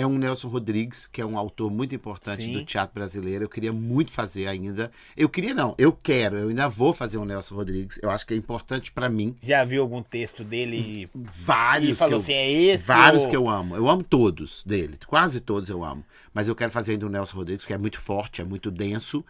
é 0.00 0.06
um 0.06 0.16
Nelson 0.16 0.48
Rodrigues, 0.48 1.06
que 1.06 1.20
é 1.20 1.26
um 1.26 1.36
autor 1.36 1.70
muito 1.70 1.94
importante 1.94 2.42
Sim. 2.42 2.52
do 2.52 2.64
teatro 2.64 2.94
brasileiro. 2.94 3.44
Eu 3.44 3.48
queria 3.48 3.72
muito 3.72 4.10
fazer 4.10 4.46
ainda. 4.46 4.90
Eu 5.16 5.28
queria 5.28 5.52
não, 5.52 5.74
eu 5.76 5.92
quero, 5.92 6.36
eu 6.36 6.48
ainda 6.48 6.68
vou 6.68 6.92
fazer 6.92 7.18
um 7.18 7.24
Nelson 7.24 7.54
Rodrigues. 7.56 7.98
Eu 8.02 8.10
acho 8.10 8.24
que 8.26 8.32
é 8.32 8.36
importante 8.36 8.92
pra 8.92 9.08
mim. 9.08 9.34
Já 9.42 9.64
viu 9.64 9.82
algum 9.82 10.02
texto 10.02 10.44
dele 10.44 11.10
Vários 11.14 11.90
e 11.90 11.94
falou 11.94 12.14
eu, 12.14 12.18
assim, 12.18 12.32
é 12.32 12.50
esse? 12.52 12.86
vários 12.86 13.24
ou- 13.24 13.30
que 13.30 13.36
eu 13.36 13.48
amo. 13.48 13.74
Eu 13.76 13.88
amo 13.88 14.02
todos 14.04 14.62
dele, 14.64 14.96
quase 15.06 15.40
todos 15.40 15.68
eu 15.68 15.84
amo. 15.84 16.04
Mas 16.32 16.46
eu 16.48 16.54
quero 16.54 16.70
fazer 16.70 16.92
ainda 16.92 17.06
um 17.06 17.08
Nelson 17.08 17.36
Rodrigues, 17.36 17.64
que 17.66 17.72
é 17.72 17.78
muito 17.78 17.98
forte, 17.98 18.40
é 18.40 18.44
muito 18.44 18.70
denso. 18.70 19.24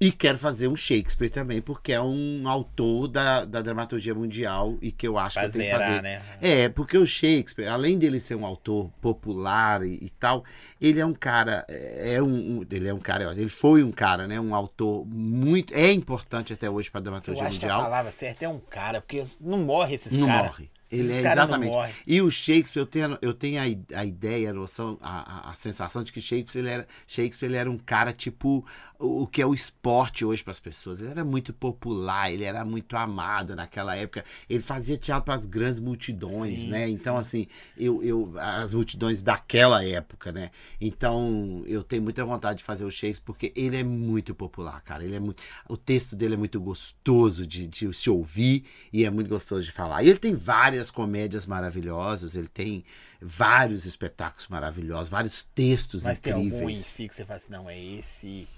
E 0.00 0.10
quero 0.12 0.38
fazer 0.38 0.68
um 0.68 0.76
Shakespeare 0.76 1.30
também, 1.30 1.60
porque 1.60 1.92
é 1.92 2.00
um 2.00 2.42
autor 2.46 3.08
da, 3.08 3.44
da 3.44 3.62
dramaturgia 3.62 4.14
mundial 4.14 4.76
e 4.82 4.90
que 4.92 5.06
eu 5.06 5.18
acho 5.18 5.34
Pra 5.34 5.42
que 5.42 5.48
eu 5.48 5.52
tenho 5.52 5.64
que 5.64 5.70
fazer. 5.84 6.02
né? 6.02 6.22
É, 6.40 6.68
porque 6.68 6.96
o 6.98 7.06
Shakespeare, 7.06 7.66
além 7.68 7.98
dele 7.98 8.20
ser 8.20 8.34
um 8.34 8.44
autor 8.46 8.90
popular 9.00 9.82
e, 9.84 9.94
e 10.02 10.10
tal, 10.18 10.44
ele 10.80 11.00
é 11.00 11.06
um 11.06 11.14
cara, 11.14 11.64
é 11.68 12.20
um, 12.22 12.58
um- 12.60 12.66
ele 12.70 12.88
é 12.88 12.94
um 12.94 12.98
cara, 12.98 13.32
ele 13.32 13.48
foi 13.48 13.82
um 13.82 13.92
cara, 13.92 14.26
né, 14.26 14.40
um 14.40 14.54
autor 14.54 15.04
muito, 15.06 15.72
é 15.74 15.90
importante 15.92 16.52
até 16.52 16.68
hoje 16.70 16.90
para 16.90 16.98
a 16.98 17.00
Eu 17.00 17.04
dramaturgia 17.04 17.44
acho 17.44 17.58
que 17.58 17.64
a 17.66 17.68
mundial. 17.68 17.82
palavra 17.84 18.12
certa 18.12 18.44
é 18.44 18.48
um 18.48 18.58
cara, 18.60 19.00
porque 19.00 19.24
não 19.40 19.58
morre 19.58 19.94
esses 19.94 20.18
Não 20.18 20.26
caras. 20.26 20.50
morre. 20.50 20.70
Ele 20.90 21.12
é 21.12 21.20
caras 21.22 21.44
exatamente. 21.44 21.76
E 22.06 22.22
o 22.22 22.30
Shakespeare, 22.30 22.80
eu 22.80 22.86
tenho, 22.86 23.18
eu 23.20 23.34
tenho 23.34 23.60
a, 23.60 23.98
a 24.00 24.04
ideia, 24.06 24.48
a 24.48 24.52
noção, 24.54 24.96
a, 25.02 25.48
a, 25.48 25.50
a 25.50 25.54
sensação 25.54 26.02
de 26.02 26.10
que 26.10 26.18
Shakespeare 26.18 26.62
ele, 26.62 26.70
era, 26.70 26.88
Shakespeare 27.06 27.50
ele 27.50 27.58
era 27.58 27.70
um 27.70 27.76
cara 27.76 28.10
tipo 28.10 28.64
o, 28.98 29.26
que 29.26 29.40
é 29.40 29.46
o 29.46 29.54
esporte 29.54 30.24
hoje 30.24 30.42
para 30.42 30.50
as 30.50 30.58
pessoas. 30.58 31.00
Ele 31.00 31.10
era 31.10 31.24
muito 31.24 31.52
popular, 31.52 32.32
ele 32.32 32.44
era 32.44 32.64
muito 32.64 32.96
amado 32.96 33.54
naquela 33.54 33.94
época. 33.94 34.24
Ele 34.48 34.60
fazia 34.60 34.96
teatro 34.96 35.24
para 35.24 35.34
as 35.34 35.46
grandes 35.46 35.78
multidões, 35.78 36.60
Sim, 36.60 36.68
né? 36.68 36.88
Então, 36.88 37.16
assim, 37.16 37.46
eu, 37.76 38.02
eu, 38.02 38.32
as 38.36 38.74
multidões 38.74 39.22
daquela 39.22 39.84
época, 39.84 40.32
né? 40.32 40.50
Então, 40.80 41.62
eu 41.66 41.84
tenho 41.84 42.02
muita 42.02 42.24
vontade 42.24 42.58
de 42.58 42.64
fazer 42.64 42.84
o 42.84 42.90
Shakespeare 42.90 43.24
porque 43.24 43.52
ele 43.54 43.76
é 43.76 43.84
muito 43.84 44.34
popular, 44.34 44.80
cara. 44.82 45.04
Ele 45.04 45.14
é 45.14 45.20
muito, 45.20 45.42
o 45.68 45.76
texto 45.76 46.16
dele 46.16 46.34
é 46.34 46.38
muito 46.38 46.60
gostoso 46.60 47.46
de, 47.46 47.66
de 47.66 47.92
se 47.94 48.10
ouvir 48.10 48.64
e 48.92 49.04
é 49.04 49.10
muito 49.10 49.28
gostoso 49.28 49.64
de 49.64 49.70
falar. 49.70 50.02
E 50.02 50.08
ele 50.08 50.18
tem 50.18 50.34
várias 50.34 50.90
comédias 50.90 51.46
maravilhosas, 51.46 52.34
ele 52.34 52.48
tem 52.48 52.84
vários 53.20 53.86
espetáculos 53.86 54.48
maravilhosos, 54.48 55.08
vários 55.08 55.42
textos 55.42 56.04
Mas 56.04 56.18
tem 56.18 56.32
incríveis. 56.32 56.60
algum 56.60 56.70
em 56.70 56.76
si 56.76 57.08
que 57.08 57.14
você 57.14 57.24
fala 57.24 57.36
assim, 57.36 57.50
não, 57.50 57.70
é 57.70 57.78
esse. 57.78 58.48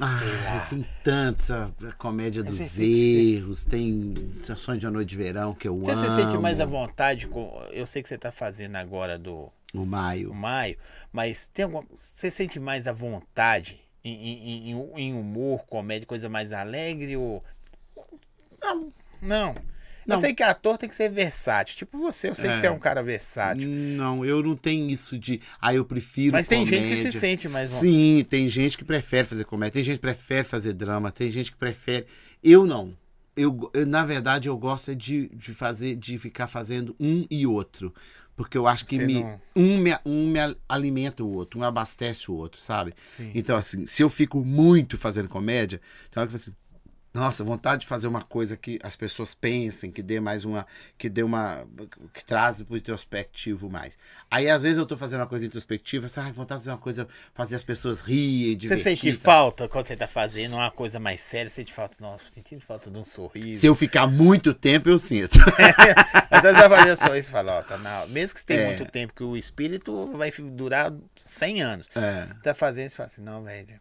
Ah, 0.00 0.20
lá. 0.44 0.66
tem 0.66 0.84
tantos, 1.04 1.50
a, 1.50 1.70
comédia 1.96 2.42
dos 2.42 2.58
Mas 2.58 2.78
erros, 2.78 3.64
tem 3.64 4.14
Sessões 4.42 4.78
de 4.80 4.86
uma 4.86 4.92
Noite 4.92 5.08
de 5.10 5.16
Verão 5.16 5.54
que 5.54 5.68
eu 5.68 5.78
Você 5.78 5.92
amo. 5.92 6.10
se 6.10 6.16
sente 6.16 6.38
mais 6.38 6.60
à 6.60 6.64
vontade 6.66 7.26
com. 7.28 7.62
Eu 7.70 7.86
sei 7.86 8.02
que 8.02 8.08
você 8.08 8.18
tá 8.18 8.30
fazendo 8.32 8.76
agora 8.76 9.18
do 9.18 9.50
O 9.72 9.84
Maio. 9.86 10.34
maio, 10.34 10.76
mas 11.12 11.46
tem 11.52 11.64
alguma. 11.64 11.84
Você 11.94 12.30
sente 12.30 12.58
mais 12.58 12.86
à 12.86 12.92
vontade 12.92 13.80
em, 14.04 14.12
em, 14.12 14.70
em- 14.72 14.92
em 14.96 15.14
humor, 15.14 15.64
comédia, 15.66 16.06
coisa 16.06 16.28
mais 16.28 16.52
alegre 16.52 17.16
ou. 17.16 17.42
Não. 18.60 18.92
Não. 19.22 19.54
Não. 20.06 20.16
Eu 20.16 20.20
sei 20.20 20.34
que 20.34 20.42
ator 20.42 20.78
tem 20.78 20.88
que 20.88 20.94
ser 20.94 21.08
versátil. 21.10 21.76
Tipo 21.76 21.98
você, 21.98 22.28
eu 22.30 22.34
sei 22.34 22.48
que 22.50 22.56
É. 22.56 22.60
você 22.60 22.66
é 22.66 22.70
um 22.70 22.78
cara 22.78 23.02
versátil. 23.02 23.68
Não, 23.68 24.24
eu 24.24 24.42
não 24.42 24.54
tenho 24.56 24.88
isso 24.88 25.18
de. 25.18 25.40
Ah, 25.60 25.74
eu 25.74 25.84
prefiro. 25.84 26.32
Mas 26.32 26.46
tem 26.48 26.66
gente 26.66 26.82
que 26.82 26.88
comédia. 26.90 27.12
se 27.12 27.18
sente 27.18 27.48
mais. 27.48 27.70
Sim, 27.70 28.24
tem 28.28 28.46
gente 28.48 28.78
que 28.78 28.84
prefere 28.84 29.26
fazer 29.26 29.44
comédia, 29.44 29.72
tem 29.72 29.82
gente 29.82 29.96
que 29.96 30.00
prefere 30.02 30.44
fazer 30.44 30.72
drama, 30.72 31.10
tem 31.10 31.30
gente 31.30 31.50
que 31.50 31.56
prefere. 31.58 32.06
Eu 32.42 32.66
não. 32.66 32.96
Eu, 33.36 33.70
eu, 33.74 33.84
na 33.86 34.02
verdade, 34.04 34.48
eu 34.48 34.56
gosto 34.56 34.90
é 34.92 34.94
de, 34.94 35.28
de 35.34 35.52
fazer, 35.52 35.94
de 35.96 36.16
ficar 36.16 36.46
fazendo 36.46 36.96
um 36.98 37.26
e 37.30 37.46
outro. 37.46 37.92
Porque 38.34 38.56
eu 38.58 38.66
acho 38.66 38.84
que 38.84 38.98
me, 38.98 39.14
não- 39.20 39.40
um, 39.56 39.78
me, 39.78 39.90
um 40.04 40.26
me 40.28 40.38
alimenta 40.68 41.24
o 41.24 41.30
outro, 41.32 41.58
um 41.58 41.62
abastece 41.64 42.30
o 42.30 42.34
outro, 42.34 42.60
sabe? 42.60 42.92
Sim. 43.16 43.30
Então, 43.34 43.56
assim, 43.56 43.86
se 43.86 44.02
eu 44.02 44.10
fico 44.10 44.44
muito 44.44 44.98
fazendo 44.98 45.26
comédia, 45.28 45.80
tem 46.10 46.20
hora 46.20 46.28
que 46.28 46.34
eu 46.34 46.38
falo 46.38 46.50
assim, 46.54 46.56
nossa, 47.16 47.42
vontade 47.42 47.80
de 47.82 47.86
fazer 47.86 48.06
uma 48.06 48.22
coisa 48.22 48.56
que 48.56 48.78
as 48.82 48.94
pessoas 48.94 49.34
pensem, 49.34 49.90
que 49.90 50.02
dê 50.02 50.20
mais 50.20 50.44
uma. 50.44 50.66
que 50.96 51.08
dê 51.08 51.22
uma. 51.22 51.66
que 52.14 52.24
traz 52.24 52.62
pro 52.62 52.76
introspectivo 52.76 53.68
mais. 53.70 53.98
Aí, 54.30 54.48
às 54.48 54.62
vezes, 54.62 54.78
eu 54.78 54.86
tô 54.86 54.96
fazendo 54.96 55.20
uma 55.20 55.26
coisa 55.26 55.44
introspectiva, 55.46 56.08
sabe, 56.08 56.32
vontade 56.32 56.60
de 56.60 56.64
fazer 56.64 56.70
uma 56.70 56.78
coisa, 56.82 57.08
fazer 57.34 57.56
as 57.56 57.62
pessoas 57.62 58.00
rirem, 58.00 58.52
Você 58.52 58.56
divertir. 58.56 58.84
sente 58.84 59.08
e 59.08 59.12
tal. 59.14 59.20
falta 59.22 59.68
quando 59.68 59.86
você 59.86 59.96
tá 59.96 60.06
fazendo 60.06 60.54
uma 60.56 60.70
coisa 60.70 61.00
mais 61.00 61.20
séria? 61.20 61.48
Você 61.50 61.56
sente 61.56 61.72
falta, 61.72 61.96
nossa, 62.00 62.28
sentindo 62.30 62.60
falta 62.60 62.90
de 62.90 62.98
um 62.98 63.04
sorriso. 63.04 63.60
Se 63.60 63.66
eu 63.66 63.74
ficar 63.74 64.06
muito 64.06 64.52
tempo, 64.54 64.88
eu 64.88 64.98
sinto. 64.98 65.38
Então 66.38 66.54
você 66.54 66.68
vai 66.68 66.78
fazer 66.80 66.96
só 66.96 67.16
isso 67.16 67.28
e 67.30 67.32
fala, 67.32 67.58
ó, 67.58 67.62
tá 67.62 67.78
na... 67.78 68.06
mesmo 68.08 68.34
que 68.34 68.40
você 68.40 68.46
tenha 68.46 68.60
É. 68.60 68.66
muito 68.66 68.84
tempo, 68.92 69.14
que 69.14 69.22
o 69.24 69.36
espírito 69.36 70.06
vai 70.16 70.30
durar 70.30 70.92
100 71.16 71.62
anos. 71.62 71.88
É. 71.94 72.26
Tá 72.42 72.54
fazendo, 72.54 72.90
você 72.90 72.96
fala 72.96 73.06
assim, 73.06 73.22
não, 73.22 73.42
velho, 73.42 73.80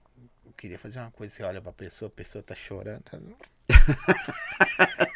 queria 0.56 0.80
fazer 0.80 0.99
uma 0.99 1.11
coisa, 1.11 1.34
você 1.34 1.44
olha 1.44 1.61
pra 1.61 1.72
pessoa, 1.73 2.07
a 2.07 2.11
pessoa 2.11 2.41
tá 2.44 2.56
chorando. 2.56 3.02
tá- 3.03 3.19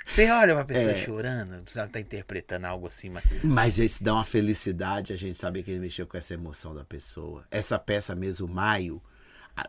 Você 0.05 0.29
olha 0.31 0.53
uma 0.55 0.65
pessoa 0.65 0.91
É. 0.93 0.97
chorando, 1.05 1.61
você 1.69 1.87
tá 1.87 1.99
interpretando 1.99 2.65
algo 2.65 2.87
assim, 2.87 3.09
mas. 3.09 3.23
Mas 3.43 3.77
isso 3.77 4.03
dá 4.03 4.13
uma 4.13 4.23
felicidade 4.25 5.13
a 5.13 5.15
gente 5.15 5.37
saber 5.37 5.63
que 5.63 5.71
ele 5.71 5.79
mexeu 5.79 6.05
com 6.07 6.17
essa 6.17 6.33
emoção 6.33 6.73
da 6.75 6.83
pessoa. 6.83 7.45
Essa 7.51 7.77
peça 7.79 8.15
mesmo, 8.15 8.47
Maio, 8.47 9.01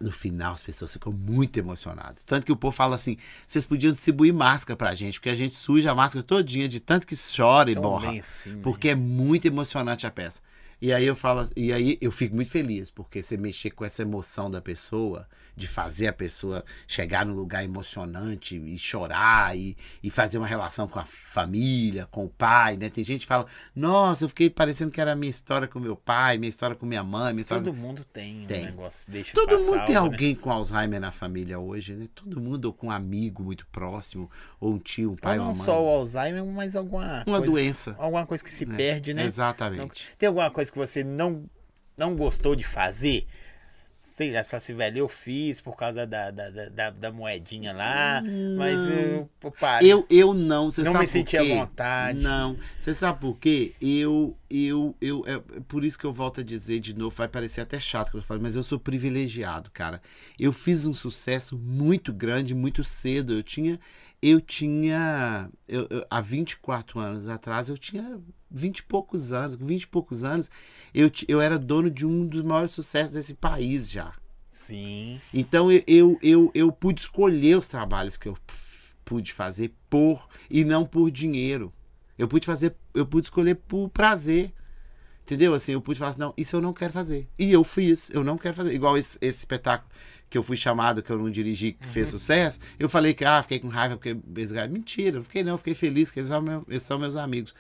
no 0.01 0.10
final 0.10 0.52
as 0.55 0.62
pessoas 0.62 0.92
ficam 0.92 1.12
muito 1.12 1.56
emocionadas. 1.59 2.24
Tanto 2.24 2.47
que 2.47 2.52
o 2.52 2.56
povo 2.56 2.74
fala 2.74 2.97
assim: 2.97 3.16
vocês 3.47 3.66
podiam 3.66 3.92
distribuir 3.92 4.32
máscara 4.34 4.76
pra 4.76 4.94
gente, 4.94 5.20
porque 5.20 5.28
a 5.30 5.36
gente 5.36 5.55
suja 5.55 5.92
a 5.92 5.94
máscara 5.94 6.22
todinha 6.24 6.66
de 6.66 6.80
tanto 6.80 7.06
que 7.06 7.14
chora 7.36 7.70
e 7.70 7.74
borra. 7.74 8.10
assim, 8.18 8.51
né? 8.55 8.60
porque 8.62 8.88
é 8.88 8.94
muito 8.94 9.47
emocionante 9.47 10.06
a 10.06 10.10
peça. 10.10 10.40
E 10.82 10.94
aí 10.94 11.05
eu 11.05 11.14
falo, 11.14 11.47
e 11.55 11.74
aí 11.74 11.98
eu 12.01 12.10
fico 12.10 12.34
muito 12.34 12.51
feliz, 12.51 12.90
porque 12.90 13.22
você 13.22 13.36
mexer 13.36 13.70
com 13.70 13.84
essa 13.84 14.01
emoção 14.01 14.51
da 14.51 14.62
pessoa, 14.62 15.28
de 15.56 15.66
fazer 15.66 16.09
a 16.09 16.12
pessoa 16.12 16.64
chegar 16.86 17.24
num 17.27 17.35
lugar 17.35 17.62
emocionante 17.64 18.56
e 18.56 18.78
chorar 18.78 19.56
e, 19.56 19.77
e 20.02 20.10
fazer 20.10 20.39
uma 20.39 20.47
relação 20.47 20.86
com 20.89 20.98
a 20.98 21.05
família, 21.05 22.06
com 22.06 22.24
o 22.24 22.28
pai, 22.28 22.77
né? 22.77 22.89
Tem 22.89 23.02
gente 23.05 23.20
que 23.22 23.27
fala, 23.27 23.47
nossa, 23.74 24.24
eu 24.24 24.28
fiquei 24.28 24.48
parecendo 24.51 24.90
que 24.90 25.01
era 25.01 25.12
a 25.12 25.16
minha 25.16 25.31
história 25.31 25.66
com 25.68 25.78
meu 25.81 25.97
pai, 25.97 26.39
minha 26.39 26.48
história 26.48 26.74
com 26.77 26.86
minha 26.86 27.02
mãe, 27.05 27.32
minha 27.32 27.43
história. 27.43 27.62
Todo 27.64 27.74
mundo 27.77 28.05
tem, 28.05 28.44
Tem. 28.47 28.62
um 28.62 28.66
negócio. 28.66 29.10
Deixa 29.10 29.32
Todo 29.35 29.59
mundo 29.60 29.85
tem 29.86 29.94
né? 29.94 30.01
alguém 30.01 30.35
com 30.35 30.51
Alzheimer 30.51 31.01
na 31.01 31.10
família 31.10 31.59
hoje, 31.59 31.94
né? 31.94 32.09
Todo 32.14 32.40
mundo, 32.40 32.66
ou 32.66 32.72
com 32.72 32.89
um 32.89 32.90
amigo 32.90 33.43
muito 33.43 33.66
próximo, 33.68 34.31
ou 34.59 34.74
um 34.74 34.78
tio, 34.78 35.12
um 35.12 35.16
pai, 35.16 35.39
Ou 35.39 35.44
uma 35.44 35.51
não 35.52 35.56
mãe. 35.56 35.66
só 35.66 35.82
o 35.85 35.89
Alzheimer, 35.89 36.44
mas 36.44 36.77
alguma 36.77 37.22
Uma 37.27 37.39
coisa, 37.39 37.47
doença. 37.47 37.94
Alguma 37.98 38.27
coisa 38.27 38.43
que 38.44 38.52
se 38.52 38.66
perde, 38.66 39.14
né? 39.14 39.24
Exatamente. 39.24 39.81
Não- 39.81 40.16
tem 40.18 40.27
alguma 40.27 40.51
coisa 40.51 40.70
que 40.70 40.78
você 40.78 41.02
não, 41.05 41.44
não 41.97 42.14
gostou 42.16 42.55
de 42.56 42.64
fazer? 42.64 43.27
Sei 44.20 44.32
lá, 44.32 44.44
se 44.44 44.51
fosse 44.51 44.74
velho, 44.74 44.98
eu 44.98 45.09
fiz 45.09 45.62
por 45.62 45.74
causa 45.78 46.06
da, 46.06 46.30
da, 46.30 46.51
da, 46.68 46.90
da- 46.90 47.10
moedinha 47.10 47.72
lá, 47.72 48.22
mas 48.55 48.78
eu, 48.86 49.30
eu 49.42 49.51
parei. 49.51 49.90
Eu, 49.90 50.06
eu 50.10 50.34
não, 50.34 50.70
você 50.70 50.82
Não 50.82 50.92
sabe 50.92 50.98
me 50.98 51.06
por 51.06 51.10
senti 51.12 51.36
à 51.38 51.42
vontade. 51.42 52.18
Não, 52.18 52.55
você 52.78 52.92
sabe 52.92 53.18
por 53.18 53.38
quê? 53.38 53.72
Eu, 53.80 54.36
eu, 54.51 54.94
eu, 55.01 55.24
é 55.26 55.38
por 55.66 55.82
isso 55.84 55.98
que 55.98 56.05
eu 56.05 56.12
volto 56.12 56.40
a 56.40 56.44
dizer 56.44 56.80
de 56.80 56.92
novo, 56.92 57.16
vai 57.16 57.28
parecer 57.28 57.62
até 57.62 57.80
chato 57.80 58.10
que 58.10 58.18
eu 58.18 58.22
falo, 58.22 58.42
mas 58.42 58.56
eu 58.56 58.62
sou 58.62 58.78
privilegiado, 58.78 59.70
cara. 59.70 60.02
Eu 60.38 60.52
fiz 60.52 60.84
um 60.86 60.92
sucesso 60.92 61.56
muito 61.56 62.12
grande, 62.12 62.55
muito 62.55 62.84
cedo. 62.84 63.32
Eu 63.32 63.42
tinha, 63.42 63.80
eu 64.20 64.38
tinha, 64.38 65.48
eu, 65.66 65.86
eu- 65.88 66.06
há 66.10 66.20
24 66.20 67.01
anos 67.01 67.26
atrás, 67.26 67.70
eu 67.70 67.78
tinha 67.78 68.20
20 68.51 68.78
e 68.78 68.82
poucos 68.82 69.32
anos, 69.32 69.56
com 69.56 69.64
20 69.64 69.82
e 69.82 69.86
poucos 69.86 70.24
anos, 70.24 70.51
eu, 70.94 71.10
eu 71.28 71.40
era 71.40 71.59
dono 71.59 71.90
de 71.90 72.05
um 72.05 72.27
dos 72.27 72.43
maiores 72.43 72.70
sucessos 72.70 73.12
desse 73.12 73.35
país 73.35 73.90
já. 73.90 74.12
Sim. 74.51 75.20
Então 75.32 75.70
eu, 75.70 75.82
eu, 75.86 76.18
eu, 76.22 76.51
eu 76.55 76.72
pude 76.72 77.01
escolher 77.01 77.56
os 77.56 77.68
trabalhos 77.68 78.16
que 78.16 78.28
eu 78.28 78.36
pude 79.05 79.32
fazer 79.32 79.72
por 79.89 80.28
e 80.48 80.64
não 80.64 80.85
por 80.85 81.10
dinheiro. 81.10 81.72
Eu 82.18 82.28
pude 82.28 82.47
fazer, 82.47 82.74
eu 82.94 83.06
pude 83.06 83.27
escolher 83.27 83.55
por 83.55 83.89
prazer. 83.89 84.52
Entendeu? 85.22 85.55
Assim, 85.55 85.72
eu 85.72 85.81
pude 85.81 85.98
falar 85.98 86.10
assim, 86.10 86.20
não, 86.20 86.35
isso 86.36 86.56
eu 86.56 86.60
não 86.60 86.72
quero 86.72 86.93
fazer. 86.93 87.28
E 87.39 87.52
eu 87.52 87.62
fiz, 87.62 88.10
eu 88.10 88.24
não 88.24 88.36
quero 88.36 88.55
fazer. 88.55 88.74
Igual 88.74 88.98
esse, 88.98 89.16
esse 89.20 89.39
espetáculo 89.39 89.89
que 90.28 90.36
eu 90.36 90.43
fui 90.43 90.56
chamado, 90.56 91.02
que 91.02 91.10
eu 91.10 91.18
não 91.18 91.31
dirigi, 91.31 91.72
que 91.72 91.86
fez 91.86 92.09
sucesso. 92.09 92.60
Eu 92.78 92.89
falei 92.89 93.14
que, 93.14 93.24
ah, 93.24 93.43
fiquei 93.43 93.59
com 93.59 93.68
raiva 93.68 93.97
porque. 93.97 94.16
Mentira, 94.68 95.18
eu 95.18 95.22
fiquei 95.22 95.43
não, 95.43 95.59
fiquei 95.59 95.74
feliz, 95.74 96.10
que 96.10 96.20
eles 96.20 96.28
são, 96.28 96.64
eles 96.68 96.82
são 96.82 96.98
meus 96.98 97.16
amigos. 97.16 97.55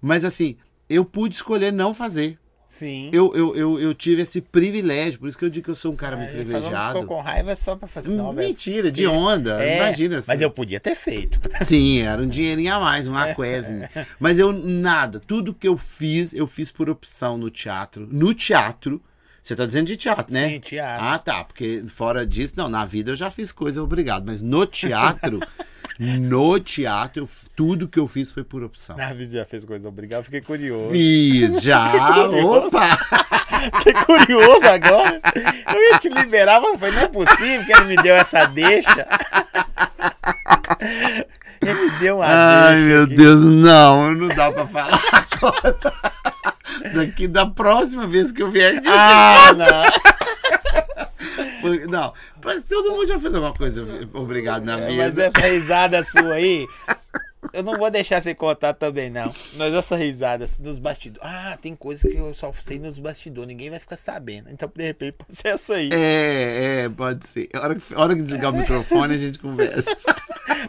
Mas 0.00 0.24
assim, 0.24 0.56
eu 0.88 1.04
pude 1.04 1.34
escolher 1.36 1.72
não 1.72 1.94
fazer. 1.94 2.38
Sim. 2.66 3.10
Eu, 3.12 3.32
eu, 3.34 3.54
eu, 3.54 3.80
eu 3.80 3.94
tive 3.94 4.22
esse 4.22 4.40
privilégio, 4.40 5.20
por 5.20 5.28
isso 5.28 5.38
que 5.38 5.44
eu 5.44 5.48
digo 5.48 5.64
que 5.64 5.70
eu 5.70 5.74
sou 5.76 5.92
um 5.92 5.96
cara 5.96 6.16
muito 6.16 6.30
ele 6.30 6.44
falou, 6.46 6.62
privilegiado. 6.62 7.00
ficou 7.00 7.16
com 7.16 7.22
raiva 7.22 7.54
só 7.54 7.76
pra 7.76 7.86
fazer 7.86 8.10
não, 8.10 8.34
velho. 8.34 8.48
Mentira, 8.48 8.90
de 8.90 9.06
onda. 9.06 9.62
É, 9.62 9.76
Imagina. 9.76 10.22
Mas 10.26 10.40
eu 10.40 10.50
podia 10.50 10.80
ter 10.80 10.96
feito. 10.96 11.40
Sim, 11.64 12.00
era 12.00 12.20
um 12.20 12.26
dinheirinho 12.26 12.74
a 12.74 12.80
mais, 12.80 13.06
um 13.06 13.16
aquésimo. 13.16 13.88
Mas 14.18 14.40
eu, 14.40 14.52
nada. 14.52 15.20
Tudo 15.20 15.54
que 15.54 15.68
eu 15.68 15.78
fiz, 15.78 16.34
eu 16.34 16.46
fiz 16.46 16.72
por 16.72 16.90
opção 16.90 17.38
no 17.38 17.50
teatro. 17.50 18.08
No 18.10 18.34
teatro. 18.34 19.00
Você 19.40 19.54
tá 19.54 19.64
dizendo 19.64 19.86
de 19.86 19.96
teatro, 19.96 20.34
né? 20.34 20.50
Sim, 20.50 20.58
teatro. 20.58 21.06
Ah, 21.06 21.18
tá. 21.20 21.44
Porque 21.44 21.84
fora 21.86 22.26
disso, 22.26 22.54
não, 22.56 22.68
na 22.68 22.84
vida 22.84 23.12
eu 23.12 23.16
já 23.16 23.30
fiz 23.30 23.52
coisa, 23.52 23.80
obrigado. 23.80 24.24
Mas 24.26 24.42
no 24.42 24.66
teatro, 24.66 25.38
no 25.98 26.58
teatro, 26.60 27.28
tudo 27.54 27.88
que 27.88 27.98
eu 27.98 28.06
fiz 28.06 28.32
foi 28.32 28.44
por 28.44 28.62
opção. 28.62 28.96
Na 28.96 29.12
vida 29.12 29.38
já 29.38 29.44
fez 29.44 29.64
coisa 29.64 29.88
obrigada, 29.88 30.22
fiquei 30.24 30.40
curioso. 30.40 30.90
Fiz, 30.90 31.62
já. 31.62 31.92
Opa! 32.28 32.86
Fiquei 33.78 33.94
curioso 34.04 34.66
agora. 34.66 35.20
Eu 35.74 35.92
ia 35.92 35.98
te 35.98 36.08
liberar, 36.08 36.60
mas 36.60 36.78
foi, 36.78 36.90
não 36.90 37.00
é 37.00 37.08
possível 37.08 37.64
que 37.64 37.72
ele 37.72 37.84
me 37.84 37.96
deu 38.02 38.14
essa 38.14 38.44
deixa. 38.46 39.06
Ele 41.62 41.72
me 41.72 41.90
deu 41.98 42.16
uma 42.16 42.26
Ai, 42.26 42.74
deixa. 42.74 42.86
meu 42.86 43.02
aqui. 43.04 43.14
Deus, 43.16 43.40
não, 43.40 44.14
não 44.14 44.28
dá 44.28 44.52
pra 44.52 44.66
falar 44.66 45.00
agora. 45.12 45.76
Daqui 46.94 47.26
da 47.26 47.46
próxima 47.46 48.06
vez 48.06 48.30
que 48.30 48.42
eu 48.42 48.50
vier 48.50 48.76
aqui. 48.76 48.86
Ah, 48.88 49.52
não. 49.54 50.25
Porque- 51.70 51.86
Não, 51.86 52.12
mas 52.44 52.64
todo 52.64 52.90
mundo 52.90 53.06
já 53.06 53.18
fez 53.18 53.34
alguma 53.34 53.54
coisa 53.54 53.86
obrigado 54.12 54.64
na 54.64 54.78
Mas 54.78 54.94
vida. 54.94 55.32
essa 55.34 55.46
risada 55.48 56.04
sua 56.10 56.34
aí, 56.34 56.66
eu 57.56 57.62
não 57.62 57.74
vou 57.78 57.90
deixar 57.90 58.22
você 58.22 58.34
contar 58.34 58.74
também, 58.74 59.10
não. 59.10 59.32
Mas 59.54 59.72
essa 59.74 59.96
risada 59.96 60.48
nos 60.60 60.78
bastidores. 60.78 61.26
Ah, 61.28 61.58
tem 61.60 61.74
coisa 61.74 62.08
que 62.08 62.16
eu 62.16 62.32
só 62.34 62.52
sei 62.52 62.78
nos 62.78 62.98
bastidores, 62.98 63.48
ninguém 63.48 63.70
vai 63.70 63.78
ficar 63.78 63.96
sabendo. 63.96 64.48
Então, 64.50 64.70
de 64.74 64.82
repente, 64.84 65.16
pode 65.16 65.34
ser 65.34 65.48
essa 65.48 65.74
aí. 65.74 65.90
É, 65.92 66.84
é, 66.84 66.88
pode 66.88 67.26
ser. 67.26 67.48
A 67.54 67.60
hora 67.60 67.74
que, 67.74 67.94
a 67.94 68.00
hora 68.00 68.14
que 68.14 68.22
desligar 68.22 68.52
o 68.52 68.56
microfone, 68.58 69.14
a 69.14 69.18
gente 69.18 69.38
conversa. 69.38 69.96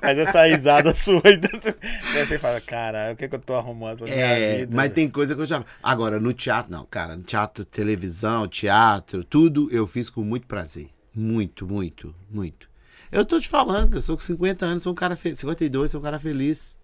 Mas 0.01 0.17
essa 0.17 0.45
risada 0.45 0.93
sua 0.93 1.21
aí, 1.23 1.37
daí 1.37 2.25
você 2.25 2.39
fala, 2.39 2.59
caralho, 2.61 3.13
o 3.13 3.17
que, 3.17 3.27
que 3.27 3.35
eu 3.35 3.39
tô 3.39 3.53
arrumando 3.55 3.99
pra 3.99 4.07
minha 4.07 4.17
É, 4.25 4.57
vida? 4.59 4.75
mas 4.75 4.91
tem 4.93 5.09
coisa 5.09 5.35
que 5.35 5.41
eu 5.41 5.45
já. 5.45 5.63
Agora, 5.81 6.19
no 6.19 6.33
teatro, 6.33 6.71
não, 6.71 6.85
cara. 6.85 7.15
No 7.15 7.23
teatro, 7.23 7.63
televisão, 7.63 8.47
teatro, 8.47 9.23
tudo 9.23 9.69
eu 9.71 9.85
fiz 9.87 10.09
com 10.09 10.21
muito 10.23 10.47
prazer. 10.47 10.89
Muito, 11.13 11.65
muito, 11.67 12.13
muito. 12.29 12.66
Eu 13.11 13.25
tô 13.25 13.39
te 13.39 13.47
falando, 13.47 13.95
eu 13.95 14.01
sou 14.01 14.15
com 14.15 14.23
50 14.23 14.65
anos, 14.65 14.83
sou 14.83 14.91
um 14.91 14.95
cara 14.95 15.15
feliz. 15.15 15.39
52, 15.39 15.91
sou 15.91 15.99
um 15.99 16.03
cara 16.03 16.19
feliz. 16.19 16.77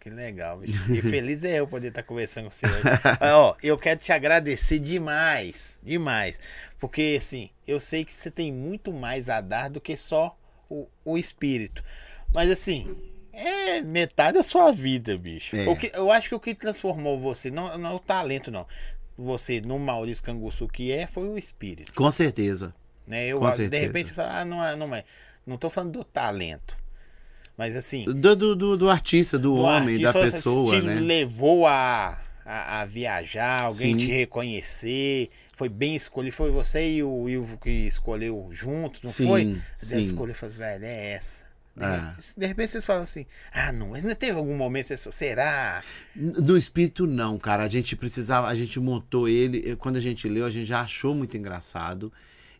Que 0.00 0.10
legal, 0.10 0.58
bicho. 0.58 0.92
E 0.92 1.02
feliz 1.02 1.44
é 1.44 1.58
eu 1.58 1.66
poder 1.66 1.88
estar 1.88 2.02
conversando 2.02 2.44
com 2.44 2.50
você 2.50 2.66
hoje. 2.66 2.82
Mas, 3.20 3.32
Ó, 3.34 3.56
eu 3.62 3.76
quero 3.76 4.00
te 4.00 4.12
agradecer 4.12 4.78
demais, 4.78 5.78
demais. 5.82 6.38
Porque, 6.78 7.18
assim, 7.20 7.50
eu 7.66 7.80
sei 7.80 8.04
que 8.04 8.12
você 8.12 8.30
tem 8.30 8.52
muito 8.52 8.92
mais 8.92 9.28
a 9.28 9.40
dar 9.40 9.68
do 9.68 9.80
que 9.80 9.96
só 9.96 10.38
o, 10.70 10.86
o 11.04 11.18
espírito. 11.18 11.82
Mas, 12.32 12.50
assim, 12.50 12.96
é 13.32 13.80
metade 13.80 14.38
da 14.38 14.42
sua 14.42 14.72
vida, 14.72 15.18
bicho. 15.18 15.56
É. 15.56 15.68
O 15.68 15.76
que, 15.76 15.90
eu 15.94 16.10
acho 16.10 16.28
que 16.28 16.34
o 16.34 16.40
que 16.40 16.54
transformou 16.54 17.18
você, 17.18 17.50
não, 17.50 17.76
não 17.76 17.90
é 17.90 17.94
o 17.94 17.98
talento, 17.98 18.50
não. 18.50 18.66
Você 19.16 19.60
no 19.60 19.78
Maurício 19.78 20.22
Canguçu 20.22 20.68
que 20.68 20.92
é, 20.92 21.06
foi 21.06 21.28
o 21.28 21.36
espírito. 21.36 21.92
Com 21.92 22.10
certeza. 22.10 22.72
Né? 23.06 23.26
Eu, 23.26 23.40
Com 23.40 23.48
de 23.48 23.56
certeza. 23.56 23.86
repente, 23.86 24.12
falo, 24.12 24.30
ah, 24.30 24.44
não 24.44 24.64
é, 24.64 24.76
não 24.76 24.94
é. 24.94 25.04
Não 25.48 25.56
tô 25.56 25.68
falando 25.70 25.92
do 25.92 26.04
talento. 26.04 26.76
Mas, 27.56 27.74
assim, 27.74 28.04
Do, 28.04 28.36
do, 28.36 28.54
do, 28.54 28.76
do 28.76 28.88
artista, 28.90 29.36
do 29.38 29.54
o 29.54 29.60
homem, 29.62 29.98
da 30.00 30.10
artista, 30.10 30.36
pessoa, 30.36 30.78
te 30.78 30.86
né? 30.86 30.94
levou 30.94 31.66
a, 31.66 32.20
a, 32.46 32.82
a 32.82 32.84
viajar, 32.86 33.62
alguém 33.62 33.94
Sim. 33.98 34.06
te 34.06 34.12
reconhecer. 34.12 35.28
Foi 35.56 35.68
bem 35.68 35.96
escolhido. 35.96 36.36
Foi 36.36 36.50
você 36.52 36.88
e 36.96 37.02
o 37.02 37.28
Ivo 37.28 37.58
que 37.58 37.68
escolheu 37.70 38.48
juntos, 38.52 39.02
não 39.02 39.10
Sim, 39.10 39.26
foi? 39.26 39.60
Você 39.76 39.96
sim. 39.96 40.00
escolheu 40.00 40.32
e 40.32 40.34
falou, 40.36 40.54
velho, 40.54 40.84
é 40.84 41.12
essa. 41.14 41.44
De, 41.76 41.84
É. 41.84 42.14
de 42.36 42.46
repente 42.46 42.70
vocês 42.72 42.84
falam 42.84 43.02
assim, 43.02 43.26
ah, 43.52 43.72
não, 43.72 43.88
mas 43.90 44.02
não 44.04 44.14
teve 44.14 44.36
algum 44.38 44.56
momento, 44.56 44.96
será? 44.96 45.82
No 46.14 46.56
espírito, 46.56 47.06
não, 47.08 47.38
cara. 47.38 47.64
A 47.64 47.68
gente 47.68 47.96
precisava, 47.96 48.46
a 48.48 48.54
gente 48.54 48.78
montou 48.78 49.28
ele. 49.28 49.64
eh, 49.72 49.76
Quando 49.76 49.96
a 49.96 50.00
gente 50.00 50.28
leu, 50.28 50.44
a 50.46 50.50
gente 50.50 50.66
já 50.66 50.80
achou 50.80 51.12
muito 51.14 51.36
engraçado 51.36 52.12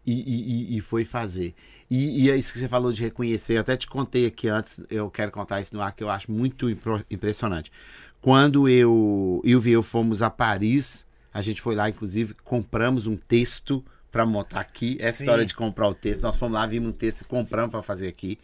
e- 0.04 0.72
e- 0.74 0.76
e 0.76 0.80
foi 0.80 1.04
fazer. 1.04 1.54
E, 1.90 2.24
e 2.24 2.30
é 2.30 2.36
isso 2.36 2.52
que 2.52 2.58
você 2.58 2.68
falou 2.68 2.92
de 2.92 3.02
reconhecer. 3.02 3.54
Eu 3.54 3.60
até 3.60 3.76
te 3.76 3.86
contei 3.86 4.26
aqui 4.26 4.48
antes, 4.48 4.80
eu 4.90 5.10
quero 5.10 5.32
contar 5.32 5.60
isso 5.60 5.74
no 5.74 5.80
ar, 5.80 5.92
que 5.92 6.02
eu 6.02 6.10
acho 6.10 6.30
muito 6.30 6.68
impressionante. 7.10 7.72
Quando 8.20 8.68
eu 8.68 9.40
e 9.44 9.54
o 9.54 9.68
eu 9.68 9.82
fomos 9.82 10.22
a 10.22 10.28
Paris, 10.28 11.06
a 11.32 11.40
gente 11.40 11.62
foi 11.62 11.74
lá, 11.74 11.88
inclusive, 11.88 12.34
compramos 12.44 13.06
um 13.06 13.16
texto 13.16 13.84
para 14.10 14.26
montar 14.26 14.60
aqui. 14.60 14.96
Essa 15.00 15.18
Sim. 15.18 15.24
história 15.24 15.46
de 15.46 15.54
comprar 15.54 15.88
o 15.88 15.94
texto. 15.94 16.22
Nós 16.22 16.36
fomos 16.36 16.54
lá, 16.54 16.66
vimos 16.66 16.88
um 16.88 16.92
texto 16.92 17.22
e 17.22 17.24
compramos 17.24 17.70
para 17.70 17.82
fazer 17.82 18.08
aqui, 18.08 18.36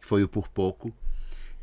que 0.00 0.06
foi 0.06 0.22
o 0.22 0.28
Por 0.28 0.48
Pouco. 0.48 0.92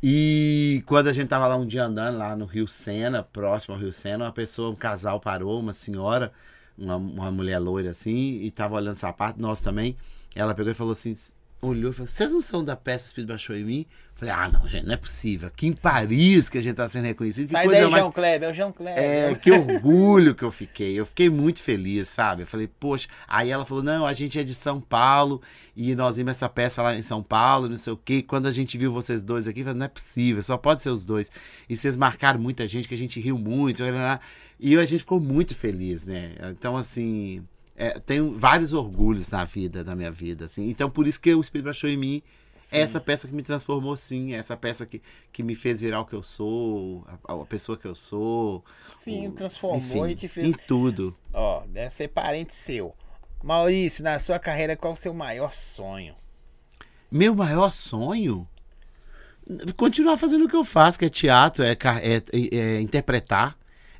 E 0.02 0.82
quando 0.86 1.08
a 1.08 1.12
gente 1.12 1.28
tava 1.28 1.46
lá 1.46 1.56
um 1.56 1.66
dia 1.66 1.84
andando 1.84 2.16
lá 2.16 2.34
no 2.34 2.46
Rio 2.46 2.66
Sena, 2.66 3.22
próximo 3.22 3.74
ao 3.74 3.80
Rio 3.80 3.92
Sena, 3.92 4.24
uma 4.24 4.32
pessoa, 4.32 4.70
um 4.70 4.74
casal 4.74 5.20
parou, 5.20 5.60
uma 5.60 5.74
senhora, 5.74 6.32
uma, 6.76 6.96
uma 6.96 7.30
mulher 7.30 7.58
loira 7.58 7.90
assim, 7.90 8.40
e 8.42 8.50
tava 8.50 8.76
olhando 8.76 8.96
sapato, 8.96 9.40
nós 9.40 9.60
também. 9.60 9.96
Ela 10.34 10.54
pegou 10.54 10.70
e 10.70 10.74
falou 10.74 10.92
assim: 10.92 11.14
olhou 11.62 11.90
e 11.90 11.94
falou: 11.94 12.06
Vocês 12.06 12.32
não 12.32 12.40
são 12.40 12.64
da 12.64 12.76
peça 12.76 13.06
Espírito 13.06 13.28
Baixou 13.28 13.56
em 13.56 13.64
mim? 13.64 13.86
Falei, 14.14 14.34
ah, 14.34 14.50
não, 14.52 14.68
gente, 14.68 14.84
não 14.84 14.92
é 14.92 14.98
possível. 14.98 15.48
Aqui 15.48 15.66
em 15.66 15.72
Paris 15.72 16.50
que 16.50 16.58
a 16.58 16.60
gente 16.60 16.76
tá 16.76 16.86
sendo 16.86 17.06
reconhecido. 17.06 17.46
Que 17.46 17.52
Sai 17.52 17.64
coisa 17.64 17.80
daí, 17.80 17.90
mais... 17.90 18.02
João 18.02 18.12
Kleber, 18.12 18.48
é 18.48 18.52
o 18.52 18.54
João 18.54 18.70
Kleber. 18.70 19.02
É, 19.02 19.34
que 19.34 19.50
orgulho 19.50 20.34
que 20.34 20.42
eu 20.42 20.52
fiquei. 20.52 20.92
Eu 20.92 21.06
fiquei 21.06 21.30
muito 21.30 21.62
feliz, 21.62 22.08
sabe? 22.08 22.42
Eu 22.42 22.46
falei, 22.46 22.68
poxa. 22.68 23.08
Aí 23.26 23.50
ela 23.50 23.64
falou: 23.64 23.82
não, 23.82 24.04
a 24.06 24.12
gente 24.12 24.38
é 24.38 24.44
de 24.44 24.54
São 24.54 24.78
Paulo 24.78 25.40
e 25.74 25.94
nós 25.94 26.16
vimos 26.16 26.32
essa 26.32 26.50
peça 26.50 26.82
lá 26.82 26.94
em 26.94 27.02
São 27.02 27.22
Paulo, 27.22 27.68
não 27.68 27.78
sei 27.78 27.92
o 27.94 27.96
quê. 27.96 28.22
Quando 28.22 28.46
a 28.46 28.52
gente 28.52 28.76
viu 28.76 28.92
vocês 28.92 29.22
dois 29.22 29.48
aqui, 29.48 29.60
eu 29.60 29.64
falei, 29.64 29.78
não 29.78 29.86
é 29.86 29.88
possível, 29.88 30.42
só 30.42 30.58
pode 30.58 30.82
ser 30.82 30.90
os 30.90 31.06
dois. 31.06 31.30
E 31.66 31.74
vocês 31.74 31.96
marcaram 31.96 32.38
muita 32.38 32.68
gente, 32.68 32.86
que 32.86 32.94
a 32.94 32.98
gente 32.98 33.18
riu 33.20 33.38
muito. 33.38 33.82
E 34.58 34.76
a 34.76 34.84
gente 34.84 35.00
ficou 35.00 35.18
muito 35.18 35.54
feliz, 35.54 36.04
né? 36.04 36.32
Então, 36.50 36.76
assim. 36.76 37.42
É, 37.82 37.98
tenho 37.98 38.36
vários 38.36 38.74
orgulhos 38.74 39.30
na 39.30 39.44
vida, 39.44 39.82
na 39.82 39.96
minha 39.96 40.10
vida, 40.10 40.44
assim. 40.44 40.68
Então, 40.68 40.90
por 40.90 41.08
isso 41.08 41.18
que 41.18 41.34
o 41.34 41.40
Espírito 41.40 41.64
baixou 41.64 41.88
em 41.88 41.96
mim 41.96 42.22
Sim. 42.58 42.76
essa 42.76 43.00
peça 43.00 43.26
que 43.26 43.34
me 43.34 43.42
transformou, 43.42 43.96
sim. 43.96 44.34
Essa 44.34 44.54
peça 44.54 44.84
que, 44.84 45.00
que 45.32 45.42
me 45.42 45.54
fez 45.54 45.80
virar 45.80 46.00
o 46.02 46.04
que 46.04 46.12
eu 46.14 46.22
sou, 46.22 47.06
a, 47.26 47.32
a 47.32 47.46
pessoa 47.46 47.78
que 47.78 47.86
eu 47.86 47.94
sou. 47.94 48.62
Sim, 48.94 49.28
o- 49.28 49.32
transformou 49.32 50.06
enfim, 50.06 50.12
e 50.12 50.14
te 50.14 50.28
fez. 50.28 50.48
Em 50.48 50.52
tudo. 50.68 51.16
Ó, 51.32 51.64
deve 51.66 51.88
ser 51.88 52.08
parente 52.08 52.54
seu. 52.54 52.94
Maurício, 53.42 54.04
na 54.04 54.20
sua 54.20 54.38
carreira, 54.38 54.76
qual 54.76 54.92
o 54.92 54.96
seu 54.96 55.14
maior 55.14 55.54
sonho? 55.54 56.14
Meu 57.10 57.34
maior 57.34 57.72
sonho? 57.72 58.46
Continuar 59.76 60.16
fazendo 60.18 60.44
o 60.44 60.48
que 60.48 60.54
eu 60.54 60.62
faço, 60.64 60.98
que 60.98 61.06
é 61.06 61.08
teatro, 61.08 61.64
é, 61.64 61.72
é- 61.72 61.76
é- 62.32 62.56
é 62.56 62.80
interpretar. 62.82 63.56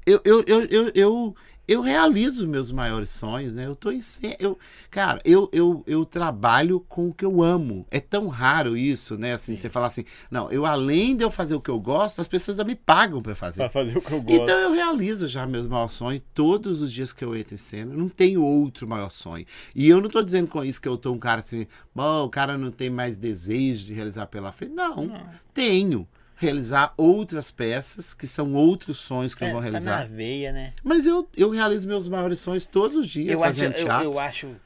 Eu, 0.06 0.20
eu, 0.24 0.44
eu, 0.46 0.64
eu, 0.66 0.92
eu, 0.94 1.36
eu 1.70 1.82
realizo 1.82 2.48
meus 2.48 2.72
maiores 2.72 3.10
sonhos, 3.10 3.52
né? 3.52 3.64
Eu 3.64 3.76
tô 3.76 3.92
em. 3.92 4.00
Eu, 4.40 4.58
cara, 4.90 5.20
eu, 5.24 5.48
eu, 5.52 5.84
eu 5.86 6.04
trabalho 6.04 6.80
com 6.88 7.10
o 7.10 7.14
que 7.14 7.24
eu 7.24 7.40
amo. 7.40 7.86
É 7.92 8.00
tão 8.00 8.26
raro 8.26 8.76
isso, 8.76 9.16
né? 9.16 9.34
Assim, 9.34 9.54
você 9.54 9.70
falar 9.70 9.86
assim, 9.86 10.04
não, 10.32 10.50
eu 10.50 10.66
além 10.66 11.16
de 11.16 11.22
eu 11.22 11.30
fazer 11.30 11.54
o 11.54 11.60
que 11.60 11.70
eu 11.70 11.78
gosto, 11.78 12.20
as 12.20 12.26
pessoas 12.26 12.58
ainda 12.58 12.68
me 12.68 12.74
pagam 12.74 13.22
pra 13.22 13.36
fazer. 13.36 13.70
fazer 13.70 13.98
o 13.98 14.02
que 14.02 14.12
eu 14.12 14.18
Então 14.26 14.58
eu 14.58 14.72
realizo 14.72 15.28
já 15.28 15.46
meus 15.46 15.68
maiores 15.68 15.92
sonhos 15.92 16.24
todos 16.34 16.82
os 16.82 16.92
dias 16.92 17.12
que 17.12 17.24
eu 17.24 17.36
entro 17.36 17.54
em 17.54 17.56
cena. 17.56 17.94
Eu 17.94 17.98
Não 17.98 18.08
tenho 18.08 18.42
outro 18.42 18.88
maior 18.88 19.10
sonho. 19.12 19.46
E 19.72 19.88
eu 19.88 20.00
não 20.00 20.08
tô 20.08 20.22
dizendo 20.22 20.48
com 20.48 20.64
isso 20.64 20.80
que 20.80 20.88
eu 20.88 20.96
tô 20.96 21.12
um 21.12 21.20
cara 21.20 21.38
assim, 21.40 21.68
bom, 21.94 22.24
o 22.24 22.28
cara 22.28 22.58
não 22.58 22.72
tem 22.72 22.90
mais 22.90 23.16
desejo 23.16 23.86
de 23.86 23.94
realizar 23.94 24.26
pela 24.26 24.50
frente. 24.50 24.74
Não, 24.74 25.08
tenho. 25.54 26.08
Realizar 26.40 26.94
outras 26.96 27.50
peças, 27.50 28.14
que 28.14 28.26
são 28.26 28.54
outros 28.54 28.96
sonhos 28.96 29.34
que 29.34 29.44
eu 29.44 29.50
vou 29.50 29.60
tá 29.60 29.66
na 29.66 29.70
realizar. 29.70 30.06
veia, 30.08 30.52
né? 30.52 30.72
Mas 30.82 31.06
eu, 31.06 31.28
eu 31.36 31.50
realizo 31.50 31.86
meus 31.86 32.08
maiores 32.08 32.40
sonhos 32.40 32.64
todos 32.64 32.96
os 32.96 33.08
dias, 33.08 33.32
Eu 33.32 33.44
acho, 33.44 33.54
fazendo 33.54 33.74
eu, 33.76 33.84
teatro. 33.84 34.04
eu 34.06 34.18
acho, 34.18 34.56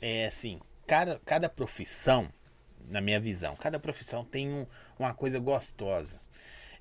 é 0.00 0.26
assim, 0.26 0.60
cada, 0.86 1.20
cada 1.24 1.48
profissão, 1.48 2.28
na 2.88 3.00
minha 3.00 3.18
visão, 3.18 3.56
cada 3.56 3.78
profissão 3.78 4.24
tem 4.24 4.48
um- 4.48 4.66
uma 4.98 5.12
coisa 5.12 5.38
gostosa. 5.40 6.20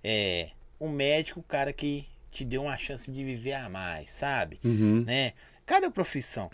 É, 0.04 0.52
um 0.80 0.90
médico, 0.90 1.40
o 1.40 1.44
cara 1.44 1.74
que 1.74 2.08
te 2.32 2.46
deu 2.46 2.62
uma 2.62 2.78
chance 2.78 3.12
de 3.12 3.24
viver 3.24 3.54
a 3.54 3.68
mais, 3.68 4.12
sabe? 4.12 4.60
Uhum. 4.64 5.04
Né? 5.06 5.34
Cada 5.66 5.90
profissão. 5.90 6.52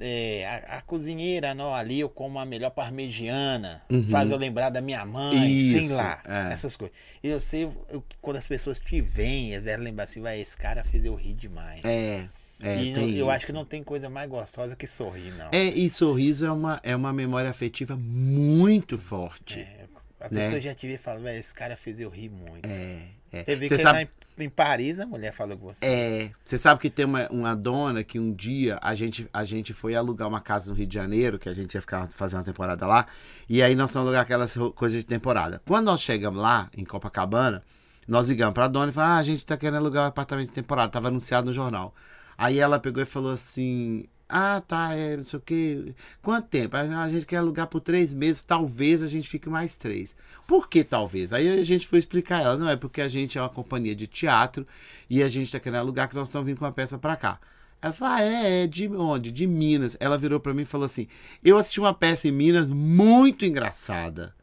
É, 0.00 0.46
a, 0.68 0.78
a 0.78 0.82
cozinheira, 0.82 1.54
não, 1.54 1.74
ali 1.74 2.00
eu 2.00 2.08
como 2.08 2.38
a 2.38 2.44
melhor 2.46 2.70
parmegiana, 2.70 3.82
faz 4.10 4.30
eu 4.30 4.36
lembrar 4.36 4.70
da 4.70 4.80
minha 4.80 5.04
mãe, 5.04 5.62
sei 5.62 5.80
Uhum. 5.80 5.84
Isso, 5.84 5.92
lá, 5.94 6.22
é. 6.26 6.52
essas 6.52 6.76
coisas. 6.76 6.96
Eu 7.22 7.40
sei, 7.40 7.64
eu- 7.90 8.02
quando 8.20 8.36
as 8.36 8.48
pessoas 8.48 8.80
te 8.80 9.00
veem, 9.00 9.52
eles 9.52 9.64
devem 9.64 9.84
lembrar 9.84 10.04
assim, 10.04 10.20
vai, 10.20 10.40
esse 10.40 10.56
cara 10.56 10.82
fez 10.82 11.04
eu 11.04 11.14
rir 11.14 11.34
demais. 11.34 11.84
É, 11.84 12.26
é, 12.60 12.76
e 12.82 13.18
eu 13.18 13.28
acho 13.30 13.38
isso. 13.38 13.46
que 13.46 13.52
não 13.52 13.64
tem 13.64 13.82
coisa 13.82 14.08
mais 14.08 14.28
gostosa 14.28 14.74
que 14.74 14.86
sorrir, 14.86 15.30
não. 15.32 15.48
É, 15.52 15.64
e 15.64 15.88
sorriso 15.90 16.46
é 16.46 16.52
uma, 16.52 16.80
é 16.82 16.96
uma 16.96 17.12
memória 17.12 17.50
afetiva 17.50 17.96
muito 17.96 18.96
forte. 18.96 19.60
É, 19.60 19.86
a 20.20 20.28
né? 20.30 20.40
pessoa 20.42 20.60
já 20.60 20.74
te 20.74 20.86
vê 20.86 20.94
e 20.94 20.98
fala, 20.98 21.34
esse 21.34 21.52
cara 21.52 21.76
fez 21.76 22.00
eu 22.00 22.08
rir 22.08 22.28
muito. 22.30 22.68
É, 22.68 23.02
é. 23.32 23.44
Você 23.44 23.56
Você 23.56 23.76
que 23.76 23.82
sabe, 23.82 23.98
lá 23.98 24.02
em, 24.02 24.44
em 24.44 24.48
Paris 24.48 25.00
a 25.00 25.06
mulher 25.06 25.32
falou 25.32 25.56
com 25.56 25.68
você. 25.68 25.84
É, 25.84 26.30
você 26.44 26.58
sabe 26.58 26.80
que 26.80 26.90
tem 26.90 27.04
uma, 27.04 27.28
uma 27.28 27.54
dona 27.54 28.04
que 28.04 28.18
um 28.18 28.32
dia 28.32 28.78
a 28.82 28.94
gente, 28.94 29.26
a 29.32 29.44
gente 29.44 29.72
foi 29.72 29.94
alugar 29.94 30.28
uma 30.28 30.40
casa 30.40 30.70
no 30.70 30.76
Rio 30.76 30.86
de 30.86 30.94
Janeiro, 30.94 31.38
que 31.38 31.48
a 31.48 31.54
gente 31.54 31.74
ia 31.74 31.80
ficar 31.80 32.08
fazer 32.12 32.36
uma 32.36 32.44
temporada 32.44 32.86
lá, 32.86 33.06
e 33.48 33.62
aí 33.62 33.74
nós 33.74 33.92
fomos 33.92 34.06
alugar 34.06 34.22
aquelas 34.22 34.56
coisas 34.74 35.00
de 35.00 35.06
temporada. 35.06 35.62
Quando 35.66 35.86
nós 35.86 36.02
chegamos 36.02 36.40
lá, 36.40 36.68
em 36.76 36.84
Copacabana, 36.84 37.62
nós 38.06 38.28
ligamos 38.28 38.54
pra 38.54 38.68
dona 38.68 38.90
e 38.90 38.94
falamos, 38.94 39.16
ah, 39.16 39.18
a 39.18 39.22
gente 39.22 39.44
tá 39.44 39.56
querendo 39.56 39.76
alugar 39.76 40.04
um 40.04 40.08
apartamento 40.08 40.48
de 40.48 40.54
temporada, 40.54 40.90
tava 40.90 41.08
anunciado 41.08 41.46
no 41.46 41.52
jornal. 41.52 41.94
Aí 42.36 42.58
ela 42.58 42.78
pegou 42.78 43.02
e 43.02 43.06
falou 43.06 43.32
assim, 43.32 44.04
ah, 44.32 44.60
tá, 44.66 44.94
é, 44.94 45.16
não 45.16 45.24
sei 45.24 45.38
o 45.38 45.42
quê, 45.42 45.94
quanto 46.20 46.48
tempo? 46.48 46.76
"Ah, 46.76 47.02
A 47.02 47.08
gente 47.10 47.26
quer 47.26 47.36
alugar 47.36 47.66
por 47.66 47.80
três 47.80 48.12
meses, 48.14 48.42
talvez 48.42 49.02
a 49.02 49.06
gente 49.06 49.28
fique 49.28 49.48
mais 49.48 49.76
três. 49.76 50.16
Por 50.46 50.68
que 50.68 50.82
talvez? 50.82 51.32
Aí 51.32 51.60
a 51.60 51.64
gente 51.64 51.86
foi 51.86 51.98
explicar 51.98 52.42
ela, 52.42 52.56
não 52.56 52.68
é 52.68 52.76
porque 52.76 53.00
a 53.00 53.08
gente 53.08 53.36
é 53.38 53.40
uma 53.42 53.48
companhia 53.48 53.94
de 53.94 54.06
teatro 54.06 54.66
e 55.08 55.22
a 55.22 55.28
gente 55.28 55.52
tá 55.52 55.60
querendo 55.60 55.80
alugar 55.80 56.08
que 56.08 56.14
nós 56.14 56.28
estamos 56.28 56.46
vindo 56.46 56.58
com 56.58 56.64
uma 56.64 56.72
peça 56.72 56.98
pra 56.98 57.14
cá. 57.16 57.38
Ela 57.80 57.92
falou, 57.92 58.14
ah, 58.14 58.22
é, 58.22 58.62
é, 58.62 58.66
de 58.66 58.86
onde? 58.88 59.32
De 59.32 59.46
Minas. 59.46 59.96
Ela 59.98 60.16
virou 60.16 60.38
pra 60.38 60.54
mim 60.54 60.62
e 60.62 60.64
falou 60.64 60.86
assim, 60.86 61.08
eu 61.44 61.58
assisti 61.58 61.80
uma 61.80 61.92
peça 61.92 62.28
em 62.28 62.32
Minas 62.32 62.68
muito 62.68 63.44
engraçada. 63.44 64.34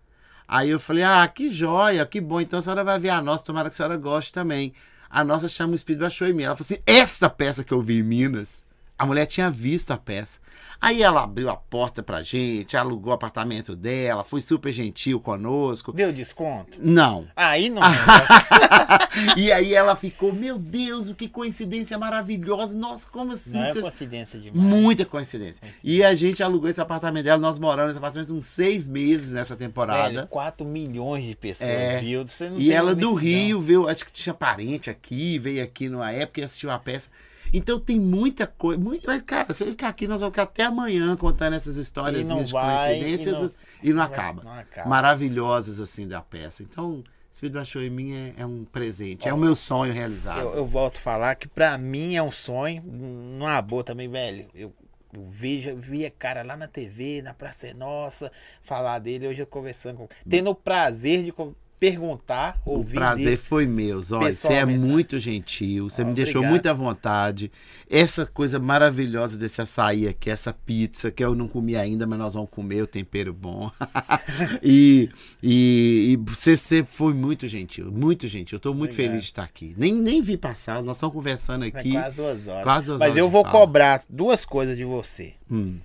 Aí 0.48 0.70
eu 0.70 0.80
falei, 0.80 1.03
ah, 1.03 1.28
que 1.28 1.49
joia, 1.49 2.06
que 2.06 2.20
bom, 2.20 2.41
então 2.41 2.60
a 2.60 2.61
senhora 2.61 2.84
vai 2.84 2.99
ver 2.99 3.10
a 3.10 3.22
nossa, 3.22 3.44
tomara 3.45 3.70
que 3.70 3.74
a 3.74 3.78
senhora 3.78 3.95
goste 3.98 4.34
também. 4.34 4.74
A 5.10 5.24
nossa 5.24 5.48
chama 5.48 5.74
o 5.74 5.76
Espírito 5.76 6.02
Baixou 6.02 6.28
em 6.28 6.34
mim. 6.34 6.44
Ela 6.44 6.56
falou 6.56 6.66
assim, 6.66 6.82
esta 6.86 7.30
peça 7.30 7.64
que 7.64 7.72
eu 7.72 7.82
vi 7.82 7.99
em 7.99 8.03
Minas, 8.03 8.64
a 9.00 9.06
mulher 9.06 9.26
tinha 9.26 9.50
visto 9.50 9.92
a 9.92 9.98
peça. 9.98 10.40
Aí 10.82 11.02
ela 11.02 11.24
abriu 11.24 11.50
a 11.50 11.56
porta 11.58 12.04
pra 12.04 12.22
gente, 12.22 12.78
alugou 12.78 13.12
o 13.12 13.16
apartamento 13.16 13.76
dela, 13.76 14.24
foi 14.24 14.40
super 14.42 14.72
gentil 14.72 15.20
conosco. 15.20 15.92
Deu 15.92 16.12
desconto? 16.14 16.78
Não. 16.82 17.28
Aí 17.36 17.70
não. 17.70 17.82
e 19.36 19.52
aí 19.52 19.74
ela 19.74 19.96
ficou, 19.96 20.32
meu 20.34 20.58
Deus, 20.58 21.12
que 21.14 21.28
coincidência 21.28 21.98
maravilhosa. 21.98 22.78
Nossa, 22.78 23.10
como 23.10 23.34
assim? 23.34 23.58
não 23.58 23.66
é 23.66 23.70
Vocês- 23.72 23.84
coincidência 23.84 24.40
demais. 24.40 24.58
Muita 24.66 25.06
coincidência. 25.06 25.62
E 25.84 26.04
a 26.04 26.14
gente 26.16 26.42
alugou 26.44 26.70
esse 26.70 26.82
apartamento 26.82 27.26
dela, 27.26 27.38
nós 27.42 27.58
moramos 27.60 27.90
nesse 27.90 27.98
apartamento 27.98 28.34
uns 28.34 28.46
seis 28.46 28.88
meses 28.88 29.34
nessa 29.34 29.56
Velho, 29.56 29.70
temporada. 29.70 30.28
4 30.28 30.66
milhões 30.66 31.26
de 31.26 31.36
pessoas 31.36 31.70
É. 31.70 32.00
viu. 32.00 32.26
Você 32.28 32.50
não 32.50 32.60
E 32.60 32.72
ela 32.72 32.96
do. 32.96 33.14
Rio, 33.14 33.60
viu? 33.60 33.90
Acho 33.90 34.06
que 34.06 34.12
tinha 34.12 34.34
parente 34.34 34.90
aqui, 34.90 35.38
veio 35.38 35.62
aqui 35.64 35.90
numa 35.90 36.12
época 36.12 36.40
e 36.42 36.44
assistiu 36.44 36.72
a 36.72 36.80
peça. 36.80 37.10
Então 37.54 37.80
tem 37.80 38.00
muita 38.00 38.46
coisa. 38.48 38.80
Muito, 38.82 39.06
mas, 39.08 39.22
cara, 39.24 39.54
se 39.54 39.64
eu 39.64 39.68
ficar 39.72 39.90
aqui, 39.90 40.08
nós 40.08 40.22
vamos 40.22 40.34
ficar 40.34 40.44
até 40.44 40.64
amanhã 40.64 41.16
contando 41.16 41.54
essas 41.56 41.78
histórias 41.78 42.30
E 42.30 42.44
de 42.44 42.52
vai, 42.52 42.88
coincidências 42.96 43.38
e 43.38 43.42
não- 43.42 43.52
e 43.84 43.94
não 43.94 44.04
acaba. 44.04 44.44
não 44.44 44.52
acaba. 44.54 44.90
Maravilhosas, 44.90 45.80
assim, 45.80 46.08
da 46.08 46.22
peça. 46.22 46.62
Então, 46.64 47.04
Espírito 47.32 47.56
Baixou 47.56 47.82
em 47.82 47.90
mim 47.90 48.14
é, 48.14 48.34
é 48.38 48.46
um 48.46 48.66
presente. 48.66 49.28
É 49.28 49.34
o 49.34 49.38
meu 49.38 49.56
sonho 49.56 49.94
realizado. 49.94 50.42
Eu, 50.42 50.54
eu 50.56 50.66
volto 50.66 50.98
a 50.98 51.00
falar 51.00 51.36
que 51.36 51.48
pra 51.48 51.78
mim 51.78 52.16
é 52.16 52.24
um 52.24 52.32
sonho. 52.32 52.82
Numa 52.84 53.62
boa 53.62 53.84
também, 53.84 54.10
velho. 54.10 54.48
Eu, 54.54 54.74
eu 55.14 55.24
vejo, 55.24 55.76
via 55.76 56.12
cara 56.12 56.44
lá 56.44 56.56
na 56.58 56.68
TV, 56.68 57.22
na 57.22 57.34
Praça 57.34 57.68
é 57.68 57.74
Nossa, 57.74 58.32
falar 58.62 59.00
dele. 59.00 59.28
Hoje 59.28 59.42
eu 59.42 59.48
conversando 59.48 59.98
com. 59.98 60.08
Tendo 60.30 60.50
o 60.52 60.56
prazer 60.56 61.24
de 61.24 61.32
perguntar, 61.80 62.60
O 62.65 62.72
ouvir. 62.77 62.95
prazer 62.97 63.26
dele. 63.26 63.38
foi 63.38 63.65
meu, 63.65 64.01
Zói. 64.01 64.34
Você 64.34 64.47
é 64.53 64.60
sabe? 64.60 64.77
muito 64.77 65.18
gentil, 65.19 65.89
você 65.89 66.01
Ah, 66.01 66.06
me 66.06 66.14
deixou 66.14 66.39
obrigado. 66.39 66.51
muito 66.51 66.65
à 66.68 66.73
vontade. 66.73 67.51
Essa 67.89 68.26
coisa 68.26 68.60
maravilhosa 68.60 69.38
desse 69.38 69.61
açaí 69.61 70.07
aqui, 70.07 70.30
essa 70.30 70.51
pizza, 70.53 71.10
que 71.11 71.23
eu 71.23 71.34
não 71.34 71.47
comi 71.47 71.76
ainda, 71.76 72.06
mas 72.06 72.19
nós 72.19 72.34
vamos 72.34 72.49
comer, 72.49 72.81
o 72.84 72.88
tempero 72.88 73.34
bom. 73.34 73.72
e, 74.61 75.10
e, 75.41 76.11
e 76.11 76.15
você, 76.18 76.56
você 76.57 76.84
foi 76.84 77.14
muito 77.14 77.47
gentil, 77.47 77.91
muito 77.91 78.27
gentil. 78.27 78.57
Eu 78.57 78.60
tô 78.60 78.73
muito 78.73 78.91
Obrigado. 78.91 79.11
feliz 79.11 79.23
de 79.23 79.30
estar 79.31 79.43
aqui. 79.43 79.73
Nem, 79.77 79.93
nem 79.93 80.22
vi 80.22 80.38
passar, 80.38 80.84
nós 80.84 80.97
estamos 80.97 81.14
conversando 81.15 81.65
É 81.65 81.68
aqui. 81.69 81.91
quase 81.91 82.15
duas 82.15 82.47
horas. 82.47 82.64
quase 82.64 82.85
duas 82.88 82.99
Mas 82.99 83.10
horas 83.11 83.18
eu 83.18 83.30
vou 83.30 83.43
fala. 83.43 83.57
cobrar 83.60 84.01
duas 84.10 84.45
coisas 84.45 84.76
de 84.77 84.84
você. 84.84 85.34
Hum, 85.49 85.77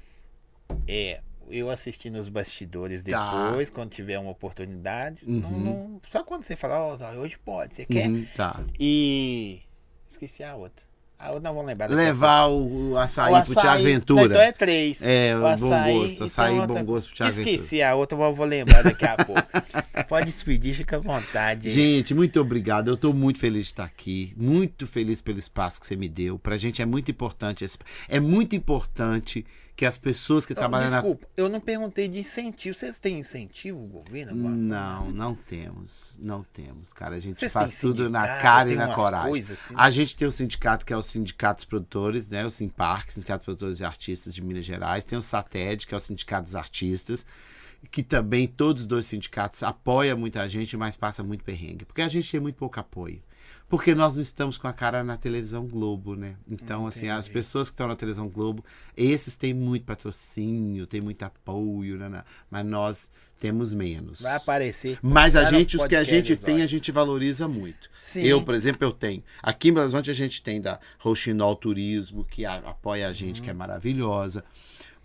É, 0.89 1.21
eu 1.51 1.71
assistindo 1.71 2.17
os 2.17 2.29
bastidores 2.29 3.03
Tá. 3.03 3.47
depois, 3.49 3.71
quando 3.71 3.91
tiver 3.91 4.19
uma 4.19 4.31
oportunidade. 4.31 5.19
Não- 5.23 5.51
não- 5.51 6.01
só 6.09 6.23
quando 6.25 6.43
você 6.45 6.57
falar, 6.57 6.85
ó, 6.85 6.97
Zóio, 6.97 7.21
hoje 7.21 7.39
pode, 7.45 7.75
você 7.75 7.85
quer? 7.85 8.09
uhum, 8.09 8.27
tá. 8.37 8.61
E. 8.79 9.61
Esqueci 10.09 10.43
a 10.45 10.55
outra. 10.55 10.85
A 11.19 11.29
outra 11.31 11.49
não 11.49 11.55
vou 11.55 11.65
lembrar. 11.65 11.89
Levar 11.89 12.47
o, 12.47 12.91
o 12.91 12.99
açaí. 12.99 13.33
O 13.33 13.43
pro 13.45 13.55
Tiago 13.55 13.83
Ventura. 13.83 14.25
Então 14.25 14.41
é 14.41 14.53
três. 14.53 15.03
É, 15.03 15.35
O 15.37 15.41
bom 15.41 15.47
açaí, 15.47 15.95
gosto, 15.95 16.15
então 16.15 16.27
açaí, 16.27 16.59
outra- 16.59 16.75
bom 16.81 16.85
gosto 16.85 17.07
pro 17.07 17.17
Tiago 17.17 17.33
Ventura. 17.33 17.51
Esqueci 17.57 17.83
a 17.83 17.95
outra, 17.95 18.19
mas 18.19 18.27
eu 18.29 18.35
vou 18.35 18.47
lembrar 18.47 18.83
daqui 18.83 19.05
a 19.07 19.17
pouco. 19.17 19.41
Pode 20.09 20.27
despedir, 20.27 20.75
fica 20.75 20.97
à 20.97 20.99
vontade. 20.99 21.71
Gente, 21.71 22.13
muito 22.13 22.39
obrigado. 22.41 22.89
Eu 22.89 22.95
estou 22.95 23.15
muito 23.15 23.39
feliz 23.39 23.63
de 23.63 23.73
estar 23.73 23.85
aqui. 23.85 24.35
Muito 24.37 24.87
feliz 24.87 25.21
pelo 25.21 25.39
espaço 25.39 25.81
que 25.81 25.87
você 25.87 25.97
me 25.97 26.09
deu. 26.09 26.39
Pra 26.39 26.57
gente 26.59 26.83
é 26.83 26.85
muito 26.85 27.11
importante. 27.11 27.65
esse- 27.65 27.79
É 28.09 28.21
muito 28.21 28.55
importante 28.55 29.47
que 29.77 29.85
as 29.85 29.99
pessoas 29.99 30.47
que 30.47 30.55
Não, 30.55 30.61
trabalham 30.61 30.89
na. 30.91 30.99
desculpa, 30.99 31.27
eu 31.37 31.49
não 31.49 31.59
perguntei 31.61 32.07
de 32.07 32.19
incentivo. 32.19 32.75
Vocês 32.75 32.99
têm 33.01 33.19
incentivo, 33.19 33.79
governo? 33.87 34.33
coisa? 34.41 34.57
Não, 34.57 35.11
não 35.11 35.35
temos. 35.35 36.17
Não 36.21 36.45
temos, 36.45 36.93
cara. 36.93 37.17
A 37.17 37.21
gente 37.21 37.37
Vocês 37.39 37.53
faz 37.53 37.81
tudo 37.81 38.09
na 38.09 38.39
cara 38.39 38.71
e 38.73 38.77
na 38.77 38.95
coragem. 38.95 39.31
coisas 39.31 39.59
assim? 39.59 39.75
A 39.77 39.91
gente 39.91 40.15
tem 40.17 40.29
o 40.29 40.33
sindicato 40.33 40.87
que 40.87 40.93
é 40.93 40.97
o 40.97 41.03
Sindicato 41.03 41.57
dos 41.57 41.65
Produtores, 41.65 42.29
né? 42.29 42.47
O 42.47 42.51
Simparc, 42.51 43.13
Sindicato 43.13 43.39
dos 43.41 43.45
Produtores 43.47 43.81
e 43.81 43.85
Artistas 43.85 44.35
de 44.35 44.45
Minas 44.45 44.65
Gerais. 44.65 45.05
Tem 45.05 45.19
o 45.19 45.23
SATED, 45.23 45.87
que 45.89 45.95
é 45.95 45.97
o 45.97 46.01
Sindicato 46.01 46.45
dos 46.45 46.55
Artistas. 46.57 47.27
que 47.91 48.03
também 48.03 48.47
todos 48.49 48.83
os 48.83 48.87
dois 48.87 49.05
sindicatos 49.05 49.63
apoiam 49.63 50.17
muita 50.17 50.49
gente, 50.49 50.75
mas 50.75 50.97
passa 50.97 51.23
muito 51.23 51.45
perrengue. 51.45 51.85
Porque 51.85 52.01
a 52.01 52.09
gente 52.09 52.31
tem 52.31 52.41
muito 52.41 52.57
pouco 52.57 52.81
apoio. 52.81 53.21
Porque 53.69 53.95
nós 53.95 54.15
não 54.15 54.23
estamos 54.23 54.57
com 54.59 54.69
a 54.69 54.73
cara 54.73 55.03
na 55.03 55.17
televisão 55.17 55.67
Globo, 55.67 56.15
né? 56.15 56.37
Então, 56.49 56.87
assim, 56.87 57.09
as 57.09 57.27
pessoas 57.29 57.71
que 57.71 57.75
estão 57.75 57.89
na 57.89 57.97
televisão 57.97 58.29
Globo, 58.29 58.65
esses 58.97 59.37
têm 59.37 59.53
muito 59.55 59.85
patrocínio, 59.85 60.87
têm 60.87 61.01
muito 61.01 61.23
apoio, 61.23 61.97
né? 61.97 62.09
né? 62.09 62.25
mas 62.51 62.65
nós 62.65 63.11
temos 63.41 63.73
menos. 63.75 64.21
Vai 64.21 64.37
aparecer. 64.37 64.99
Mas 65.03 65.35
a 65.35 65.45
gente, 65.45 65.77
os 65.77 65.87
que 65.87 65.97
a 65.97 66.05
gente 66.05 66.37
tem, 66.37 66.63
a 66.63 66.67
gente 66.67 66.93
valoriza 66.93 67.49
muito. 67.49 67.91
Sim. 68.01 68.23
Eu, 68.23 68.43
por 68.43 68.55
exemplo, 68.55 68.85
eu 68.87 68.93
tenho. 68.93 69.23
Aqui 69.43 69.69
em 69.69 69.73
Belo 69.73 69.85
Horizonte 69.85 70.11
a 70.11 70.15
gente 70.15 70.43
tem 70.43 70.61
da 70.61 70.79
Roxinol 70.99 71.57
Turismo, 71.57 72.25
que 72.25 72.45
a- 72.45 72.57
apoia 72.57 73.09
a 73.09 73.13
gente, 73.13 73.39
Uhum. 73.39 73.45
que 73.45 73.51
é 73.51 73.55
maravilhosa. 73.55 74.45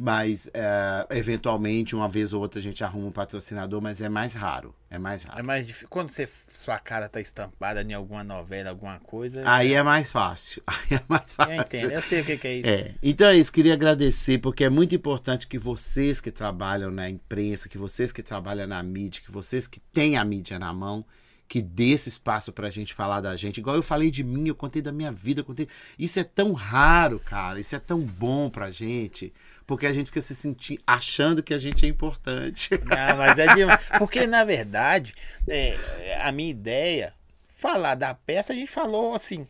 Mas, 0.01 0.49
é, 0.53 1.05
eventualmente, 1.17 1.93
uma 1.93 2.07
vez 2.07 2.31
ou 2.31 2.39
outra, 2.41 2.57
a 2.57 2.63
gente 2.63 2.81
arruma 2.85 3.07
um 3.07 3.11
patrocinador, 3.11 3.81
mas 3.81 3.99
é 3.99 4.07
mais 4.07 4.33
raro. 4.33 4.73
É 4.89 4.97
mais 4.97 5.25
É 5.25 5.27
raro. 5.27 5.43
mais 5.43 5.67
difícil. 5.67 5.89
Quando 5.89 6.09
você, 6.09 6.27
sua 6.55 6.79
cara 6.79 7.09
tá 7.09 7.19
estampada 7.19 7.81
em 7.81 7.91
alguma 7.91 8.23
novela, 8.23 8.69
alguma 8.69 8.97
coisa. 8.99 9.43
Aí 9.45 9.73
é 9.73 9.83
mais 9.83 10.09
fácil. 10.09 10.63
Aí 10.65 10.97
é 10.97 11.01
mais 11.09 11.33
fácil. 11.33 11.53
eu 11.53 11.61
entendo. 11.61 11.91
Eu 11.91 12.01
sei 12.01 12.21
o 12.21 12.25
que, 12.25 12.47
é 12.47 12.55
isso. 12.55 12.69
É, 12.69 12.95
então 13.03 13.27
é 13.27 13.35
isso, 13.35 13.51
queria 13.51 13.73
agradecer, 13.73 14.37
porque 14.37 14.63
é 14.63 14.69
muito 14.69 14.95
importante 14.95 15.45
que 15.45 15.59
vocês 15.59 16.21
que 16.21 16.31
trabalham 16.31 16.91
na 16.91 17.09
imprensa, 17.09 17.67
que 17.67 17.77
vocês 17.77 18.13
que 18.13 18.23
trabalham 18.23 18.67
na 18.67 18.81
mídia, 18.81 19.21
que 19.21 19.31
vocês 19.31 19.67
que 19.67 19.81
têm 19.81 20.15
a 20.15 20.23
mídia 20.23 20.57
na 20.57 20.71
mão, 20.71 21.05
que 21.45 21.61
dê 21.61 21.89
esse 21.89 22.07
espaço 22.07 22.53
pra 22.53 22.69
gente 22.69 22.93
falar 22.93 23.19
da 23.19 23.35
gente. 23.35 23.57
Igual 23.57 23.75
eu 23.75 23.83
falei 23.83 24.09
de 24.09 24.23
mim, 24.23 24.47
eu 24.47 24.55
contei 24.55 24.81
da 24.81 24.93
minha 24.93 25.11
vida, 25.11 25.43
contei. 25.43 25.67
Isso 25.97 26.19
é 26.21 26.23
tão 26.23 26.53
raro, 26.53 27.19
cara, 27.19 27.59
isso 27.59 27.75
é 27.75 27.79
tão 27.79 27.99
bom 27.99 28.49
pra 28.49 28.71
gente, 28.71 29.33
porque 29.69 29.85
a 29.85 29.93
gente 29.93 30.07
fica 30.07 30.19
se 30.19 30.33
sentindo, 30.33 30.81
achando 30.87 31.43
que 31.43 31.53
a 31.53 31.57
gente 31.59 31.85
é 31.85 31.87
importante. 31.87 32.71
Não, 32.71 33.17
mas 33.17 33.37
é 33.37 33.53
demais. 33.53 33.79
Porque, 33.99 34.25
na 34.25 34.43
verdade, 34.43 35.13
é, 35.47 35.77
a 36.23 36.31
minha 36.31 36.49
ideia, 36.49 37.13
falar 37.49 37.93
da 37.93 38.11
peça, 38.15 38.51
a 38.51 38.55
gente 38.55 38.71
falou 38.71 39.13
assim. 39.13 39.47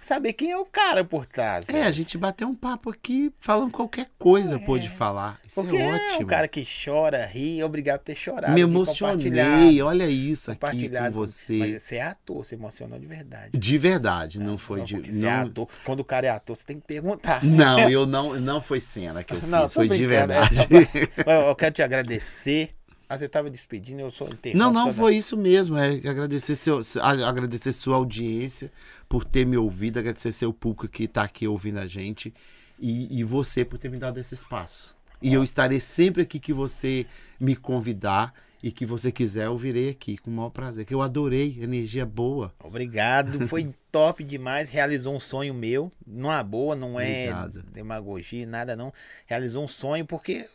Saber 0.00 0.32
quem 0.32 0.52
é 0.52 0.56
o 0.56 0.64
cara 0.64 1.04
por 1.04 1.26
trás. 1.26 1.64
É, 1.68 1.82
a 1.82 1.90
gente 1.90 2.16
bateu 2.16 2.46
um 2.48 2.54
papo 2.54 2.88
aqui 2.90 3.32
falando 3.38 3.72
qualquer 3.72 4.08
coisa, 4.18 4.58
pôde 4.58 4.88
falar. 4.88 5.40
Isso 5.44 5.60
Porque 5.60 5.76
é 5.76 5.80
é 5.82 5.94
ótimo. 5.94 6.22
um 6.22 6.26
cara 6.26 6.46
que 6.48 6.64
chora, 6.84 7.26
ri, 7.26 7.62
obrigado 7.62 7.98
por 7.98 8.04
ter 8.04 8.14
chorado. 8.14 8.54
Me 8.54 8.60
emocionei, 8.60 9.82
olha 9.82 10.08
isso 10.08 10.50
aqui 10.52 10.88
com 10.88 11.10
você. 11.10 11.56
Mas 11.58 11.82
você 11.82 11.96
é 11.96 12.02
ator, 12.02 12.44
você 12.44 12.54
emocionou 12.54 12.98
de 12.98 13.06
verdade. 13.06 13.50
De 13.58 13.78
verdade, 13.78 14.38
não 14.38 14.56
foi 14.56 14.78
Não, 14.78 14.84
de. 14.84 14.96
você 15.00 15.18
é 15.26 15.30
Não, 15.30 15.46
ator. 15.46 15.68
Quando 15.84 16.00
o 16.00 16.04
cara 16.04 16.26
é 16.26 16.30
ator, 16.30 16.56
você 16.56 16.64
tem 16.64 16.78
que 16.78 16.86
perguntar. 16.86 17.42
não, 17.44 17.78
eu 17.90 18.06
não, 18.06 18.34
não 18.38 18.60
foi 18.62 18.80
cena 18.80 19.24
que 19.24 19.34
eu 19.34 19.40
fiz, 19.40 19.48
Não, 19.50 19.68
foi 19.68 19.88
de 19.88 20.04
é. 20.04 20.06
verdade. 20.06 20.66
Eu, 21.26 21.48
eu 21.48 21.56
quero 21.56 21.74
te 21.74 21.82
agradecer. 21.82 22.70
Ah, 23.08 23.16
você 23.16 23.24
estava 23.24 23.48
despedindo, 23.48 24.00
eu 24.00 24.10
sou 24.10 24.26
interrompo 24.28 24.58
Não, 24.58 24.70
não, 24.72 24.84
toda- 24.86 24.94
foi 24.98 25.16
isso 25.16 25.36
mesmo. 25.36 25.76
É 25.78 25.92
agradecer, 26.08 26.54
seu, 26.54 26.80
agradecer 27.02 27.72
sua 27.72 27.96
audiência 27.96 28.70
por 29.08 29.24
ter 29.24 29.46
me 29.46 29.56
ouvido, 29.56 29.98
agradecer 29.98 30.30
seu 30.32 30.52
público 30.52 30.86
que 30.88 31.04
está 31.04 31.22
aqui 31.22 31.48
ouvindo 31.48 31.78
a 31.78 31.86
gente 31.86 32.34
e, 32.78 33.18
e 33.18 33.24
você 33.24 33.64
por 33.64 33.78
ter 33.78 33.90
me 33.90 33.96
dado 33.98 34.18
esse 34.20 34.34
espaço. 34.34 34.94
E 35.22 35.32
eu 35.32 35.42
estarei 35.42 35.80
sempre 35.80 36.22
aqui 36.22 36.38
que 36.38 36.52
você 36.52 37.06
me 37.40 37.56
convidar 37.56 38.32
e 38.62 38.70
que 38.72 38.84
você 38.84 39.10
quiser, 39.12 39.46
eu 39.46 39.56
virei 39.56 39.90
aqui 39.90 40.18
com 40.18 40.30
o 40.30 40.34
maior 40.34 40.50
prazer. 40.50 40.84
Que 40.84 40.92
eu 40.92 41.00
adorei, 41.00 41.58
energia 41.60 42.04
boa. 42.04 42.52
Obrigado, 42.62 43.46
foi 43.48 43.72
top 43.90 44.22
demais. 44.22 44.68
Realizou 44.68 45.14
um 45.14 45.20
sonho 45.20 45.54
meu, 45.54 45.90
numa 46.06 46.42
boa, 46.42 46.74
não 46.76 47.00
é 47.00 47.30
Obrigado. 47.30 47.62
demagogia, 47.72 48.46
nada 48.46 48.76
não. 48.76 48.92
Realizou 49.26 49.64
um 49.64 49.68
sonho 49.68 50.04
porque, 50.04 50.46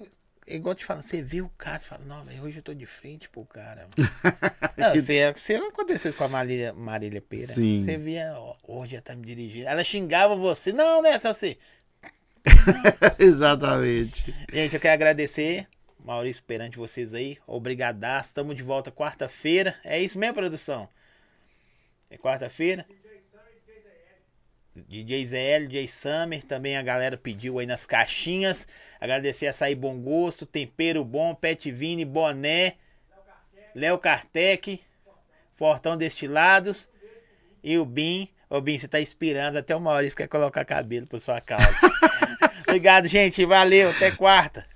igual 0.47 0.73
eu 0.73 0.77
te 0.77 0.85
falo, 0.85 1.01
você 1.01 1.21
vê 1.21 1.41
o 1.41 1.49
cara 1.49 1.81
e 1.81 1.85
fala, 1.85 2.05
não, 2.05 2.23
velho, 2.25 2.43
hoje 2.43 2.57
eu 2.57 2.63
tô 2.63 2.73
de 2.73 2.85
frente 2.85 3.29
pro 3.29 3.45
cara. 3.45 3.87
não, 4.77 4.93
você, 4.93 5.31
você 5.31 5.55
aconteceu 5.55 6.13
com 6.13 6.23
a 6.23 6.29
Marília, 6.29 6.73
Marília 6.73 7.21
Pera. 7.21 7.53
Sim. 7.53 7.83
Você 7.83 7.97
via, 7.97 8.33
ó, 8.37 8.55
hoje 8.63 8.95
ela 8.95 9.01
tá 9.01 9.15
me 9.15 9.25
dirigindo. 9.25 9.67
Ela 9.67 9.83
xingava 9.83 10.35
você, 10.35 10.71
não, 10.71 11.05
é 11.05 11.19
só 11.19 11.33
você. 11.33 11.57
Exatamente. 13.19 14.33
Gente, 14.51 14.73
eu 14.73 14.79
quero 14.79 14.93
agradecer. 14.93 15.67
Maurício 16.03 16.43
perante 16.43 16.77
vocês 16.77 17.13
aí. 17.13 17.37
Obrigadaço. 17.47 18.27
Estamos 18.27 18.55
de 18.55 18.63
volta 18.63 18.91
quarta-feira. 18.91 19.75
É 19.83 20.01
isso 20.01 20.19
mesmo, 20.19 20.33
produção? 20.33 20.89
É 22.09 22.17
quarta-feira? 22.17 22.85
DJ 24.75 25.25
ZL, 25.25 25.67
DJ 25.67 25.87
Summer, 25.87 26.43
também 26.43 26.75
a 26.75 26.81
galera 26.81 27.15
pediu 27.15 27.59
aí 27.59 27.65
nas 27.65 27.85
caixinhas. 27.85 28.67
Agradecer 28.99 29.45
a 29.47 29.53
Sair 29.53 29.75
Bom 29.75 29.99
Gosto, 29.99 30.45
Tempero 30.45 31.05
Bom, 31.05 31.35
Pet 31.35 31.71
Vini, 31.71 32.03
Boné, 32.03 32.73
Léo 33.75 33.99
Kartek, 33.99 34.81
Fortão 35.53 35.95
Destilados 35.95 36.89
e 37.63 37.77
o 37.77 37.85
Bim. 37.85 38.27
Ô 38.49 38.59
Bim, 38.59 38.77
você 38.77 38.87
tá 38.87 38.99
inspirando, 38.99 39.57
até 39.57 39.75
o 39.75 39.79
Maurício 39.79 40.17
quer 40.17 40.27
colocar 40.27 40.65
cabelo 40.65 41.07
por 41.07 41.19
sua 41.19 41.39
causa. 41.39 41.67
Obrigado, 42.67 43.07
gente. 43.07 43.45
Valeu, 43.45 43.91
até 43.91 44.11
quarta. 44.11 44.72